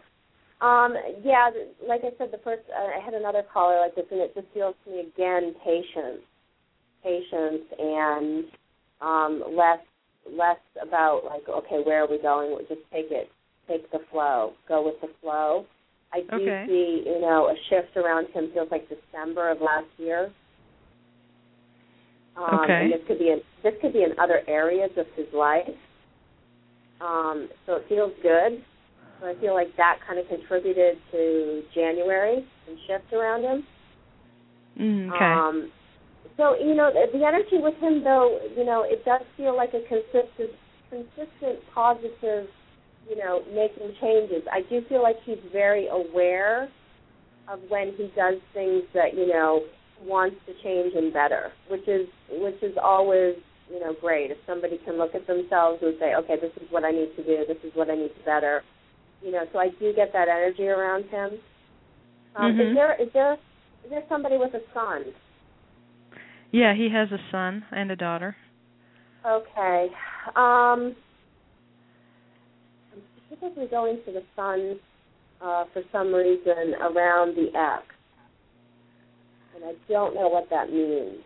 Um, 0.61 0.95
yeah, 1.23 1.49
like 1.87 2.01
I 2.03 2.11
said, 2.17 2.29
the 2.31 2.39
first 2.43 2.63
uh, 2.69 2.99
I 2.99 3.03
had 3.03 3.13
another 3.13 3.43
caller 3.53 3.79
like 3.79 3.95
this, 3.95 4.05
and 4.11 4.21
it 4.21 4.33
just 4.35 4.47
feels 4.53 4.75
to 4.85 4.91
me 4.91 4.99
again 5.01 5.53
patience, 5.63 6.21
patience, 7.03 7.63
and 7.79 8.45
um, 9.01 9.43
less 9.55 9.79
less 10.29 10.59
about 10.81 11.23
like 11.25 11.43
okay, 11.49 11.81
where 11.83 12.03
are 12.03 12.09
we 12.09 12.21
going? 12.21 12.57
Just 12.69 12.81
take 12.91 13.07
it, 13.09 13.29
take 13.67 13.89
the 13.91 13.99
flow, 14.11 14.53
go 14.67 14.85
with 14.85 14.99
the 15.01 15.09
flow. 15.21 15.65
I 16.13 16.21
do 16.21 16.35
Okay. 16.35 16.65
see, 16.67 17.03
you 17.05 17.19
know, 17.19 17.49
a 17.49 17.55
shift 17.69 17.97
around 17.97 18.27
him. 18.29 18.51
Feels 18.53 18.69
like 18.71 18.87
December 18.87 19.49
of 19.49 19.61
last 19.61 19.87
year. 19.97 20.31
Um, 22.35 22.59
Okay. 22.61 22.83
And 22.83 22.93
this 22.93 23.01
could 23.07 23.19
be 23.19 23.29
in 23.29 23.41
this 23.63 23.73
could 23.81 23.93
be 23.93 24.03
in 24.03 24.17
other 24.19 24.41
areas 24.47 24.91
of 24.97 25.07
his 25.15 25.27
life. 25.33 25.69
Um, 27.01 27.49
so 27.65 27.75
it 27.77 27.85
feels 27.89 28.13
good. 28.21 28.63
So 29.19 29.27
I 29.27 29.35
feel 29.39 29.53
like 29.53 29.75
that 29.77 29.99
kind 30.05 30.19
of 30.19 30.27
contributed 30.27 30.97
to 31.11 31.63
January 31.73 32.45
and 32.67 32.77
shift 32.87 33.13
around 33.13 33.43
him. 33.43 33.67
Mm, 34.79 35.09
okay. 35.09 35.23
Um, 35.25 35.71
so 36.37 36.55
you 36.57 36.75
know 36.75 36.91
the, 36.91 37.17
the 37.17 37.25
energy 37.25 37.57
with 37.57 37.75
him, 37.75 38.03
though, 38.03 38.39
you 38.55 38.65
know, 38.65 38.83
it 38.85 39.05
does 39.05 39.21
feel 39.37 39.55
like 39.55 39.73
a 39.73 39.81
consistent, 39.87 40.51
consistent 40.89 41.59
positive, 41.73 42.47
you 43.09 43.17
know, 43.17 43.41
making 43.53 43.93
changes. 44.01 44.43
I 44.51 44.61
do 44.69 44.81
feel 44.87 45.03
like 45.03 45.17
he's 45.25 45.37
very 45.51 45.87
aware 45.87 46.69
of 47.47 47.59
when 47.69 47.93
he 47.97 48.11
does 48.15 48.35
things 48.53 48.83
that 48.93 49.13
you 49.15 49.27
know 49.27 49.61
wants 50.03 50.37
to 50.47 50.53
change 50.63 50.93
and 50.95 51.13
better, 51.13 51.51
which 51.69 51.87
is 51.87 52.07
which 52.29 52.61
is 52.61 52.75
always 52.81 53.35
you 53.69 53.79
know 53.79 53.93
great. 53.99 54.31
If 54.31 54.37
somebody 54.47 54.79
can 54.85 54.97
look 54.97 55.15
at 55.15 55.27
themselves 55.27 55.79
and 55.81 55.95
say, 55.99 56.15
okay, 56.15 56.35
this 56.39 56.51
is 56.61 56.67
what 56.71 56.83
I 56.83 56.91
need 56.91 57.09
to 57.17 57.23
do, 57.23 57.43
this 57.47 57.57
is 57.63 57.71
what 57.75 57.89
I 57.89 57.95
need 57.95 58.11
to 58.17 58.25
better, 58.25 58.63
you 59.21 59.31
know. 59.31 59.43
So 59.51 59.59
I 59.59 59.69
do 59.79 59.93
get 59.93 60.13
that 60.13 60.27
energy 60.27 60.67
around 60.67 61.05
him. 61.05 61.39
Um, 62.35 62.53
Mhm. 62.53 62.69
Is 62.69 62.75
there 62.75 63.01
is 63.01 63.09
there 63.13 63.33
is 63.33 63.89
there 63.89 64.03
somebody 64.09 64.37
with 64.37 64.53
a 64.53 64.61
son? 64.73 65.13
yeah, 66.51 66.73
he 66.73 66.87
has 66.89 67.11
a 67.11 67.19
son 67.31 67.65
and 67.71 67.91
a 67.91 67.95
daughter. 67.95 68.35
Okay. 69.25 69.89
Um, 70.35 70.95
I'm 73.41 73.69
going 73.69 73.99
to 74.05 74.11
the 74.11 74.23
sun 74.35 74.79
uh, 75.41 75.65
for 75.73 75.81
some 75.91 76.13
reason 76.13 76.75
around 76.81 77.35
the 77.35 77.47
X, 77.57 77.83
and 79.55 79.63
I 79.65 79.73
don't 79.89 80.15
know 80.15 80.27
what 80.27 80.49
that 80.49 80.69
means. 80.71 81.19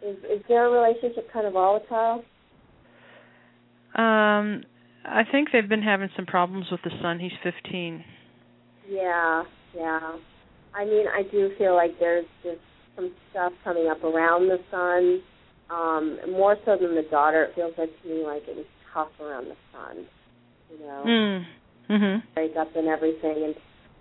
Is 0.00 0.16
is 0.24 0.42
their 0.48 0.70
relationship 0.70 1.32
kind 1.32 1.46
of 1.46 1.54
volatile? 1.54 2.24
Um 3.94 4.62
I 5.04 5.22
think 5.30 5.48
they've 5.52 5.68
been 5.68 5.82
having 5.82 6.10
some 6.14 6.26
problems 6.26 6.66
with 6.70 6.82
the 6.82 6.90
son. 7.00 7.18
He's 7.18 7.32
15. 7.42 8.04
Yeah, 8.88 9.42
yeah. 9.74 10.16
I 10.74 10.84
mean, 10.84 11.06
I 11.08 11.22
do 11.30 11.50
feel 11.56 11.74
like 11.74 11.98
there's 11.98 12.26
just 12.42 12.60
some 12.94 13.12
stuff 13.30 13.52
coming 13.64 13.88
up 13.88 14.04
around 14.04 14.48
the 14.48 14.58
son, 14.70 15.22
um, 15.70 16.18
more 16.30 16.56
so 16.64 16.76
than 16.76 16.94
the 16.94 17.06
daughter. 17.10 17.44
It 17.44 17.54
feels 17.54 17.72
like 17.78 17.90
to 18.02 18.08
me 18.08 18.22
like 18.24 18.42
it 18.46 18.56
was 18.56 18.66
tough 18.92 19.08
around 19.20 19.46
the 19.46 19.56
son. 19.72 20.06
You 20.70 20.86
know. 20.86 21.04
Mm. 21.06 21.46
Mhm. 21.90 22.22
break 22.34 22.54
up 22.56 22.68
and 22.76 22.86
everything 22.86 23.44
and 23.44 23.54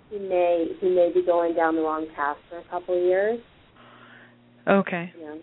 he 0.10 0.20
may 0.20 0.68
he 0.82 0.90
may 0.90 1.12
be 1.14 1.22
going 1.22 1.54
down 1.56 1.76
the 1.76 1.82
wrong 1.82 2.06
path 2.16 2.38
for 2.50 2.58
a 2.60 2.64
couple 2.64 2.96
of 2.98 3.02
years 3.02 3.40
Okay. 4.68 5.14
you 5.18 5.26
know 5.26 5.40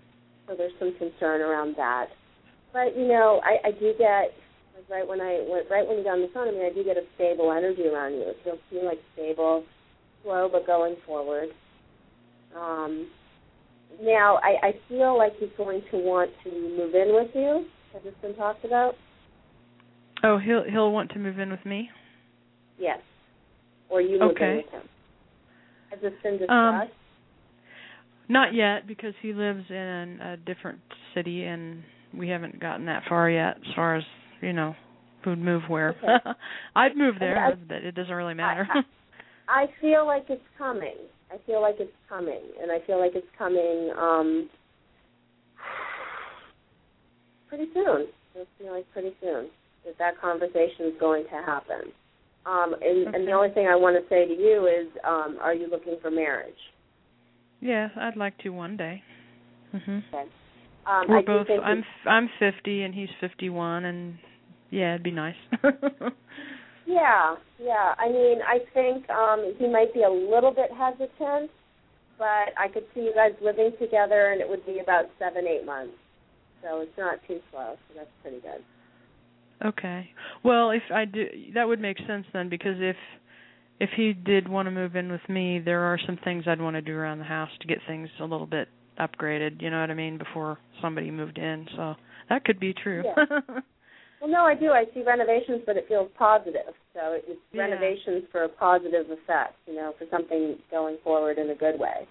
so 0.47 0.55
there's 0.55 0.73
some 0.79 0.93
concern 0.99 1.41
around 1.41 1.75
that 1.77 2.09
but 2.73 2.97
you 2.97 3.09
know 3.09 3.41
i 3.45 3.69
i 3.69 3.71
do 3.71 3.95
get 3.99 4.37
like 4.77 4.89
right 4.91 5.09
when 5.09 5.21
i 5.21 5.41
when, 5.49 5.63
right 5.71 5.89
when 5.89 5.97
you 5.99 6.05
got 6.05 6.15
on 6.15 6.21
the 6.21 6.29
phone 6.35 6.49
i 6.49 6.51
mean 6.51 6.67
i 6.67 6.75
do 6.75 6.85
get 6.85 6.99
a 6.99 7.05
stable 7.15 7.51
energy 7.51 7.87
around 7.87 8.13
you 8.13 8.29
it 8.29 8.37
feels 8.45 8.59
to 8.69 8.77
me 8.77 8.83
like 8.85 8.99
stable 9.15 9.65
slow 10.23 10.49
but 10.53 10.67
going 10.67 10.97
forward 11.07 11.49
um 12.55 13.09
now 14.03 14.37
i 14.43 14.69
i 14.69 14.73
feel 14.89 15.17
like 15.17 15.33
he's 15.39 15.49
going 15.57 15.81
to 15.91 15.97
want 15.97 16.31
to 16.45 16.51
move 16.51 16.95
in 16.95 17.15
with 17.15 17.31
you 17.35 17.65
has 17.95 18.03
this 18.03 18.15
been 18.21 18.35
talked 18.37 18.67
about 18.67 18.95
Oh, 20.23 20.39
he'll 20.39 20.65
he'll 20.65 20.93
want 20.93 21.11
to 21.13 21.19
move 21.19 21.39
in 21.39 21.51
with 21.51 21.65
me. 21.67 21.91
yes 22.79 22.99
or 23.91 24.01
you 24.01 24.19
move 24.19 24.33
Okay. 24.33 24.51
in 24.51 24.57
with 24.59 24.71
him 24.71 24.83
has 25.91 26.01
this 26.01 26.13
been 26.23 26.33
discussed 26.39 26.53
Um, 26.53 26.89
Not 28.29 28.55
yet 28.55 28.87
because 28.87 29.15
he 29.23 29.33
lives 29.33 29.65
in 29.71 30.19
a 30.23 30.37
different 30.37 30.81
city 31.15 31.45
and 31.45 31.83
we 32.17 32.29
haven't 32.29 32.59
gotten 32.61 32.87
that 32.87 33.03
far 33.09 33.29
yet 33.29 33.57
as 33.59 33.75
far 33.75 33.97
as, 33.97 34.05
you 34.41 34.53
know, 34.53 34.75
who'd 35.25 35.39
move 35.39 35.63
where. 35.69 35.91
Okay. 36.03 36.31
I'd 36.77 36.97
move 36.97 37.17
there, 37.21 37.39
I- 37.39 37.55
but 37.55 37.79
it 37.85 37.95
doesn't 37.95 38.15
really 38.15 38.35
matter. 38.35 38.67
I 39.49 39.67
feel 39.81 40.07
like 40.07 40.25
it's 40.31 40.43
coming. 40.57 40.97
I 41.31 41.37
feel 41.47 41.61
like 41.61 41.77
it's 41.81 41.93
coming, 42.09 42.41
and 42.63 42.71
I 42.73 42.79
feel 42.87 42.99
like 42.99 43.13
it's 43.15 43.27
coming 43.37 43.91
um 43.99 44.49
pretty 47.49 47.67
soon. 47.75 48.07
I 48.37 48.45
feel 48.59 48.73
like 48.73 48.87
pretty 48.93 49.13
soon 49.21 49.49
that 49.85 49.99
that 49.99 50.21
conversation 50.21 50.87
is 50.87 50.95
going 50.99 51.25
to 51.25 51.43
happen. 51.45 51.93
Um, 52.47 52.75
and, 52.81 53.15
and 53.15 53.27
the 53.27 53.33
only 53.33 53.51
thing 53.51 53.67
I 53.67 53.77
want 53.77 53.97
to 53.97 54.07
say 54.09 54.27
to 54.27 54.35
you 54.35 54.67
is, 54.67 54.89
um, 55.07 55.39
are 55.41 55.55
you 55.55 55.69
looking 55.71 55.97
for 56.03 56.11
marriage? 56.11 56.55
yeah, 57.61 57.89
I'd 57.97 58.17
like 58.17 58.37
to 58.39 58.51
one 58.51 58.77
day. 58.77 59.03
Mm-hmm. 59.75 59.99
Okay. 60.15 60.29
Um, 60.87 61.07
We're 61.09 61.19
I 61.21 61.23
both 61.23 61.47
I'm 61.65 61.83
I'm 62.07 62.29
50 62.39 62.83
and 62.83 62.95
he's 62.95 63.09
51 63.23 63.87
and 63.87 64.19
yeah, 64.71 64.93
it'd 64.95 65.03
be 65.03 65.11
nice. 65.11 65.37
Yeah, 66.87 67.37
yeah. 67.59 67.95
I 67.99 68.09
mean, 68.09 68.39
I 68.47 68.59
think 68.73 69.09
um 69.11 69.55
he 69.59 69.67
might 69.69 69.93
be 69.95 70.03
a 70.03 70.11
little 70.11 70.53
bit 70.53 70.71
hesitant, 70.77 71.51
but 72.19 72.53
I 72.59 72.69
could 72.73 72.85
see 72.95 73.01
you 73.01 73.15
guys 73.15 73.33
living 73.43 73.73
together, 73.81 74.33
and 74.33 74.41
it 74.41 74.49
would 74.49 74.65
be 74.67 74.81
about 74.81 75.07
seven, 75.19 75.47
eight 75.47 75.65
months. 75.65 75.97
So 76.63 76.81
it's 76.81 76.97
not 76.99 77.19
too 77.27 77.41
slow. 77.51 77.77
So 77.89 77.95
that's 77.97 78.11
pretty 78.23 78.41
good. 78.41 78.63
Okay. 79.65 80.11
Well, 80.43 80.71
if 80.71 80.83
I 80.93 81.05
do, 81.05 81.27
that 81.55 81.67
would 81.69 81.81
make 81.81 81.99
sense 82.07 82.27
then, 82.33 82.49
because 82.49 82.77
if 82.79 82.97
if 83.81 83.91
he 83.97 84.13
did 84.13 84.49
want 84.49 84.67
to 84.67 84.71
move 84.71 84.95
in 84.97 85.11
with 85.11 85.27
me, 85.29 85.59
there 85.59 85.81
are 85.81 85.99
some 86.07 86.19
things 86.25 86.45
I'd 86.47 86.61
want 86.61 86.75
to 86.77 86.83
do 86.83 86.95
around 86.95 87.19
the 87.19 87.25
house 87.25 87.51
to 87.61 87.67
get 87.67 87.79
things 87.87 88.09
a 88.21 88.25
little 88.25 88.47
bit 88.47 88.69
upgraded. 88.99 89.61
You 89.61 89.71
know 89.71 89.81
what 89.81 89.91
I 89.91 89.95
mean? 89.95 90.19
Before 90.19 90.59
somebody 90.81 91.11
moved 91.11 91.39
in, 91.39 91.67
so 91.77 91.95
that 92.29 92.45
could 92.45 92.61
be 92.61 92.73
true. 92.75 93.03
Yeah. 93.05 93.41
Well, 94.21 94.33
no, 94.33 94.47
I 94.47 94.55
do. 94.55 94.71
I 94.71 94.87
see 94.95 95.03
renovations, 95.03 95.61
but 95.67 95.77
it 95.77 95.85
feels 95.87 96.09
positive. 96.17 96.73
So 96.95 97.13
it's 97.13 97.39
Yeah. 97.53 97.65
renovations 97.69 98.25
for 98.33 98.45
a 98.45 98.49
positive 98.49 99.11
effect. 99.11 99.53
You 99.67 99.75
know, 99.75 99.93
for 99.99 100.07
something 100.11 100.57
going 100.71 100.97
forward 101.05 101.37
in 101.37 101.51
a 101.51 101.55
good 101.55 101.79
way. 101.79 102.09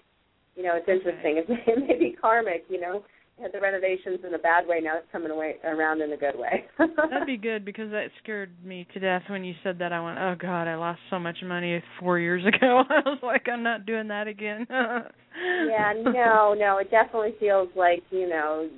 You 0.54 0.62
know, 0.62 0.76
it's 0.76 0.86
interesting. 0.88 1.38
It 1.38 1.48
may, 1.48 1.64
it 1.66 1.88
may 1.88 1.98
be 1.98 2.12
karmic. 2.12 2.66
You 2.68 2.80
know, 2.80 3.04
the 3.38 3.60
renovations 3.60 4.20
in 4.26 4.34
a 4.34 4.38
bad 4.38 4.66
way. 4.66 4.80
Now 4.82 4.98
it's 4.98 5.06
coming 5.10 5.30
away 5.30 5.56
around 5.64 6.00
in 6.00 6.12
a 6.12 6.16
good 6.16 6.38
way. 6.38 6.64
That'd 6.78 7.26
be 7.26 7.36
good 7.36 7.64
because 7.64 7.90
that 7.90 8.06
scared 8.22 8.52
me 8.64 8.86
to 8.94 9.00
death 9.00 9.22
when 9.28 9.44
you 9.44 9.54
said 9.62 9.78
that. 9.80 9.92
I 9.92 10.00
went, 10.00 10.18
"Oh 10.18 10.34
God, 10.38 10.68
I 10.68 10.76
lost 10.76 11.00
so 11.10 11.18
much 11.18 11.38
money 11.44 11.82
four 12.00 12.18
years 12.18 12.44
ago." 12.46 12.82
I 12.88 13.00
was 13.08 13.18
like, 13.22 13.48
"I'm 13.48 13.62
not 13.62 13.86
doing 13.86 14.08
that 14.08 14.28
again." 14.28 14.66
yeah, 14.70 15.92
no, 16.04 16.54
no, 16.56 16.78
it 16.78 16.90
definitely 16.90 17.34
feels 17.40 17.68
like 17.76 18.02
you 18.10 18.28
know 18.28 18.68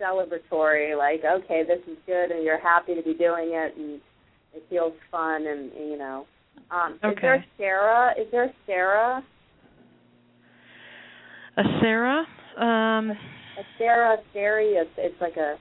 celebratory. 0.00 0.96
Like, 0.96 1.22
okay, 1.24 1.62
this 1.66 1.80
is 1.90 1.98
good, 2.06 2.30
and 2.30 2.44
you're 2.44 2.60
happy 2.60 2.94
to 2.94 3.02
be 3.02 3.14
doing 3.14 3.50
it, 3.52 3.76
and 3.76 4.00
it 4.54 4.64
feels 4.70 4.94
fun, 5.10 5.46
and 5.46 5.70
you 5.74 5.98
know. 5.98 6.26
Um, 6.70 6.94
Is 6.94 7.16
there 7.22 7.34
Okay. 7.34 7.44
Sarah? 7.56 8.14
Is 8.18 8.26
there 8.32 8.52
Sarah? 8.66 9.24
A 11.56 11.62
Sarah? 11.80 12.26
Um, 12.56 13.12
A 13.58 13.62
Sarah 13.76 14.16
Sari? 14.32 14.72
It's, 14.74 14.90
it's 14.96 15.20
like 15.20 15.36
a 15.36 15.56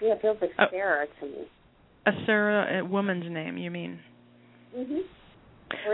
Yeah, 0.00 0.12
it 0.12 0.22
feels 0.22 0.38
like 0.40 0.50
Oh. 0.58 0.66
Sarah 0.70 1.06
to 1.20 1.26
me. 1.26 1.46
A 2.06 2.12
Sarah, 2.24 2.80
a 2.80 2.84
woman's 2.84 3.28
name, 3.30 3.56
you 3.58 3.70
mean? 3.70 3.98
Mhm. 4.76 5.02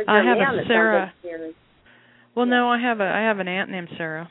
I 0.07 0.17
have 0.23 0.37
a 0.37 0.41
man 0.41 0.57
that 0.57 0.57
sounds 0.57 0.69
Sarah. 0.69 1.15
Like? 1.25 1.55
Well, 2.35 2.47
no, 2.47 2.69
I 2.69 2.79
have 2.79 3.01
a 3.01 3.05
I 3.05 3.21
have 3.21 3.39
an 3.39 3.49
aunt 3.49 3.71
named 3.71 3.89
Sarah. 3.97 4.29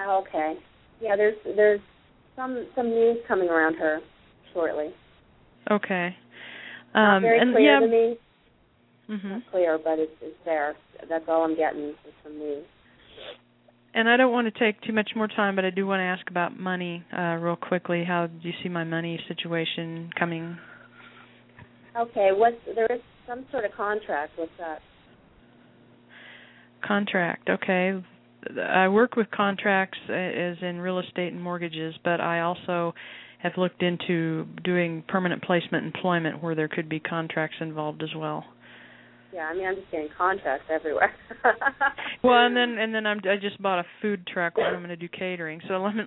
Oh, 0.00 0.24
okay. 0.26 0.54
Yeah, 1.00 1.16
there's 1.16 1.36
there's 1.44 1.80
some 2.36 2.66
some 2.76 2.90
news 2.90 3.18
coming 3.26 3.48
around 3.48 3.74
her 3.74 4.00
shortly. 4.52 4.90
Okay. 5.70 6.16
Not 6.94 7.16
Um 7.16 7.22
very 7.22 7.40
and 7.40 7.52
clear 7.54 7.74
yeah, 7.74 7.80
to 7.80 7.88
me. 7.88 8.18
mhm. 9.08 9.30
Not 9.30 9.42
clear, 9.50 9.78
but 9.82 9.98
it's 9.98 10.12
it's 10.20 10.36
there. 10.44 10.74
That's 11.08 11.24
all 11.28 11.42
I'm 11.44 11.56
getting 11.56 11.88
is 11.90 11.96
some 12.22 12.38
news. 12.38 12.64
And 13.94 14.08
I 14.08 14.16
don't 14.16 14.32
want 14.32 14.52
to 14.52 14.58
take 14.58 14.80
too 14.82 14.92
much 14.92 15.10
more 15.14 15.28
time, 15.28 15.54
but 15.54 15.64
I 15.64 15.70
do 15.70 15.86
want 15.86 16.00
to 16.00 16.04
ask 16.04 16.28
about 16.30 16.58
money 16.58 17.04
uh 17.16 17.36
real 17.36 17.56
quickly. 17.56 18.04
How 18.04 18.26
do 18.26 18.48
you 18.48 18.54
see 18.62 18.68
my 18.68 18.84
money 18.84 19.20
situation 19.28 20.10
coming? 20.18 20.56
Okay, 21.96 22.30
what's 22.32 22.56
there 22.74 22.86
is 22.86 23.02
some 23.26 23.44
sort 23.50 23.64
of 23.64 23.72
contract. 23.72 24.32
What's 24.36 24.52
that? 24.58 24.80
Contract. 26.84 27.48
Okay. 27.48 28.02
I 28.60 28.88
work 28.88 29.14
with 29.14 29.30
contracts 29.30 29.98
uh, 30.08 30.12
as 30.12 30.56
in 30.62 30.80
real 30.80 30.98
estate 30.98 31.32
and 31.32 31.40
mortgages, 31.40 31.94
but 32.02 32.20
I 32.20 32.40
also 32.40 32.92
have 33.40 33.52
looked 33.56 33.82
into 33.82 34.46
doing 34.64 35.04
permanent 35.06 35.42
placement 35.42 35.84
employment 35.86 36.42
where 36.42 36.54
there 36.54 36.68
could 36.68 36.88
be 36.88 36.98
contracts 36.98 37.56
involved 37.60 38.02
as 38.02 38.10
well. 38.16 38.44
Yeah, 39.32 39.44
I 39.46 39.54
mean 39.54 39.66
I'm 39.66 39.76
just 39.76 39.90
getting 39.90 40.08
contracts 40.16 40.66
everywhere. 40.70 41.14
Well, 42.24 42.46
and 42.46 42.56
then 42.56 42.78
and 42.78 42.94
then 42.94 43.04
I'm 43.04 43.18
I 43.28 43.34
just 43.36 43.60
bought 43.60 43.80
a 43.80 43.84
food 44.00 44.24
truck 44.32 44.56
where 44.56 44.68
I'm 44.68 44.78
going 44.78 44.90
to 44.90 44.96
do 44.96 45.08
catering. 45.08 45.60
So 45.66 45.74
let 45.78 45.96
me 45.96 46.04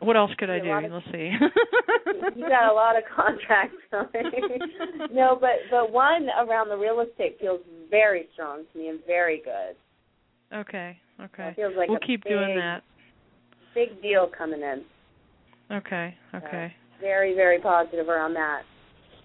what 0.00 0.16
else 0.16 0.32
could 0.36 0.50
I 0.50 0.58
do? 0.58 0.68
of- 0.72 0.90
Let's 0.90 1.06
see. 1.12 1.30
you 2.34 2.48
got 2.48 2.72
a 2.72 2.74
lot 2.74 2.96
of 2.96 3.04
contracts. 3.14 3.76
no, 5.12 5.38
but 5.40 5.50
but 5.70 5.92
one 5.92 6.26
around 6.40 6.70
the 6.70 6.76
real 6.76 7.00
estate 7.08 7.36
feels 7.40 7.60
very 7.88 8.26
strong 8.32 8.64
to 8.72 8.78
me 8.78 8.88
and 8.88 8.98
very 9.06 9.42
good. 9.44 9.76
okay. 10.58 10.98
Okay. 11.20 11.50
It 11.50 11.54
feels 11.56 11.74
like 11.76 11.88
we'll 11.88 12.00
keep 12.04 12.24
doing 12.24 12.56
that. 12.56 12.82
Big 13.76 14.02
deal 14.02 14.28
coming 14.36 14.60
in. 14.60 14.82
Okay. 15.70 16.16
Okay. 16.34 16.74
Very 17.00 17.34
very 17.36 17.60
positive 17.60 18.08
around 18.08 18.34
that. 18.34 18.62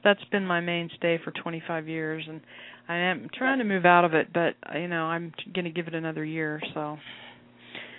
That's 0.04 0.24
been 0.32 0.46
my 0.46 0.60
mainstay 0.60 1.18
for 1.24 1.32
25 1.32 1.88
years 1.88 2.24
and 2.28 2.42
I 2.90 2.98
am 2.98 3.30
trying 3.38 3.60
to 3.60 3.64
move 3.64 3.86
out 3.86 4.04
of 4.04 4.16
it, 4.16 4.34
but 4.34 4.56
you 4.74 4.88
know, 4.88 5.04
I'm 5.04 5.32
going 5.54 5.66
to 5.66 5.72
give 5.72 5.88
it 5.88 5.94
another 5.94 6.26
year, 6.26 6.60
so 6.74 6.98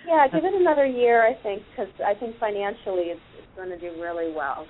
Yeah, 0.05 0.27
give 0.27 0.43
it 0.43 0.53
another 0.53 0.85
year, 0.85 1.25
I 1.25 1.41
think, 1.41 1.63
because 1.71 1.91
I 2.05 2.13
think 2.13 2.37
financially 2.39 3.05
it's, 3.05 3.21
it's 3.39 3.47
going 3.55 3.69
to 3.69 3.79
do 3.79 4.01
really 4.01 4.33
well. 4.35 4.67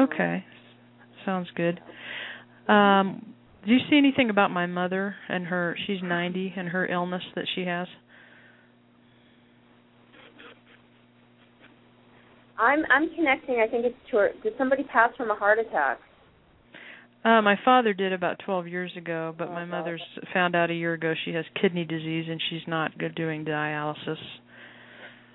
Okay. 0.00 0.42
Sounds 1.24 1.48
good. 1.54 1.80
Um 2.66 3.34
do 3.66 3.72
you 3.72 3.78
see 3.88 3.96
anything 3.96 4.28
about 4.28 4.50
my 4.50 4.66
mother 4.66 5.16
and 5.28 5.46
her 5.46 5.74
she's 5.86 6.02
90 6.02 6.52
and 6.56 6.68
her 6.68 6.86
illness 6.86 7.22
that 7.34 7.46
she 7.54 7.64
has? 7.64 7.86
I'm 12.58 12.84
I'm 12.90 13.08
connecting. 13.14 13.60
I 13.66 13.70
think 13.70 13.84
it's 13.86 13.96
to 14.10 14.16
her. 14.18 14.30
Did 14.42 14.54
somebody 14.58 14.84
pass 14.84 15.10
from 15.16 15.30
a 15.30 15.34
heart 15.34 15.58
attack? 15.58 15.98
Uh 17.24 17.40
my 17.42 17.58
father 17.64 17.94
did 17.94 18.12
about 18.12 18.38
12 18.44 18.68
years 18.68 18.92
ago, 18.96 19.34
but 19.36 19.50
my 19.50 19.64
mother's 19.64 20.02
found 20.32 20.54
out 20.54 20.70
a 20.70 20.74
year 20.74 20.92
ago 20.92 21.14
she 21.24 21.32
has 21.32 21.44
kidney 21.60 21.84
disease 21.84 22.26
and 22.28 22.40
she's 22.50 22.66
not 22.66 22.96
good 22.98 23.14
doing 23.14 23.44
dialysis. 23.44 24.16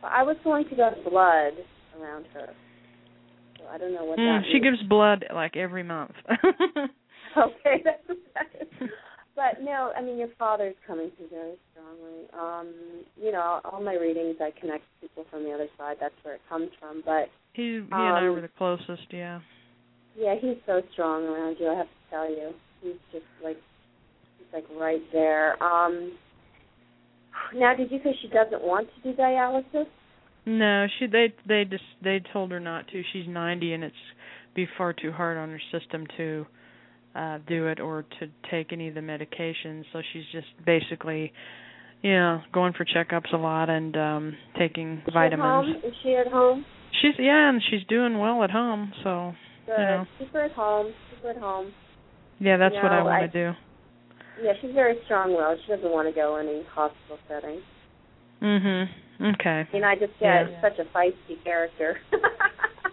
I 0.03 0.23
was 0.23 0.37
going 0.43 0.65
to 0.69 0.75
go 0.75 0.89
to 0.91 1.09
blood 1.09 1.53
around 1.99 2.25
her. 2.33 2.47
So 3.57 3.65
I 3.71 3.77
don't 3.77 3.93
know 3.93 4.05
what 4.05 4.19
Mm, 4.19 4.41
that 4.41 4.47
she 4.47 4.59
means. 4.59 4.77
gives 4.77 4.89
blood 4.89 5.25
like 5.33 5.57
every 5.57 5.83
month. 5.83 6.11
Okay, 7.37 7.83
that's. 7.85 8.19
But 9.35 9.63
no, 9.63 9.91
I 9.95 10.01
mean 10.01 10.17
your 10.17 10.27
father's 10.37 10.75
coming 10.85 11.11
through 11.15 11.29
very 11.29 11.55
strongly. 11.71 12.25
Um, 12.37 12.73
you 13.15 13.31
know, 13.31 13.61
all 13.63 13.81
my 13.81 13.93
readings 13.95 14.35
I 14.41 14.51
connect 14.59 14.83
people 14.99 15.25
from 15.31 15.43
the 15.43 15.51
other 15.53 15.67
side. 15.77 15.95
That's 16.01 16.13
where 16.23 16.35
it 16.35 16.41
comes 16.49 16.69
from. 16.79 17.01
But 17.05 17.29
he 17.53 17.63
he 17.63 17.79
and 17.89 18.17
I 18.17 18.27
Um, 18.27 18.33
were 18.35 18.41
the 18.41 18.49
closest, 18.57 19.07
yeah. 19.11 19.39
Yeah, 20.17 20.35
he's 20.39 20.57
so 20.65 20.81
strong 20.93 21.23
around 21.25 21.57
you. 21.59 21.67
I 21.67 21.75
have 21.75 21.87
to 21.87 22.09
tell 22.09 22.29
you, 22.29 22.51
he's 22.81 22.93
just 23.11 23.25
like 23.43 23.57
he's 24.37 24.47
like 24.53 24.65
right 24.79 25.01
there. 25.11 25.61
Um, 25.63 26.13
now, 27.55 27.75
did 27.75 27.91
you 27.91 27.99
say 28.03 28.15
she 28.21 28.27
doesn't 28.27 28.63
want 28.63 28.87
to 28.95 29.11
do 29.11 29.17
dialysis? 29.17 29.85
No, 30.45 30.87
she 30.97 31.07
they 31.07 31.33
they 31.47 31.65
just 31.65 31.83
they 32.03 32.21
told 32.33 32.51
her 32.51 32.59
not 32.59 32.87
to. 32.89 33.01
She's 33.13 33.27
90 33.27 33.73
and 33.73 33.83
it's 33.83 33.95
be 34.55 34.67
far 34.77 34.93
too 34.93 35.11
hard 35.11 35.37
on 35.37 35.49
her 35.49 35.61
system 35.71 36.05
to 36.17 36.45
uh 37.15 37.37
do 37.47 37.67
it 37.67 37.79
or 37.79 38.03
to 38.19 38.27
take 38.49 38.73
any 38.73 38.87
of 38.87 38.95
the 38.95 39.01
medications. 39.01 39.83
So 39.93 40.01
she's 40.13 40.23
just 40.31 40.47
basically 40.65 41.31
you 42.01 42.11
know, 42.13 42.41
going 42.53 42.73
for 42.73 42.85
checkups 42.85 43.33
a 43.33 43.37
lot 43.37 43.69
and 43.69 43.95
um 43.97 44.37
taking 44.57 44.93
Is 44.93 44.99
she 45.05 45.07
at 45.09 45.13
vitamins. 45.13 45.41
home? 45.41 45.75
Is 45.83 45.93
she 46.01 46.15
at 46.15 46.27
home? 46.27 46.65
She's 47.01 47.13
yeah, 47.19 47.49
and 47.49 47.61
she's 47.69 47.85
doing 47.87 48.17
well 48.17 48.43
at 48.43 48.51
home, 48.51 48.93
so 49.03 49.33
Good. 49.69 49.79
you 49.81 49.85
know. 49.85 50.05
Keep 50.17 50.33
her 50.33 50.41
at 50.41 50.51
home. 50.51 50.93
Keep 51.11 51.23
her 51.23 51.29
at 51.31 51.37
home. 51.37 51.71
Yeah, 52.39 52.57
that's 52.57 52.75
what 52.75 52.91
I 52.91 53.03
want 53.03 53.23
I- 53.23 53.27
to 53.27 53.31
do. 53.31 53.57
Yeah, 54.41 54.53
she's 54.61 54.71
very 54.73 54.95
strong-willed. 55.05 55.59
She 55.65 55.73
doesn't 55.75 55.91
want 55.91 56.07
to 56.07 56.13
go 56.15 56.37
in 56.37 56.47
any 56.47 56.63
hospital 56.73 57.19
setting. 57.27 57.61
Mhm. 58.41 58.87
Okay. 59.35 59.67
Mean, 59.73 59.83
I 59.83 59.95
just 59.95 60.13
get 60.19 60.49
Yeah. 60.49 60.61
such 60.61 60.79
a 60.79 60.85
feisty 60.85 61.43
character. 61.43 61.99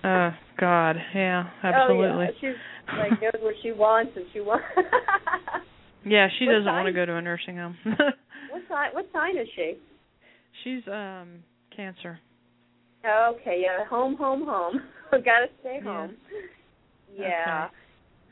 Oh 0.05 0.31
God, 0.59 0.97
yeah, 1.15 1.49
absolutely. 1.65 2.07
Oh, 2.07 2.21
yeah. 2.21 2.31
She's 2.41 2.57
like 2.97 3.21
knows 3.21 3.43
what 3.43 3.55
she 3.63 3.73
wants 3.73 4.13
and 4.15 4.25
she 4.33 4.41
wants. 4.41 4.65
Yeah, 6.05 6.29
she 6.39 6.47
What 6.47 6.53
doesn't 6.53 6.73
want 6.73 6.87
to 6.87 6.93
go 6.93 7.05
to 7.07 7.17
a 7.17 7.23
nursing 7.23 7.57
home. 7.57 7.77
what 7.85 8.63
sign? 8.69 8.91
What 8.93 9.07
sign 9.13 9.37
is 9.37 9.49
she? 9.57 9.75
She's 10.63 10.87
um 10.87 11.43
cancer. 11.75 12.21
Okay, 13.05 13.63
yeah, 13.65 13.85
home, 13.87 14.17
home, 14.17 14.45
home. 14.47 14.81
Got 15.11 15.21
to 15.21 15.47
stay 15.61 15.81
Yeah. 15.85 16.07
Home. 17.09 17.19
Yeah. 17.19 17.69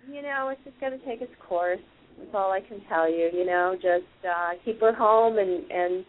You 0.09 0.23
know, 0.23 0.49
it's 0.53 0.61
just 0.65 0.79
going 0.81 0.99
to 0.99 1.05
take 1.07 1.23
its 1.23 1.33
course. 1.49 1.81
That's 2.19 2.31
all 2.35 2.53
I 2.53 2.61
can 2.61 2.81
tell 2.89 3.11
you. 3.11 3.31
You 3.33 3.45
know, 3.47 3.75
just 3.75 4.05
uh 4.25 4.51
keep 4.65 4.81
her 4.81 4.93
home 4.95 5.39
and 5.39 5.69
and 5.71 6.05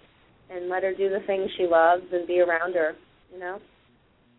and 0.50 0.70
let 0.70 0.84
her 0.84 0.94
do 0.94 1.10
the 1.10 1.22
things 1.26 1.50
she 1.58 1.66
loves 1.66 2.04
and 2.12 2.28
be 2.28 2.40
around 2.42 2.76
her. 2.76 2.94
You 3.34 3.40
know. 3.40 3.60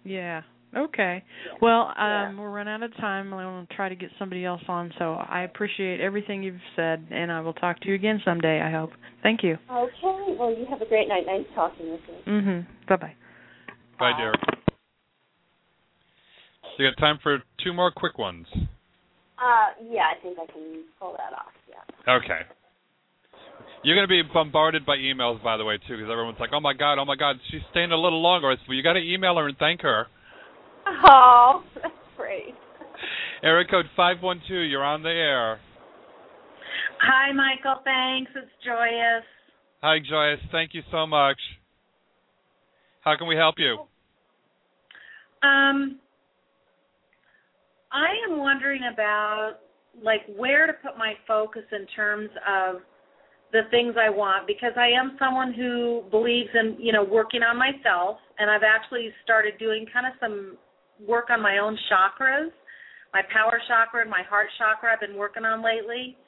Yeah. 0.05 0.43
Okay. 0.77 1.25
Well, 1.61 1.93
Yeah. 1.97 2.29
um 2.29 2.37
we're 2.37 2.51
running 2.51 2.75
out 2.75 2.83
of 2.83 2.95
time. 2.99 3.33
I 3.33 3.45
want 3.47 3.69
to 3.69 3.75
try 3.75 3.89
to 3.89 3.97
get 3.97 4.11
somebody 4.19 4.45
else 4.45 4.63
on, 4.69 4.93
so 4.99 5.15
I 5.15 5.43
appreciate 5.43 6.01
everything 6.01 6.43
you've 6.43 6.61
said 6.77 7.07
and 7.11 7.33
I 7.33 7.41
will 7.41 7.55
talk 7.55 7.81
to 7.81 7.89
you 7.89 7.95
again 7.95 8.21
someday, 8.25 8.61
I 8.61 8.71
hope. 8.71 8.91
Thank 9.23 9.43
you. 9.43 9.57
Okay. 9.71 10.37
Well, 10.39 10.51
you 10.51 10.67
have 10.71 10.83
a 10.83 10.87
great 10.87 11.09
night. 11.09 11.25
Nice 11.27 11.47
talking 11.55 11.91
with 11.91 12.01
you. 12.09 12.33
Mhm. 12.33 12.67
Bye-bye. 12.89 13.15
Bye, 13.99 14.13
Derek. 14.19 14.41
So 16.77 16.83
you 16.83 16.91
got 16.91 17.01
time 17.01 17.19
for 17.23 17.39
two 17.65 17.73
more 17.73 17.91
quick 17.91 18.19
ones. 18.19 18.47
Uh, 18.53 19.73
yeah, 19.91 20.13
I 20.17 20.23
think 20.23 20.39
I 20.39 20.51
can 20.51 20.85
pull 21.01 21.13
that 21.13 21.35
off. 21.37 21.53
Yeah. 21.69 22.15
Okay. 22.17 22.41
You're 23.83 23.97
going 23.97 24.09
to 24.09 24.09
be 24.09 24.23
bombarded 24.33 24.85
by 24.85 24.97
emails, 24.97 25.43
by 25.43 25.57
the 25.57 25.65
way, 25.65 25.79
too, 25.79 25.97
because 25.97 26.11
everyone's 26.11 26.41
like, 26.41 26.51
"Oh 26.53 26.61
my 26.61 26.75
God, 26.75 26.99
oh 26.99 27.05
my 27.05 27.17
God, 27.17 27.37
she's 27.51 27.61
staying 27.71 27.93
a 27.93 27.97
little 27.97 28.21
longer." 28.21 28.51
I 28.51 28.57
said, 28.57 28.65
"Well, 28.69 28.77
you 28.77 28.83
got 28.83 28.95
to 28.95 29.01
email 29.01 29.37
her 29.37 29.49
and 29.49 29.57
thank 29.59 29.83
her." 29.83 30.07
Oh, 31.09 31.65
that's 31.75 31.95
great. 32.17 32.55
Area 33.43 33.67
code 33.69 33.87
five 33.97 34.23
one 34.23 34.41
two. 34.47 34.61
You're 34.61 34.85
on 34.85 35.03
the 35.03 35.09
air. 35.09 35.59
Hi, 37.01 37.33
Michael. 37.33 37.83
Thanks. 37.85 38.31
It's 38.35 38.51
Joyous. 38.65 39.25
Hi, 39.83 39.99
Joyous. 39.99 40.41
Thank 40.53 40.75
you 40.75 40.83
so 40.91 41.07
much. 41.07 41.39
How 43.03 43.17
can 43.17 43.27
we 43.27 43.37
help 43.37 43.57
you? 43.59 43.79
Um, 45.47 45.99
I 47.97 48.13
am 48.29 48.39
wondering 48.39 48.83
about 48.93 49.55
like 50.03 50.21
where 50.37 50.67
to 50.67 50.75
put 50.75 50.99
my 50.99 51.15
focus 51.27 51.63
in 51.73 51.87
terms 51.97 52.29
of 52.47 52.83
the 53.53 53.63
things 53.71 53.95
I 53.99 54.11
want 54.11 54.47
because 54.47 54.73
I 54.77 54.89
am 54.89 55.17
someone 55.19 55.55
who 55.55 56.03
believes 56.11 56.51
in, 56.53 56.77
you 56.79 56.93
know, 56.93 57.03
working 57.03 57.43
on 57.43 57.57
myself 57.57 58.19
and 58.39 58.51
I've 58.51 58.63
actually 58.63 59.09
started 59.25 59.55
doing 59.59 59.87
kind 59.91 60.07
of 60.07 60.13
some 60.21 60.59
work 61.09 61.31
on 61.31 61.41
my 61.41 61.57
own 61.57 61.79
chakras. 61.91 62.51
My 63.15 63.23
power 63.33 63.59
chakra 63.67 64.03
and 64.03 64.11
my 64.11 64.23
heart 64.29 64.49
chakra 64.59 64.93
I've 64.93 65.01
been 65.01 65.17
working 65.17 65.47
on 65.47 65.65
lately. 65.65 66.19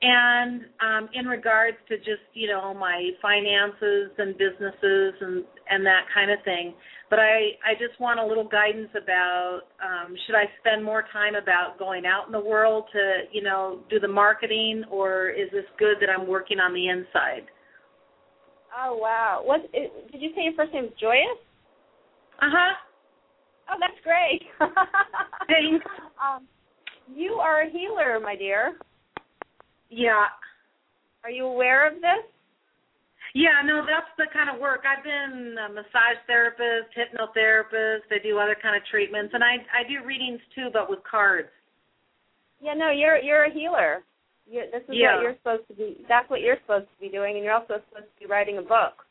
And 0.00 0.66
um, 0.80 1.08
in 1.12 1.26
regards 1.26 1.78
to 1.88 1.96
just 1.98 2.22
you 2.34 2.46
know 2.46 2.72
my 2.72 3.10
finances 3.20 4.12
and 4.18 4.38
businesses 4.38 5.14
and 5.20 5.44
and 5.70 5.84
that 5.86 6.02
kind 6.12 6.30
of 6.30 6.38
thing, 6.44 6.74
but 7.10 7.18
I 7.18 7.56
I 7.64 7.74
just 7.78 7.98
want 8.00 8.20
a 8.20 8.26
little 8.26 8.46
guidance 8.46 8.90
about 9.00 9.62
um, 9.82 10.14
should 10.26 10.34
I 10.34 10.44
spend 10.60 10.84
more 10.84 11.04
time 11.12 11.34
about 11.34 11.78
going 11.78 12.06
out 12.06 12.26
in 12.26 12.32
the 12.32 12.40
world 12.40 12.84
to 12.92 13.22
you 13.32 13.42
know 13.42 13.80
do 13.90 14.00
the 14.00 14.08
marketing 14.08 14.84
or 14.90 15.30
is 15.30 15.50
this 15.52 15.64
good 15.78 15.96
that 16.00 16.08
I'm 16.10 16.26
working 16.26 16.58
on 16.60 16.72
the 16.74 16.88
inside? 16.88 17.46
Oh 18.76 18.96
wow. 18.96 19.42
What 19.44 19.70
did 19.72 20.20
you 20.20 20.30
say? 20.34 20.42
Your 20.42 20.54
first 20.54 20.72
name 20.72 20.86
is 20.86 20.92
Joyous? 21.00 21.38
Uh 22.42 22.50
huh. 22.50 22.74
Oh, 23.70 23.76
that's 23.80 24.00
great. 24.02 24.42
Thanks. 25.48 25.86
Um, 26.20 26.46
you 27.14 27.34
are 27.34 27.62
a 27.62 27.70
healer, 27.70 28.20
my 28.20 28.36
dear. 28.36 28.76
Yeah. 29.88 30.26
Are 31.22 31.30
you 31.30 31.46
aware 31.46 31.86
of 31.86 31.94
this? 31.94 32.24
Yeah, 33.34 33.62
no, 33.66 33.82
that's 33.84 34.06
the 34.16 34.26
kind 34.32 34.48
of 34.48 34.60
work. 34.60 34.84
I've 34.86 35.02
been 35.02 35.56
a 35.58 35.68
massage 35.68 36.22
therapist, 36.26 36.94
hypnotherapist. 36.94 38.06
I 38.12 38.22
do 38.22 38.38
other 38.38 38.56
kind 38.60 38.76
of 38.76 38.86
treatments, 38.86 39.34
and 39.34 39.42
I 39.42 39.56
I 39.74 39.82
do 39.88 40.06
readings 40.06 40.40
too, 40.54 40.68
but 40.72 40.88
with 40.88 41.00
cards. 41.02 41.48
Yeah, 42.60 42.74
no, 42.74 42.90
you're 42.90 43.18
you're 43.18 43.44
a 43.44 43.52
healer. 43.52 44.04
you 44.46 44.62
this 44.72 44.82
is 44.82 44.94
Yeah. 44.94 45.16
what 45.16 45.22
you're 45.22 45.34
supposed 45.42 45.66
to 45.68 45.74
be. 45.74 46.04
That's 46.08 46.30
what 46.30 46.42
you're 46.42 46.58
supposed 46.62 46.86
to 46.86 47.00
be 47.00 47.08
doing, 47.08 47.34
and 47.34 47.44
you're 47.44 47.54
also 47.54 47.82
supposed 47.90 48.06
to 48.14 48.20
be 48.20 48.26
writing 48.26 48.58
a 48.58 48.62
book. 48.62 49.04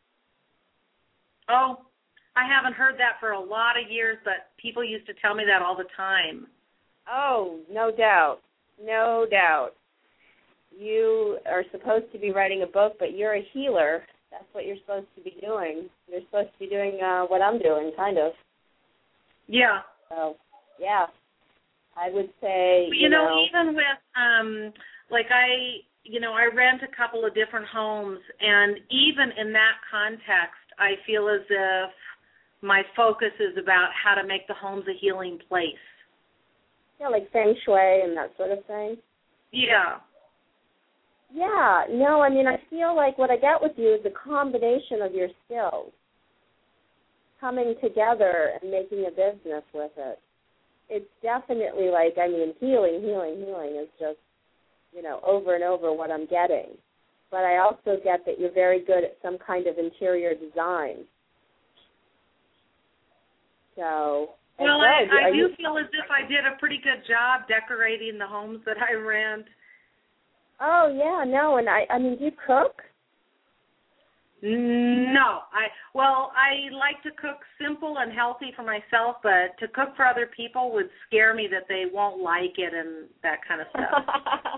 Oh, 1.50 1.82
I 2.38 2.48
haven't 2.48 2.74
heard 2.74 2.95
that 3.00 3.20
for 3.20 3.32
a 3.32 3.40
lot 3.40 3.76
of 3.78 3.91
years, 3.91 4.18
but 4.24 4.56
people 4.58 4.84
used 4.86 5.06
to 5.08 5.14
tell 5.22 5.36
me 5.36 5.44
that 5.45 5.62
all 5.62 5.76
the 5.76 5.90
time. 5.98 6.48
Oh, 7.12 7.60
no 7.70 7.91
doubt, 7.91 8.40
no 8.82 9.28
doubt. 9.30 9.72
You 10.72 11.40
are 11.45 11.66
supposed 11.72 12.12
to 12.14 12.18
be 12.18 12.32
writing 12.32 12.64
a 12.64 12.68
book, 12.68 12.94
but 12.98 13.18
you're 13.18 13.36
a 13.36 13.41
healer. 13.54 14.06
That's 14.34 14.49
what 14.51 14.65
you're 14.65 14.81
supposed 14.81 15.05
to 15.15 15.22
be 15.22 15.38
doing. 15.39 15.89
You're 16.10 16.26
supposed 16.26 16.49
to 16.53 16.60
be 16.60 16.68
doing 16.68 16.97
uh, 17.05 17.30
what 17.30 17.41
I'm 17.41 17.60
doing, 17.60 17.91
kind 17.95 18.18
of. 18.18 18.34
Yeah. 19.45 19.85
So, 20.10 20.38
yeah, 20.80 21.05
I 21.95 22.10
would 22.10 22.30
say 22.41 22.88
you, 22.91 23.10
know, 23.10 23.45
even 23.47 23.76
with 23.76 24.01
um 24.18 24.73
like 25.11 25.27
I 25.30 25.85
you 26.03 26.19
know, 26.19 26.34
I 26.34 26.49
rent 26.53 26.81
a 26.81 26.95
couple 26.95 27.26
of 27.26 27.35
different 27.35 27.68
homes 27.68 28.19
and 28.41 28.77
even 28.89 29.30
in 29.39 29.53
that 29.53 29.77
context 29.89 30.65
I 30.80 30.95
feel 31.05 31.30
as 31.30 31.45
if 31.49 31.91
my 32.61 32.81
focus 32.95 33.31
is 33.39 33.57
about 33.61 33.89
how 33.93 34.15
to 34.15 34.27
make 34.27 34.47
the 34.47 34.53
homes 34.53 34.85
a 34.89 34.97
healing 34.99 35.38
place. 35.47 35.85
yeah, 36.99 37.10
like 37.10 37.31
feng 37.31 37.55
shui 37.65 38.01
and 38.03 38.18
that 38.18 38.31
sort 38.38 38.51
of 38.51 38.65
thing. 38.65 38.97
Yeah. 39.51 39.99
Yeah, 41.34 41.85
no, 41.89 42.22
I 42.22 42.30
mean, 42.30 42.45
I 42.47 42.57
feel 42.69 42.95
like 42.95 43.18
what 43.18 43.31
I 43.31 43.38
get 43.38 43.61
with 43.61 43.72
you 43.76 43.95
is 43.95 44.05
a 44.05 44.11
combination 44.30 45.01
of 45.01 45.14
your 45.14 45.30
skills 45.45 45.91
coming 47.41 47.76
together 47.81 48.51
and 48.61 48.69
making 48.72 49.05
a 49.07 49.10
business 49.10 49.64
with 49.73 49.91
it. 49.97 50.19
It's 50.89 51.10
definitely 51.23 51.89
like, 51.89 52.18
I 52.22 52.27
mean, 52.27 52.53
healing, 52.60 53.01
healing, 53.01 53.43
healing 53.45 53.76
is 53.81 53.89
just, 53.99 54.19
you 54.93 55.01
know, 55.01 55.19
over 55.26 55.55
and 55.55 55.64
over 55.64 55.91
what 55.91 56.11
I'm 56.11 56.27
getting. 56.27 56.77
But 57.31 57.41
I 57.45 57.57
also 57.57 57.97
get 58.03 58.26
that 58.27 58.39
you're 58.39 58.53
very 58.53 58.85
good 58.85 59.03
at 59.03 59.18
some 59.23 59.38
kind 59.39 59.65
of 59.65 59.80
interior 59.80 60.35
design. 60.35 60.97
So, 63.76 64.38
Well, 64.60 64.81
I, 64.81 65.30
I 65.30 65.31
do 65.31 65.38
you- 65.38 65.55
feel 65.57 65.77
as 65.80 65.88
if 65.91 66.11
I 66.11 66.27
did 66.27 66.45
a 66.45 66.57
pretty 66.60 66.77
good 66.77 67.01
job 67.07 67.47
decorating 67.47 68.19
the 68.19 68.27
homes 68.27 68.61
that 68.65 68.77
I 68.77 68.93
rent. 68.93 69.45
Oh 70.59 70.93
yeah, 70.95 71.23
no, 71.30 71.57
and 71.57 71.69
I 71.69 71.85
I 71.89 71.99
mean, 71.99 72.17
do 72.17 72.25
you 72.25 72.31
cook? 72.45 72.81
No, 74.45 75.39
I 75.53 75.67
well, 75.93 76.34
I 76.35 76.69
like 76.75 77.01
to 77.03 77.11
cook 77.11 77.39
simple 77.61 77.99
and 77.99 78.11
healthy 78.11 78.51
for 78.55 78.63
myself, 78.63 79.17
but 79.23 79.57
to 79.59 79.69
cook 79.69 79.95
for 79.95 80.05
other 80.05 80.27
people 80.35 80.73
would 80.73 80.89
scare 81.07 81.34
me 81.34 81.47
that 81.49 81.63
they 81.69 81.85
won't 81.91 82.21
like 82.21 82.55
it 82.57 82.73
and 82.73 83.07
that 83.23 83.39
kind 83.47 83.61
of 83.61 83.67
stuff. 83.69 84.03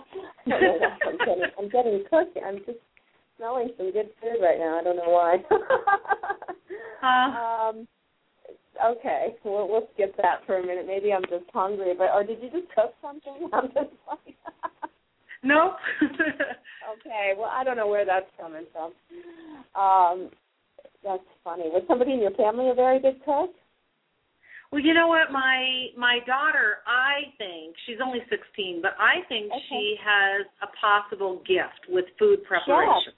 No, 0.47 0.59
no, 0.59 0.77
I'm 1.07 1.17
getting 1.17 1.43
I'm 1.57 1.69
getting 1.69 2.03
cooking. 2.09 2.43
I'm 2.45 2.57
just 2.59 2.77
smelling 3.37 3.69
some 3.77 3.91
good 3.91 4.09
food 4.21 4.39
right 4.41 4.59
now. 4.59 4.77
I 4.79 4.83
don't 4.83 4.95
know 4.95 5.09
why. 5.09 5.41
um 7.69 7.87
okay, 8.83 9.35
we'll 9.43 9.67
we'll 9.67 9.87
skip 9.93 10.15
that 10.17 10.45
for 10.45 10.57
a 10.59 10.65
minute. 10.65 10.85
Maybe 10.87 11.11
I'm 11.11 11.23
just 11.23 11.49
hungry, 11.51 11.93
but 11.97 12.11
or 12.13 12.23
did 12.23 12.41
you 12.41 12.49
just 12.51 12.71
cook 12.75 12.93
something? 13.01 13.49
I'm 13.53 13.67
just 13.67 13.91
like 14.07 14.35
Nope. 15.45 15.77
Okay, 16.99 17.33
well 17.35 17.49
I 17.51 17.63
don't 17.63 17.77
know 17.77 17.87
where 17.87 18.05
that's 18.05 18.29
coming 18.39 18.65
from. 18.71 18.93
Um 19.73 20.29
that's 21.03 21.23
funny. 21.43 21.63
Was 21.73 21.83
somebody 21.87 22.13
in 22.13 22.19
your 22.21 22.31
family 22.31 22.69
a 22.69 22.73
very 22.75 22.99
good 22.99 23.17
cook? 23.25 23.49
well, 24.71 24.81
you 24.81 24.93
know 24.93 25.07
what, 25.07 25.31
my 25.31 25.87
my 25.97 26.19
daughter, 26.27 26.77
I 26.85 27.31
think 27.37 27.75
she's 27.85 27.97
only 28.03 28.19
16, 28.29 28.81
but 28.81 28.91
I 28.99 29.25
think 29.29 29.51
she 29.69 29.95
has 30.03 30.45
a 30.61 30.67
possible 30.77 31.41
gift 31.47 31.89
with 31.89 32.05
food 32.19 32.43
preparation. 32.43 32.93
Chef. 33.05 33.13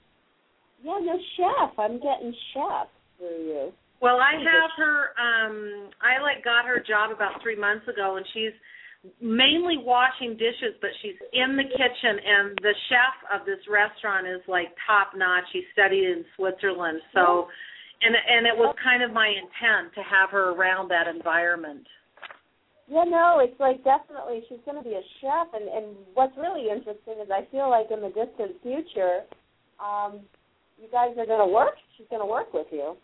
Yeah, 0.84 0.98
no 1.02 1.18
chef. 1.36 1.78
I'm 1.78 1.98
getting 1.98 2.32
chef 2.54 2.88
through 3.18 3.42
you. 3.44 3.72
Well, 4.00 4.20
I 4.20 4.32
have 4.38 4.70
her. 4.78 5.12
um 5.18 5.90
I 6.00 6.22
like 6.22 6.44
got 6.44 6.64
her 6.64 6.78
job 6.80 7.10
about 7.10 7.42
three 7.42 7.56
months 7.58 7.88
ago, 7.88 8.16
and 8.16 8.26
she's 8.32 8.54
mainly 9.20 9.78
washing 9.78 10.34
dishes, 10.34 10.74
but 10.80 10.90
she's 11.02 11.18
in 11.32 11.56
the 11.56 11.64
kitchen, 11.64 12.14
and 12.18 12.58
the 12.62 12.74
chef 12.88 13.14
of 13.30 13.46
this 13.46 13.62
restaurant 13.70 14.26
is 14.26 14.42
like 14.48 14.74
top 14.86 15.12
notch. 15.14 15.46
He 15.52 15.62
studied 15.72 16.04
in 16.04 16.24
Switzerland, 16.36 17.00
so 17.14 17.46
and 18.02 18.14
and 18.14 18.46
it 18.46 18.56
was 18.56 18.74
kind 18.82 19.02
of 19.02 19.12
my 19.12 19.28
intent 19.28 19.94
to 19.94 20.02
have 20.02 20.30
her 20.30 20.50
around 20.50 20.90
that 20.90 21.06
environment. 21.06 21.86
Yeah, 22.88 23.04
no, 23.04 23.38
it's 23.44 23.58
like 23.60 23.84
definitely 23.84 24.42
she's 24.48 24.64
going 24.64 24.82
to 24.82 24.86
be 24.86 24.96
a 24.96 25.04
chef, 25.20 25.52
and 25.54 25.68
and 25.68 25.86
what's 26.14 26.36
really 26.36 26.70
interesting 26.70 27.20
is 27.22 27.30
I 27.30 27.46
feel 27.50 27.70
like 27.70 27.90
in 27.90 28.00
the 28.00 28.10
distant 28.10 28.58
future, 28.62 29.28
um, 29.78 30.26
you 30.80 30.88
guys 30.90 31.14
are 31.18 31.26
going 31.26 31.44
to 31.44 31.52
work. 31.52 31.76
She's 31.96 32.06
going 32.10 32.22
to 32.22 32.26
work 32.26 32.54
with 32.54 32.66
you. 32.72 32.96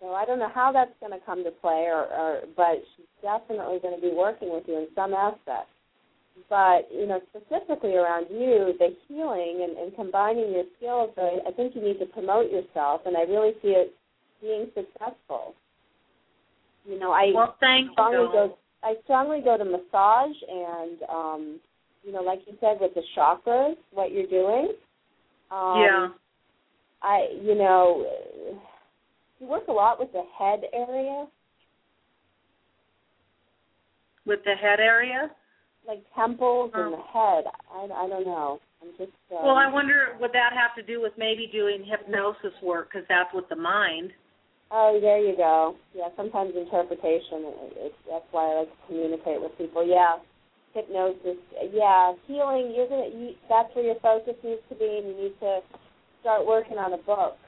So 0.00 0.12
I 0.12 0.24
don't 0.26 0.38
know 0.38 0.50
how 0.54 0.72
that's 0.72 0.92
going 1.00 1.12
to 1.12 1.24
come 1.24 1.42
to 1.44 1.50
play, 1.50 1.88
or, 1.88 2.04
or 2.12 2.40
but 2.56 2.82
she's 2.96 3.06
definitely 3.22 3.78
going 3.80 3.96
to 3.96 4.00
be 4.00 4.14
working 4.14 4.52
with 4.52 4.64
you 4.66 4.78
in 4.78 4.88
some 4.94 5.14
aspect. 5.14 5.68
But 6.50 6.88
you 6.92 7.06
know, 7.06 7.20
specifically 7.30 7.94
around 7.94 8.26
you, 8.30 8.74
the 8.78 8.94
healing 9.08 9.66
and, 9.66 9.78
and 9.78 9.96
combining 9.96 10.52
your 10.52 10.64
skills, 10.76 11.10
I, 11.16 11.48
I 11.48 11.52
think 11.52 11.74
you 11.74 11.82
need 11.82 11.98
to 11.98 12.06
promote 12.06 12.52
yourself, 12.52 13.02
and 13.06 13.16
I 13.16 13.22
really 13.22 13.52
see 13.62 13.68
it 13.68 13.94
being 14.42 14.66
successful. 14.74 15.54
You 16.84 16.98
know, 16.98 17.12
I 17.12 17.32
Well, 17.34 17.56
thank 17.58 17.92
strongly 17.92 18.18
you. 18.18 18.32
go 18.32 18.58
I 18.82 18.94
strongly 19.04 19.40
go 19.42 19.56
to 19.56 19.64
massage 19.64 20.36
and 20.48 21.02
um 21.08 21.60
you 22.04 22.12
know, 22.12 22.22
like 22.22 22.40
you 22.46 22.56
said 22.60 22.78
with 22.80 22.94
the 22.94 23.02
chakras, 23.16 23.74
what 23.92 24.12
you're 24.12 24.28
doing. 24.28 24.74
Um 25.50 25.82
Yeah. 25.82 26.08
I 27.02 27.28
you 27.42 27.54
know 27.54 28.06
you 29.40 29.46
work 29.46 29.68
a 29.68 29.72
lot 29.72 29.98
with 29.98 30.12
the 30.12 30.22
head 30.38 30.62
area, 30.72 31.26
With 34.24 34.40
the 34.44 34.54
head 34.54 34.80
area. 34.80 35.30
like 35.86 36.02
temples 36.16 36.72
and 36.74 36.94
Oh. 36.94 36.96
the 36.96 37.02
head. 37.02 37.44
I 37.70 37.84
I 37.84 38.08
don't 38.08 38.26
know. 38.26 38.58
I'm 38.82 38.90
just 38.98 39.12
um, 39.30 39.44
Well, 39.44 39.54
I 39.56 39.68
wonder 39.68 40.16
would 40.18 40.32
that 40.32 40.52
have 40.52 40.74
to 40.74 40.82
do 40.82 41.00
with 41.00 41.16
maybe 41.16 41.46
doing 41.46 41.84
hypnosis 41.84 42.52
work 42.60 42.90
because 42.90 43.06
that's 43.08 43.32
with 43.32 43.48
the 43.48 43.54
mind. 43.54 44.12
Oh, 44.72 44.98
there 45.00 45.18
you 45.20 45.36
go. 45.36 45.76
Yeah, 45.94 46.08
sometimes 46.16 46.56
interpretation. 46.56 47.44
It, 47.46 47.72
it, 47.76 47.94
that's 48.10 48.24
why 48.32 48.50
I 48.50 48.54
like 48.66 48.70
to 48.70 48.86
communicate 48.88 49.40
with 49.40 49.56
people. 49.56 49.86
Yeah, 49.86 50.18
hypnosis. 50.74 51.38
Yeah, 51.72 52.14
healing. 52.26 52.72
You're 52.74 52.88
gonna. 52.88 53.06
You, 53.06 53.34
that's 53.48 53.72
where 53.76 53.84
your 53.84 54.00
focus 54.02 54.34
needs 54.42 54.62
to 54.68 54.74
be, 54.74 54.90
and 54.98 55.06
you 55.06 55.14
need 55.22 55.38
to 55.38 55.60
start 56.20 56.44
working 56.44 56.78
on 56.78 56.92
a 56.94 56.98
book 56.98 57.38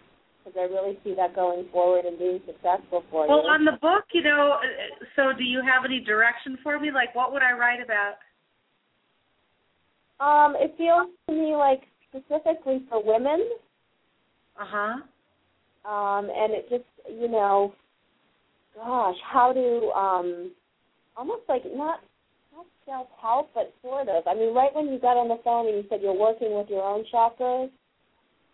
because 0.48 0.70
I 0.70 0.72
really 0.72 0.98
see 1.04 1.14
that 1.14 1.34
going 1.34 1.66
forward 1.72 2.04
and 2.04 2.18
being 2.18 2.40
successful 2.46 3.04
for 3.10 3.26
Well, 3.28 3.38
you. 3.38 3.44
Well, 3.44 3.52
on 3.52 3.64
the 3.64 3.72
book, 3.72 4.04
you 4.12 4.22
know, 4.22 4.58
uh, 4.62 5.04
so 5.16 5.32
do 5.36 5.44
you 5.44 5.60
have 5.62 5.84
any 5.84 6.00
direction 6.00 6.58
for 6.62 6.78
me? 6.78 6.90
Like, 6.90 7.14
what 7.14 7.32
would 7.32 7.42
I 7.42 7.52
write 7.52 7.80
about? 7.82 8.14
um, 10.20 10.56
it 10.58 10.74
feels 10.76 11.08
to 11.28 11.32
me 11.34 11.54
like 11.56 11.82
specifically 12.08 12.82
for 12.88 13.02
women, 13.04 13.48
Uh 14.60 14.64
huh. 14.66 15.88
um, 15.88 16.30
and 16.30 16.52
it 16.52 16.68
just 16.68 16.84
you 17.08 17.28
know, 17.28 17.72
gosh, 18.74 19.16
how 19.32 19.52
to 19.52 19.98
um, 19.98 20.52
almost 21.16 21.42
like 21.48 21.62
not 21.66 22.00
not 22.54 22.66
self 22.84 23.06
help, 23.20 23.50
but 23.54 23.72
sort 23.82 24.08
of. 24.08 24.26
I 24.26 24.34
mean, 24.34 24.54
right 24.54 24.74
when 24.74 24.86
you 24.88 24.98
got 24.98 25.16
on 25.16 25.28
the 25.28 25.38
phone 25.44 25.68
and 25.68 25.76
you 25.76 25.84
said 25.88 26.00
you're 26.02 26.18
working 26.18 26.54
with 26.56 26.68
your 26.68 26.82
own 26.82 27.04
chakras, 27.12 27.70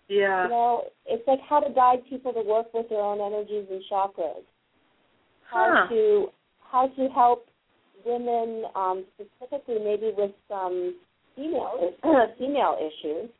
Yeah. 0.09 0.45
you 0.45 0.51
know, 0.51 0.85
it's 1.07 1.27
like 1.27 1.41
how 1.49 1.61
to 1.61 1.73
guide 1.73 2.01
people 2.09 2.33
to 2.33 2.43
work 2.43 2.73
with 2.75 2.89
their 2.89 3.01
own 3.01 3.21
energies 3.21 3.67
and 3.71 3.83
chakras. 3.91 4.45
How 5.51 5.73
Huh. 5.75 5.89
to 5.89 6.33
how 6.71 6.89
to 6.89 7.09
help 7.09 7.47
women, 8.05 8.65
um, 8.75 9.05
specifically 9.15 9.79
maybe 9.79 10.13
with 10.17 10.33
some 10.49 10.95
female 11.37 11.93
female 12.39 12.77
issues, 12.79 13.31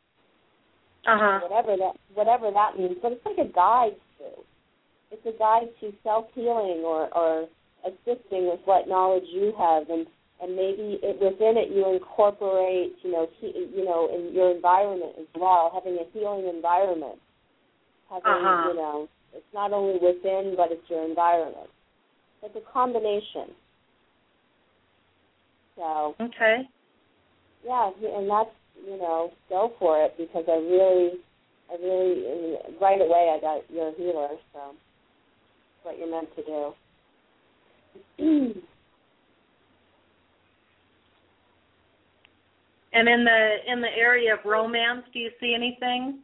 Uh 1.07 1.19
huh. 1.19 1.41
whatever 1.43 1.77
that 1.77 1.97
whatever 2.15 2.51
that 2.51 2.79
means. 2.79 2.97
But 3.03 3.13
it's 3.13 3.27
like 3.27 3.39
a 3.39 3.51
guide 3.53 3.97
to. 4.19 4.25
It's 5.11 5.27
a 5.27 5.39
guide 5.39 5.69
to 5.81 5.93
self 6.03 6.27
healing 6.35 6.83
or 6.85 7.09
or 7.17 7.49
assisting 7.85 8.49
with 8.49 8.61
what 8.65 8.89
knowledge 8.89 9.25
you 9.29 9.53
have 9.59 9.91
and 9.91 10.07
and 10.45 10.55
maybe 10.55 11.01
it, 11.03 11.17
within 11.19 11.57
it 11.57 11.73
you 11.73 11.89
incorporate 11.97 12.93
you 13.03 13.11
know 13.11 13.27
he, 13.41 13.47
you 13.75 13.85
know 13.85 14.09
in 14.15 14.35
your 14.35 14.51
environment 14.55 15.13
as 15.19 15.27
well 15.41 15.71
having 15.75 15.97
a 15.97 16.05
healing 16.13 16.47
environment 16.47 17.19
having 18.11 18.29
Uh-huh. 18.31 18.69
you 18.69 18.77
know 18.77 19.09
it's 19.33 19.53
not 19.55 19.73
only 19.73 19.95
within 19.95 20.55
but 20.57 20.71
it's 20.71 20.89
your 20.91 21.05
environment 21.05 21.71
It's 22.43 22.55
a 22.57 22.73
combination. 22.73 23.49
So 25.77 26.15
okay, 26.21 26.69
yeah, 27.67 27.91
and 28.17 28.29
that's 28.31 28.51
you 28.87 28.99
know 28.99 29.33
go 29.49 29.73
for 29.79 30.05
it 30.05 30.15
because 30.19 30.45
I 30.47 30.59
really, 30.59 31.13
I 31.73 31.75
really 31.83 32.57
right 32.81 33.01
away 33.01 33.35
I 33.35 33.41
got 33.41 33.63
you're 33.73 33.95
healer, 33.97 34.29
so 34.53 34.61
it's 34.71 35.83
what 35.83 35.99
you're 35.99 36.11
meant 36.11 36.29
to 36.37 36.43
do. 38.19 38.53
and 42.95 43.09
in 43.09 43.25
the 43.25 43.57
in 43.73 43.81
the 43.81 43.89
area 43.89 44.35
of 44.35 44.41
romance, 44.45 45.03
do 45.13 45.19
you 45.19 45.31
see 45.41 45.55
anything? 45.55 46.21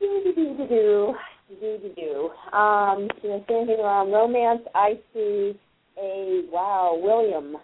do 0.00 0.22
do 0.24 0.34
do 0.34 0.66
do 0.68 1.14
do 1.60 1.78
do 1.78 1.94
do. 1.94 2.56
Um, 2.56 3.08
you 3.22 3.30
know, 3.30 3.44
anything 3.48 3.80
around 3.80 4.12
romance, 4.12 4.60
I 4.74 4.98
see 5.12 5.58
a 6.00 6.42
wow, 6.50 6.98
William, 7.00 7.56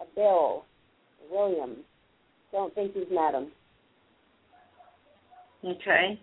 a 0.00 0.04
Bill, 0.14 0.64
William. 1.30 1.76
Don't 2.52 2.74
think 2.74 2.94
met 3.10 3.34
him. 3.34 3.50
Okay. 5.64 6.20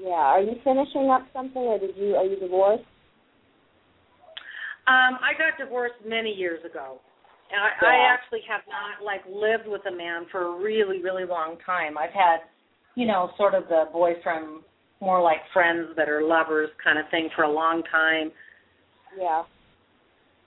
Yeah. 0.00 0.08
Are 0.10 0.42
you 0.42 0.54
finishing 0.64 1.10
up 1.10 1.26
something, 1.32 1.62
or 1.62 1.78
did 1.78 1.96
you? 1.96 2.14
Are 2.14 2.24
you 2.24 2.38
divorced? 2.38 2.84
Um, 4.88 5.20
I 5.20 5.36
got 5.36 5.58
divorced 5.62 6.00
many 6.06 6.32
years 6.32 6.64
ago. 6.64 6.98
And 7.52 7.60
I, 7.60 7.70
Yeah. 7.82 7.88
I 7.88 7.96
actually 8.12 8.40
have 8.48 8.62
not 8.68 9.04
like 9.04 9.24
lived 9.26 9.66
with 9.66 9.84
a 9.86 9.90
man 9.90 10.26
for 10.32 10.46
a 10.46 10.50
really, 10.56 11.02
really 11.02 11.24
long 11.24 11.58
time. 11.64 11.96
I've 11.98 12.12
had, 12.12 12.40
you 12.94 13.06
know, 13.06 13.30
sort 13.36 13.54
of 13.54 13.68
the 13.68 13.88
boyfriend, 13.92 14.62
more 15.00 15.20
like 15.22 15.40
friends 15.52 15.94
that 15.96 16.08
are 16.08 16.22
lovers 16.22 16.70
kind 16.82 16.98
of 16.98 17.08
thing 17.10 17.28
for 17.36 17.44
a 17.44 17.50
long 17.50 17.82
time. 17.84 18.32
Yeah. 19.16 19.44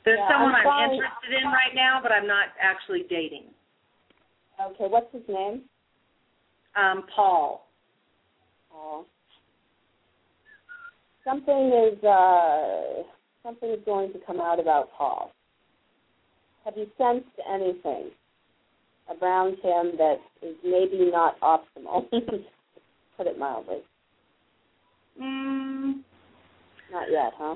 There's 0.06 0.20
Yeah, 0.20 0.30
someone 0.30 0.56
I'm 0.56 0.68
I'm, 0.68 0.92
interested 0.92 1.34
in 1.40 1.48
right 1.48 1.74
now, 1.76 2.00
but 2.02 2.12
I'm 2.12 2.28
not 2.28 2.50
actually 2.60 3.04
dating. 3.10 3.46
Okay. 4.60 4.88
What's 4.88 5.12
his 5.14 5.24
name? 5.28 5.62
Um, 6.76 7.06
Paul. 7.16 7.68
Oh. 8.74 9.06
Something 11.24 11.72
is 11.72 12.04
uh 12.04 13.04
something 13.44 13.70
is 13.70 13.80
going 13.86 14.14
to 14.14 14.20
come 14.26 14.40
out 14.40 14.60
about 14.60 14.90
Paul. 14.98 15.32
Have 16.66 16.76
you 16.78 16.88
sensed 16.98 17.26
anything 17.52 18.12
around 19.10 19.54
him 19.64 19.98
that 19.98 20.18
is 20.42 20.56
maybe 20.64 21.10
not 21.12 21.40
optimal? 21.42 22.10
Put 23.18 23.28
it 23.28 23.38
mildly. 23.38 23.80
Mm, 25.22 26.02
Not 26.92 27.12
yet, 27.12 27.34
huh? 27.36 27.56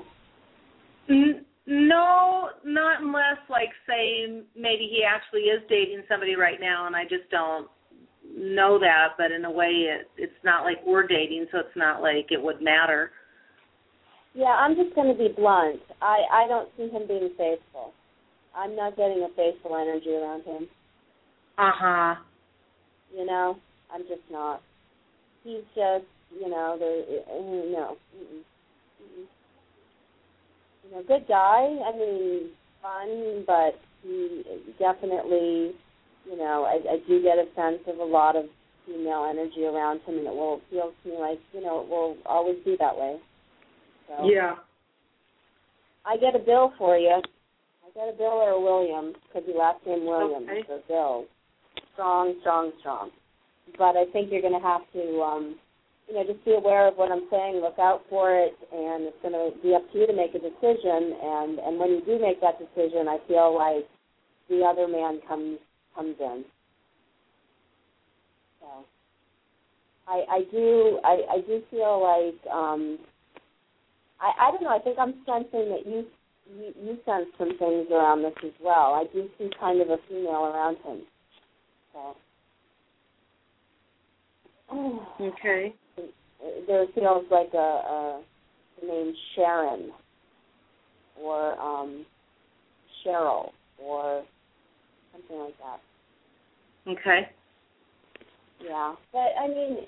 N- 1.08 1.44
no, 1.66 2.50
not 2.64 3.02
unless, 3.02 3.38
like, 3.48 3.70
say, 3.88 4.42
maybe 4.56 4.88
he 4.90 5.02
actually 5.04 5.42
is 5.42 5.62
dating 5.68 6.02
somebody 6.08 6.36
right 6.36 6.60
now, 6.60 6.86
and 6.86 6.94
I 6.94 7.02
just 7.02 7.28
don't 7.30 7.68
know 8.36 8.78
that. 8.78 9.14
But 9.18 9.32
in 9.32 9.44
a 9.44 9.50
way, 9.50 9.88
it 9.88 10.08
it's 10.16 10.44
not 10.44 10.62
like 10.64 10.78
we're 10.86 11.06
dating, 11.06 11.46
so 11.50 11.58
it's 11.58 11.76
not 11.76 12.02
like 12.02 12.26
it 12.30 12.40
would 12.40 12.62
matter. 12.62 13.10
Yeah, 14.36 14.52
I'm 14.52 14.76
just 14.76 14.94
going 14.94 15.08
to 15.08 15.18
be 15.18 15.32
blunt. 15.34 15.80
I 16.02 16.18
I 16.30 16.46
don't 16.46 16.68
see 16.76 16.88
him 16.88 17.08
being 17.08 17.30
faithful. 17.38 17.92
I'm 18.54 18.76
not 18.76 18.96
getting 18.96 19.22
a 19.22 19.34
faithful 19.34 19.74
energy 19.76 20.10
around 20.14 20.44
him. 20.44 20.68
Uh 21.56 21.72
huh. 21.74 22.14
You 23.16 23.24
know, 23.24 23.56
I'm 23.92 24.02
just 24.02 24.20
not. 24.30 24.60
He's 25.42 25.64
just, 25.74 26.04
you 26.38 26.50
know, 26.50 26.76
the 26.78 27.22
uh, 27.32 27.40
no. 27.72 27.96
Mm-mm. 28.14 28.44
Mm-mm. 29.00 29.26
You 30.84 30.96
know, 30.96 31.02
good 31.08 31.26
guy. 31.26 31.78
I 31.86 31.96
mean, 31.96 32.50
fun, 32.82 33.44
but 33.46 33.80
he 34.02 34.42
definitely, 34.78 35.72
you 36.28 36.36
know, 36.36 36.64
I, 36.68 36.94
I 36.94 36.98
do 37.08 37.22
get 37.22 37.38
a 37.38 37.46
sense 37.56 37.80
of 37.86 37.98
a 38.00 38.04
lot 38.04 38.36
of 38.36 38.44
female 38.84 39.26
energy 39.30 39.64
around 39.64 40.00
him, 40.02 40.18
and 40.18 40.26
it 40.26 40.34
will 40.34 40.60
feel 40.70 40.92
to 41.02 41.08
me 41.08 41.16
like, 41.18 41.38
you 41.54 41.62
know, 41.62 41.80
it 41.80 41.88
will 41.88 42.16
always 42.26 42.56
be 42.66 42.76
that 42.78 42.96
way. 42.96 43.16
So. 44.08 44.28
Yeah. 44.28 44.54
I 46.06 46.16
get 46.16 46.36
a 46.36 46.38
bill 46.38 46.72
for 46.78 46.96
you. 46.96 47.20
I 47.86 47.90
get 47.94 48.14
a 48.14 48.16
Bill 48.16 48.26
or 48.26 48.50
a 48.50 48.60
William. 48.60 49.14
Could 49.32 49.46
be 49.46 49.54
last 49.56 49.84
name 49.86 50.06
Williams 50.06 50.48
Okay. 50.50 50.64
or 50.68 50.80
Bill. 50.88 51.24
Strong, 51.94 52.34
strong, 52.40 52.72
strong. 52.80 53.10
But 53.78 53.96
I 53.96 54.04
think 54.12 54.30
you're 54.30 54.42
going 54.42 54.58
to 54.58 54.66
have 54.66 54.82
to, 54.92 55.22
um, 55.22 55.56
you 56.08 56.14
know, 56.14 56.24
just 56.24 56.44
be 56.44 56.52
aware 56.54 56.86
of 56.86 56.96
what 56.96 57.10
I'm 57.10 57.26
saying. 57.30 57.56
Look 57.56 57.78
out 57.78 58.02
for 58.08 58.36
it, 58.36 58.54
and 58.72 59.04
it's 59.04 59.16
going 59.22 59.34
to 59.34 59.50
be 59.62 59.74
up 59.74 59.90
to 59.92 59.98
you 59.98 60.06
to 60.06 60.12
make 60.12 60.34
a 60.34 60.38
decision. 60.38 61.16
And 61.22 61.58
and 61.58 61.78
when 61.78 61.90
you 61.90 62.02
do 62.04 62.18
make 62.20 62.40
that 62.40 62.58
decision, 62.58 63.08
I 63.08 63.18
feel 63.26 63.54
like 63.56 63.88
the 64.48 64.62
other 64.62 64.86
man 64.86 65.20
comes 65.26 65.58
comes 65.96 66.14
in. 66.20 66.44
So 68.60 68.84
I 70.06 70.24
I 70.30 70.40
do 70.52 71.00
I 71.02 71.22
I 71.30 71.40
do 71.40 71.62
feel 71.70 72.00
like 72.02 72.54
um 72.54 72.98
I 74.20 74.48
I 74.48 74.50
don't 74.50 74.62
know. 74.62 74.70
I 74.70 74.78
think 74.78 74.98
I'm 74.98 75.14
sensing 75.26 75.70
that 75.70 75.86
you 75.86 76.06
you, 76.54 76.72
you 76.80 76.98
sense 77.04 77.26
some 77.38 77.58
things 77.58 77.88
around 77.90 78.22
this 78.22 78.34
as 78.44 78.52
well. 78.62 78.94
I 78.94 79.04
do 79.12 79.28
see 79.38 79.50
kind 79.58 79.80
of 79.80 79.90
a 79.90 79.98
female 80.08 80.46
around 80.46 80.76
him. 80.84 81.02
So. 81.92 82.16
Okay. 85.20 85.74
There 86.66 86.86
feels 86.94 87.24
like 87.30 87.52
a, 87.54 87.56
a 87.56 88.22
name 88.86 89.14
Sharon 89.34 89.90
or 91.20 91.58
um 91.58 92.04
Cheryl 93.04 93.50
or 93.82 94.22
something 95.12 95.38
like 95.38 95.54
that. 95.58 95.80
Okay. 96.92 97.28
Yeah. 98.62 98.94
But 99.12 99.30
I 99.40 99.48
mean 99.48 99.78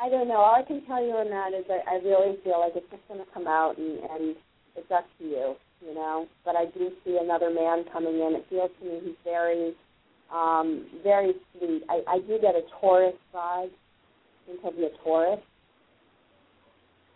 I 0.00 0.08
don't 0.08 0.28
know. 0.28 0.36
All 0.36 0.54
I 0.54 0.62
can 0.62 0.84
tell 0.86 1.02
you 1.02 1.12
on 1.12 1.30
that 1.30 1.56
is 1.58 1.64
that 1.68 1.80
I 1.88 1.96
really 2.06 2.36
feel 2.44 2.60
like 2.60 2.72
it's 2.76 2.86
just 2.90 3.02
gonna 3.08 3.24
come 3.32 3.46
out 3.46 3.78
and, 3.78 3.98
and 4.10 4.36
it's 4.76 4.90
up 4.90 5.06
to 5.18 5.24
you, 5.24 5.54
you 5.86 5.94
know. 5.94 6.26
But 6.44 6.54
I 6.56 6.66
do 6.66 6.90
see 7.04 7.18
another 7.20 7.50
man 7.50 7.84
coming 7.92 8.14
in. 8.20 8.34
It 8.36 8.44
feels 8.50 8.70
to 8.80 8.84
me 8.86 9.00
he's 9.04 9.14
very 9.24 9.74
um 10.32 10.86
very 11.02 11.32
sweet. 11.56 11.82
I, 11.88 12.02
I 12.08 12.18
do 12.20 12.38
get 12.40 12.54
a 12.54 12.62
Taurus 12.80 13.14
vibe. 13.34 13.70
I 13.70 14.46
think 14.46 14.60
he'll 14.62 14.72
be 14.72 14.84
a 14.84 15.04
Taurus. 15.04 15.40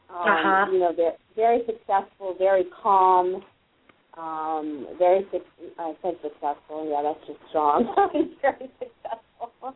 Um, 0.09 0.17
Uh-huh. 0.17 0.73
You 0.73 0.79
know, 0.81 0.93
they're 0.97 1.17
very 1.37 1.61
successful, 1.67 2.35
very 2.39 2.65
calm, 2.83 3.45
um, 4.19 4.89
very 4.99 5.25
suc- 5.31 5.43
I 5.79 5.95
said 6.03 6.15
successful. 6.23 6.89
Yeah, 6.91 7.03
that's 7.03 7.27
just 7.27 7.39
strong. 7.51 7.87
Very 8.43 8.69
successful, 8.81 9.53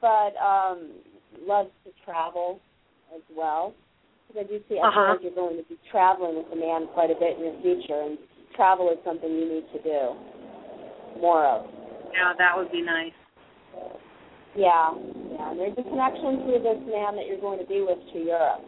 but 0.00 0.32
um, 0.40 0.88
loves 1.46 1.70
to 1.84 1.90
travel 2.04 2.60
as 3.14 3.22
well. 3.36 3.74
Because 4.28 4.44
I 4.44 4.48
do 4.48 4.60
see, 4.68 4.78
I 4.80 4.88
Uh-huh. 4.88 5.18
you're 5.20 5.34
going 5.34 5.56
to 5.56 5.64
be 5.64 5.78
traveling 5.90 6.36
with 6.36 6.52
a 6.52 6.56
man 6.56 6.86
quite 6.94 7.10
a 7.10 7.14
bit 7.14 7.38
in 7.38 7.44
your 7.44 7.60
future, 7.62 8.00
and 8.00 8.18
travel 8.56 8.90
is 8.90 8.98
something 9.04 9.30
you 9.30 9.48
need 9.48 9.66
to 9.72 9.80
do 9.82 10.16
more 11.20 11.44
of. 11.44 11.66
Yeah, 12.12 12.32
that 12.38 12.56
would 12.56 12.70
be 12.72 12.80
nice. 12.82 13.12
Yeah, 14.54 14.94
yeah. 15.34 15.50
And 15.50 15.58
there's 15.58 15.76
a 15.78 15.82
connection 15.82 16.42
through 16.46 16.62
this 16.62 16.78
man 16.86 17.16
that 17.16 17.26
you're 17.26 17.40
going 17.40 17.58
to 17.58 17.66
be 17.66 17.82
with 17.82 17.98
to 18.12 18.18
Europe 18.18 18.62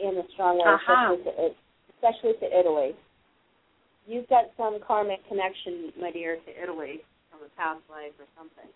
in 0.00 0.16
a 0.16 0.24
strong 0.32 0.56
way, 0.58 0.64
Uh-huh. 0.64 1.14
especially, 1.14 1.24
to, 1.24 1.54
especially 1.96 2.32
to 2.40 2.58
Italy. 2.58 2.96
You've 4.06 4.28
got 4.28 4.50
some 4.56 4.80
karmic 4.80 5.26
connection, 5.28 5.92
my 6.00 6.10
dear, 6.10 6.36
to 6.36 6.62
Italy 6.62 7.04
from 7.30 7.40
a 7.44 7.48
past 7.56 7.80
life 7.90 8.12
or 8.18 8.26
something. 8.36 8.68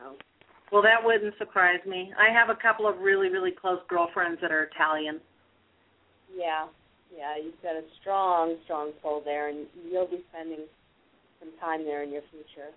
So, 0.00 0.16
Well, 0.72 0.82
that 0.82 1.04
wouldn't 1.04 1.36
surprise 1.38 1.80
me. 1.86 2.12
I 2.18 2.32
have 2.32 2.48
a 2.48 2.60
couple 2.60 2.88
of 2.88 2.98
really, 2.98 3.28
really 3.28 3.50
close 3.52 3.80
girlfriends 3.88 4.40
that 4.40 4.50
are 4.52 4.64
Italian. 4.64 5.20
yeah, 6.34 6.66
yeah. 7.16 7.36
You've 7.42 7.60
got 7.62 7.74
a 7.74 7.82
strong, 8.00 8.56
strong 8.64 8.92
pull 9.02 9.20
there, 9.24 9.48
and 9.48 9.66
you'll 9.90 10.06
be 10.06 10.24
spending 10.32 10.64
some 11.40 11.50
time 11.60 11.84
there 11.84 12.02
in 12.02 12.10
your 12.12 12.22
future. 12.30 12.70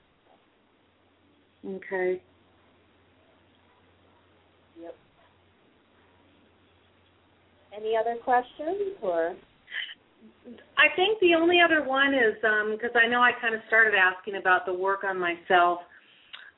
Okay. 1.65 2.21
Yep. 4.81 4.95
Any 7.77 7.95
other 7.95 8.15
questions 8.23 8.97
or? 9.01 9.35
I 10.77 10.93
think 10.95 11.19
the 11.19 11.35
only 11.35 11.57
other 11.63 11.83
one 11.87 12.13
is 12.13 12.35
um, 12.43 12.71
because 12.75 12.95
I 12.95 13.07
know 13.07 13.21
I 13.21 13.31
kind 13.39 13.53
of 13.55 13.61
started 13.67 13.93
asking 13.95 14.35
about 14.35 14.65
the 14.65 14.73
work 14.73 15.03
on 15.03 15.19
myself. 15.19 15.79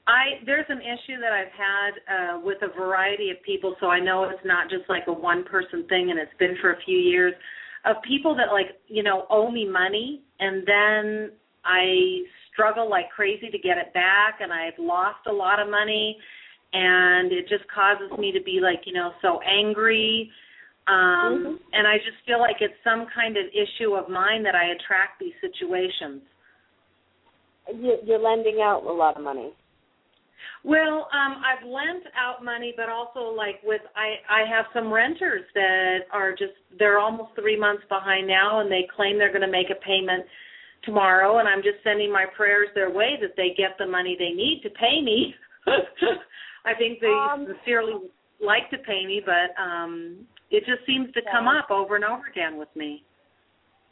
I 0.08 0.46
there's 0.46 0.66
an 0.70 0.82
issue 0.82 1.20
that 1.20 1.34
I've 1.34 1.52
had 1.52 1.92
uh, 2.14 2.40
with 2.44 2.58
a 2.62 2.68
variety 2.78 3.32
of 3.32 3.42
people, 3.44 3.76
so 3.80 3.88
I 3.88 4.00
know 4.00 4.24
it's 4.26 4.46
not 4.46 4.70
just 4.70 4.84
like 4.88 5.04
a 5.08 5.14
one 5.14 5.44
person 5.44 5.86
thing, 5.88 6.12
and 6.12 6.20
it's 6.20 6.38
been 6.38 6.56
for 6.62 6.74
a 6.74 6.78
few 6.86 6.98
years. 6.98 7.34
Of 7.86 7.98
people 8.08 8.36
that 8.36 8.52
like 8.52 8.78
you 8.88 9.04
know 9.04 9.26
owe 9.30 9.50
me 9.50 9.68
money, 9.68 10.22
and 10.40 10.66
then 10.66 11.32
I 11.64 12.22
struggle 12.54 12.90
like 12.90 13.10
crazy 13.16 13.50
to 13.50 13.58
get 13.58 13.78
it 13.78 13.94
back, 13.94 14.40
and 14.42 14.54
I've 14.54 14.78
lost 14.78 15.26
a 15.28 15.34
lot 15.34 15.60
of 15.60 15.70
money, 15.70 16.18
and 16.74 17.32
it 17.32 17.48
just 17.50 17.64
causes 17.74 18.16
me 18.20 18.32
to 18.32 18.42
be 18.44 18.60
like, 18.62 18.82
you 18.86 18.94
know, 18.94 19.12
so 19.22 19.40
angry. 19.42 20.30
Um 20.88 21.60
and 21.74 21.88
I 21.88 21.98
just 21.98 22.18
feel 22.28 22.40
like 22.40 22.58
it's 22.60 22.78
some 22.84 23.08
kind 23.14 23.38
of 23.38 23.46
issue 23.54 23.96
of 23.96 24.08
mine 24.08 24.44
that 24.44 24.54
I 24.54 24.66
attract 24.78 25.20
these 25.20 25.34
situations. 25.42 26.22
You, 27.74 27.98
you're 28.06 28.20
lending 28.20 28.60
out 28.62 28.84
a 28.86 28.94
lot 28.94 29.18
of 29.18 29.24
money. 29.24 29.52
Well, 30.64 31.08
um, 31.14 31.42
I've 31.44 31.66
lent 31.68 32.04
out 32.18 32.44
money, 32.44 32.74
but 32.76 32.90
also 32.90 33.34
like 33.36 33.62
with 33.64 33.82
I 33.96 34.16
I 34.30 34.50
have 34.50 34.66
some 34.74 34.92
renters 34.92 35.44
that 35.54 36.00
are 36.12 36.32
just 36.32 36.54
they're 36.78 37.00
almost 37.00 37.36
three 37.36 37.58
months 37.60 37.84
behind 37.90 38.28
now, 38.28 38.60
and 38.62 38.72
they 38.72 38.88
claim 38.96 39.18
they're 39.18 39.32
going 39.32 39.42
to 39.42 39.52
make 39.52 39.70
a 39.70 39.80
payment 39.86 40.26
tomorrow, 40.84 41.40
and 41.40 41.48
I'm 41.48 41.62
just 41.62 41.84
sending 41.84 42.12
my 42.12 42.26
prayers 42.36 42.70
their 42.76 42.90
way 42.92 43.18
that 43.22 43.36
they 43.36 43.54
get 43.58 43.78
the 43.78 43.88
money 43.88 44.16
they 44.18 44.32
need 44.36 44.62
to 44.64 44.70
pay 44.70 45.02
me. 45.02 45.34
I 46.66 46.74
think 46.74 47.00
they 47.00 47.08
Um, 47.08 47.46
sincerely 47.48 47.94
like 48.40 48.70
to 48.72 48.78
pay 48.80 49.06
me, 49.06 49.22
but 49.26 49.54
um 49.62 50.28
it 50.52 50.64
just 50.66 50.86
seems 50.86 51.12
to 51.14 51.22
come 51.32 51.48
up 51.48 51.72
over 51.72 51.96
and 51.96 52.06
over 52.06 52.24
again 52.32 52.58
with 52.58 52.74
me. 52.76 53.04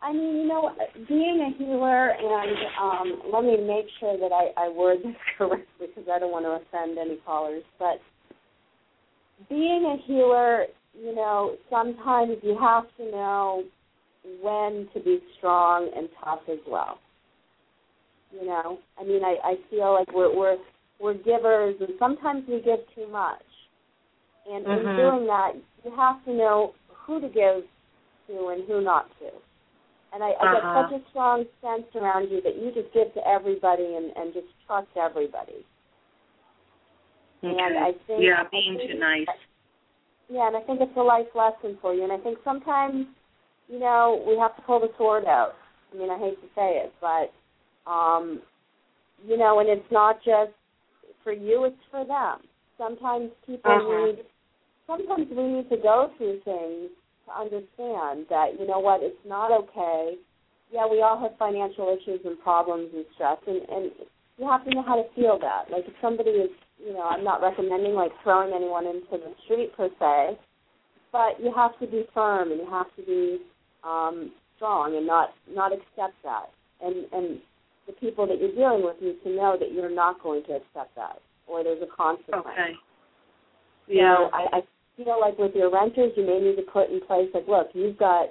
I 0.04 0.12
mean, 0.12 0.36
you 0.36 0.48
know, 0.48 0.70
being 1.08 1.40
a 1.40 1.58
healer, 1.58 2.10
and 2.10 2.58
um, 2.82 3.22
let 3.34 3.44
me 3.44 3.56
make 3.56 3.86
sure 4.00 4.18
that 4.18 4.32
I, 4.34 4.66
I 4.66 4.70
word 4.70 4.98
this 5.04 5.16
correctly 5.38 5.88
because 5.88 6.10
I 6.12 6.20
don't 6.20 6.32
want 6.32 6.46
to 6.46 6.60
offend 6.62 6.98
any 6.98 7.18
callers. 7.26 7.64
But 7.80 8.02
being 9.50 9.86
a 9.86 10.06
healer, 10.06 10.66
you 10.94 11.16
know, 11.16 11.56
sometimes 11.70 12.34
you 12.44 12.58
have 12.60 12.84
to 12.98 13.12
know 13.12 13.64
when 14.42 14.90
to 14.94 15.00
be 15.00 15.20
strong 15.38 15.90
and 15.96 16.10
tough 16.24 16.42
as 16.52 16.60
well. 16.68 17.00
You 18.32 18.46
know, 18.48 18.80
I 19.00 19.04
mean, 19.04 19.24
I, 19.24 19.36
I 19.44 19.56
feel 19.70 19.94
like 19.94 20.12
we're 20.14 20.36
we're 20.36 20.58
we're 21.00 21.14
givers, 21.14 21.76
and 21.80 21.90
sometimes 21.98 22.44
we 22.48 22.62
give 22.62 22.80
too 22.96 23.08
much. 23.10 23.42
And 24.52 24.66
in 24.66 24.86
Mhm. 24.86 24.96
doing 24.98 25.28
that, 25.28 25.54
you 25.86 25.92
have 25.96 26.24
to 26.26 26.34
know 26.34 26.74
who 26.90 27.22
to 27.22 27.30
give 27.30 27.64
to 28.28 28.48
and 28.50 28.66
who 28.68 28.82
not 28.82 29.08
to. 29.20 29.32
And 30.14 30.24
I, 30.24 30.30
I 30.30 30.46
Uh-huh. 30.46 30.54
get 30.54 30.92
such 30.92 31.02
a 31.02 31.10
strong 31.10 31.46
sense 31.62 31.90
around 31.96 32.30
you 32.30 32.42
that 32.42 32.56
you 32.56 32.72
just 32.72 32.94
give 32.94 33.14
to 33.16 33.28
everybody 33.28 33.96
and, 33.96 34.16
and 34.16 34.34
just 34.34 34.48
trust 34.68 34.88
everybody. 34.96 35.66
And 37.42 37.78
I 37.78 37.92
think 38.08 38.22
yeah, 38.24 38.44
being 38.52 38.78
think- 38.78 38.92
too 38.92 39.00
nice. 39.00 39.28
Yeah, 40.30 40.48
and 40.48 40.56
I 40.56 40.62
think 40.62 40.80
it's 40.82 40.96
a 40.96 41.02
life 41.02 41.28
lesson 41.36 41.78
for 41.82 41.94
you. 41.94 42.04
And 42.04 42.12
I 42.14 42.18
think 42.18 42.38
sometimes, 42.44 43.08
you 43.68 43.78
know, 43.80 44.24
we 44.26 44.38
have 44.38 44.56
to 44.56 44.62
pull 44.62 44.80
the 44.80 44.88
sword 44.98 45.26
out. 45.26 45.54
I 45.94 45.98
mean, 45.98 46.10
I 46.10 46.18
hate 46.18 46.40
to 46.42 46.48
say 46.56 46.82
it, 46.84 46.94
but 47.02 47.32
um, 47.92 48.42
you 49.28 49.38
know, 49.38 49.60
and 49.60 49.68
it's 49.70 49.92
not 49.92 50.24
just 50.24 50.52
for 51.24 51.34
you; 51.34 51.66
it's 51.66 51.76
for 51.92 52.06
them. 52.06 52.40
Sometimes 52.78 53.32
people 53.46 53.72
Uh-huh. 53.72 54.06
need. 54.08 54.26
Sometimes 54.88 55.28
we 55.30 55.44
need 55.44 55.70
to 55.70 55.78
go 55.78 56.10
through 56.18 56.40
things 56.46 56.90
to 57.26 57.32
understand 57.32 58.28
that 58.30 58.60
you 58.60 58.68
know 58.68 58.80
what 58.80 59.02
it's 59.02 59.18
not 59.26 59.52
okay. 59.52 60.16
Yeah, 60.72 60.88
we 60.90 61.02
all 61.02 61.20
have 61.20 61.38
financial 61.38 61.96
issues 61.96 62.22
and 62.26 62.40
problems 62.42 62.90
and 62.94 63.06
stress, 63.16 63.38
and 63.48 63.62
and 63.70 63.92
you 64.38 64.50
have 64.50 64.66
to 64.66 64.72
know 64.72 64.84
how 64.84 64.96
to 64.96 65.08
feel 65.16 65.38
that. 65.40 65.72
Like 65.72 65.86
if 65.88 65.94
somebody 66.02 66.32
is, 66.32 66.50
you 66.84 66.94
know, 66.94 67.04
I'm 67.04 67.24
not 67.24 67.42
recommending 67.42 67.94
like 67.94 68.12
throwing 68.24 68.54
anyone 68.54 68.86
into 68.88 69.12
the 69.12 69.34
street 69.46 69.76
per 69.78 69.90
se, 70.00 70.38
but 71.12 71.40
you 71.40 71.54
have 71.56 71.78
to 71.80 71.88
be 71.88 72.06
firm 72.14 72.52
and 72.52 72.60
you 72.60 72.70
have 72.70 72.88
to 72.96 73.04
be 73.04 73.40
um, 73.84 74.32
strong 74.56 74.96
and 74.98 75.06
not 75.06 75.30
not 75.50 75.72
accept 75.72 76.18
that. 76.24 76.50
And 76.82 77.06
and 77.14 77.40
the 77.88 77.94
people 77.94 78.26
that 78.28 78.40
you're 78.40 78.56
dealing 78.56 78.84
with 78.84 79.02
need 79.02 79.22
to 79.24 79.30
know 79.30 79.58
that 79.60 79.72
you're 79.72 79.94
not 79.94 80.22
going 80.24 80.44
to 80.46 80.54
accept 80.54 80.96
that, 80.96 81.20
or 81.48 81.64
there's 81.64 81.82
a 81.82 81.96
consequence. 81.96 82.46
Okay. 82.48 82.74
You 83.88 84.02
know, 84.02 84.30
I, 84.32 84.58
I 84.58 84.62
feel 84.98 85.20
like 85.20 85.38
with 85.38 85.54
your 85.56 85.72
renters, 85.72 86.12
you 86.16 86.26
may 86.26 86.40
need 86.40 86.56
to 86.58 86.62
put 86.72 86.90
in 86.90 87.02
place 87.02 87.30
like, 87.34 87.48
look, 87.48 87.68
you've 87.74 87.98
got 87.98 88.28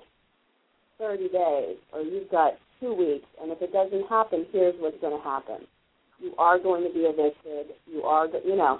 30 0.98 1.28
days 1.28 1.76
or 1.93 2.01
you've 2.02 2.30
got 2.30 2.52
two 2.80 2.94
weeks, 2.94 3.26
and 3.40 3.51
if 3.52 3.60
it 3.62 3.72
doesn't 3.72 4.06
happen, 4.09 4.47
here's 4.52 4.74
what's 4.78 5.01
going 5.01 5.16
to 5.16 5.22
happen. 5.22 5.66
You 6.20 6.32
are 6.39 6.59
going 6.59 6.84
to 6.86 6.93
be 6.93 7.01
evicted. 7.01 7.74
You 7.86 8.02
are, 8.02 8.28
go- 8.28 8.40
you 8.44 8.56
know, 8.56 8.78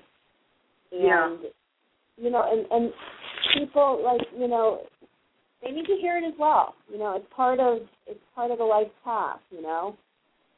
and 0.93 1.03
Yeah. 1.03 1.37
you 2.17 2.31
know, 2.31 2.43
and 2.51 2.67
and 2.71 2.93
people 3.55 4.01
like 4.05 4.21
you 4.37 4.47
know, 4.47 4.83
they 5.63 5.71
need 5.73 5.87
to 5.87 5.97
hear 6.01 6.19
it 6.19 6.25
as 6.25 6.35
well. 6.39 6.75
You 6.91 6.99
know, 6.99 7.17
it's 7.17 7.27
part 7.35 7.59
of 7.59 7.79
it's 8.07 8.21
part 8.35 8.51
of 8.53 8.59
the 8.59 8.65
life 8.65 8.89
path. 9.05 9.41
You 9.51 9.63
know, 9.63 9.97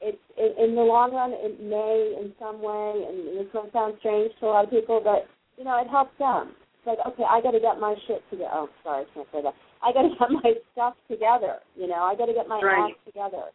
it's 0.00 0.18
it, 0.36 0.58
in 0.58 0.74
the 0.74 0.82
long 0.82 1.12
run 1.14 1.32
it 1.32 1.60
may 1.62 2.16
in 2.20 2.32
some 2.38 2.60
way, 2.60 3.04
and 3.08 3.38
this 3.38 3.46
might 3.54 3.72
sound 3.72 3.94
strange 4.00 4.32
to 4.40 4.46
a 4.46 4.48
lot 4.48 4.64
of 4.64 4.70
people, 4.70 5.00
but 5.02 5.26
you 5.56 5.64
know, 5.64 5.80
it 5.80 5.88
helps 5.88 6.16
them. 6.18 6.52
It's 6.84 6.98
like, 7.00 7.06
okay, 7.14 7.24
I 7.24 7.40
got 7.40 7.52
to 7.52 7.60
get 7.60 7.80
my 7.80 7.94
shit 8.06 8.20
together. 8.30 8.50
Oh, 8.52 8.68
sorry, 8.84 9.04
I 9.04 9.14
can't 9.14 9.28
say 9.32 9.40
that. 9.42 9.54
I 9.82 9.92
got 9.92 10.02
to 10.02 10.08
get 10.10 10.30
my 10.30 10.52
stuff 10.72 10.94
together. 11.08 11.56
You 11.76 11.88
know, 11.88 12.04
I 12.04 12.14
got 12.14 12.26
to 12.26 12.34
get 12.34 12.46
my 12.48 12.60
Right. 12.60 12.92
act 12.92 13.06
together. 13.06 13.48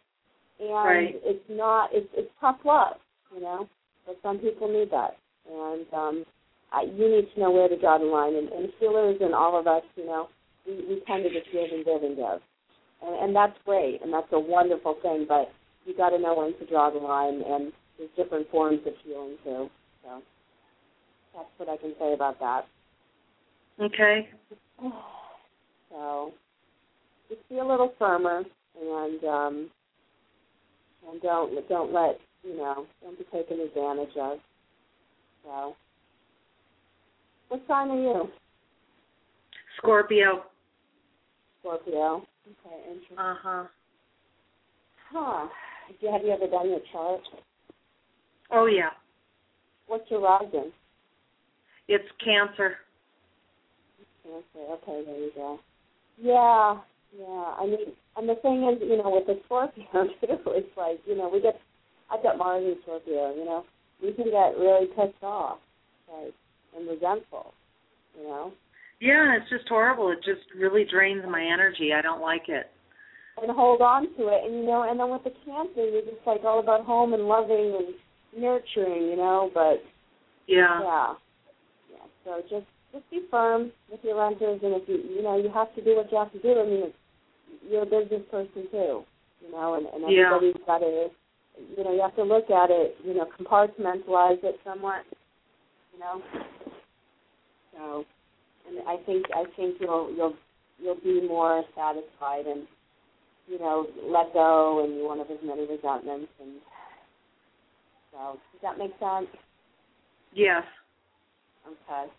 And 0.60 0.74
Right. 0.74 1.16
it's 1.24 1.46
not. 1.50 1.90
It's 1.94 2.10
it's 2.18 2.32
tough 2.42 2.58
love. 2.66 2.98
You 3.34 3.42
know, 3.42 3.70
but 4.08 4.18
some 4.24 4.40
people 4.40 4.68
need 4.68 4.90
that, 4.90 5.16
and 5.46 5.86
um, 5.94 6.26
I, 6.74 6.82
you 6.90 7.06
need 7.08 7.30
to 7.34 7.40
know 7.40 7.52
where 7.52 7.70
to 7.70 7.78
draw 7.78 8.00
the 8.00 8.06
line. 8.06 8.34
And, 8.36 8.50
and 8.50 8.74
healers 8.80 9.18
and 9.22 9.36
all 9.36 9.60
of 9.60 9.68
us, 9.68 9.84
you 9.96 10.08
know, 10.08 10.30
we, 10.66 10.74
we 10.90 11.02
tend 11.06 11.24
to 11.24 11.30
just 11.30 11.46
give 11.54 11.70
and 11.72 11.86
give 11.86 12.02
and 12.02 12.16
give, 12.18 12.42
and, 13.06 13.16
and 13.22 13.36
that's 13.36 13.54
great, 13.66 14.02
and 14.02 14.12
that's 14.12 14.28
a 14.34 14.40
wonderful 14.40 14.96
thing. 15.04 15.28
But 15.30 15.52
you 15.86 15.96
got 15.96 16.10
to 16.10 16.18
know 16.18 16.34
when 16.34 16.58
to 16.58 16.66
draw 16.66 16.90
the 16.90 16.98
line, 16.98 17.44
and 17.46 17.72
there's 18.00 18.10
different 18.18 18.50
forms 18.50 18.80
of 18.88 18.94
healing 19.06 19.38
too. 19.44 19.70
So 20.04 20.22
that's 21.36 21.54
what 21.58 21.70
I 21.70 21.78
can 21.78 21.94
say 22.00 22.14
about 22.14 22.40
that. 22.40 22.66
Okay. 23.80 24.30
So 25.92 26.32
just 27.30 27.42
be 27.50 27.58
a 27.58 27.66
little 27.66 27.94
firmer, 27.98 28.44
and 28.80 29.24
um, 29.24 29.70
and 31.12 31.20
don't 31.20 31.68
don't 31.68 31.92
let 31.92 32.20
you 32.44 32.56
know 32.56 32.86
don't 33.02 33.18
be 33.18 33.26
taken 33.34 33.60
advantage 33.60 34.16
of. 34.22 34.38
So, 35.44 35.76
what 37.48 37.62
sign 37.68 37.90
are 37.90 38.00
you? 38.00 38.30
Scorpio. 39.78 40.44
Scorpio. 41.60 42.24
Okay, 42.48 42.76
interesting. 42.88 43.18
Uh 43.18 43.36
huh. 43.42 43.64
Huh. 45.12 45.48
Have 46.12 46.22
you 46.24 46.30
ever 46.32 46.48
done 46.48 46.70
your 46.70 46.82
chart? 46.92 47.22
Oh 48.52 48.68
yeah. 48.68 48.92
What's 49.88 50.10
your 50.12 50.22
rising? 50.22 50.72
It's 51.88 52.08
cancer. 52.24 52.76
Cancer. 54.24 54.72
Okay, 54.84 55.04
there 55.06 55.18
you 55.20 55.32
go. 55.36 55.60
Yeah, 56.22 56.82
yeah. 57.18 57.56
I 57.60 57.66
mean, 57.66 57.94
and 58.18 58.28
the 58.30 58.36
thing 58.42 58.68
is, 58.72 58.82
you 58.82 58.98
know, 58.98 59.10
with 59.10 59.28
the 59.28 59.40
Scorpio 59.46 59.86
too, 59.94 60.38
it's 60.48 60.78
like, 60.78 61.00
you 61.06 61.16
know, 61.18 61.30
we 61.32 61.42
get. 61.42 61.60
I've 62.12 62.24
got 62.24 62.38
Mars 62.38 62.64
in 62.66 62.76
Scorpio. 62.84 63.36
You 63.36 63.46
know, 63.46 63.64
we 64.02 64.12
can 64.14 64.26
get 64.26 64.58
really 64.58 64.88
pissed 64.88 65.22
off, 65.24 65.60
like, 66.12 66.34
and 66.76 66.88
resentful. 66.90 67.54
You 68.18 68.24
know, 68.28 68.54
Yeah, 69.00 69.38
it's 69.38 69.50
just 69.50 69.70
horrible. 69.70 70.12
It 70.12 70.18
just 70.26 70.42
really 70.58 70.86
drains 70.90 71.24
my 71.30 71.42
energy. 71.44 71.92
I 71.94 72.02
don't 72.02 72.22
like 72.22 72.50
it. 72.50 72.66
and 73.42 73.52
hold 73.52 73.82
on 73.82 74.04
to 74.18 74.28
it, 74.28 74.44
and 74.46 74.56
you 74.56 74.66
know, 74.66 74.86
and 74.90 75.00
then 75.00 75.10
with 75.10 75.24
the 75.24 75.32
Cancer, 75.46 75.86
you're 75.86 76.02
just 76.02 76.26
like 76.26 76.44
all 76.44 76.60
about 76.60 76.84
home 76.86 77.14
and 77.14 77.28
loving 77.28 77.78
and 77.80 78.42
nurturing. 78.42 79.04
You 79.04 79.16
know, 79.18 79.52
but 79.54 79.82
Yeah. 80.48 80.80
Yeah. 80.82 81.14
Yeah. 81.92 82.06
So 82.26 82.42
just 82.50 82.66
just 82.94 83.10
be 83.12 83.22
firm 83.32 83.72
with 83.92 84.00
your 84.04 84.18
renters, 84.20 84.60
and 84.64 84.74
if 84.76 84.88
you 84.88 84.98
you 84.98 85.24
know 85.24 85.38
you 85.38 85.50
have 85.54 85.74
to 85.76 85.84
do 85.84 85.96
what 85.96 86.12
you 86.12 86.18
have 86.18 86.32
to 86.34 86.40
do. 86.40 86.60
I 86.60 86.66
mean, 86.66 86.94
you're 87.70 87.84
a 87.84 87.86
business 87.86 88.24
person 88.32 88.68
too, 88.72 89.04
you 89.42 89.52
know, 89.52 89.76
and, 89.76 89.86
and 89.88 90.04
Yeah. 90.14 90.34
everybody's 90.34 90.64
got 90.66 90.80
to, 90.80 91.10
you 91.78 91.84
know, 91.84 91.94
you 91.94 92.02
have 92.02 92.16
to 92.16 92.24
look 92.24 92.50
at 92.50 92.70
it, 92.72 92.98
you 93.04 93.14
know, 93.14 93.28
compartmentalize 93.40 94.44
it 94.44 94.60
somewhat, 94.64 95.06
you 95.94 96.00
know. 96.00 96.22
So, 97.74 98.06
and 98.68 98.80
I 98.88 98.98
think 99.06 99.26
I 99.36 99.46
think 99.56 99.78
you'll 99.80 100.14
you'll 100.16 100.36
you'll 100.80 101.02
be 101.04 101.28
more 101.28 101.64
satisfied 101.76 102.46
and 102.48 102.68
you 103.48 103.60
know 103.60 103.88
let 104.06 104.34
go, 104.34 104.84
and 104.84 104.96
you 104.96 105.04
won't 105.04 105.20
have 105.20 105.32
as 105.32 105.44
many 105.44 105.68
resentments 105.68 106.32
and. 106.42 106.54
So 108.12 108.40
does 108.54 108.62
that 108.64 108.78
make 108.80 108.92
sense? 109.00 109.28
Yes. 110.34 110.64
Okay. 111.68 112.12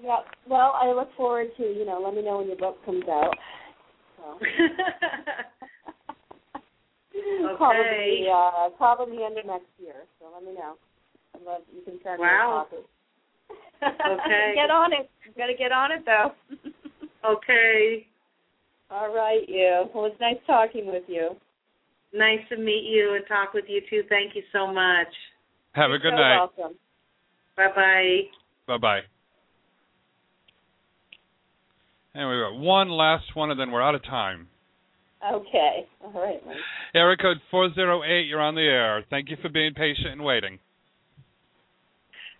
Yep. 0.00 0.24
Well, 0.48 0.72
I 0.80 0.92
look 0.92 1.08
forward 1.16 1.48
to 1.56 1.62
you 1.62 1.84
know. 1.84 2.00
Let 2.02 2.14
me 2.14 2.22
know 2.22 2.38
when 2.38 2.48
your 2.48 2.56
book 2.56 2.78
comes 2.84 3.04
out. 3.08 3.34
So. 4.16 4.38
Probably 7.58 8.26
uh, 8.32 8.70
probably 8.76 9.16
the 9.18 9.24
end 9.24 9.38
of 9.38 9.46
next 9.46 9.66
year. 9.78 10.04
So 10.18 10.26
let 10.34 10.44
me 10.44 10.54
know. 10.54 10.74
I'd 11.34 11.42
love 11.42 11.62
you 11.74 11.82
can 11.82 11.98
send 12.02 12.18
Wow. 12.20 12.66
me 12.70 13.86
a 13.86 13.90
copy. 13.90 14.22
Okay. 14.24 14.52
get 14.56 14.70
on 14.70 14.92
it. 14.92 15.10
You 15.26 15.32
gotta 15.36 15.54
get 15.54 15.72
on 15.72 15.92
it 15.92 16.04
though. 16.04 16.32
Okay. 17.24 18.08
All 18.90 19.14
right, 19.14 19.48
you. 19.48 19.84
Well, 19.94 20.06
it's 20.06 20.20
nice 20.20 20.38
talking 20.44 20.86
with 20.86 21.04
you. 21.06 21.36
Nice 22.12 22.40
to 22.48 22.56
meet 22.56 22.84
you 22.84 23.14
and 23.14 23.24
talk 23.28 23.54
with 23.54 23.66
you 23.68 23.80
too. 23.88 24.02
Thank 24.08 24.34
you 24.34 24.42
so 24.52 24.66
much. 24.66 25.06
Have 25.74 25.92
a 25.92 25.98
good 25.98 26.10
so 26.10 26.16
night. 26.16 26.36
welcome. 26.36 26.76
Bye 27.56 27.68
bye. 27.76 28.20
Bye 28.66 28.78
bye. 28.78 29.00
And 32.14 32.28
we've 32.28 32.40
got 32.40 32.58
one 32.58 32.90
last 32.90 33.34
one, 33.34 33.50
and 33.50 33.58
then 33.58 33.70
we're 33.70 33.82
out 33.82 33.94
of 33.94 34.04
time. 34.04 34.48
Okay. 35.24 35.86
All 36.02 36.12
right. 36.12 36.40
Area 36.94 37.16
code 37.16 37.38
408, 37.50 38.26
you're 38.26 38.40
on 38.40 38.54
the 38.54 38.62
air. 38.62 39.04
Thank 39.08 39.30
you 39.30 39.36
for 39.40 39.48
being 39.48 39.72
patient 39.74 40.12
and 40.12 40.24
waiting. 40.24 40.58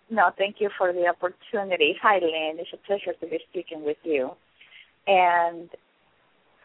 No, 0.09 0.29
thank 0.37 0.57
you 0.59 0.69
for 0.77 0.91
the 0.91 1.07
opportunity. 1.07 1.95
Hi, 2.01 2.15
Lynn. 2.15 2.59
It's 2.59 2.69
a 2.73 2.77
pleasure 2.85 3.13
to 3.19 3.27
be 3.27 3.39
speaking 3.49 3.83
with 3.83 3.97
you. 4.03 4.31
And 5.07 5.69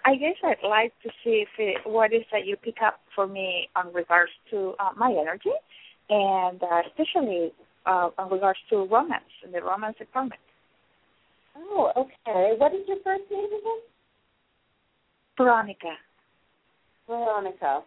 I 0.04 0.16
guess 0.16 0.34
I'd 0.44 0.66
like 0.68 0.92
to 1.02 1.10
see 1.24 1.44
if 1.44 1.48
it, 1.58 1.78
what 1.84 2.12
is 2.12 2.22
that 2.32 2.46
you 2.46 2.56
pick 2.56 2.76
up 2.84 3.00
for 3.14 3.26
me 3.26 3.68
on 3.76 3.92
regards 3.94 4.32
to 4.50 4.74
uh, 4.78 4.90
my 4.96 5.10
energy, 5.10 5.50
and 6.10 6.62
uh, 6.62 6.82
especially 6.88 7.52
uh, 7.86 8.10
on 8.18 8.30
regards 8.30 8.58
to 8.70 8.86
romance 8.86 9.24
and 9.44 9.54
the 9.54 9.62
romance 9.62 9.96
department. 9.98 10.40
Oh, 11.58 11.90
okay. 11.96 12.54
What 12.56 12.74
is 12.74 12.82
your 12.86 12.98
first 13.04 13.24
name 13.30 13.46
again? 13.46 13.80
Veronica. 15.36 15.94
Veronica. 17.06 17.82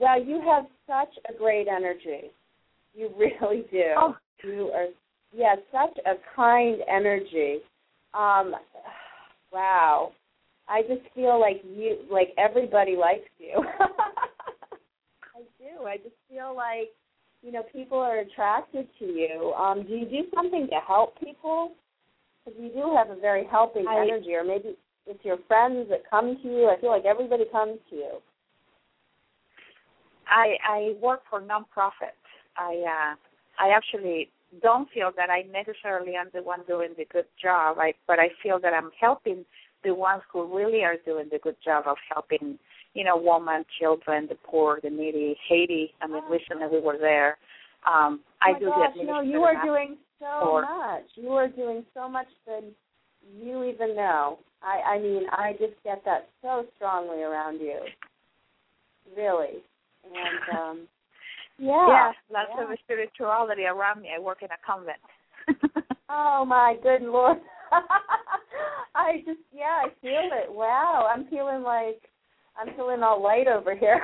Well, 0.00 0.22
you 0.22 0.40
have 0.42 0.64
such 0.86 1.14
a 1.28 1.36
great 1.36 1.66
energy. 1.68 2.30
You 2.94 3.10
really 3.18 3.64
do. 3.70 3.82
Oh. 3.96 4.16
You 4.42 4.70
are, 4.74 4.86
yeah, 5.32 5.56
such 5.70 5.96
a 6.06 6.14
kind 6.34 6.78
energy. 6.88 7.58
Um, 8.14 8.54
wow. 9.52 10.12
I 10.68 10.82
just 10.82 11.02
feel 11.14 11.40
like 11.40 11.62
you, 11.64 11.98
like 12.10 12.28
everybody 12.38 12.96
likes 12.96 13.28
you. 13.38 13.64
I 13.80 15.40
do. 15.58 15.84
I 15.84 15.96
just 15.96 16.14
feel 16.30 16.54
like, 16.54 16.90
you 17.42 17.50
know, 17.50 17.64
people 17.72 17.98
are 17.98 18.20
attracted 18.20 18.86
to 19.00 19.04
you. 19.04 19.52
Um, 19.58 19.82
do 19.82 19.94
you 19.94 20.04
do 20.06 20.30
something 20.34 20.68
to 20.68 20.78
help 20.86 21.18
people? 21.18 21.72
Because 22.50 22.62
you 22.62 22.82
do 22.82 22.94
have 22.96 23.10
a 23.10 23.20
very 23.20 23.46
helping 23.50 23.86
I- 23.88 24.02
energy, 24.02 24.34
or 24.34 24.44
maybe 24.44 24.76
it's 25.06 25.24
your 25.24 25.38
friends 25.48 25.88
that 25.90 26.08
come 26.08 26.36
to 26.42 26.48
you. 26.48 26.68
I 26.68 26.80
feel 26.80 26.90
like 26.90 27.04
everybody 27.04 27.44
comes 27.50 27.78
to 27.90 27.96
you. 27.96 28.12
I 30.28 30.56
I 30.68 30.92
work 31.02 31.22
for 31.28 31.40
nonprofit. 31.40 32.16
I 32.56 32.84
uh 32.86 33.14
I 33.58 33.70
actually 33.70 34.30
don't 34.62 34.88
feel 34.90 35.10
that 35.16 35.30
I 35.30 35.42
necessarily 35.42 36.14
am 36.14 36.28
the 36.32 36.42
one 36.42 36.60
doing 36.66 36.90
the 36.96 37.06
good 37.12 37.26
job. 37.40 37.78
I 37.78 37.94
but 38.06 38.18
I 38.18 38.28
feel 38.42 38.58
that 38.60 38.72
I'm 38.72 38.90
helping 39.00 39.44
the 39.82 39.94
ones 39.94 40.22
who 40.32 40.56
really 40.56 40.84
are 40.84 40.96
doing 41.04 41.28
the 41.32 41.38
good 41.38 41.56
job 41.64 41.84
of 41.86 41.96
helping, 42.12 42.58
you 42.94 43.02
know, 43.02 43.16
women, 43.16 43.64
children, 43.80 44.26
the 44.28 44.36
poor, 44.44 44.78
the 44.82 44.90
needy, 44.90 45.36
Haiti. 45.48 45.94
I 46.02 46.06
mean, 46.06 46.22
recently 46.30 46.66
we 46.70 46.80
were 46.80 46.98
there. 46.98 47.38
Um, 47.86 48.20
I 48.42 48.50
oh 48.50 48.52
my 48.52 48.58
do 48.58 48.66
gosh, 48.66 48.94
the 48.96 49.04
no, 49.04 49.20
you 49.22 49.42
are 49.42 49.64
doing 49.64 49.96
so 50.20 50.40
for- 50.42 50.62
much. 50.62 51.04
You 51.16 51.30
are 51.30 51.48
doing 51.48 51.84
so 51.94 52.08
much 52.08 52.28
than 52.46 52.72
you 53.36 53.64
even 53.64 53.96
know. 53.96 54.38
I 54.62 54.94
I 54.94 54.98
mean, 54.98 55.24
I 55.32 55.52
just 55.52 55.74
get 55.82 56.04
that 56.04 56.28
so 56.42 56.64
strongly 56.76 57.22
around 57.22 57.60
you. 57.60 57.80
Really. 59.16 59.62
And 60.04 60.58
um 60.58 60.88
yeah. 61.58 61.88
yeah, 61.88 62.12
lots 62.32 62.50
yeah. 62.56 62.72
of 62.72 62.78
spirituality 62.84 63.64
around 63.64 64.02
me. 64.02 64.10
I 64.16 64.20
work 64.20 64.42
in 64.42 64.48
a 64.50 64.58
convent. 64.64 65.00
Oh 66.12 66.44
my 66.44 66.74
good 66.82 67.02
lord. 67.02 67.38
I 68.96 69.18
just 69.24 69.38
yeah, 69.54 69.84
I 69.84 69.88
feel 70.02 70.28
it. 70.32 70.52
Wow. 70.52 71.08
I'm 71.12 71.26
feeling 71.28 71.62
like 71.62 72.02
I'm 72.60 72.74
feeling 72.74 73.04
all 73.04 73.22
light 73.22 73.46
over 73.46 73.76
here. 73.76 74.00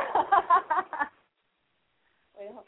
Wait, 2.39 2.49
hold- 2.53 2.65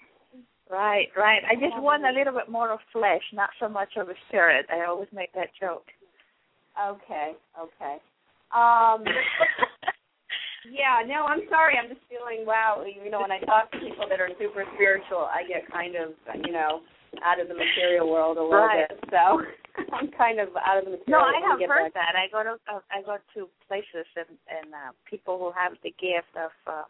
Right, 0.70 1.08
right. 1.16 1.42
I 1.48 1.54
just 1.54 1.80
want 1.80 2.04
a 2.04 2.12
little 2.12 2.34
bit 2.34 2.48
more 2.50 2.70
of 2.70 2.80
flesh, 2.92 3.22
not 3.32 3.50
so 3.58 3.68
much 3.68 3.90
of 3.96 4.08
a 4.10 4.14
spirit. 4.28 4.66
I 4.72 4.84
always 4.86 5.08
make 5.12 5.32
that 5.32 5.48
joke. 5.58 5.86
okay, 6.78 7.32
okay. 7.58 7.96
Um 8.54 9.04
Yeah, 10.68 11.00
no, 11.06 11.24
I'm 11.24 11.48
sorry. 11.48 11.78
I'm 11.80 11.88
just 11.88 12.04
feeling 12.12 12.44
wow. 12.44 12.84
You 12.84 13.10
know, 13.10 13.20
when 13.22 13.32
I 13.32 13.40
talk 13.40 13.72
to 13.72 13.78
people 13.78 14.04
that 14.08 14.20
are 14.20 14.28
super 14.38 14.64
spiritual, 14.74 15.24
I 15.24 15.46
get 15.48 15.64
kind 15.72 15.96
of, 15.96 16.12
you 16.44 16.52
know, 16.52 16.82
out 17.24 17.40
of 17.40 17.48
the 17.48 17.54
material 17.54 18.10
world 18.10 18.36
a 18.36 18.42
little 18.42 18.68
Right. 18.68 18.84
bit. 18.88 19.00
So 19.08 19.40
I'm 19.96 20.10
kind 20.12 20.40
of 20.40 20.48
out 20.60 20.78
of 20.78 20.84
the 20.84 20.98
material. 21.00 21.24
No. 21.24 21.24
I 21.24 21.40
have 21.48 21.60
heard 21.64 21.94
back. 21.94 22.12
that. 22.12 22.20
I 22.20 22.28
go 22.28 22.42
to 22.44 22.54
uh, 22.68 22.80
I 22.92 23.00
go 23.00 23.16
to 23.16 23.48
places 23.66 24.04
and 24.16 24.28
and 24.50 24.74
uh, 24.74 24.92
people 25.08 25.38
who 25.38 25.52
have 25.56 25.72
the 25.82 25.90
gift 25.96 26.28
of 26.36 26.52
uh, 26.66 26.84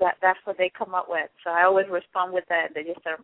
that 0.00 0.16
that's 0.22 0.38
what 0.44 0.58
they 0.58 0.70
come 0.76 0.94
up 0.94 1.06
with. 1.08 1.30
So 1.42 1.50
I 1.50 1.64
always 1.64 1.86
respond 1.90 2.32
with 2.32 2.44
that. 2.48 2.74
They 2.74 2.82
just 2.82 3.04
are, 3.06 3.18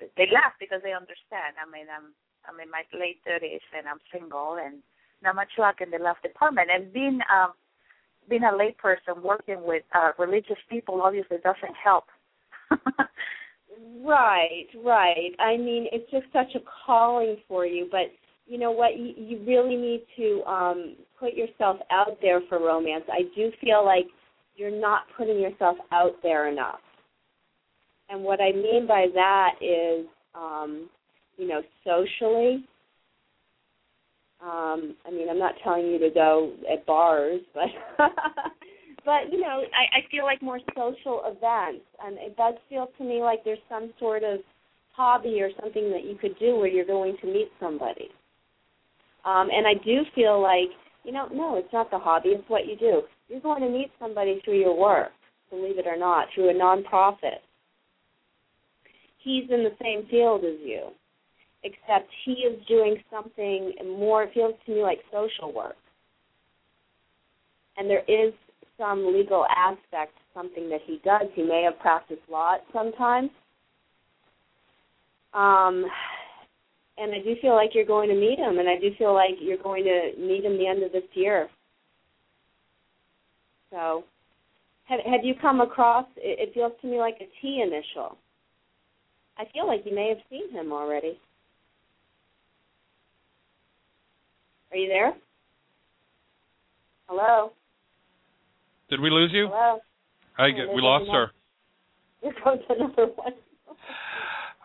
they 0.00 0.28
laugh 0.32 0.54
because 0.58 0.80
they 0.82 0.92
understand. 0.92 1.56
I 1.60 1.68
mean, 1.70 1.86
I'm 1.88 2.12
I'm 2.48 2.58
in 2.60 2.70
my 2.70 2.82
late 2.92 3.20
thirties 3.24 3.64
and 3.76 3.86
I'm 3.86 4.00
single 4.12 4.58
and 4.62 4.82
not 5.22 5.36
much 5.36 5.52
luck 5.58 5.80
in 5.80 5.90
the 5.90 5.98
love 5.98 6.16
department. 6.22 6.68
And 6.72 6.92
being 6.92 7.20
um 7.32 7.52
being 8.28 8.44
a 8.44 8.52
layperson 8.52 9.22
working 9.22 9.62
with 9.62 9.84
uh 9.94 10.12
religious 10.18 10.60
people 10.68 11.02
obviously 11.02 11.38
doesn't 11.42 11.76
help. 11.76 12.04
Right, 14.02 14.66
right. 14.82 15.32
I 15.38 15.56
mean, 15.56 15.86
it's 15.92 16.10
just 16.10 16.26
such 16.32 16.54
a 16.54 16.64
calling 16.86 17.36
for 17.48 17.66
you, 17.66 17.88
but 17.90 18.10
you 18.46 18.58
know 18.58 18.70
what? 18.70 18.98
You, 18.98 19.14
you 19.16 19.40
really 19.46 19.76
need 19.76 20.02
to 20.16 20.42
um 20.44 20.96
put 21.18 21.34
yourself 21.34 21.78
out 21.90 22.18
there 22.22 22.40
for 22.48 22.58
romance. 22.58 23.04
I 23.10 23.22
do 23.36 23.52
feel 23.60 23.84
like 23.84 24.06
you're 24.56 24.70
not 24.70 25.02
putting 25.16 25.40
yourself 25.40 25.76
out 25.92 26.16
there 26.22 26.48
enough. 26.48 26.80
And 28.08 28.22
what 28.22 28.40
I 28.40 28.52
mean 28.52 28.86
by 28.86 29.06
that 29.14 29.54
is 29.60 30.06
um 30.34 30.88
you 31.36 31.46
know, 31.48 31.62
socially 31.84 32.64
um 34.42 34.94
I 35.06 35.10
mean, 35.10 35.28
I'm 35.28 35.38
not 35.38 35.54
telling 35.62 35.86
you 35.86 35.98
to 35.98 36.10
go 36.10 36.52
at 36.70 36.84
bars, 36.86 37.40
but 37.54 37.68
but 39.04 39.32
you 39.32 39.40
know, 39.40 39.62
I, 39.74 39.98
I 39.98 40.10
feel 40.10 40.24
like 40.24 40.42
more 40.42 40.60
social 40.74 41.22
events, 41.24 41.84
and 42.04 42.18
it 42.18 42.36
does 42.36 42.54
feel 42.68 42.88
to 42.98 43.04
me 43.04 43.20
like 43.20 43.44
there's 43.44 43.58
some 43.68 43.92
sort 43.98 44.22
of 44.24 44.40
hobby 44.92 45.40
or 45.40 45.50
something 45.60 45.90
that 45.90 46.04
you 46.04 46.16
could 46.20 46.38
do 46.38 46.56
where 46.56 46.68
you're 46.68 46.84
going 46.84 47.16
to 47.20 47.26
meet 47.26 47.48
somebody. 47.58 48.08
Um, 49.24 49.48
and 49.52 49.66
I 49.66 49.74
do 49.84 50.02
feel 50.14 50.40
like 50.42 50.70
you 51.04 51.12
know, 51.12 51.28
no, 51.32 51.56
it's 51.56 51.72
not 51.72 51.90
the 51.90 51.98
hobby; 51.98 52.30
it's 52.30 52.48
what 52.48 52.66
you 52.66 52.76
do. 52.76 53.02
You're 53.30 53.40
going 53.40 53.62
to 53.62 53.68
meet 53.70 53.90
somebody 53.98 54.42
through 54.44 54.58
your 54.58 54.76
work, 54.76 55.12
believe 55.48 55.78
it 55.78 55.86
or 55.86 55.96
not, 55.96 56.26
through 56.34 56.50
a 56.50 56.54
nonprofit. 56.54 57.40
He's 59.18 59.44
in 59.50 59.64
the 59.64 59.76
same 59.80 60.06
field 60.10 60.44
as 60.44 60.56
you, 60.62 60.88
except 61.62 62.10
he 62.24 62.32
is 62.32 62.58
doing 62.66 62.96
something 63.10 63.72
more. 63.98 64.24
It 64.24 64.34
feels 64.34 64.54
to 64.66 64.72
me 64.72 64.82
like 64.82 64.98
social 65.10 65.54
work 65.54 65.76
and 67.80 67.88
there 67.88 68.04
is 68.06 68.32
some 68.78 69.12
legal 69.12 69.46
aspect 69.46 70.12
something 70.34 70.68
that 70.68 70.80
he 70.86 71.00
does. 71.04 71.28
He 71.34 71.42
may 71.42 71.62
have 71.64 71.80
practiced 71.80 72.20
law 72.30 72.54
at 72.54 72.64
some 72.72 72.92
time. 72.92 73.30
Um, 75.32 75.84
and 76.98 77.12
I 77.12 77.18
do 77.24 77.34
feel 77.40 77.54
like 77.54 77.70
you're 77.74 77.86
going 77.86 78.10
to 78.10 78.14
meet 78.14 78.38
him, 78.38 78.58
and 78.58 78.68
I 78.68 78.78
do 78.78 78.90
feel 78.98 79.14
like 79.14 79.36
you're 79.40 79.62
going 79.62 79.84
to 79.84 80.12
meet 80.18 80.44
him 80.44 80.58
the 80.58 80.66
end 80.66 80.82
of 80.82 80.92
this 80.92 81.08
year. 81.14 81.48
So, 83.70 84.04
have 84.84 85.00
have 85.00 85.24
you 85.24 85.34
come 85.40 85.60
across? 85.60 86.06
It, 86.16 86.48
it 86.48 86.54
feels 86.54 86.72
to 86.80 86.86
me 86.86 86.98
like 86.98 87.16
a 87.20 87.28
T 87.40 87.62
initial. 87.62 88.18
I 89.38 89.44
feel 89.52 89.66
like 89.66 89.82
you 89.84 89.94
may 89.94 90.08
have 90.08 90.18
seen 90.28 90.50
him 90.52 90.72
already. 90.72 91.18
Are 94.70 94.76
you 94.76 94.88
there? 94.88 95.14
Hello. 97.08 97.52
Did 98.88 99.00
we 99.00 99.10
lose 99.10 99.30
you? 99.32 99.48
Hello. 99.50 99.78
I 100.38 100.50
get, 100.50 100.72
we 100.74 100.80
lost 100.80 101.04
another- 101.04 101.26
her. 101.26 101.32
Here 102.22 102.34
goes 102.44 102.58
another 102.68 103.06
one. 103.14 103.32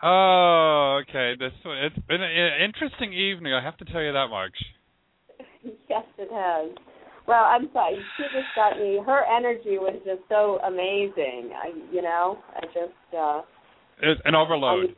Oh, 0.02 1.00
okay. 1.02 1.32
This 1.38 1.52
it's 1.64 1.98
been 2.06 2.22
an 2.22 2.62
interesting 2.62 3.14
evening. 3.14 3.54
I 3.54 3.62
have 3.62 3.78
to 3.78 3.84
tell 3.86 4.02
you 4.02 4.12
that 4.12 4.28
much. 4.28 4.52
yes, 5.88 6.04
it 6.18 6.28
has. 6.30 6.76
Well, 7.26 7.44
I'm 7.44 7.68
sorry. 7.72 7.98
She 8.16 8.22
just 8.24 8.54
got 8.54 8.78
me. 8.78 9.00
Her 9.04 9.24
energy 9.26 9.78
was 9.78 9.98
just 10.04 10.22
so 10.28 10.58
amazing. 10.66 11.50
I, 11.54 11.72
you 11.92 12.02
know, 12.02 12.38
I 12.54 12.60
just 12.66 13.14
uh 13.16 13.42
It's 14.02 14.20
an 14.24 14.34
overload. 14.34 14.96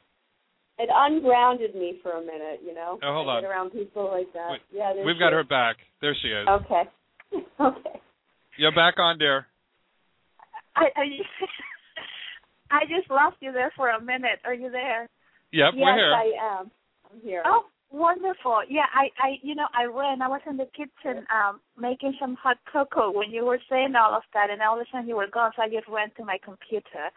it 0.79 0.91
ungrounded 0.93 1.75
me 1.75 1.99
for 2.03 2.13
a 2.13 2.21
minute. 2.21 2.61
You 2.65 2.75
know. 2.75 2.99
Oh, 3.03 3.15
hold 3.15 3.29
on. 3.29 3.45
around 3.45 3.71
people 3.71 4.11
like 4.13 4.33
that. 4.35 4.53
Wait, 4.53 4.61
yeah. 4.73 4.93
We've 5.05 5.19
got 5.19 5.29
is. 5.29 5.41
her 5.41 5.45
back. 5.45 5.77
There 6.01 6.17
she 6.21 6.29
is. 6.29 6.47
Okay. 6.49 6.83
okay. 7.61 8.01
You're 8.59 8.75
back 8.75 8.99
on, 8.99 9.19
dear. 9.19 9.47
I 10.77 10.87
I 10.97 11.07
just, 11.09 11.31
I 12.71 12.81
just 12.83 13.11
lost 13.11 13.37
you 13.41 13.53
there 13.53 13.73
for 13.77 13.91
a 13.91 14.01
minute. 14.01 14.41
Are 14.45 14.55
you 14.55 14.71
there? 14.71 15.09
Yep, 15.53 15.73
yes, 15.75 15.83
we're 15.83 15.97
here. 15.97 16.15
I 16.15 16.61
am. 16.61 16.71
I'm 17.11 17.21
here. 17.23 17.43
Oh, 17.47 17.63
wonderful. 17.91 18.63
Yeah, 18.69 18.87
I, 18.95 19.09
I, 19.19 19.37
you 19.43 19.55
know, 19.55 19.67
I 19.75 19.85
ran. 19.85 20.23
I 20.23 20.29
was 20.29 20.41
in 20.49 20.57
the 20.57 20.67
kitchen 20.77 21.25
um 21.35 21.61
making 21.79 22.15
some 22.21 22.37
hot 22.37 22.59
cocoa 22.71 23.11
when 23.11 23.31
you 23.31 23.45
were 23.45 23.61
saying 23.71 23.95
all 23.97 24.15
of 24.15 24.23
that, 24.35 24.51
and 24.51 24.61
all 24.63 24.81
of 24.81 24.83
a 24.83 24.91
sudden 24.91 25.09
you 25.09 25.17
were 25.17 25.29
gone. 25.29 25.53
So 25.57 25.63
I 25.63 25.69
just 25.69 25.89
ran 25.89 26.11
to 26.17 26.25
my 26.25 26.39
computer. 26.43 27.11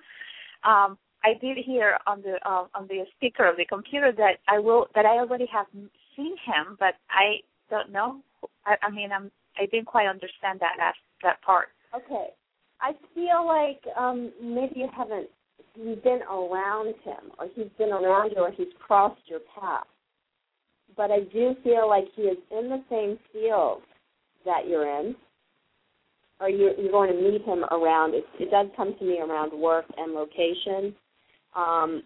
Um, 0.63 0.97
I 1.23 1.33
did 1.39 1.57
hear 1.57 1.97
on 2.07 2.21
the 2.21 2.37
uh, 2.45 2.65
on 2.73 2.87
the 2.87 3.05
speaker 3.15 3.47
of 3.47 3.57
the 3.57 3.65
computer 3.65 4.11
that 4.17 4.37
I 4.47 4.59
will 4.59 4.87
that 4.95 5.05
I 5.05 5.19
already 5.19 5.47
have 5.51 5.67
seen 6.15 6.35
him, 6.45 6.77
but 6.79 6.95
I 7.09 7.41
don't 7.69 7.91
know. 7.91 8.21
I, 8.65 8.75
I 8.81 8.89
mean, 8.89 9.11
I'm 9.11 9.31
I 9.57 9.65
didn't 9.65 9.85
quite 9.85 10.07
understand 10.07 10.59
that 10.59 10.77
as, 10.81 10.95
that 11.23 11.41
part. 11.41 11.69
Okay. 11.95 12.27
I 12.79 12.93
feel 13.13 13.45
like 13.45 13.81
um 13.97 14.31
maybe 14.41 14.79
you 14.79 14.89
haven't 14.95 15.29
you've 15.75 16.03
been 16.03 16.21
around 16.23 16.87
him 17.03 17.31
or 17.39 17.47
he's 17.55 17.71
been 17.77 17.91
around 17.91 18.31
you 18.35 18.41
or 18.41 18.51
he's 18.51 18.73
crossed 18.79 19.21
your 19.25 19.39
path. 19.59 19.85
But 20.97 21.11
I 21.11 21.21
do 21.21 21.55
feel 21.63 21.87
like 21.87 22.05
he 22.15 22.23
is 22.23 22.37
in 22.51 22.69
the 22.69 22.83
same 22.89 23.17
field 23.31 23.81
that 24.45 24.67
you're 24.67 24.99
in. 24.99 25.15
Or 26.39 26.49
you're, 26.49 26.73
you're 26.79 26.91
going 26.91 27.11
to 27.15 27.21
meet 27.21 27.43
him 27.43 27.63
around 27.65 28.15
it, 28.15 28.25
it 28.39 28.49
does 28.49 28.65
come 28.75 28.95
to 28.97 29.05
me 29.05 29.19
around 29.19 29.53
work 29.53 29.85
and 29.97 30.13
location. 30.13 30.95
Um 31.55 32.03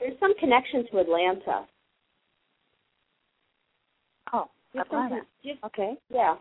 there's 0.00 0.18
some 0.18 0.34
connection 0.38 0.86
to 0.90 0.98
Atlanta. 0.98 1.66
Oh, 4.32 4.48
Atlanta. 4.74 5.08
something- 5.08 5.26
do 5.42 5.48
you- 5.50 5.58
Okay. 5.64 5.96
Yeah. 6.08 6.36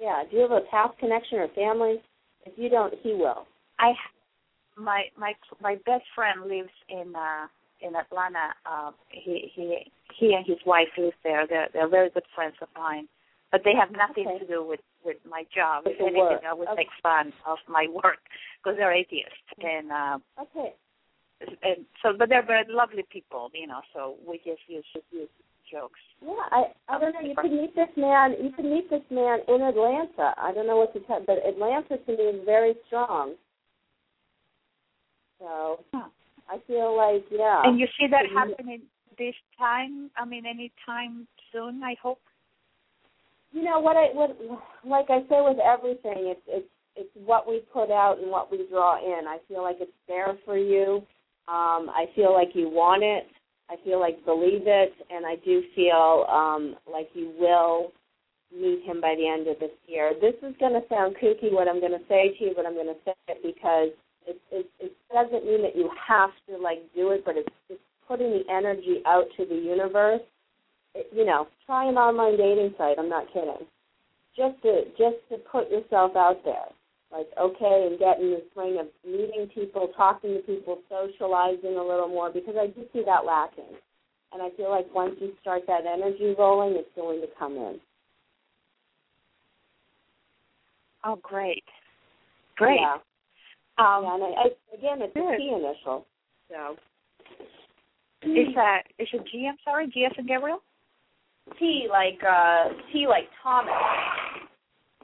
Yeah. 0.00 0.22
Do 0.30 0.36
you 0.36 0.42
have 0.42 0.52
a 0.52 0.60
past 0.70 0.96
connection 0.98 1.38
or 1.40 1.48
family? 1.48 2.00
If 2.46 2.56
you 2.56 2.68
don't, 2.70 2.94
he 3.02 3.14
will. 3.14 3.46
I 3.78 3.92
my 4.76 5.10
my 5.16 5.34
my 5.60 5.74
best 5.86 6.04
friend 6.14 6.44
lives 6.46 6.70
in 6.88 7.14
uh 7.16 7.48
in 7.82 7.96
Atlanta. 7.96 8.54
Uh, 8.66 8.92
he 9.10 9.50
he 9.54 9.90
he 10.18 10.34
and 10.34 10.46
his 10.46 10.58
wife 10.66 10.88
live 10.98 11.14
there. 11.22 11.46
They're 11.46 11.68
they're 11.72 11.88
very 11.88 12.10
good 12.10 12.24
friends 12.34 12.56
of 12.60 12.68
mine, 12.76 13.08
but 13.52 13.62
they 13.64 13.74
have 13.74 13.90
nothing 13.90 14.26
Okay. 14.26 14.38
to 14.40 14.46
do 14.46 14.64
with 14.64 14.80
with 15.04 15.16
my 15.28 15.44
job. 15.54 15.84
With 15.84 15.94
if 15.94 16.00
anything, 16.00 16.16
work. 16.16 16.42
I 16.46 16.52
would 16.52 16.68
Okay. 16.68 16.82
make 16.82 16.92
fun 17.02 17.32
of 17.46 17.58
my 17.68 17.86
work 17.88 18.20
because 18.62 18.76
they're 18.76 18.92
atheists 18.92 19.48
and 19.58 19.90
uh, 19.92 20.18
Okay. 20.40 20.74
and 21.62 21.86
so 22.02 22.12
but 22.16 22.28
they're 22.28 22.46
very 22.46 22.64
lovely 22.68 23.04
people, 23.10 23.50
you 23.54 23.66
know. 23.66 23.80
So 23.92 24.16
we 24.26 24.38
just 24.38 24.62
use 24.68 24.84
use 25.10 25.28
jokes. 25.70 26.00
Yeah, 26.20 26.34
I 26.50 26.72
I 26.88 26.98
don't 26.98 27.14
know. 27.14 27.20
You 27.20 27.34
could 27.36 27.52
meet 27.52 27.74
this 27.74 27.88
man. 27.96 28.36
You 28.42 28.50
could 28.50 28.64
meet 28.64 28.90
this 28.90 29.04
man 29.10 29.40
in 29.48 29.62
Atlanta. 29.62 30.34
I 30.36 30.52
don't 30.52 30.66
know 30.66 30.76
what 30.76 30.92
to 30.94 31.00
tell, 31.00 31.22
but 31.26 31.38
Atlanta 31.46 31.98
to 31.98 32.16
me 32.16 32.24
is 32.24 32.44
very 32.44 32.74
strong. 32.86 33.34
So 35.38 35.82
I 36.50 36.58
feel 36.66 36.96
like 36.96 37.24
yeah. 37.30 37.62
And 37.64 37.78
you 37.78 37.86
see 37.98 38.06
that 38.10 38.26
happening 38.34 38.82
this 39.20 39.34
time? 39.58 40.10
I 40.16 40.24
mean, 40.24 40.44
any 40.46 40.72
time 40.84 41.28
soon? 41.52 41.82
I 41.84 41.94
hope. 42.02 42.18
You 43.52 43.62
know 43.62 43.78
what 43.78 43.96
I 43.96 44.06
what 44.12 44.36
like 44.84 45.06
I 45.10 45.20
say 45.28 45.38
with 45.42 45.58
everything, 45.58 46.34
it's 46.34 46.40
it's 46.48 46.68
it's 46.96 47.10
what 47.14 47.48
we 47.48 47.60
put 47.72 47.90
out 47.90 48.18
and 48.20 48.30
what 48.30 48.50
we 48.50 48.66
draw 48.68 48.98
in. 48.98 49.28
I 49.28 49.38
feel 49.46 49.62
like 49.62 49.76
it's 49.80 49.92
there 50.08 50.36
for 50.44 50.56
you. 50.56 51.02
Um, 51.46 51.90
I 51.90 52.06
feel 52.14 52.32
like 52.32 52.50
you 52.54 52.68
want 52.68 53.02
it. 53.02 53.26
I 53.70 53.76
feel 53.84 54.00
like 54.00 54.24
believe 54.24 54.66
it, 54.66 54.92
and 55.10 55.24
I 55.24 55.36
do 55.44 55.62
feel 55.76 56.26
um, 56.28 56.76
like 56.90 57.08
you 57.14 57.32
will 57.38 57.92
meet 58.52 58.82
him 58.84 59.00
by 59.00 59.14
the 59.16 59.28
end 59.28 59.46
of 59.46 59.60
this 59.60 59.70
year. 59.86 60.12
This 60.20 60.34
is 60.42 60.54
going 60.58 60.72
to 60.72 60.82
sound 60.88 61.16
kooky 61.22 61.52
what 61.52 61.68
I'm 61.68 61.78
going 61.78 61.92
to 61.92 62.04
say 62.08 62.34
to 62.36 62.44
you, 62.44 62.52
but 62.56 62.66
I'm 62.66 62.74
going 62.74 62.88
to 62.88 63.00
say 63.04 63.14
it 63.28 63.38
because 63.42 63.90
it, 64.26 64.40
it 64.50 64.66
it 64.78 64.92
doesn't 65.12 65.44
mean 65.44 65.62
that 65.62 65.76
you 65.76 65.90
have 66.06 66.30
to 66.48 66.56
like 66.56 66.80
do 66.94 67.10
it, 67.10 67.24
but 67.24 67.36
it's 67.36 67.48
just 67.68 67.80
putting 68.06 68.30
the 68.30 68.42
energy 68.52 69.02
out 69.06 69.24
to 69.36 69.44
the 69.44 69.54
universe. 69.54 70.22
It, 70.94 71.06
you 71.12 71.24
know, 71.24 71.46
try 71.66 71.88
an 71.88 71.96
online 71.96 72.36
dating 72.36 72.74
site. 72.76 72.98
I'm 72.98 73.08
not 73.08 73.26
kidding. 73.32 73.66
Just 74.36 74.60
to 74.62 74.84
just 74.98 75.16
to 75.30 75.38
put 75.50 75.70
yourself 75.70 76.16
out 76.16 76.42
there, 76.44 76.70
like 77.12 77.26
okay, 77.40 77.88
and 77.88 77.98
get 77.98 78.20
in 78.20 78.30
the 78.30 78.42
swing 78.52 78.78
of 78.80 78.86
meeting 79.04 79.48
people, 79.54 79.88
talking 79.96 80.34
to 80.34 80.40
people, 80.42 80.78
socializing 80.88 81.76
a 81.76 81.82
little 81.82 82.08
more 82.08 82.30
because 82.32 82.54
I 82.58 82.66
do 82.66 82.84
see 82.92 83.02
that 83.06 83.24
lacking. 83.24 83.76
And 84.32 84.40
I 84.40 84.50
feel 84.56 84.70
like 84.70 84.86
once 84.94 85.16
you 85.20 85.32
start 85.40 85.62
that 85.66 85.86
energy 85.92 86.36
rolling, 86.38 86.76
it's 86.76 86.88
going 86.94 87.20
to 87.20 87.26
come 87.36 87.56
in. 87.56 87.80
Oh, 91.04 91.18
great, 91.22 91.64
great. 92.56 92.78
Yeah. 92.80 92.98
Um, 93.78 94.04
yeah, 94.04 94.14
and 94.14 94.22
I, 94.22 94.26
I, 94.26 94.76
again, 94.76 95.02
it's 95.02 95.14
good. 95.14 95.34
a 95.34 95.36
T 95.36 95.48
initial. 95.48 96.06
So 96.50 96.76
Is 98.22 98.54
that 98.54 98.82
is 98.98 99.08
it 99.12 99.22
G? 99.30 99.46
I'm 99.48 99.56
sorry, 99.64 99.86
G 99.88 100.04
as 100.04 100.12
in 100.18 100.26
Gabriel. 100.26 100.62
T 101.58 101.86
like 101.90 102.20
uh 102.28 102.68
T 102.92 103.06
like 103.08 103.28
Thomas. 103.42 103.72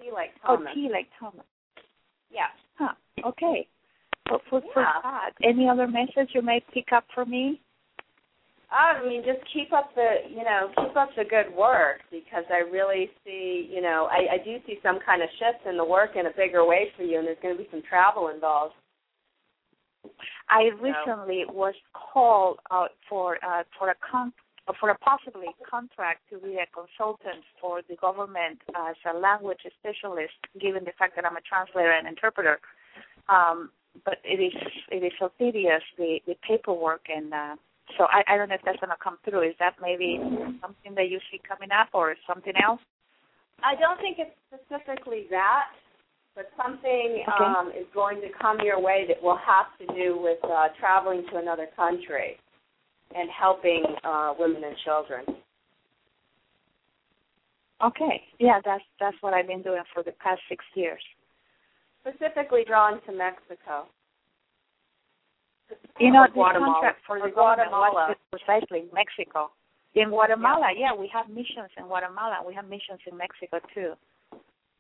T 0.01 0.11
like 0.13 0.31
Thomas. 0.43 0.45
Oh, 0.45 0.57
Thomas. 0.57 0.73
T 0.75 0.89
like 0.93 1.09
Thomas. 1.19 1.47
Yeah. 2.31 2.47
Huh. 2.79 2.95
Okay. 3.25 3.67
Well, 4.31 4.41
food 4.51 4.65
for 4.75 4.83
Yeah. 4.83 5.01
thought. 5.03 5.33
Any 5.43 5.69
other 5.69 5.87
message 5.87 6.31
you 6.35 6.43
may 6.43 6.61
pick 6.73 6.93
up 6.93 7.05
for 7.15 7.25
me? 7.25 7.61
I 8.71 9.01
mean, 9.07 9.23
just 9.25 9.41
keep 9.53 9.73
up 9.73 9.95
the, 9.95 10.27
you 10.29 10.43
know, 10.43 10.69
keep 10.77 10.97
up 10.97 11.11
the 11.17 11.25
good 11.25 11.55
work 11.55 12.01
because 12.11 12.45
I 12.51 12.69
really 12.69 13.11
see, 13.25 13.71
you 13.73 13.81
know, 13.81 14.09
I, 14.11 14.35
I 14.35 14.39
do 14.45 14.57
see 14.67 14.79
some 14.83 14.99
kind 15.07 15.23
of 15.23 15.29
shift 15.39 15.67
in 15.69 15.77
the 15.77 15.85
work 15.85 16.17
in 16.17 16.27
a 16.27 16.33
bigger 16.37 16.67
way 16.67 16.89
for 16.97 17.05
you, 17.05 17.19
and 17.19 17.27
there's 17.27 17.39
going 17.41 17.57
to 17.57 17.63
be 17.63 17.69
some 17.71 17.83
travel 17.89 18.29
involved. 18.29 18.75
I 20.49 20.71
recently 20.81 21.45
was 21.49 21.75
called 21.93 22.59
out 22.71 22.91
for 23.09 23.39
uh, 23.45 23.63
for 23.79 23.91
a 23.91 23.95
con- 24.09 24.33
for 24.81 24.91
a 24.91 24.99
possibly 24.99 25.49
contract 25.69 26.21
to 26.31 26.39
be 26.39 26.59
a 26.59 26.67
consultant 26.75 27.45
for 27.61 27.83
the 27.89 27.97
government 27.97 28.59
as 28.77 28.97
a 29.13 29.17
language 29.17 29.61
specialist, 29.79 30.35
given 30.61 30.85
the 30.85 30.93
fact 30.99 31.15
that 31.17 31.25
I'm 31.25 31.37
a 31.37 31.41
translator 31.41 31.93
and 31.93 32.07
interpreter. 32.07 32.59
Um, 33.29 33.71
but 34.05 34.19
it 34.25 34.41
is 34.41 34.53
it 34.91 35.03
is 35.03 35.13
so 35.19 35.31
tedious 35.39 35.83
the 35.99 36.19
the 36.27 36.37
paperwork 36.47 37.07
and 37.09 37.33
uh, 37.33 37.57
so 37.99 38.05
I, 38.11 38.23
I 38.29 38.37
don't 38.37 38.49
know 38.49 38.57
if 38.57 38.63
that's 38.65 38.81
going 38.81 38.91
to 38.91 39.03
come 39.03 39.19
through. 39.25 39.49
Is 39.49 39.55
that 39.59 39.77
maybe 39.81 40.19
something 40.61 40.95
that 40.95 41.09
you 41.09 41.19
see 41.31 41.41
coming 41.47 41.71
up 41.71 41.89
or 41.93 42.15
something 42.27 42.55
else? 42.57 42.81
I 43.63 43.75
don't 43.77 43.99
think 44.01 44.19
it's 44.19 44.37
specifically 44.49 45.27
that, 45.31 45.73
but 46.35 46.51
something 46.57 47.25
Okay. 47.25 47.45
um, 47.45 47.73
is 47.77 47.87
going 47.95 48.21
to 48.21 48.29
come 48.41 48.59
your 48.61 48.81
way 48.81 49.05
that 49.09 49.23
will 49.23 49.39
have 49.39 49.67
to 49.81 49.87
do 49.95 50.19
with 50.21 50.39
uh, 50.45 50.69
traveling 50.79 51.25
to 51.31 51.39
another 51.39 51.67
country 51.75 52.37
and 53.15 53.31
helping 53.31 53.85
uh, 54.05 54.35
women 54.39 54.65
and 54.65 54.77
children. 54.85 55.25
Okay, 57.85 58.23
yeah, 58.41 58.59
that's 58.65 58.83
that's 58.99 59.17
what 59.21 59.35
I've 59.35 59.47
been 59.47 59.63
doing 59.63 59.83
for 59.93 60.03
the 60.03 60.13
past 60.13 60.41
six 60.49 60.65
years. 60.75 61.03
Specifically 62.01 62.65
drawn 62.67 63.03
to 63.05 63.13
Mexico. 63.13 63.87
You 65.99 66.13
know, 66.13 66.27
Guatemala. 66.33 66.75
contract 66.75 67.01
for 67.07 67.19
the 67.21 67.31
Guatemala. 67.31 68.15
precisely 68.31 68.85
Mexico. 68.93 69.51
In 69.95 70.11
Guatemala, 70.11 70.73
yeah, 70.77 70.93
we 70.93 71.09
have 71.13 71.29
missions 71.29 71.73
in 71.79 71.87
Guatemala. 71.87 72.41
We 72.47 72.55
have 72.55 72.69
missions 72.69 73.01
in 73.11 73.17
Mexico 73.17 73.61
too. 73.73 73.95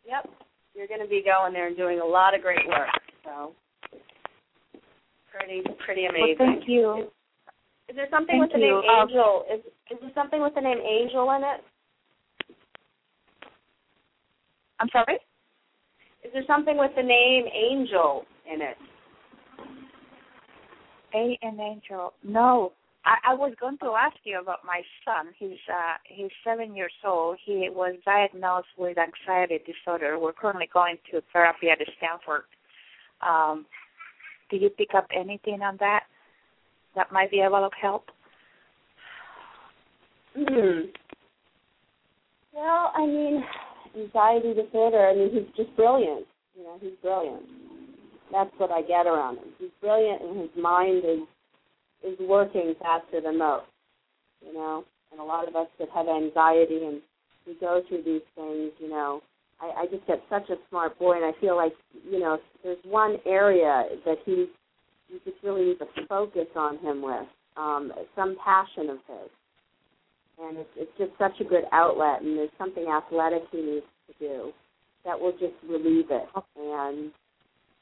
Yep. 0.04 0.28
You're 0.74 0.86
going 0.86 1.00
to 1.00 1.08
be 1.08 1.24
going 1.24 1.54
there 1.54 1.68
and 1.68 1.76
doing 1.76 2.00
a 2.00 2.04
lot 2.04 2.34
of 2.34 2.42
great 2.42 2.66
work. 2.68 2.92
So 3.24 3.52
pretty 5.32 5.62
pretty 5.84 6.04
amazing. 6.04 6.36
Well, 6.38 6.48
thank 6.52 6.68
you. 6.68 7.08
Is 7.88 7.96
there 7.96 8.08
something 8.10 8.40
Thank 8.40 8.52
with 8.52 8.52
the 8.52 8.58
name 8.58 8.82
you. 8.82 8.90
Um, 8.90 9.08
Angel? 9.08 9.44
Is 9.52 9.60
is 9.90 9.98
there 10.00 10.10
something 10.14 10.42
with 10.42 10.54
the 10.54 10.60
name 10.60 10.78
Angel 10.78 11.30
in 11.32 11.42
it? 11.42 11.64
I'm 14.80 14.88
sorry. 14.92 15.18
Is 16.24 16.32
there 16.32 16.44
something 16.46 16.76
with 16.76 16.90
the 16.96 17.02
name 17.02 17.44
Angel 17.54 18.24
in 18.52 18.60
it? 18.60 18.76
A 21.14 21.38
and 21.42 21.60
Angel. 21.60 22.12
No, 22.24 22.72
I, 23.04 23.32
I 23.32 23.34
was 23.34 23.54
going 23.60 23.78
to 23.78 23.92
ask 23.96 24.16
you 24.24 24.40
about 24.40 24.64
my 24.64 24.82
son. 25.04 25.32
He's 25.38 25.58
uh 25.70 25.94
he's 26.04 26.30
seven 26.44 26.74
years 26.74 26.92
old. 27.04 27.38
He 27.44 27.68
was 27.70 27.94
diagnosed 28.04 28.68
with 28.76 28.98
anxiety 28.98 29.60
disorder. 29.64 30.18
We're 30.18 30.32
currently 30.32 30.68
going 30.72 30.96
to 31.12 31.22
therapy 31.32 31.68
at 31.70 31.78
Stanford. 31.96 32.42
Um, 33.26 33.66
do 34.50 34.56
you 34.56 34.70
pick 34.70 34.90
up 34.94 35.06
anything 35.14 35.62
on 35.62 35.76
that 35.80 36.04
that 36.94 37.12
might 37.12 37.30
be 37.30 37.40
able 37.40 37.58
to 37.58 37.70
help? 37.80 38.06
Hmm. 40.36 40.90
Well, 42.52 42.92
I 42.94 43.06
mean, 43.06 43.44
anxiety 43.96 44.54
disorder. 44.54 45.06
I 45.06 45.14
mean, 45.14 45.30
he's 45.32 45.56
just 45.56 45.74
brilliant. 45.76 46.26
You 46.56 46.64
know, 46.64 46.78
he's 46.80 46.92
brilliant. 47.02 47.42
That's 48.32 48.50
what 48.58 48.70
I 48.70 48.82
get 48.82 49.06
around 49.06 49.38
him. 49.38 49.48
He's 49.58 49.70
brilliant, 49.80 50.22
and 50.22 50.40
his 50.40 50.50
mind 50.60 51.04
is 51.04 51.20
is 52.04 52.18
working 52.20 52.74
faster 52.80 53.20
than 53.20 53.38
most. 53.38 53.66
You 54.44 54.52
know, 54.52 54.84
and 55.12 55.20
a 55.20 55.24
lot 55.24 55.48
of 55.48 55.56
us 55.56 55.68
that 55.78 55.88
have 55.94 56.08
anxiety 56.08 56.84
and 56.84 57.00
we 57.46 57.54
go 57.60 57.82
through 57.88 58.02
these 58.02 58.26
things. 58.34 58.72
You 58.78 58.90
know, 58.90 59.22
I, 59.60 59.82
I 59.82 59.86
just 59.86 60.06
get 60.06 60.22
such 60.28 60.48
a 60.50 60.56
smart 60.68 60.98
boy, 60.98 61.16
and 61.16 61.24
I 61.24 61.32
feel 61.40 61.56
like 61.56 61.72
you 62.08 62.20
know, 62.20 62.38
there's 62.62 62.78
one 62.84 63.16
area 63.26 63.84
that 64.04 64.18
he 64.24 64.46
you 65.08 65.20
just 65.24 65.36
really 65.42 65.66
need 65.66 65.78
to 65.78 65.86
focus 66.08 66.48
on 66.56 66.78
him 66.78 67.00
with 67.02 67.26
um, 67.56 67.92
some 68.16 68.36
passion 68.44 68.90
of 68.90 68.98
his 69.06 69.30
and 70.38 70.58
it's 70.58 70.70
it's 70.76 70.98
just 70.98 71.10
such 71.18 71.40
a 71.40 71.44
good 71.44 71.64
outlet 71.72 72.22
and 72.22 72.36
there's 72.36 72.50
something 72.58 72.86
athletic 72.88 73.42
he 73.50 73.58
needs 73.58 73.86
to 74.06 74.14
do 74.18 74.52
that 75.04 75.18
will 75.18 75.32
just 75.32 75.54
relieve 75.68 76.06
it 76.10 76.28
and 76.56 77.10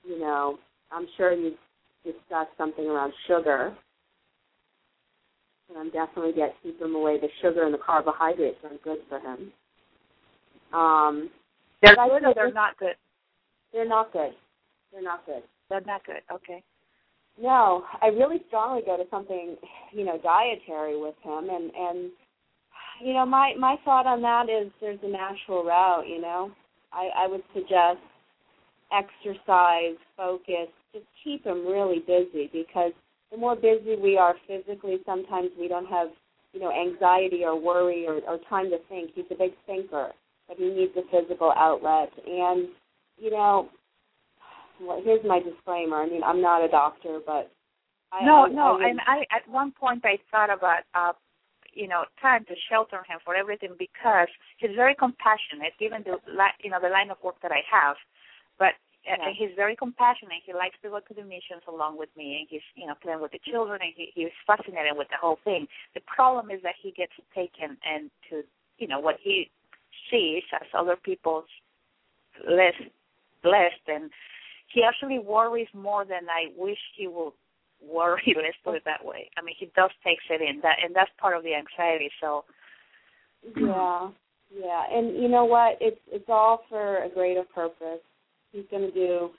you 0.05 0.18
know 0.18 0.59
i'm 0.93 1.06
sure 1.16 1.32
you 1.32 1.55
discuss 2.05 2.47
something 2.56 2.86
around 2.86 3.12
sugar. 3.26 3.74
And 5.68 5.78
I'm 5.78 5.90
definitely 5.90 6.32
get 6.32 6.55
keep 6.62 6.81
him 6.81 6.94
away. 6.94 7.18
The 7.18 7.28
sugar 7.40 7.64
and 7.64 7.72
the 7.72 7.78
carbohydrates 7.78 8.59
aren't 8.62 8.82
good 8.82 8.98
for 9.09 9.18
him. 9.18 9.52
Um, 10.72 11.31
They're 11.82 11.94
good 11.94 12.24
or 12.24 12.35
they're 12.35 12.52
not 12.52 12.78
good? 12.78 12.97
They're 13.72 13.89
not 13.89 14.12
good. 14.12 14.32
They're 14.93 15.02
not 15.02 15.24
good. 15.26 15.43
They're 15.70 15.81
not 15.81 16.05
good. 16.05 16.20
Okay. 16.32 16.62
No, 17.40 17.85
I 18.01 18.09
really 18.09 18.43
strongly 18.47 18.82
go 18.85 18.97
to 18.97 19.05
something, 19.10 19.56
you 19.93 20.05
know, 20.05 20.20
dietary 20.22 21.01
with 21.01 21.16
him, 21.22 21.48
and 21.51 21.72
and 21.74 22.10
you 23.02 23.14
know, 23.14 23.26
my 23.26 23.55
my 23.59 23.76
thought 23.85 24.06
on 24.06 24.22
that 24.22 24.48
is 24.48 24.70
there's 24.81 25.01
a 25.02 25.09
natural 25.09 25.64
route. 25.64 26.06
You 26.06 26.20
know, 26.20 26.52
I 26.93 27.24
I 27.24 27.26
would 27.26 27.43
suggest 27.52 27.98
exercise, 28.95 29.97
focus, 30.16 30.69
just 30.93 31.07
keep 31.23 31.45
him 31.45 31.66
really 31.66 32.01
busy 32.07 32.49
because 32.53 32.93
the 33.31 33.37
more 33.37 33.57
busy 33.57 33.97
we 34.01 34.16
are 34.16 34.35
physically, 34.47 34.99
sometimes 35.05 35.51
we 35.59 35.66
don't 35.66 35.87
have, 35.87 36.09
you 36.53 36.61
know, 36.61 36.71
anxiety 36.71 37.45
or 37.45 37.61
worry 37.61 38.07
or, 38.07 38.21
or 38.29 38.39
time 38.49 38.71
to 38.71 38.79
think. 38.89 39.11
He's 39.15 39.25
a 39.31 39.35
big 39.35 39.53
thinker, 39.66 40.12
but 40.47 40.57
he 40.57 40.69
needs 40.71 40.93
a 40.97 41.03
physical 41.11 41.53
outlet. 41.57 42.11
And, 42.27 42.69
you 43.19 43.31
know, 43.31 43.69
well, 44.81 45.01
here's 45.05 45.25
my 45.25 45.41
disclaimer. 45.41 45.97
I 45.97 46.07
mean, 46.07 46.23
I'm 46.23 46.41
not 46.41 46.65
a 46.65 46.69
doctor, 46.69 47.19
but 47.25 47.51
I, 48.12 48.25
no, 48.25 48.45
I, 48.45 48.49
no, 48.49 48.79
I 48.81 48.89
and 48.89 49.01
I 49.07 49.27
at 49.35 49.49
one 49.51 49.73
point 49.73 50.05
I 50.05 50.19
thought 50.31 50.51
about 50.51 50.83
uh 50.95 51.12
you 51.73 51.89
know 51.89 52.05
trying 52.21 52.45
to 52.45 52.55
shelter 52.71 52.99
him 53.09 53.19
for 53.25 53.35
everything 53.35 53.75
because 53.79 54.29
he's 54.59 54.75
very 54.77 54.95
compassionate, 54.95 55.75
given 55.79 56.03
the 56.05 56.19
li- 56.31 56.59
you 56.62 56.71
know 56.71 56.79
the 56.81 56.89
line 56.89 57.11
of 57.11 57.19
work 57.23 57.37
that 57.43 57.53
I 57.53 57.62
have, 57.71 57.97
Yeah. 59.06 59.16
he's 59.36 59.55
very 59.55 59.76
compassionate. 59.76 60.40
He 60.44 60.55
likes 60.55 60.76
to 60.82 60.89
go 60.89 61.01
to 61.01 61.14
the 61.14 61.22
missions 61.22 61.62
along 61.68 61.98
with 61.98 62.09
me, 62.16 62.39
and 62.40 62.47
he's 62.48 62.64
you 62.74 62.86
know 62.86 62.94
playing 63.02 63.20
with 63.20 63.32
the 63.32 63.40
children, 63.44 63.81
and 63.82 63.93
he, 63.94 64.10
he's 64.14 64.32
fascinated 64.47 64.97
with 64.97 65.09
the 65.09 65.20
whole 65.20 65.39
thing. 65.44 65.66
The 65.94 66.01
problem 66.06 66.51
is 66.51 66.62
that 66.62 66.74
he 66.81 66.90
gets 66.90 67.12
taken 67.35 67.76
and 67.85 68.10
to 68.31 68.43
you 68.78 68.89
know 68.89 69.01
what 69.01 69.16
he 69.22 69.51
sees 70.10 70.43
as 70.55 70.66
other 70.72 70.97
people's 70.97 71.48
less 72.48 72.74
blessed, 73.43 73.85
and 73.89 74.10
he 74.72 74.82
actually 74.82 75.18
worries 75.18 75.68
more 75.74 76.05
than 76.05 76.28
I 76.28 76.52
wish 76.56 76.78
he 76.97 77.06
would 77.06 77.32
worry. 77.86 78.22
Let's 78.36 78.56
put 78.64 78.76
it 78.76 78.82
that 78.85 79.05
way. 79.05 79.31
I 79.36 79.43
mean, 79.43 79.55
he 79.59 79.70
does 79.76 79.90
takes 80.02 80.24
it 80.31 80.40
in 80.40 80.60
that, 80.62 80.76
and 80.82 80.94
that's 80.94 81.10
part 81.20 81.36
of 81.36 81.43
the 81.43 81.55
anxiety. 81.55 82.10
So 82.20 82.44
Yeah, 83.56 84.10
yeah, 84.55 84.82
and 84.90 85.20
you 85.20 85.28
know 85.28 85.44
what? 85.44 85.78
It's 85.81 86.01
it's 86.10 86.28
all 86.28 86.62
for 86.68 87.05
a 87.05 87.09
greater 87.09 87.44
purpose. 87.55 88.01
He's 88.55 88.64
going 88.70 88.89
to 88.89 88.93
do 88.93 89.31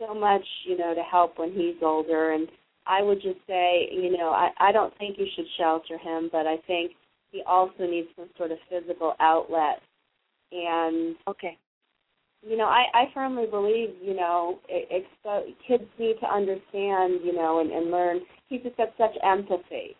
so 0.00 0.12
much, 0.12 0.44
you 0.64 0.76
know, 0.76 0.94
to 0.94 1.02
help 1.02 1.38
when 1.38 1.52
he's 1.52 1.76
older. 1.82 2.32
And 2.32 2.48
I 2.86 3.02
would 3.02 3.22
just 3.22 3.38
say, 3.46 3.88
you 3.92 4.16
know, 4.16 4.30
I 4.30 4.50
I 4.58 4.72
don't 4.72 4.96
think 4.98 5.18
you 5.18 5.26
should 5.34 5.46
shelter 5.56 5.96
him, 5.98 6.28
but 6.32 6.46
I 6.46 6.56
think 6.66 6.92
he 7.30 7.42
also 7.46 7.86
needs 7.86 8.08
some 8.16 8.28
sort 8.36 8.50
of 8.50 8.58
physical 8.68 9.14
outlet. 9.20 9.80
And 10.52 11.16
okay, 11.28 11.56
you 12.42 12.56
know, 12.56 12.66
I 12.66 12.84
I 12.94 13.04
firmly 13.14 13.46
believe, 13.46 13.90
you 14.02 14.14
know, 14.14 14.58
expo- 14.70 15.54
kids 15.66 15.84
need 15.98 16.16
to 16.20 16.26
understand, 16.26 17.20
you 17.24 17.32
know, 17.32 17.60
and 17.60 17.70
and 17.70 17.90
learn. 17.90 18.20
He's 18.48 18.62
just 18.62 18.76
got 18.76 18.88
such 18.98 19.16
empathy, 19.24 19.96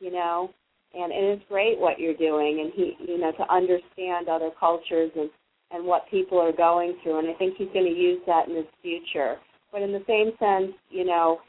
you 0.00 0.10
know, 0.10 0.50
and 0.94 1.12
and 1.12 1.24
it's 1.26 1.44
great 1.48 1.78
what 1.78 1.98
you're 1.98 2.16
doing, 2.16 2.60
and 2.60 2.72
he, 2.74 3.12
you 3.12 3.18
know, 3.18 3.32
to 3.32 3.52
understand 3.52 4.28
other 4.28 4.50
cultures 4.58 5.10
and 5.16 5.30
and 5.70 5.84
what 5.84 6.08
people 6.10 6.38
are 6.38 6.52
going 6.52 6.96
through, 7.02 7.18
and 7.18 7.28
I 7.28 7.34
think 7.34 7.56
he's 7.56 7.68
going 7.72 7.86
to 7.86 8.00
use 8.00 8.20
that 8.26 8.48
in 8.48 8.56
his 8.56 8.66
future. 8.82 9.36
But 9.72 9.82
in 9.82 9.92
the 9.92 10.04
same 10.06 10.32
sense, 10.38 10.76
you 10.90 11.04
know, 11.04 11.40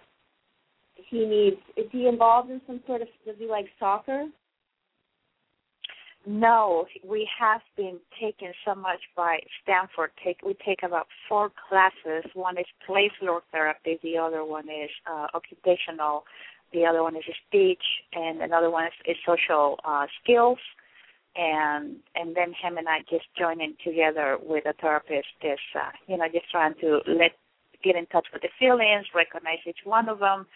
he 0.95 1.25
needs. 1.25 1.57
Is 1.77 1.85
he 1.91 2.07
involved 2.07 2.49
in 2.49 2.61
some 2.65 2.81
sort 2.87 3.01
of? 3.01 3.07
Does 3.25 3.35
he 3.37 3.47
like 3.47 3.65
soccer? 3.79 4.25
no, 6.25 6.85
we 7.07 7.27
have 7.39 7.61
been 7.77 7.99
taken 8.19 8.51
so 8.65 8.73
much 8.73 8.99
by 9.15 9.37
Stanford. 9.61 10.11
Take 10.23 10.39
we 10.43 10.55
take 10.65 10.81
about 10.83 11.07
four 11.29 11.51
classes. 11.69 12.29
One 12.33 12.57
is 12.57 12.65
play 12.85 13.11
floor 13.19 13.41
therapy. 13.51 13.99
The 14.01 14.17
other 14.17 14.43
one 14.43 14.65
is 14.65 14.89
uh, 15.09 15.27
occupational. 15.33 16.23
The 16.73 16.85
other 16.85 17.03
one 17.03 17.15
is 17.15 17.23
speech, 17.47 17.83
and 18.13 18.41
another 18.41 18.71
one 18.71 18.85
is, 18.85 18.93
is 19.05 19.17
social 19.25 19.79
uh, 19.85 20.07
skills. 20.23 20.57
And 21.35 21.97
and 22.15 22.35
then 22.35 22.53
him 22.53 22.77
and 22.77 22.87
I 22.87 22.99
just 23.09 23.25
joining 23.37 23.75
together 23.83 24.37
with 24.41 24.65
a 24.65 24.73
therapist 24.73 25.27
is 25.43 25.59
uh, 25.75 25.91
you 26.07 26.17
know 26.17 26.25
just 26.31 26.49
trying 26.49 26.75
to 26.81 27.01
let 27.07 27.31
get 27.83 27.95
in 27.95 28.05
touch 28.07 28.27
with 28.33 28.41
the 28.41 28.49
feelings, 28.57 29.05
recognize 29.13 29.59
each 29.67 29.83
one 29.83 30.09
of 30.09 30.19
them, 30.19 30.47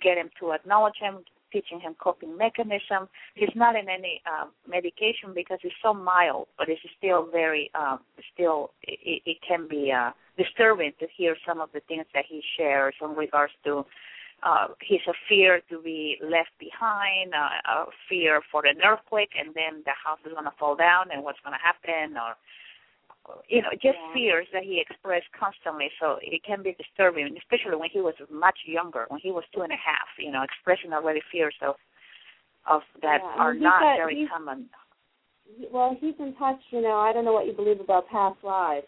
get 0.00 0.18
him 0.18 0.30
to 0.40 0.52
acknowledge 0.52 0.94
them, 1.00 1.22
teaching 1.52 1.80
him 1.80 1.94
coping 2.02 2.36
mechanism. 2.36 3.08
He's 3.34 3.54
not 3.54 3.76
in 3.76 3.88
any 3.88 4.22
uh, 4.26 4.46
medication 4.68 5.32
because 5.34 5.58
it's 5.62 5.74
so 5.82 5.92
mild, 5.94 6.48
but 6.58 6.68
it's 6.68 6.80
still 6.98 7.28
very, 7.30 7.70
uh, 7.74 7.98
still 8.34 8.70
it, 8.82 9.22
it 9.24 9.36
can 9.46 9.68
be 9.68 9.92
uh, 9.92 10.10
disturbing 10.36 10.92
to 10.98 11.06
hear 11.16 11.36
some 11.46 11.60
of 11.60 11.68
the 11.72 11.80
things 11.86 12.06
that 12.14 12.24
he 12.28 12.42
shares 12.56 12.94
in 13.00 13.10
regards 13.10 13.52
to 13.64 13.84
uh, 14.42 14.68
his 14.80 15.00
a 15.06 15.12
fear 15.28 15.60
to 15.70 15.80
be 15.82 16.16
left 16.22 16.50
behind, 16.58 17.32
uh, 17.34 17.70
a 17.70 17.84
fear 18.08 18.40
for 18.50 18.66
an 18.66 18.76
earthquake, 18.84 19.30
and 19.38 19.54
then 19.54 19.82
the 19.84 19.92
house 20.04 20.18
is 20.26 20.32
going 20.32 20.44
to 20.44 20.56
fall 20.58 20.74
down, 20.76 21.10
and 21.12 21.22
what's 21.22 21.38
going 21.44 21.54
to 21.56 21.62
happen, 21.62 22.16
or 22.16 22.34
you 23.48 23.62
know, 23.62 23.70
just 23.74 23.98
Yeah. 23.98 24.12
fears 24.12 24.48
that 24.52 24.64
he 24.64 24.80
expressed 24.80 25.30
constantly. 25.32 25.90
So 26.00 26.18
it 26.22 26.42
can 26.42 26.60
be 26.62 26.72
disturbing, 26.72 27.36
especially 27.38 27.76
when 27.76 27.88
he 27.90 28.00
was 28.00 28.14
much 28.30 28.58
younger, 28.64 29.06
when 29.08 29.20
he 29.20 29.30
was 29.30 29.44
two 29.54 29.62
and 29.62 29.72
a 29.72 29.76
half. 29.76 30.08
You 30.18 30.32
know, 30.32 30.42
expressing 30.42 30.92
already 30.92 31.20
fears 31.30 31.54
of 31.62 31.76
of 32.66 32.82
that 33.02 33.20
Yeah, 33.22 33.42
are 33.42 33.54
not 33.54 33.80
got- 33.80 33.96
very 33.96 34.26
common. 34.26 34.68
Well, 35.70 35.94
he's 36.00 36.18
in 36.18 36.34
touch. 36.34 36.60
You 36.70 36.80
know, 36.80 36.98
I 36.98 37.12
don't 37.12 37.24
know 37.24 37.32
what 37.32 37.46
you 37.46 37.52
believe 37.52 37.80
about 37.80 38.08
past 38.08 38.42
lives, 38.42 38.86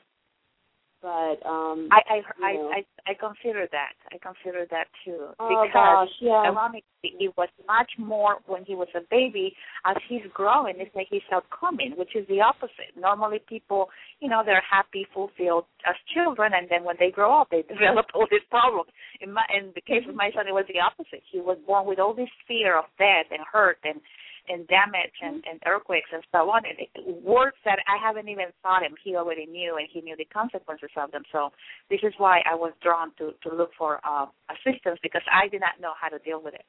but 1.05 1.37
um, 1.45 1.89
I 1.93 2.01
I 2.09 2.17
you 2.17 2.71
I. 2.73 2.81
I 2.81 2.85
I 3.05 3.13
consider 3.13 3.69
that. 3.71 3.93
I 4.09 4.17
consider 4.17 4.65
that 4.73 4.89
too 5.05 5.29
Oh, 5.39 5.49
because 5.53 5.69
gosh, 5.75 6.09
yeah. 6.21 6.49
ironically, 6.49 7.13
it 7.21 7.35
was 7.37 7.51
much 7.69 7.93
more 7.99 8.37
when 8.47 8.65
he 8.65 8.75
was 8.75 8.89
a 8.97 9.05
baby. 9.11 9.53
As 9.85 9.97
he's 10.09 10.25
growing, 10.33 10.77
it's 10.79 10.95
like 10.97 11.09
he's 11.11 11.21
outcoming, 11.31 11.93
which 11.99 12.17
is 12.17 12.27
the 12.29 12.41
opposite. 12.41 12.97
Normally, 12.97 13.41
people, 13.47 13.91
you 14.21 14.31
know, 14.31 14.41
they're 14.45 14.65
happy, 14.65 15.07
fulfilled 15.13 15.67
as 15.87 15.97
children, 16.15 16.53
and 16.57 16.67
then 16.71 16.83
when 16.83 16.97
they 16.99 17.11
grow 17.11 17.43
up, 17.43 17.49
they 17.51 17.61
develop 17.69 18.07
all 18.15 18.27
these 18.31 18.47
problems. 18.49 18.89
In 19.21 19.31
my 19.31 19.45
in 19.55 19.73
the 19.75 19.83
case 19.83 20.09
of 20.09 20.15
my 20.15 20.31
son, 20.35 20.49
it 20.49 20.57
was 20.57 20.65
the 20.73 20.81
opposite. 20.81 21.21
He 21.31 21.41
was 21.41 21.59
born 21.67 21.87
with 21.87 21.99
all 21.99 22.15
this 22.15 22.33
fear 22.49 22.79
of 22.79 22.87
death 22.97 23.29
and 23.31 23.45
hurt 23.53 23.77
and 23.85 24.01
and 24.49 24.67
damage 24.69 25.17
and, 25.23 25.43
and 25.51 25.61
earthquakes 25.67 26.11
and 26.13 26.23
so 26.33 26.51
on. 26.51 26.63
And 26.65 27.25
words 27.25 27.57
that 27.65 27.79
I 27.87 27.97
haven't 28.01 28.29
even 28.29 28.47
thought 28.63 28.83
him, 28.83 28.95
he 29.03 29.17
already 29.17 29.47
knew, 29.47 29.77
and 29.79 29.89
he 29.91 30.01
knew 30.01 30.17
the 30.17 30.27
consequences 30.27 30.91
of 30.97 31.11
them. 31.13 31.23
So 31.33 31.51
this 31.91 32.01
is 32.03 32.13
why 32.19 32.41
I 32.51 32.55
was 32.55 32.73
drawn 32.83 33.13
to 33.19 33.33
to 33.43 33.55
look 33.55 33.71
for 33.79 34.01
uh, 34.05 34.27
assistance 34.51 34.99
because 35.03 35.23
I 35.33 35.49
did 35.49 35.61
not 35.61 35.81
know 35.81 35.93
how 36.01 36.09
to 36.09 36.19
deal 36.19 36.43
with 36.43 36.55
it. 36.55 36.65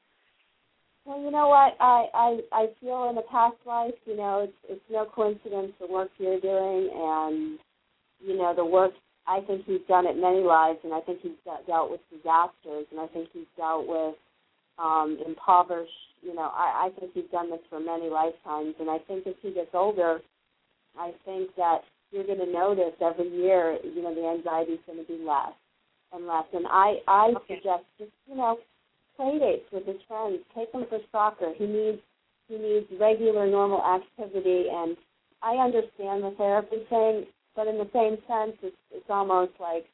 Well, 1.05 1.21
you 1.21 1.29
know 1.29 1.47
what? 1.47 1.77
I 1.79 2.05
I 2.13 2.39
I 2.51 2.65
feel 2.81 3.09
in 3.09 3.17
a 3.17 3.21
past 3.31 3.57
life, 3.65 3.93
you 4.05 4.17
know, 4.17 4.47
it's 4.47 4.57
it's 4.67 4.89
no 4.89 5.05
coincidence 5.05 5.73
the 5.79 5.87
work 5.87 6.09
you're 6.17 6.39
doing, 6.39 6.89
and 6.93 7.59
you 8.19 8.37
know 8.37 8.53
the 8.55 8.65
work. 8.65 8.91
I 9.27 9.41
think 9.41 9.65
he's 9.65 9.81
done 9.87 10.05
it 10.05 10.17
many 10.17 10.41
lives, 10.41 10.79
and 10.83 10.93
I 10.93 11.01
think 11.01 11.19
he's 11.21 11.37
de- 11.43 11.65
dealt 11.67 11.89
with 11.89 12.01
disasters, 12.11 12.85
and 12.91 12.99
I 12.99 13.07
think 13.07 13.29
he's 13.33 13.49
dealt 13.57 13.87
with 13.87 14.15
um 14.77 15.17
impoverished. 15.25 15.91
You 16.21 16.35
know, 16.35 16.51
I 16.53 16.87
I 16.87 16.99
think 16.99 17.13
he's 17.13 17.31
done 17.31 17.51
this 17.51 17.61
for 17.69 17.79
many 17.79 18.09
lifetimes, 18.09 18.75
and 18.79 18.89
I 18.89 18.99
think 18.99 19.27
as 19.27 19.35
he 19.41 19.51
gets 19.51 19.73
older, 19.73 20.19
I 20.97 21.11
think 21.25 21.55
that 21.57 21.81
you're 22.11 22.25
going 22.25 22.39
to 22.39 22.51
notice 22.51 22.93
every 23.01 23.29
year, 23.29 23.77
you 23.83 24.01
know, 24.01 24.13
the 24.13 24.25
anxiety's 24.25 24.79
going 24.85 24.99
to 24.99 25.05
be 25.05 25.23
less 25.23 25.53
and 26.13 26.25
less. 26.27 26.45
And 26.53 26.65
I 26.67 26.95
I 27.07 27.33
suggest 27.47 27.83
just 27.99 28.11
you 28.27 28.35
know 28.35 28.57
play 29.15 29.39
dates 29.39 29.65
with 29.71 29.85
his 29.85 30.01
friends. 30.07 30.39
Take 30.55 30.71
him 30.71 30.85
for 30.89 30.99
soccer. 31.11 31.53
He 31.57 31.65
needs 31.65 31.99
he 32.47 32.57
needs 32.57 32.87
regular 32.99 33.47
normal 33.47 33.83
activity 33.83 34.65
and 34.71 34.95
I 35.41 35.55
understand 35.57 36.23
the 36.23 36.33
therapy 36.37 36.77
thing, 36.89 37.25
but 37.55 37.67
in 37.67 37.77
the 37.77 37.89
same 37.93 38.17
sense 38.27 38.57
it's 38.63 38.75
it's 38.91 39.09
almost 39.09 39.51
like 39.59 39.85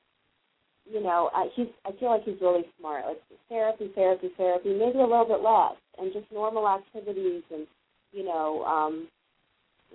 you 0.92 1.02
know, 1.02 1.30
I 1.34 1.48
he's 1.56 1.68
I 1.86 1.92
feel 2.00 2.10
like 2.10 2.24
he's 2.24 2.42
really 2.42 2.64
smart. 2.80 3.06
Like 3.06 3.22
therapy, 3.48 3.92
therapy, 3.96 4.30
therapy, 4.38 4.70
maybe 4.74 5.00
a 5.00 5.08
little 5.08 5.26
bit 5.26 5.42
less 5.42 5.80
and 5.98 6.12
just 6.14 6.32
normal 6.32 6.68
activities 6.68 7.44
and 7.52 7.66
you 8.12 8.26
know, 8.26 8.64
um 8.66 9.08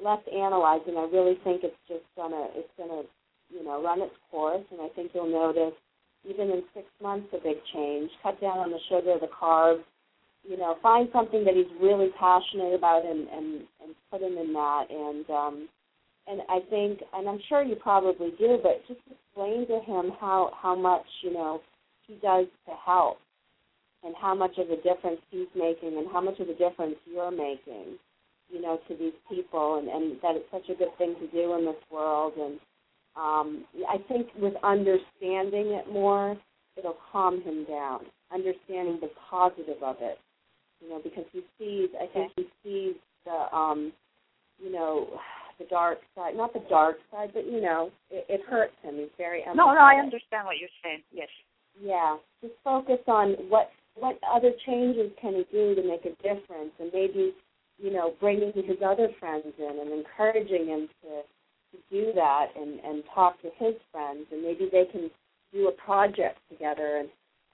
less 0.02 0.20
analyzing. 0.32 0.96
I 0.96 1.08
really 1.12 1.38
think 1.44 1.62
it's 1.64 1.76
just 1.88 2.04
gonna 2.16 2.48
it's 2.54 2.72
gonna, 2.78 3.02
you 3.50 3.62
know, 3.64 3.82
run 3.82 4.00
its 4.00 4.14
course 4.30 4.64
and 4.72 4.80
I 4.80 4.88
think 4.96 5.10
you'll 5.14 5.30
notice 5.30 5.76
even 6.28 6.50
in 6.50 6.62
six 6.74 6.86
months 7.02 7.28
a 7.32 7.42
big 7.42 7.56
change. 7.74 8.10
Cut 8.22 8.40
down 8.40 8.58
on 8.58 8.70
the 8.70 8.80
sugar, 8.88 9.16
the 9.20 9.28
carbs. 9.28 9.84
You 10.48 10.56
know, 10.56 10.76
find 10.80 11.08
something 11.12 11.44
that 11.44 11.54
he's 11.54 11.66
really 11.80 12.08
passionate 12.18 12.72
about 12.74 13.04
and 13.04 13.28
and 13.28 13.46
and 13.84 13.94
put 14.10 14.22
him 14.22 14.38
in 14.38 14.52
that. 14.54 14.84
And 14.88 15.28
um, 15.30 15.68
and 16.28 16.40
I 16.48 16.60
think, 16.70 17.00
and 17.14 17.28
I'm 17.28 17.40
sure 17.48 17.62
you 17.62 17.76
probably 17.76 18.30
do, 18.38 18.58
but 18.62 18.82
just 18.88 19.00
explain 19.10 19.66
to 19.68 19.80
him 19.80 20.12
how 20.20 20.52
how 20.60 20.74
much 20.74 21.06
you 21.22 21.32
know 21.32 21.60
he 22.06 22.14
does 22.16 22.46
to 22.66 22.72
help. 22.84 23.18
and 24.04 24.14
how 24.20 24.34
much 24.34 24.56
of 24.58 24.70
a 24.70 24.76
difference 24.76 25.20
he's 25.30 25.48
making 25.56 25.98
and 25.98 26.06
how 26.12 26.20
much 26.20 26.38
of 26.38 26.48
a 26.48 26.54
difference 26.54 26.96
you're 27.12 27.30
making, 27.30 27.98
you 28.50 28.60
know, 28.62 28.78
to 28.88 28.96
these 28.96 29.14
people 29.28 29.78
and, 29.78 29.88
and 29.88 30.20
that 30.22 30.36
it's 30.36 30.50
such 30.52 30.68
a 30.70 30.78
good 30.78 30.96
thing 30.98 31.14
to 31.20 31.26
do 31.28 31.54
in 31.58 31.64
this 31.64 31.82
world 31.90 32.34
and 32.38 32.60
um 33.16 33.64
I 33.88 33.96
think 34.08 34.28
with 34.38 34.54
understanding 34.62 35.72
it 35.72 35.90
more, 35.90 36.36
it'll 36.76 36.98
calm 37.10 37.42
him 37.42 37.64
down. 37.64 38.00
Understanding 38.32 38.98
the 39.00 39.10
positive 39.30 39.82
of 39.82 39.96
it. 40.00 40.18
You 40.80 40.90
know, 40.90 41.00
because 41.02 41.24
he 41.32 41.40
sees 41.58 41.90
I 42.00 42.06
think 42.12 42.32
he 42.36 42.46
sees 42.62 42.94
the 43.24 43.56
um 43.56 43.92
you 44.62 44.70
know, 44.72 45.18
the 45.58 45.64
dark 45.66 45.98
side 46.14 46.36
not 46.36 46.52
the 46.52 46.62
dark 46.68 46.96
side, 47.10 47.30
but 47.32 47.46
you 47.46 47.60
know, 47.60 47.90
it, 48.10 48.26
it 48.28 48.40
hurts 48.48 48.74
him. 48.82 48.96
He's 48.96 49.08
very 49.16 49.42
No, 49.46 49.72
no, 49.72 49.80
I 49.80 49.94
understand 49.94 50.46
what 50.46 50.56
you're 50.58 50.68
saying. 50.82 51.02
Yes. 51.12 51.28
Yeah, 51.80 52.16
just 52.42 52.54
focus 52.64 53.00
on 53.06 53.32
what 53.48 53.70
what 53.94 54.18
other 54.30 54.52
changes 54.66 55.10
can 55.20 55.34
he 55.34 55.46
do 55.50 55.74
to 55.74 55.82
make 55.82 56.04
a 56.04 56.14
difference, 56.22 56.72
and 56.78 56.90
maybe 56.92 57.34
you 57.78 57.92
know 57.92 58.14
bringing 58.20 58.52
his 58.54 58.78
other 58.84 59.08
friends 59.20 59.44
in 59.58 59.78
and 59.80 59.92
encouraging 59.92 60.66
him 60.66 60.88
to 61.02 61.22
to 61.72 61.78
do 61.90 62.12
that 62.14 62.46
and 62.58 62.80
and 62.80 63.02
talk 63.14 63.40
to 63.42 63.48
his 63.58 63.74
friends, 63.92 64.26
and 64.32 64.42
maybe 64.42 64.68
they 64.70 64.84
can 64.90 65.10
do 65.52 65.68
a 65.68 65.72
project 65.72 66.38
together 66.50 66.98
and 67.00 67.08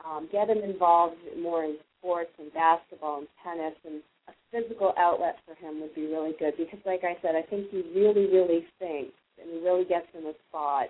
um, 0.05 0.29
get 0.33 0.49
him 0.49 0.59
involved 0.59 1.17
more 1.41 1.65
in 1.65 1.77
sports 1.99 2.31
and 2.39 2.53
basketball 2.53 3.19
and 3.19 3.29
tennis 3.45 3.75
and 3.85 4.03
a 4.29 4.33
physical 4.51 4.95
outlet 4.99 5.37
for 5.47 5.55
him 5.55 5.81
would 5.81 5.95
be 5.95 6.07
really 6.07 6.33
good 6.39 6.55
because 6.57 6.79
like 6.87 7.03
I 7.05 7.17
said, 7.23 7.35
I 7.35 7.43
think 7.43 7.71
he 7.71 7.83
really, 7.95 8.27
really 8.27 8.67
thinks 8.79 9.15
and 9.41 9.51
he 9.51 9.59
really 9.65 9.85
gets 9.85 10.07
in 10.15 10.27
a 10.27 10.33
spot 10.49 10.87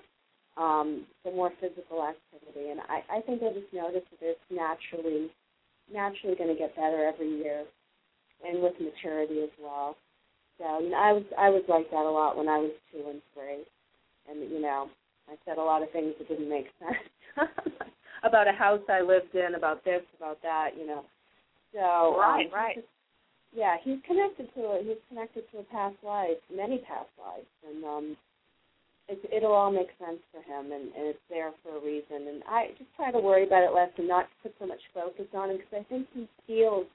um, 0.56 1.06
the 1.24 1.30
more 1.30 1.50
physical 1.60 2.04
activity. 2.04 2.70
And 2.70 2.80
I, 2.88 3.18
I 3.18 3.20
think 3.22 3.42
I 3.42 3.52
just 3.52 3.72
noticed 3.72 4.06
that 4.10 4.20
it's 4.36 4.48
naturally 4.50 5.30
naturally 5.92 6.36
going 6.36 6.48
to 6.52 6.58
get 6.58 6.76
better 6.76 7.04
every 7.04 7.28
year, 7.38 7.64
and 8.46 8.62
with 8.62 8.74
maturity 8.80 9.40
as 9.42 9.50
well. 9.62 9.96
So 10.58 10.80
you 10.80 10.90
know, 10.90 10.96
I 10.96 11.12
was 11.12 11.24
I 11.38 11.48
was 11.50 11.62
like 11.68 11.90
that 11.90 12.04
a 12.06 12.10
lot 12.10 12.36
when 12.36 12.48
I 12.48 12.58
was 12.58 12.72
two 12.92 13.02
and 13.08 13.20
three, 13.34 13.64
and 14.30 14.50
you 14.50 14.60
know, 14.60 14.88
I 15.28 15.34
said 15.44 15.58
a 15.58 15.62
lot 15.62 15.82
of 15.82 15.90
things 15.90 16.14
that 16.18 16.28
didn't 16.28 16.48
make 16.48 16.66
sense 16.78 17.48
about 18.22 18.48
a 18.48 18.52
house 18.52 18.80
I 18.88 19.00
lived 19.00 19.34
in, 19.34 19.54
about 19.54 19.84
this, 19.84 20.02
about 20.16 20.40
that, 20.42 20.70
you 20.78 20.86
know. 20.86 21.04
So 21.72 22.18
Right, 22.18 22.46
um, 22.46 22.52
right. 22.52 22.76
just- 22.76 22.86
yeah, 23.54 23.76
he's 23.84 23.98
connected 24.06 24.48
to 24.54 24.60
a 24.60 24.82
he's 24.82 25.02
connected 25.08 25.44
to 25.52 25.58
a 25.58 25.64
past 25.64 25.96
life, 26.02 26.40
many 26.54 26.78
past 26.78 27.10
lives, 27.20 27.52
and 27.68 27.84
um, 27.84 28.16
it, 29.08 29.20
it'll 29.30 29.52
all 29.52 29.70
make 29.70 29.88
sense 29.98 30.20
for 30.32 30.40
him, 30.40 30.72
and, 30.72 30.88
and 30.96 31.12
it's 31.12 31.26
there 31.28 31.52
for 31.62 31.76
a 31.76 31.84
reason. 31.84 32.28
And 32.28 32.42
I 32.48 32.68
just 32.78 32.90
try 32.96 33.10
to 33.12 33.18
worry 33.18 33.46
about 33.46 33.64
it 33.64 33.74
less 33.74 33.90
and 33.98 34.08
not 34.08 34.28
put 34.42 34.54
so 34.58 34.66
much 34.66 34.80
focus 34.94 35.26
on 35.34 35.50
him 35.50 35.56
because 35.58 35.84
I 35.84 35.88
think 35.88 36.06
he 36.14 36.28
feels 36.46 36.86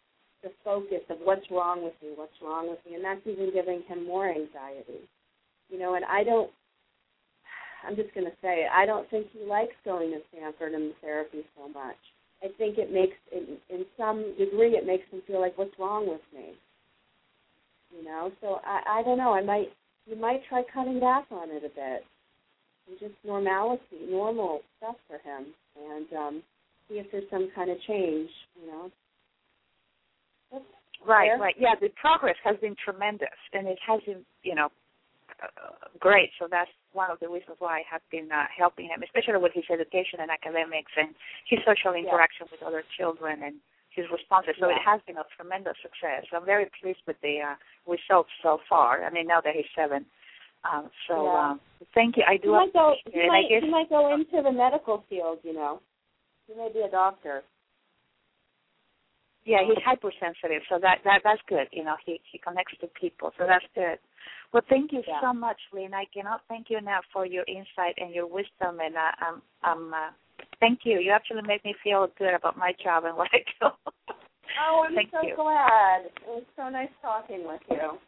the 0.43 0.49
focus 0.63 1.01
of 1.09 1.17
what's 1.23 1.45
wrong 1.51 1.83
with 1.83 1.93
me, 2.01 2.09
what's 2.15 2.41
wrong 2.41 2.69
with 2.69 2.79
me, 2.89 2.95
and 2.95 3.03
that's 3.03 3.25
even 3.25 3.53
giving 3.53 3.83
him 3.87 4.05
more 4.05 4.29
anxiety. 4.29 5.05
You 5.69 5.79
know, 5.79 5.95
and 5.95 6.05
I 6.05 6.23
don't. 6.23 6.49
I'm 7.85 7.95
just 7.95 8.13
going 8.15 8.25
to 8.25 8.35
say. 8.41 8.65
I 8.73 8.85
don't 8.85 9.09
think 9.09 9.27
he 9.31 9.45
likes 9.45 9.75
going 9.85 10.11
to 10.11 10.19
Stanford 10.33 10.73
and 10.73 10.89
the 10.91 10.95
therapy 11.01 11.45
so 11.55 11.69
much. 11.69 11.97
I 12.43 12.47
think 12.57 12.77
it 12.77 12.93
makes, 12.93 13.15
in, 13.31 13.57
in 13.69 13.85
some 13.97 14.35
degree, 14.37 14.75
it 14.75 14.85
makes 14.85 15.03
him 15.11 15.21
feel 15.25 15.41
like, 15.41 15.57
what's 15.57 15.77
wrong 15.79 16.07
with 16.07 16.21
me? 16.33 16.53
You 17.97 18.03
know, 18.05 18.31
so 18.41 18.59
I, 18.65 18.99
I 18.99 19.03
don't 19.03 19.17
know. 19.17 19.33
I 19.33 19.43
might, 19.43 19.67
you 20.05 20.15
might 20.15 20.41
try 20.47 20.61
cutting 20.73 20.99
back 20.99 21.25
on 21.31 21.49
it 21.49 21.63
a 21.63 21.69
bit, 21.69 22.03
and 22.87 22.99
just 22.99 23.13
normality, 23.25 23.81
normal 24.09 24.61
stuff 24.77 24.95
for 25.07 25.15
him, 25.15 25.47
and 25.75 26.13
um, 26.13 26.43
see 26.87 26.95
if 26.95 27.07
there's 27.11 27.29
some 27.31 27.49
kind 27.55 27.71
of 27.71 27.77
change. 27.87 28.29
You 28.61 28.67
know. 28.67 28.91
That's 30.51 30.63
Right, 31.05 31.29
fair. 31.29 31.39
right. 31.39 31.55
Yeah, 31.57 31.75
the 31.79 31.89
progress 31.99 32.35
has 32.43 32.57
been 32.57 32.75
tremendous, 32.83 33.27
and 33.53 33.67
it 33.67 33.77
has 33.87 34.01
been, 34.05 34.25
you 34.43 34.55
know, 34.55 34.69
great. 35.99 36.29
So 36.39 36.47
that's 36.49 36.69
one 36.93 37.11
of 37.11 37.19
the 37.19 37.29
reasons 37.29 37.57
why 37.59 37.79
I 37.79 37.83
have 37.89 38.01
been 38.11 38.29
uh, 38.31 38.45
helping 38.49 38.87
him, 38.87 39.03
especially 39.03 39.37
with 39.41 39.53
his 39.53 39.65
education 39.69 40.19
and 40.19 40.31
academics 40.31 40.91
and 40.97 41.13
his 41.49 41.59
social 41.65 41.93
interaction 41.93 42.47
with 42.51 42.61
other 42.63 42.83
children 42.97 43.43
and 43.43 43.55
his 43.93 44.05
responses. 44.13 44.55
So 44.59 44.69
it 44.69 44.81
has 44.85 45.01
been 45.05 45.17
a 45.17 45.25
tremendous 45.35 45.77
success. 45.81 46.25
I'm 46.33 46.45
very 46.45 46.69
pleased 46.81 47.01
with 47.05 47.17
the 47.21 47.41
uh, 47.41 47.55
results 47.89 48.29
so 48.41 48.59
far. 48.69 49.03
I 49.03 49.09
mean, 49.09 49.27
now 49.27 49.41
that 49.41 49.55
he's 49.55 49.69
seven. 49.75 50.05
Um, 50.65 50.89
so 51.07 51.25
Yeah. 51.25 51.51
um, 51.53 51.61
thank 51.93 52.17
you. 52.17 52.23
I 52.27 52.37
do 52.37 52.49
He 52.49 52.55
might 52.57 52.73
go. 52.73 52.95
He 53.05 53.27
might, 53.27 53.49
guess 53.49 53.63
he 53.63 53.69
might 53.69 53.89
go 53.89 54.13
into 54.13 54.41
the 54.41 54.51
medical 54.51 55.03
field. 55.09 55.39
You 55.43 55.53
know. 55.53 55.81
He 56.47 56.53
may 56.55 56.69
be 56.71 56.79
a 56.81 56.89
doctor. 56.89 57.43
Yeah, 59.45 59.63
he's 59.63 59.81
hypersensitive, 59.83 60.63
so 60.67 60.77
that 60.81 60.99
that 61.05 61.21
that's 61.23 61.41
good. 61.47 61.67
You 61.71 61.83
know, 61.85 61.95
he 62.05 62.19
he 62.31 62.37
connects 62.37 62.75
to 62.81 62.87
people, 62.99 63.31
so 63.37 63.45
that's 63.47 63.65
good. 63.75 63.99
Well, 64.53 64.63
thank 64.69 64.91
you 64.91 65.03
Yeah. 65.07 65.19
so 65.21 65.33
much, 65.33 65.59
Lynn. 65.73 65.93
I 65.93 66.05
cannot 66.13 66.41
thank 66.47 66.69
you 66.69 66.77
enough 66.77 67.05
for 67.11 67.25
your 67.25 67.43
insight 67.47 67.95
and 67.97 68.13
your 68.13 68.27
wisdom, 68.27 68.79
and 68.79 68.95
uh, 68.95 69.11
um 69.25 69.41
um 69.63 69.93
uh, 69.93 70.11
thank 70.59 70.79
you. 70.85 70.99
You 70.99 71.11
actually 71.11 71.41
made 71.43 71.63
me 71.65 71.75
feel 71.83 72.07
good 72.17 72.33
about 72.33 72.57
my 72.57 72.73
job 72.83 73.05
and 73.05 73.17
what 73.19 73.29
I 73.33 73.39
do. 73.59 73.69
Oh, 74.59 74.85
I'm 74.87 74.95
Thank 74.95 75.11
so 75.11 75.21
you. 75.21 75.35
glad. 75.35 76.05
It 76.05 76.27
was 76.27 76.43
so 76.55 76.69
nice 76.69 76.89
talking 77.01 77.45
with 77.45 77.61
you. 77.69 77.99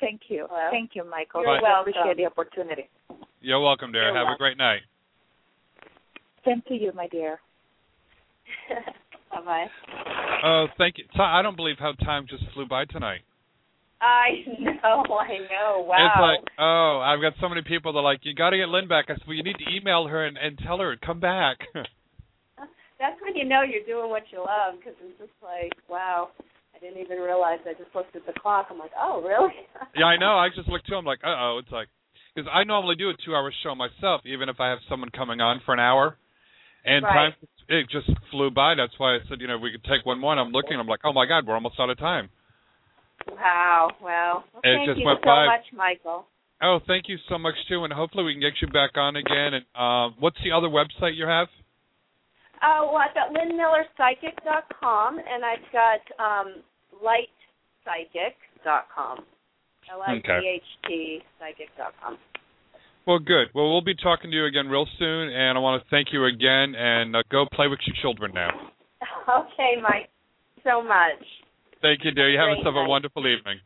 Thank 0.00 0.22
you. 0.28 0.46
Hello? 0.50 0.68
Thank 0.70 0.90
you, 0.94 1.04
Michael. 1.08 1.42
You're 1.42 1.58
I 1.58 1.60
welcome. 1.62 1.92
appreciate 1.92 2.16
the 2.16 2.26
opportunity. 2.26 2.88
You're 3.40 3.60
welcome, 3.60 3.92
dear. 3.92 4.04
You're 4.08 4.16
Have 4.16 4.34
a 4.34 4.38
great 4.38 4.56
night. 4.56 4.80
Same 6.44 6.62
to 6.68 6.74
you, 6.74 6.92
my 6.94 7.08
dear. 7.08 7.40
bye 9.30 9.40
bye. 9.44 9.66
Oh, 10.44 10.66
thank 10.78 10.98
you. 10.98 11.04
I 11.18 11.42
don't 11.42 11.56
believe 11.56 11.76
how 11.78 11.92
time 11.92 12.26
just 12.28 12.44
flew 12.54 12.66
by 12.66 12.84
tonight. 12.84 13.20
I 14.04 14.44
know. 14.60 15.04
I 15.16 15.38
know. 15.48 15.84
Wow. 15.88 15.96
It's 15.96 16.20
like, 16.20 16.54
oh, 16.58 17.00
I've 17.00 17.20
got 17.20 17.32
so 17.40 17.48
many 17.48 17.62
people 17.62 17.92
that 17.92 17.98
are 18.00 18.04
like, 18.04 18.20
you 18.22 18.34
got 18.34 18.50
to 18.50 18.58
get 18.58 18.68
Lynn 18.68 18.88
back. 18.88 19.06
I 19.08 19.14
said, 19.14 19.24
well, 19.26 19.36
you 19.36 19.42
need 19.42 19.56
to 19.58 19.74
email 19.74 20.06
her 20.06 20.26
and, 20.26 20.36
and 20.36 20.58
tell 20.58 20.78
her 20.78 20.94
come 20.96 21.20
back. 21.20 21.58
That's 23.00 23.20
when 23.20 23.34
you 23.34 23.44
know 23.44 23.62
you're 23.62 23.84
doing 23.84 24.10
what 24.10 24.22
you 24.30 24.38
love 24.38 24.78
because 24.78 24.94
it's 25.02 25.18
just 25.18 25.36
like, 25.42 25.72
wow. 25.88 26.28
I 26.74 26.78
didn't 26.80 27.00
even 27.00 27.18
realize. 27.18 27.60
I 27.66 27.72
just 27.72 27.94
looked 27.94 28.16
at 28.16 28.26
the 28.26 28.32
clock. 28.38 28.66
I'm 28.70 28.78
like, 28.78 28.90
oh, 28.98 29.22
really? 29.22 29.54
yeah, 29.96 30.06
I 30.06 30.16
know. 30.16 30.36
I 30.36 30.48
just 30.54 30.68
looked 30.68 30.86
too. 30.86 30.96
I'm 30.96 31.04
like, 31.04 31.20
uh 31.24 31.30
oh. 31.30 31.60
It's 31.62 31.70
like, 31.70 31.88
because 32.34 32.50
I 32.52 32.64
normally 32.64 32.96
do 32.96 33.10
a 33.10 33.14
two-hour 33.24 33.52
show 33.62 33.74
myself, 33.74 34.22
even 34.26 34.48
if 34.48 34.58
I 34.58 34.70
have 34.70 34.80
someone 34.88 35.10
coming 35.10 35.40
on 35.40 35.60
for 35.64 35.72
an 35.72 35.80
hour, 35.80 36.16
and 36.84 37.04
Right. 37.04 37.30
time 37.30 37.48
it 37.68 37.88
just 37.90 38.10
flew 38.30 38.50
by. 38.50 38.74
That's 38.74 38.92
why 38.98 39.14
I 39.14 39.18
said, 39.28 39.40
you 39.40 39.46
know, 39.46 39.56
we 39.56 39.70
could 39.70 39.84
take 39.84 40.04
one 40.04 40.18
more. 40.18 40.32
And 40.32 40.40
I'm 40.40 40.50
looking. 40.50 40.78
I'm 40.78 40.86
like, 40.86 41.00
oh 41.04 41.12
my 41.12 41.26
God, 41.26 41.46
we're 41.46 41.54
almost 41.54 41.78
out 41.78 41.90
of 41.90 41.98
time. 41.98 42.28
Wow. 43.30 43.90
Well, 44.02 44.44
well 44.52 44.62
thank 44.62 44.98
you 44.98 45.04
so 45.04 45.14
by. 45.24 45.46
much, 45.46 45.64
Michael. 45.74 46.26
Oh, 46.62 46.78
thank 46.86 47.08
you 47.08 47.16
so 47.28 47.36
much 47.38 47.54
too, 47.68 47.82
and 47.84 47.92
hopefully 47.92 48.24
we 48.24 48.32
can 48.32 48.40
get 48.40 48.54
you 48.62 48.68
back 48.68 48.96
on 48.96 49.16
again. 49.16 49.54
And 49.54 49.64
uh, 49.74 50.10
what's 50.18 50.38
the 50.44 50.52
other 50.52 50.68
website 50.68 51.16
you 51.16 51.26
have? 51.26 51.48
Uh, 52.62 52.86
well, 52.86 52.96
I've 52.96 53.12
got 53.14 53.34
lynnmillerpsychic.com, 53.34 55.18
and 55.18 55.44
I've 55.44 55.72
got 55.72 56.00
um, 56.18 56.62
lightpsychic.com. 57.04 59.24
L-I-G-H-T 59.92 61.22
psychic.com. 61.38 62.16
Well, 63.06 63.18
good. 63.18 63.48
Well, 63.54 63.70
we'll 63.70 63.84
be 63.84 63.94
talking 63.94 64.30
to 64.30 64.36
you 64.36 64.46
again 64.46 64.68
real 64.68 64.86
soon, 64.98 65.28
and 65.28 65.58
I 65.58 65.60
want 65.60 65.82
to 65.82 65.88
thank 65.90 66.08
you 66.12 66.24
again. 66.24 66.74
And 66.74 67.14
uh, 67.14 67.22
go 67.30 67.44
play 67.52 67.68
with 67.68 67.80
your 67.86 67.96
children 68.00 68.32
now. 68.34 68.48
Okay, 69.26 69.80
Mike. 69.80 70.10
So 70.64 70.82
much. 70.82 71.24
Thank 71.84 72.00
you, 72.02 72.12
dear. 72.12 72.30
You 72.30 72.38
have 72.38 72.48
yourself 72.56 72.76
a 72.78 72.88
wonderful 72.88 73.26
evening. 73.28 73.60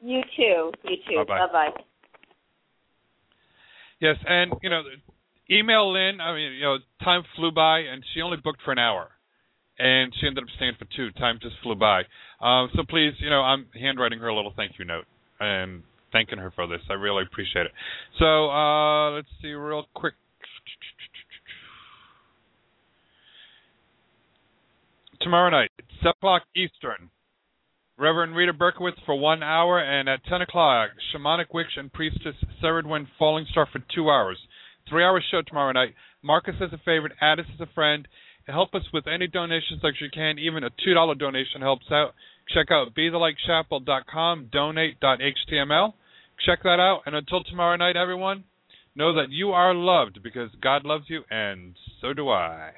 You 0.00 0.22
too. 0.36 0.70
You 0.84 0.96
too. 1.02 1.16
Bye-bye. 1.26 1.46
Bye-bye. 1.48 1.82
Yes, 3.98 4.14
and 4.24 4.52
you 4.62 4.70
know, 4.70 4.82
email 5.50 5.92
Lynn. 5.92 6.20
I 6.20 6.32
mean, 6.32 6.52
you 6.52 6.62
know, 6.62 6.76
time 7.02 7.24
flew 7.34 7.50
by, 7.50 7.80
and 7.80 8.04
she 8.14 8.22
only 8.22 8.36
booked 8.36 8.62
for 8.64 8.70
an 8.70 8.78
hour, 8.78 9.08
and 9.80 10.14
she 10.20 10.28
ended 10.28 10.44
up 10.44 10.50
staying 10.54 10.74
for 10.78 10.86
two. 10.96 11.10
Time 11.18 11.40
just 11.42 11.56
flew 11.64 11.74
by. 11.74 12.02
Um, 12.40 12.70
so 12.76 12.84
please, 12.88 13.14
you 13.18 13.28
know, 13.28 13.42
I'm 13.42 13.66
handwriting 13.74 14.20
her 14.20 14.28
a 14.28 14.34
little 14.36 14.52
thank 14.56 14.78
you 14.78 14.84
note 14.84 15.06
and 15.40 15.82
thanking 16.12 16.38
her 16.38 16.52
for 16.52 16.68
this. 16.68 16.80
I 16.88 16.92
really 16.92 17.24
appreciate 17.24 17.66
it. 17.66 17.72
So 18.20 18.48
uh, 18.48 19.10
let's 19.10 19.28
see, 19.42 19.48
real 19.48 19.86
quick. 19.92 20.14
Tomorrow 25.20 25.50
night, 25.50 25.70
seven 25.98 26.14
o'clock 26.16 26.42
Eastern. 26.54 27.10
Reverend 28.00 28.34
Rita 28.34 28.54
Berkowitz 28.54 29.04
for 29.04 29.14
one 29.14 29.42
hour, 29.42 29.78
and 29.78 30.08
at 30.08 30.24
10 30.24 30.40
o'clock, 30.40 30.88
Shamanic 31.12 31.52
Witch 31.52 31.76
and 31.76 31.92
Priestess 31.92 32.34
Seridwen 32.62 33.06
Falling 33.18 33.44
Star 33.50 33.68
for 33.70 33.80
two 33.94 34.08
hours. 34.08 34.38
Three 34.88 35.04
hour 35.04 35.22
show 35.30 35.42
tomorrow 35.42 35.72
night. 35.72 35.94
Marcus 36.22 36.54
is 36.62 36.72
a 36.72 36.78
favorite, 36.78 37.12
Addis 37.20 37.44
is 37.54 37.60
a 37.60 37.66
friend, 37.74 38.08
help 38.46 38.74
us 38.74 38.84
with 38.90 39.06
any 39.06 39.26
donations 39.26 39.82
that 39.82 40.00
you 40.00 40.08
can. 40.12 40.38
Even 40.38 40.64
a 40.64 40.70
$2 40.70 41.18
donation 41.18 41.60
helps 41.60 41.86
out. 41.90 42.14
Check 42.54 42.70
out 42.70 42.94
BeTheLightChapel.com, 42.94 44.48
donate.html. 44.50 45.92
Check 46.46 46.62
that 46.62 46.80
out, 46.80 47.02
and 47.04 47.14
until 47.14 47.44
tomorrow 47.44 47.76
night, 47.76 47.96
everyone, 47.96 48.44
know 48.94 49.14
that 49.14 49.30
you 49.30 49.50
are 49.50 49.74
loved 49.74 50.22
because 50.22 50.50
God 50.62 50.86
loves 50.86 51.04
you, 51.08 51.22
and 51.30 51.76
so 52.00 52.14
do 52.14 52.30
I. 52.30 52.70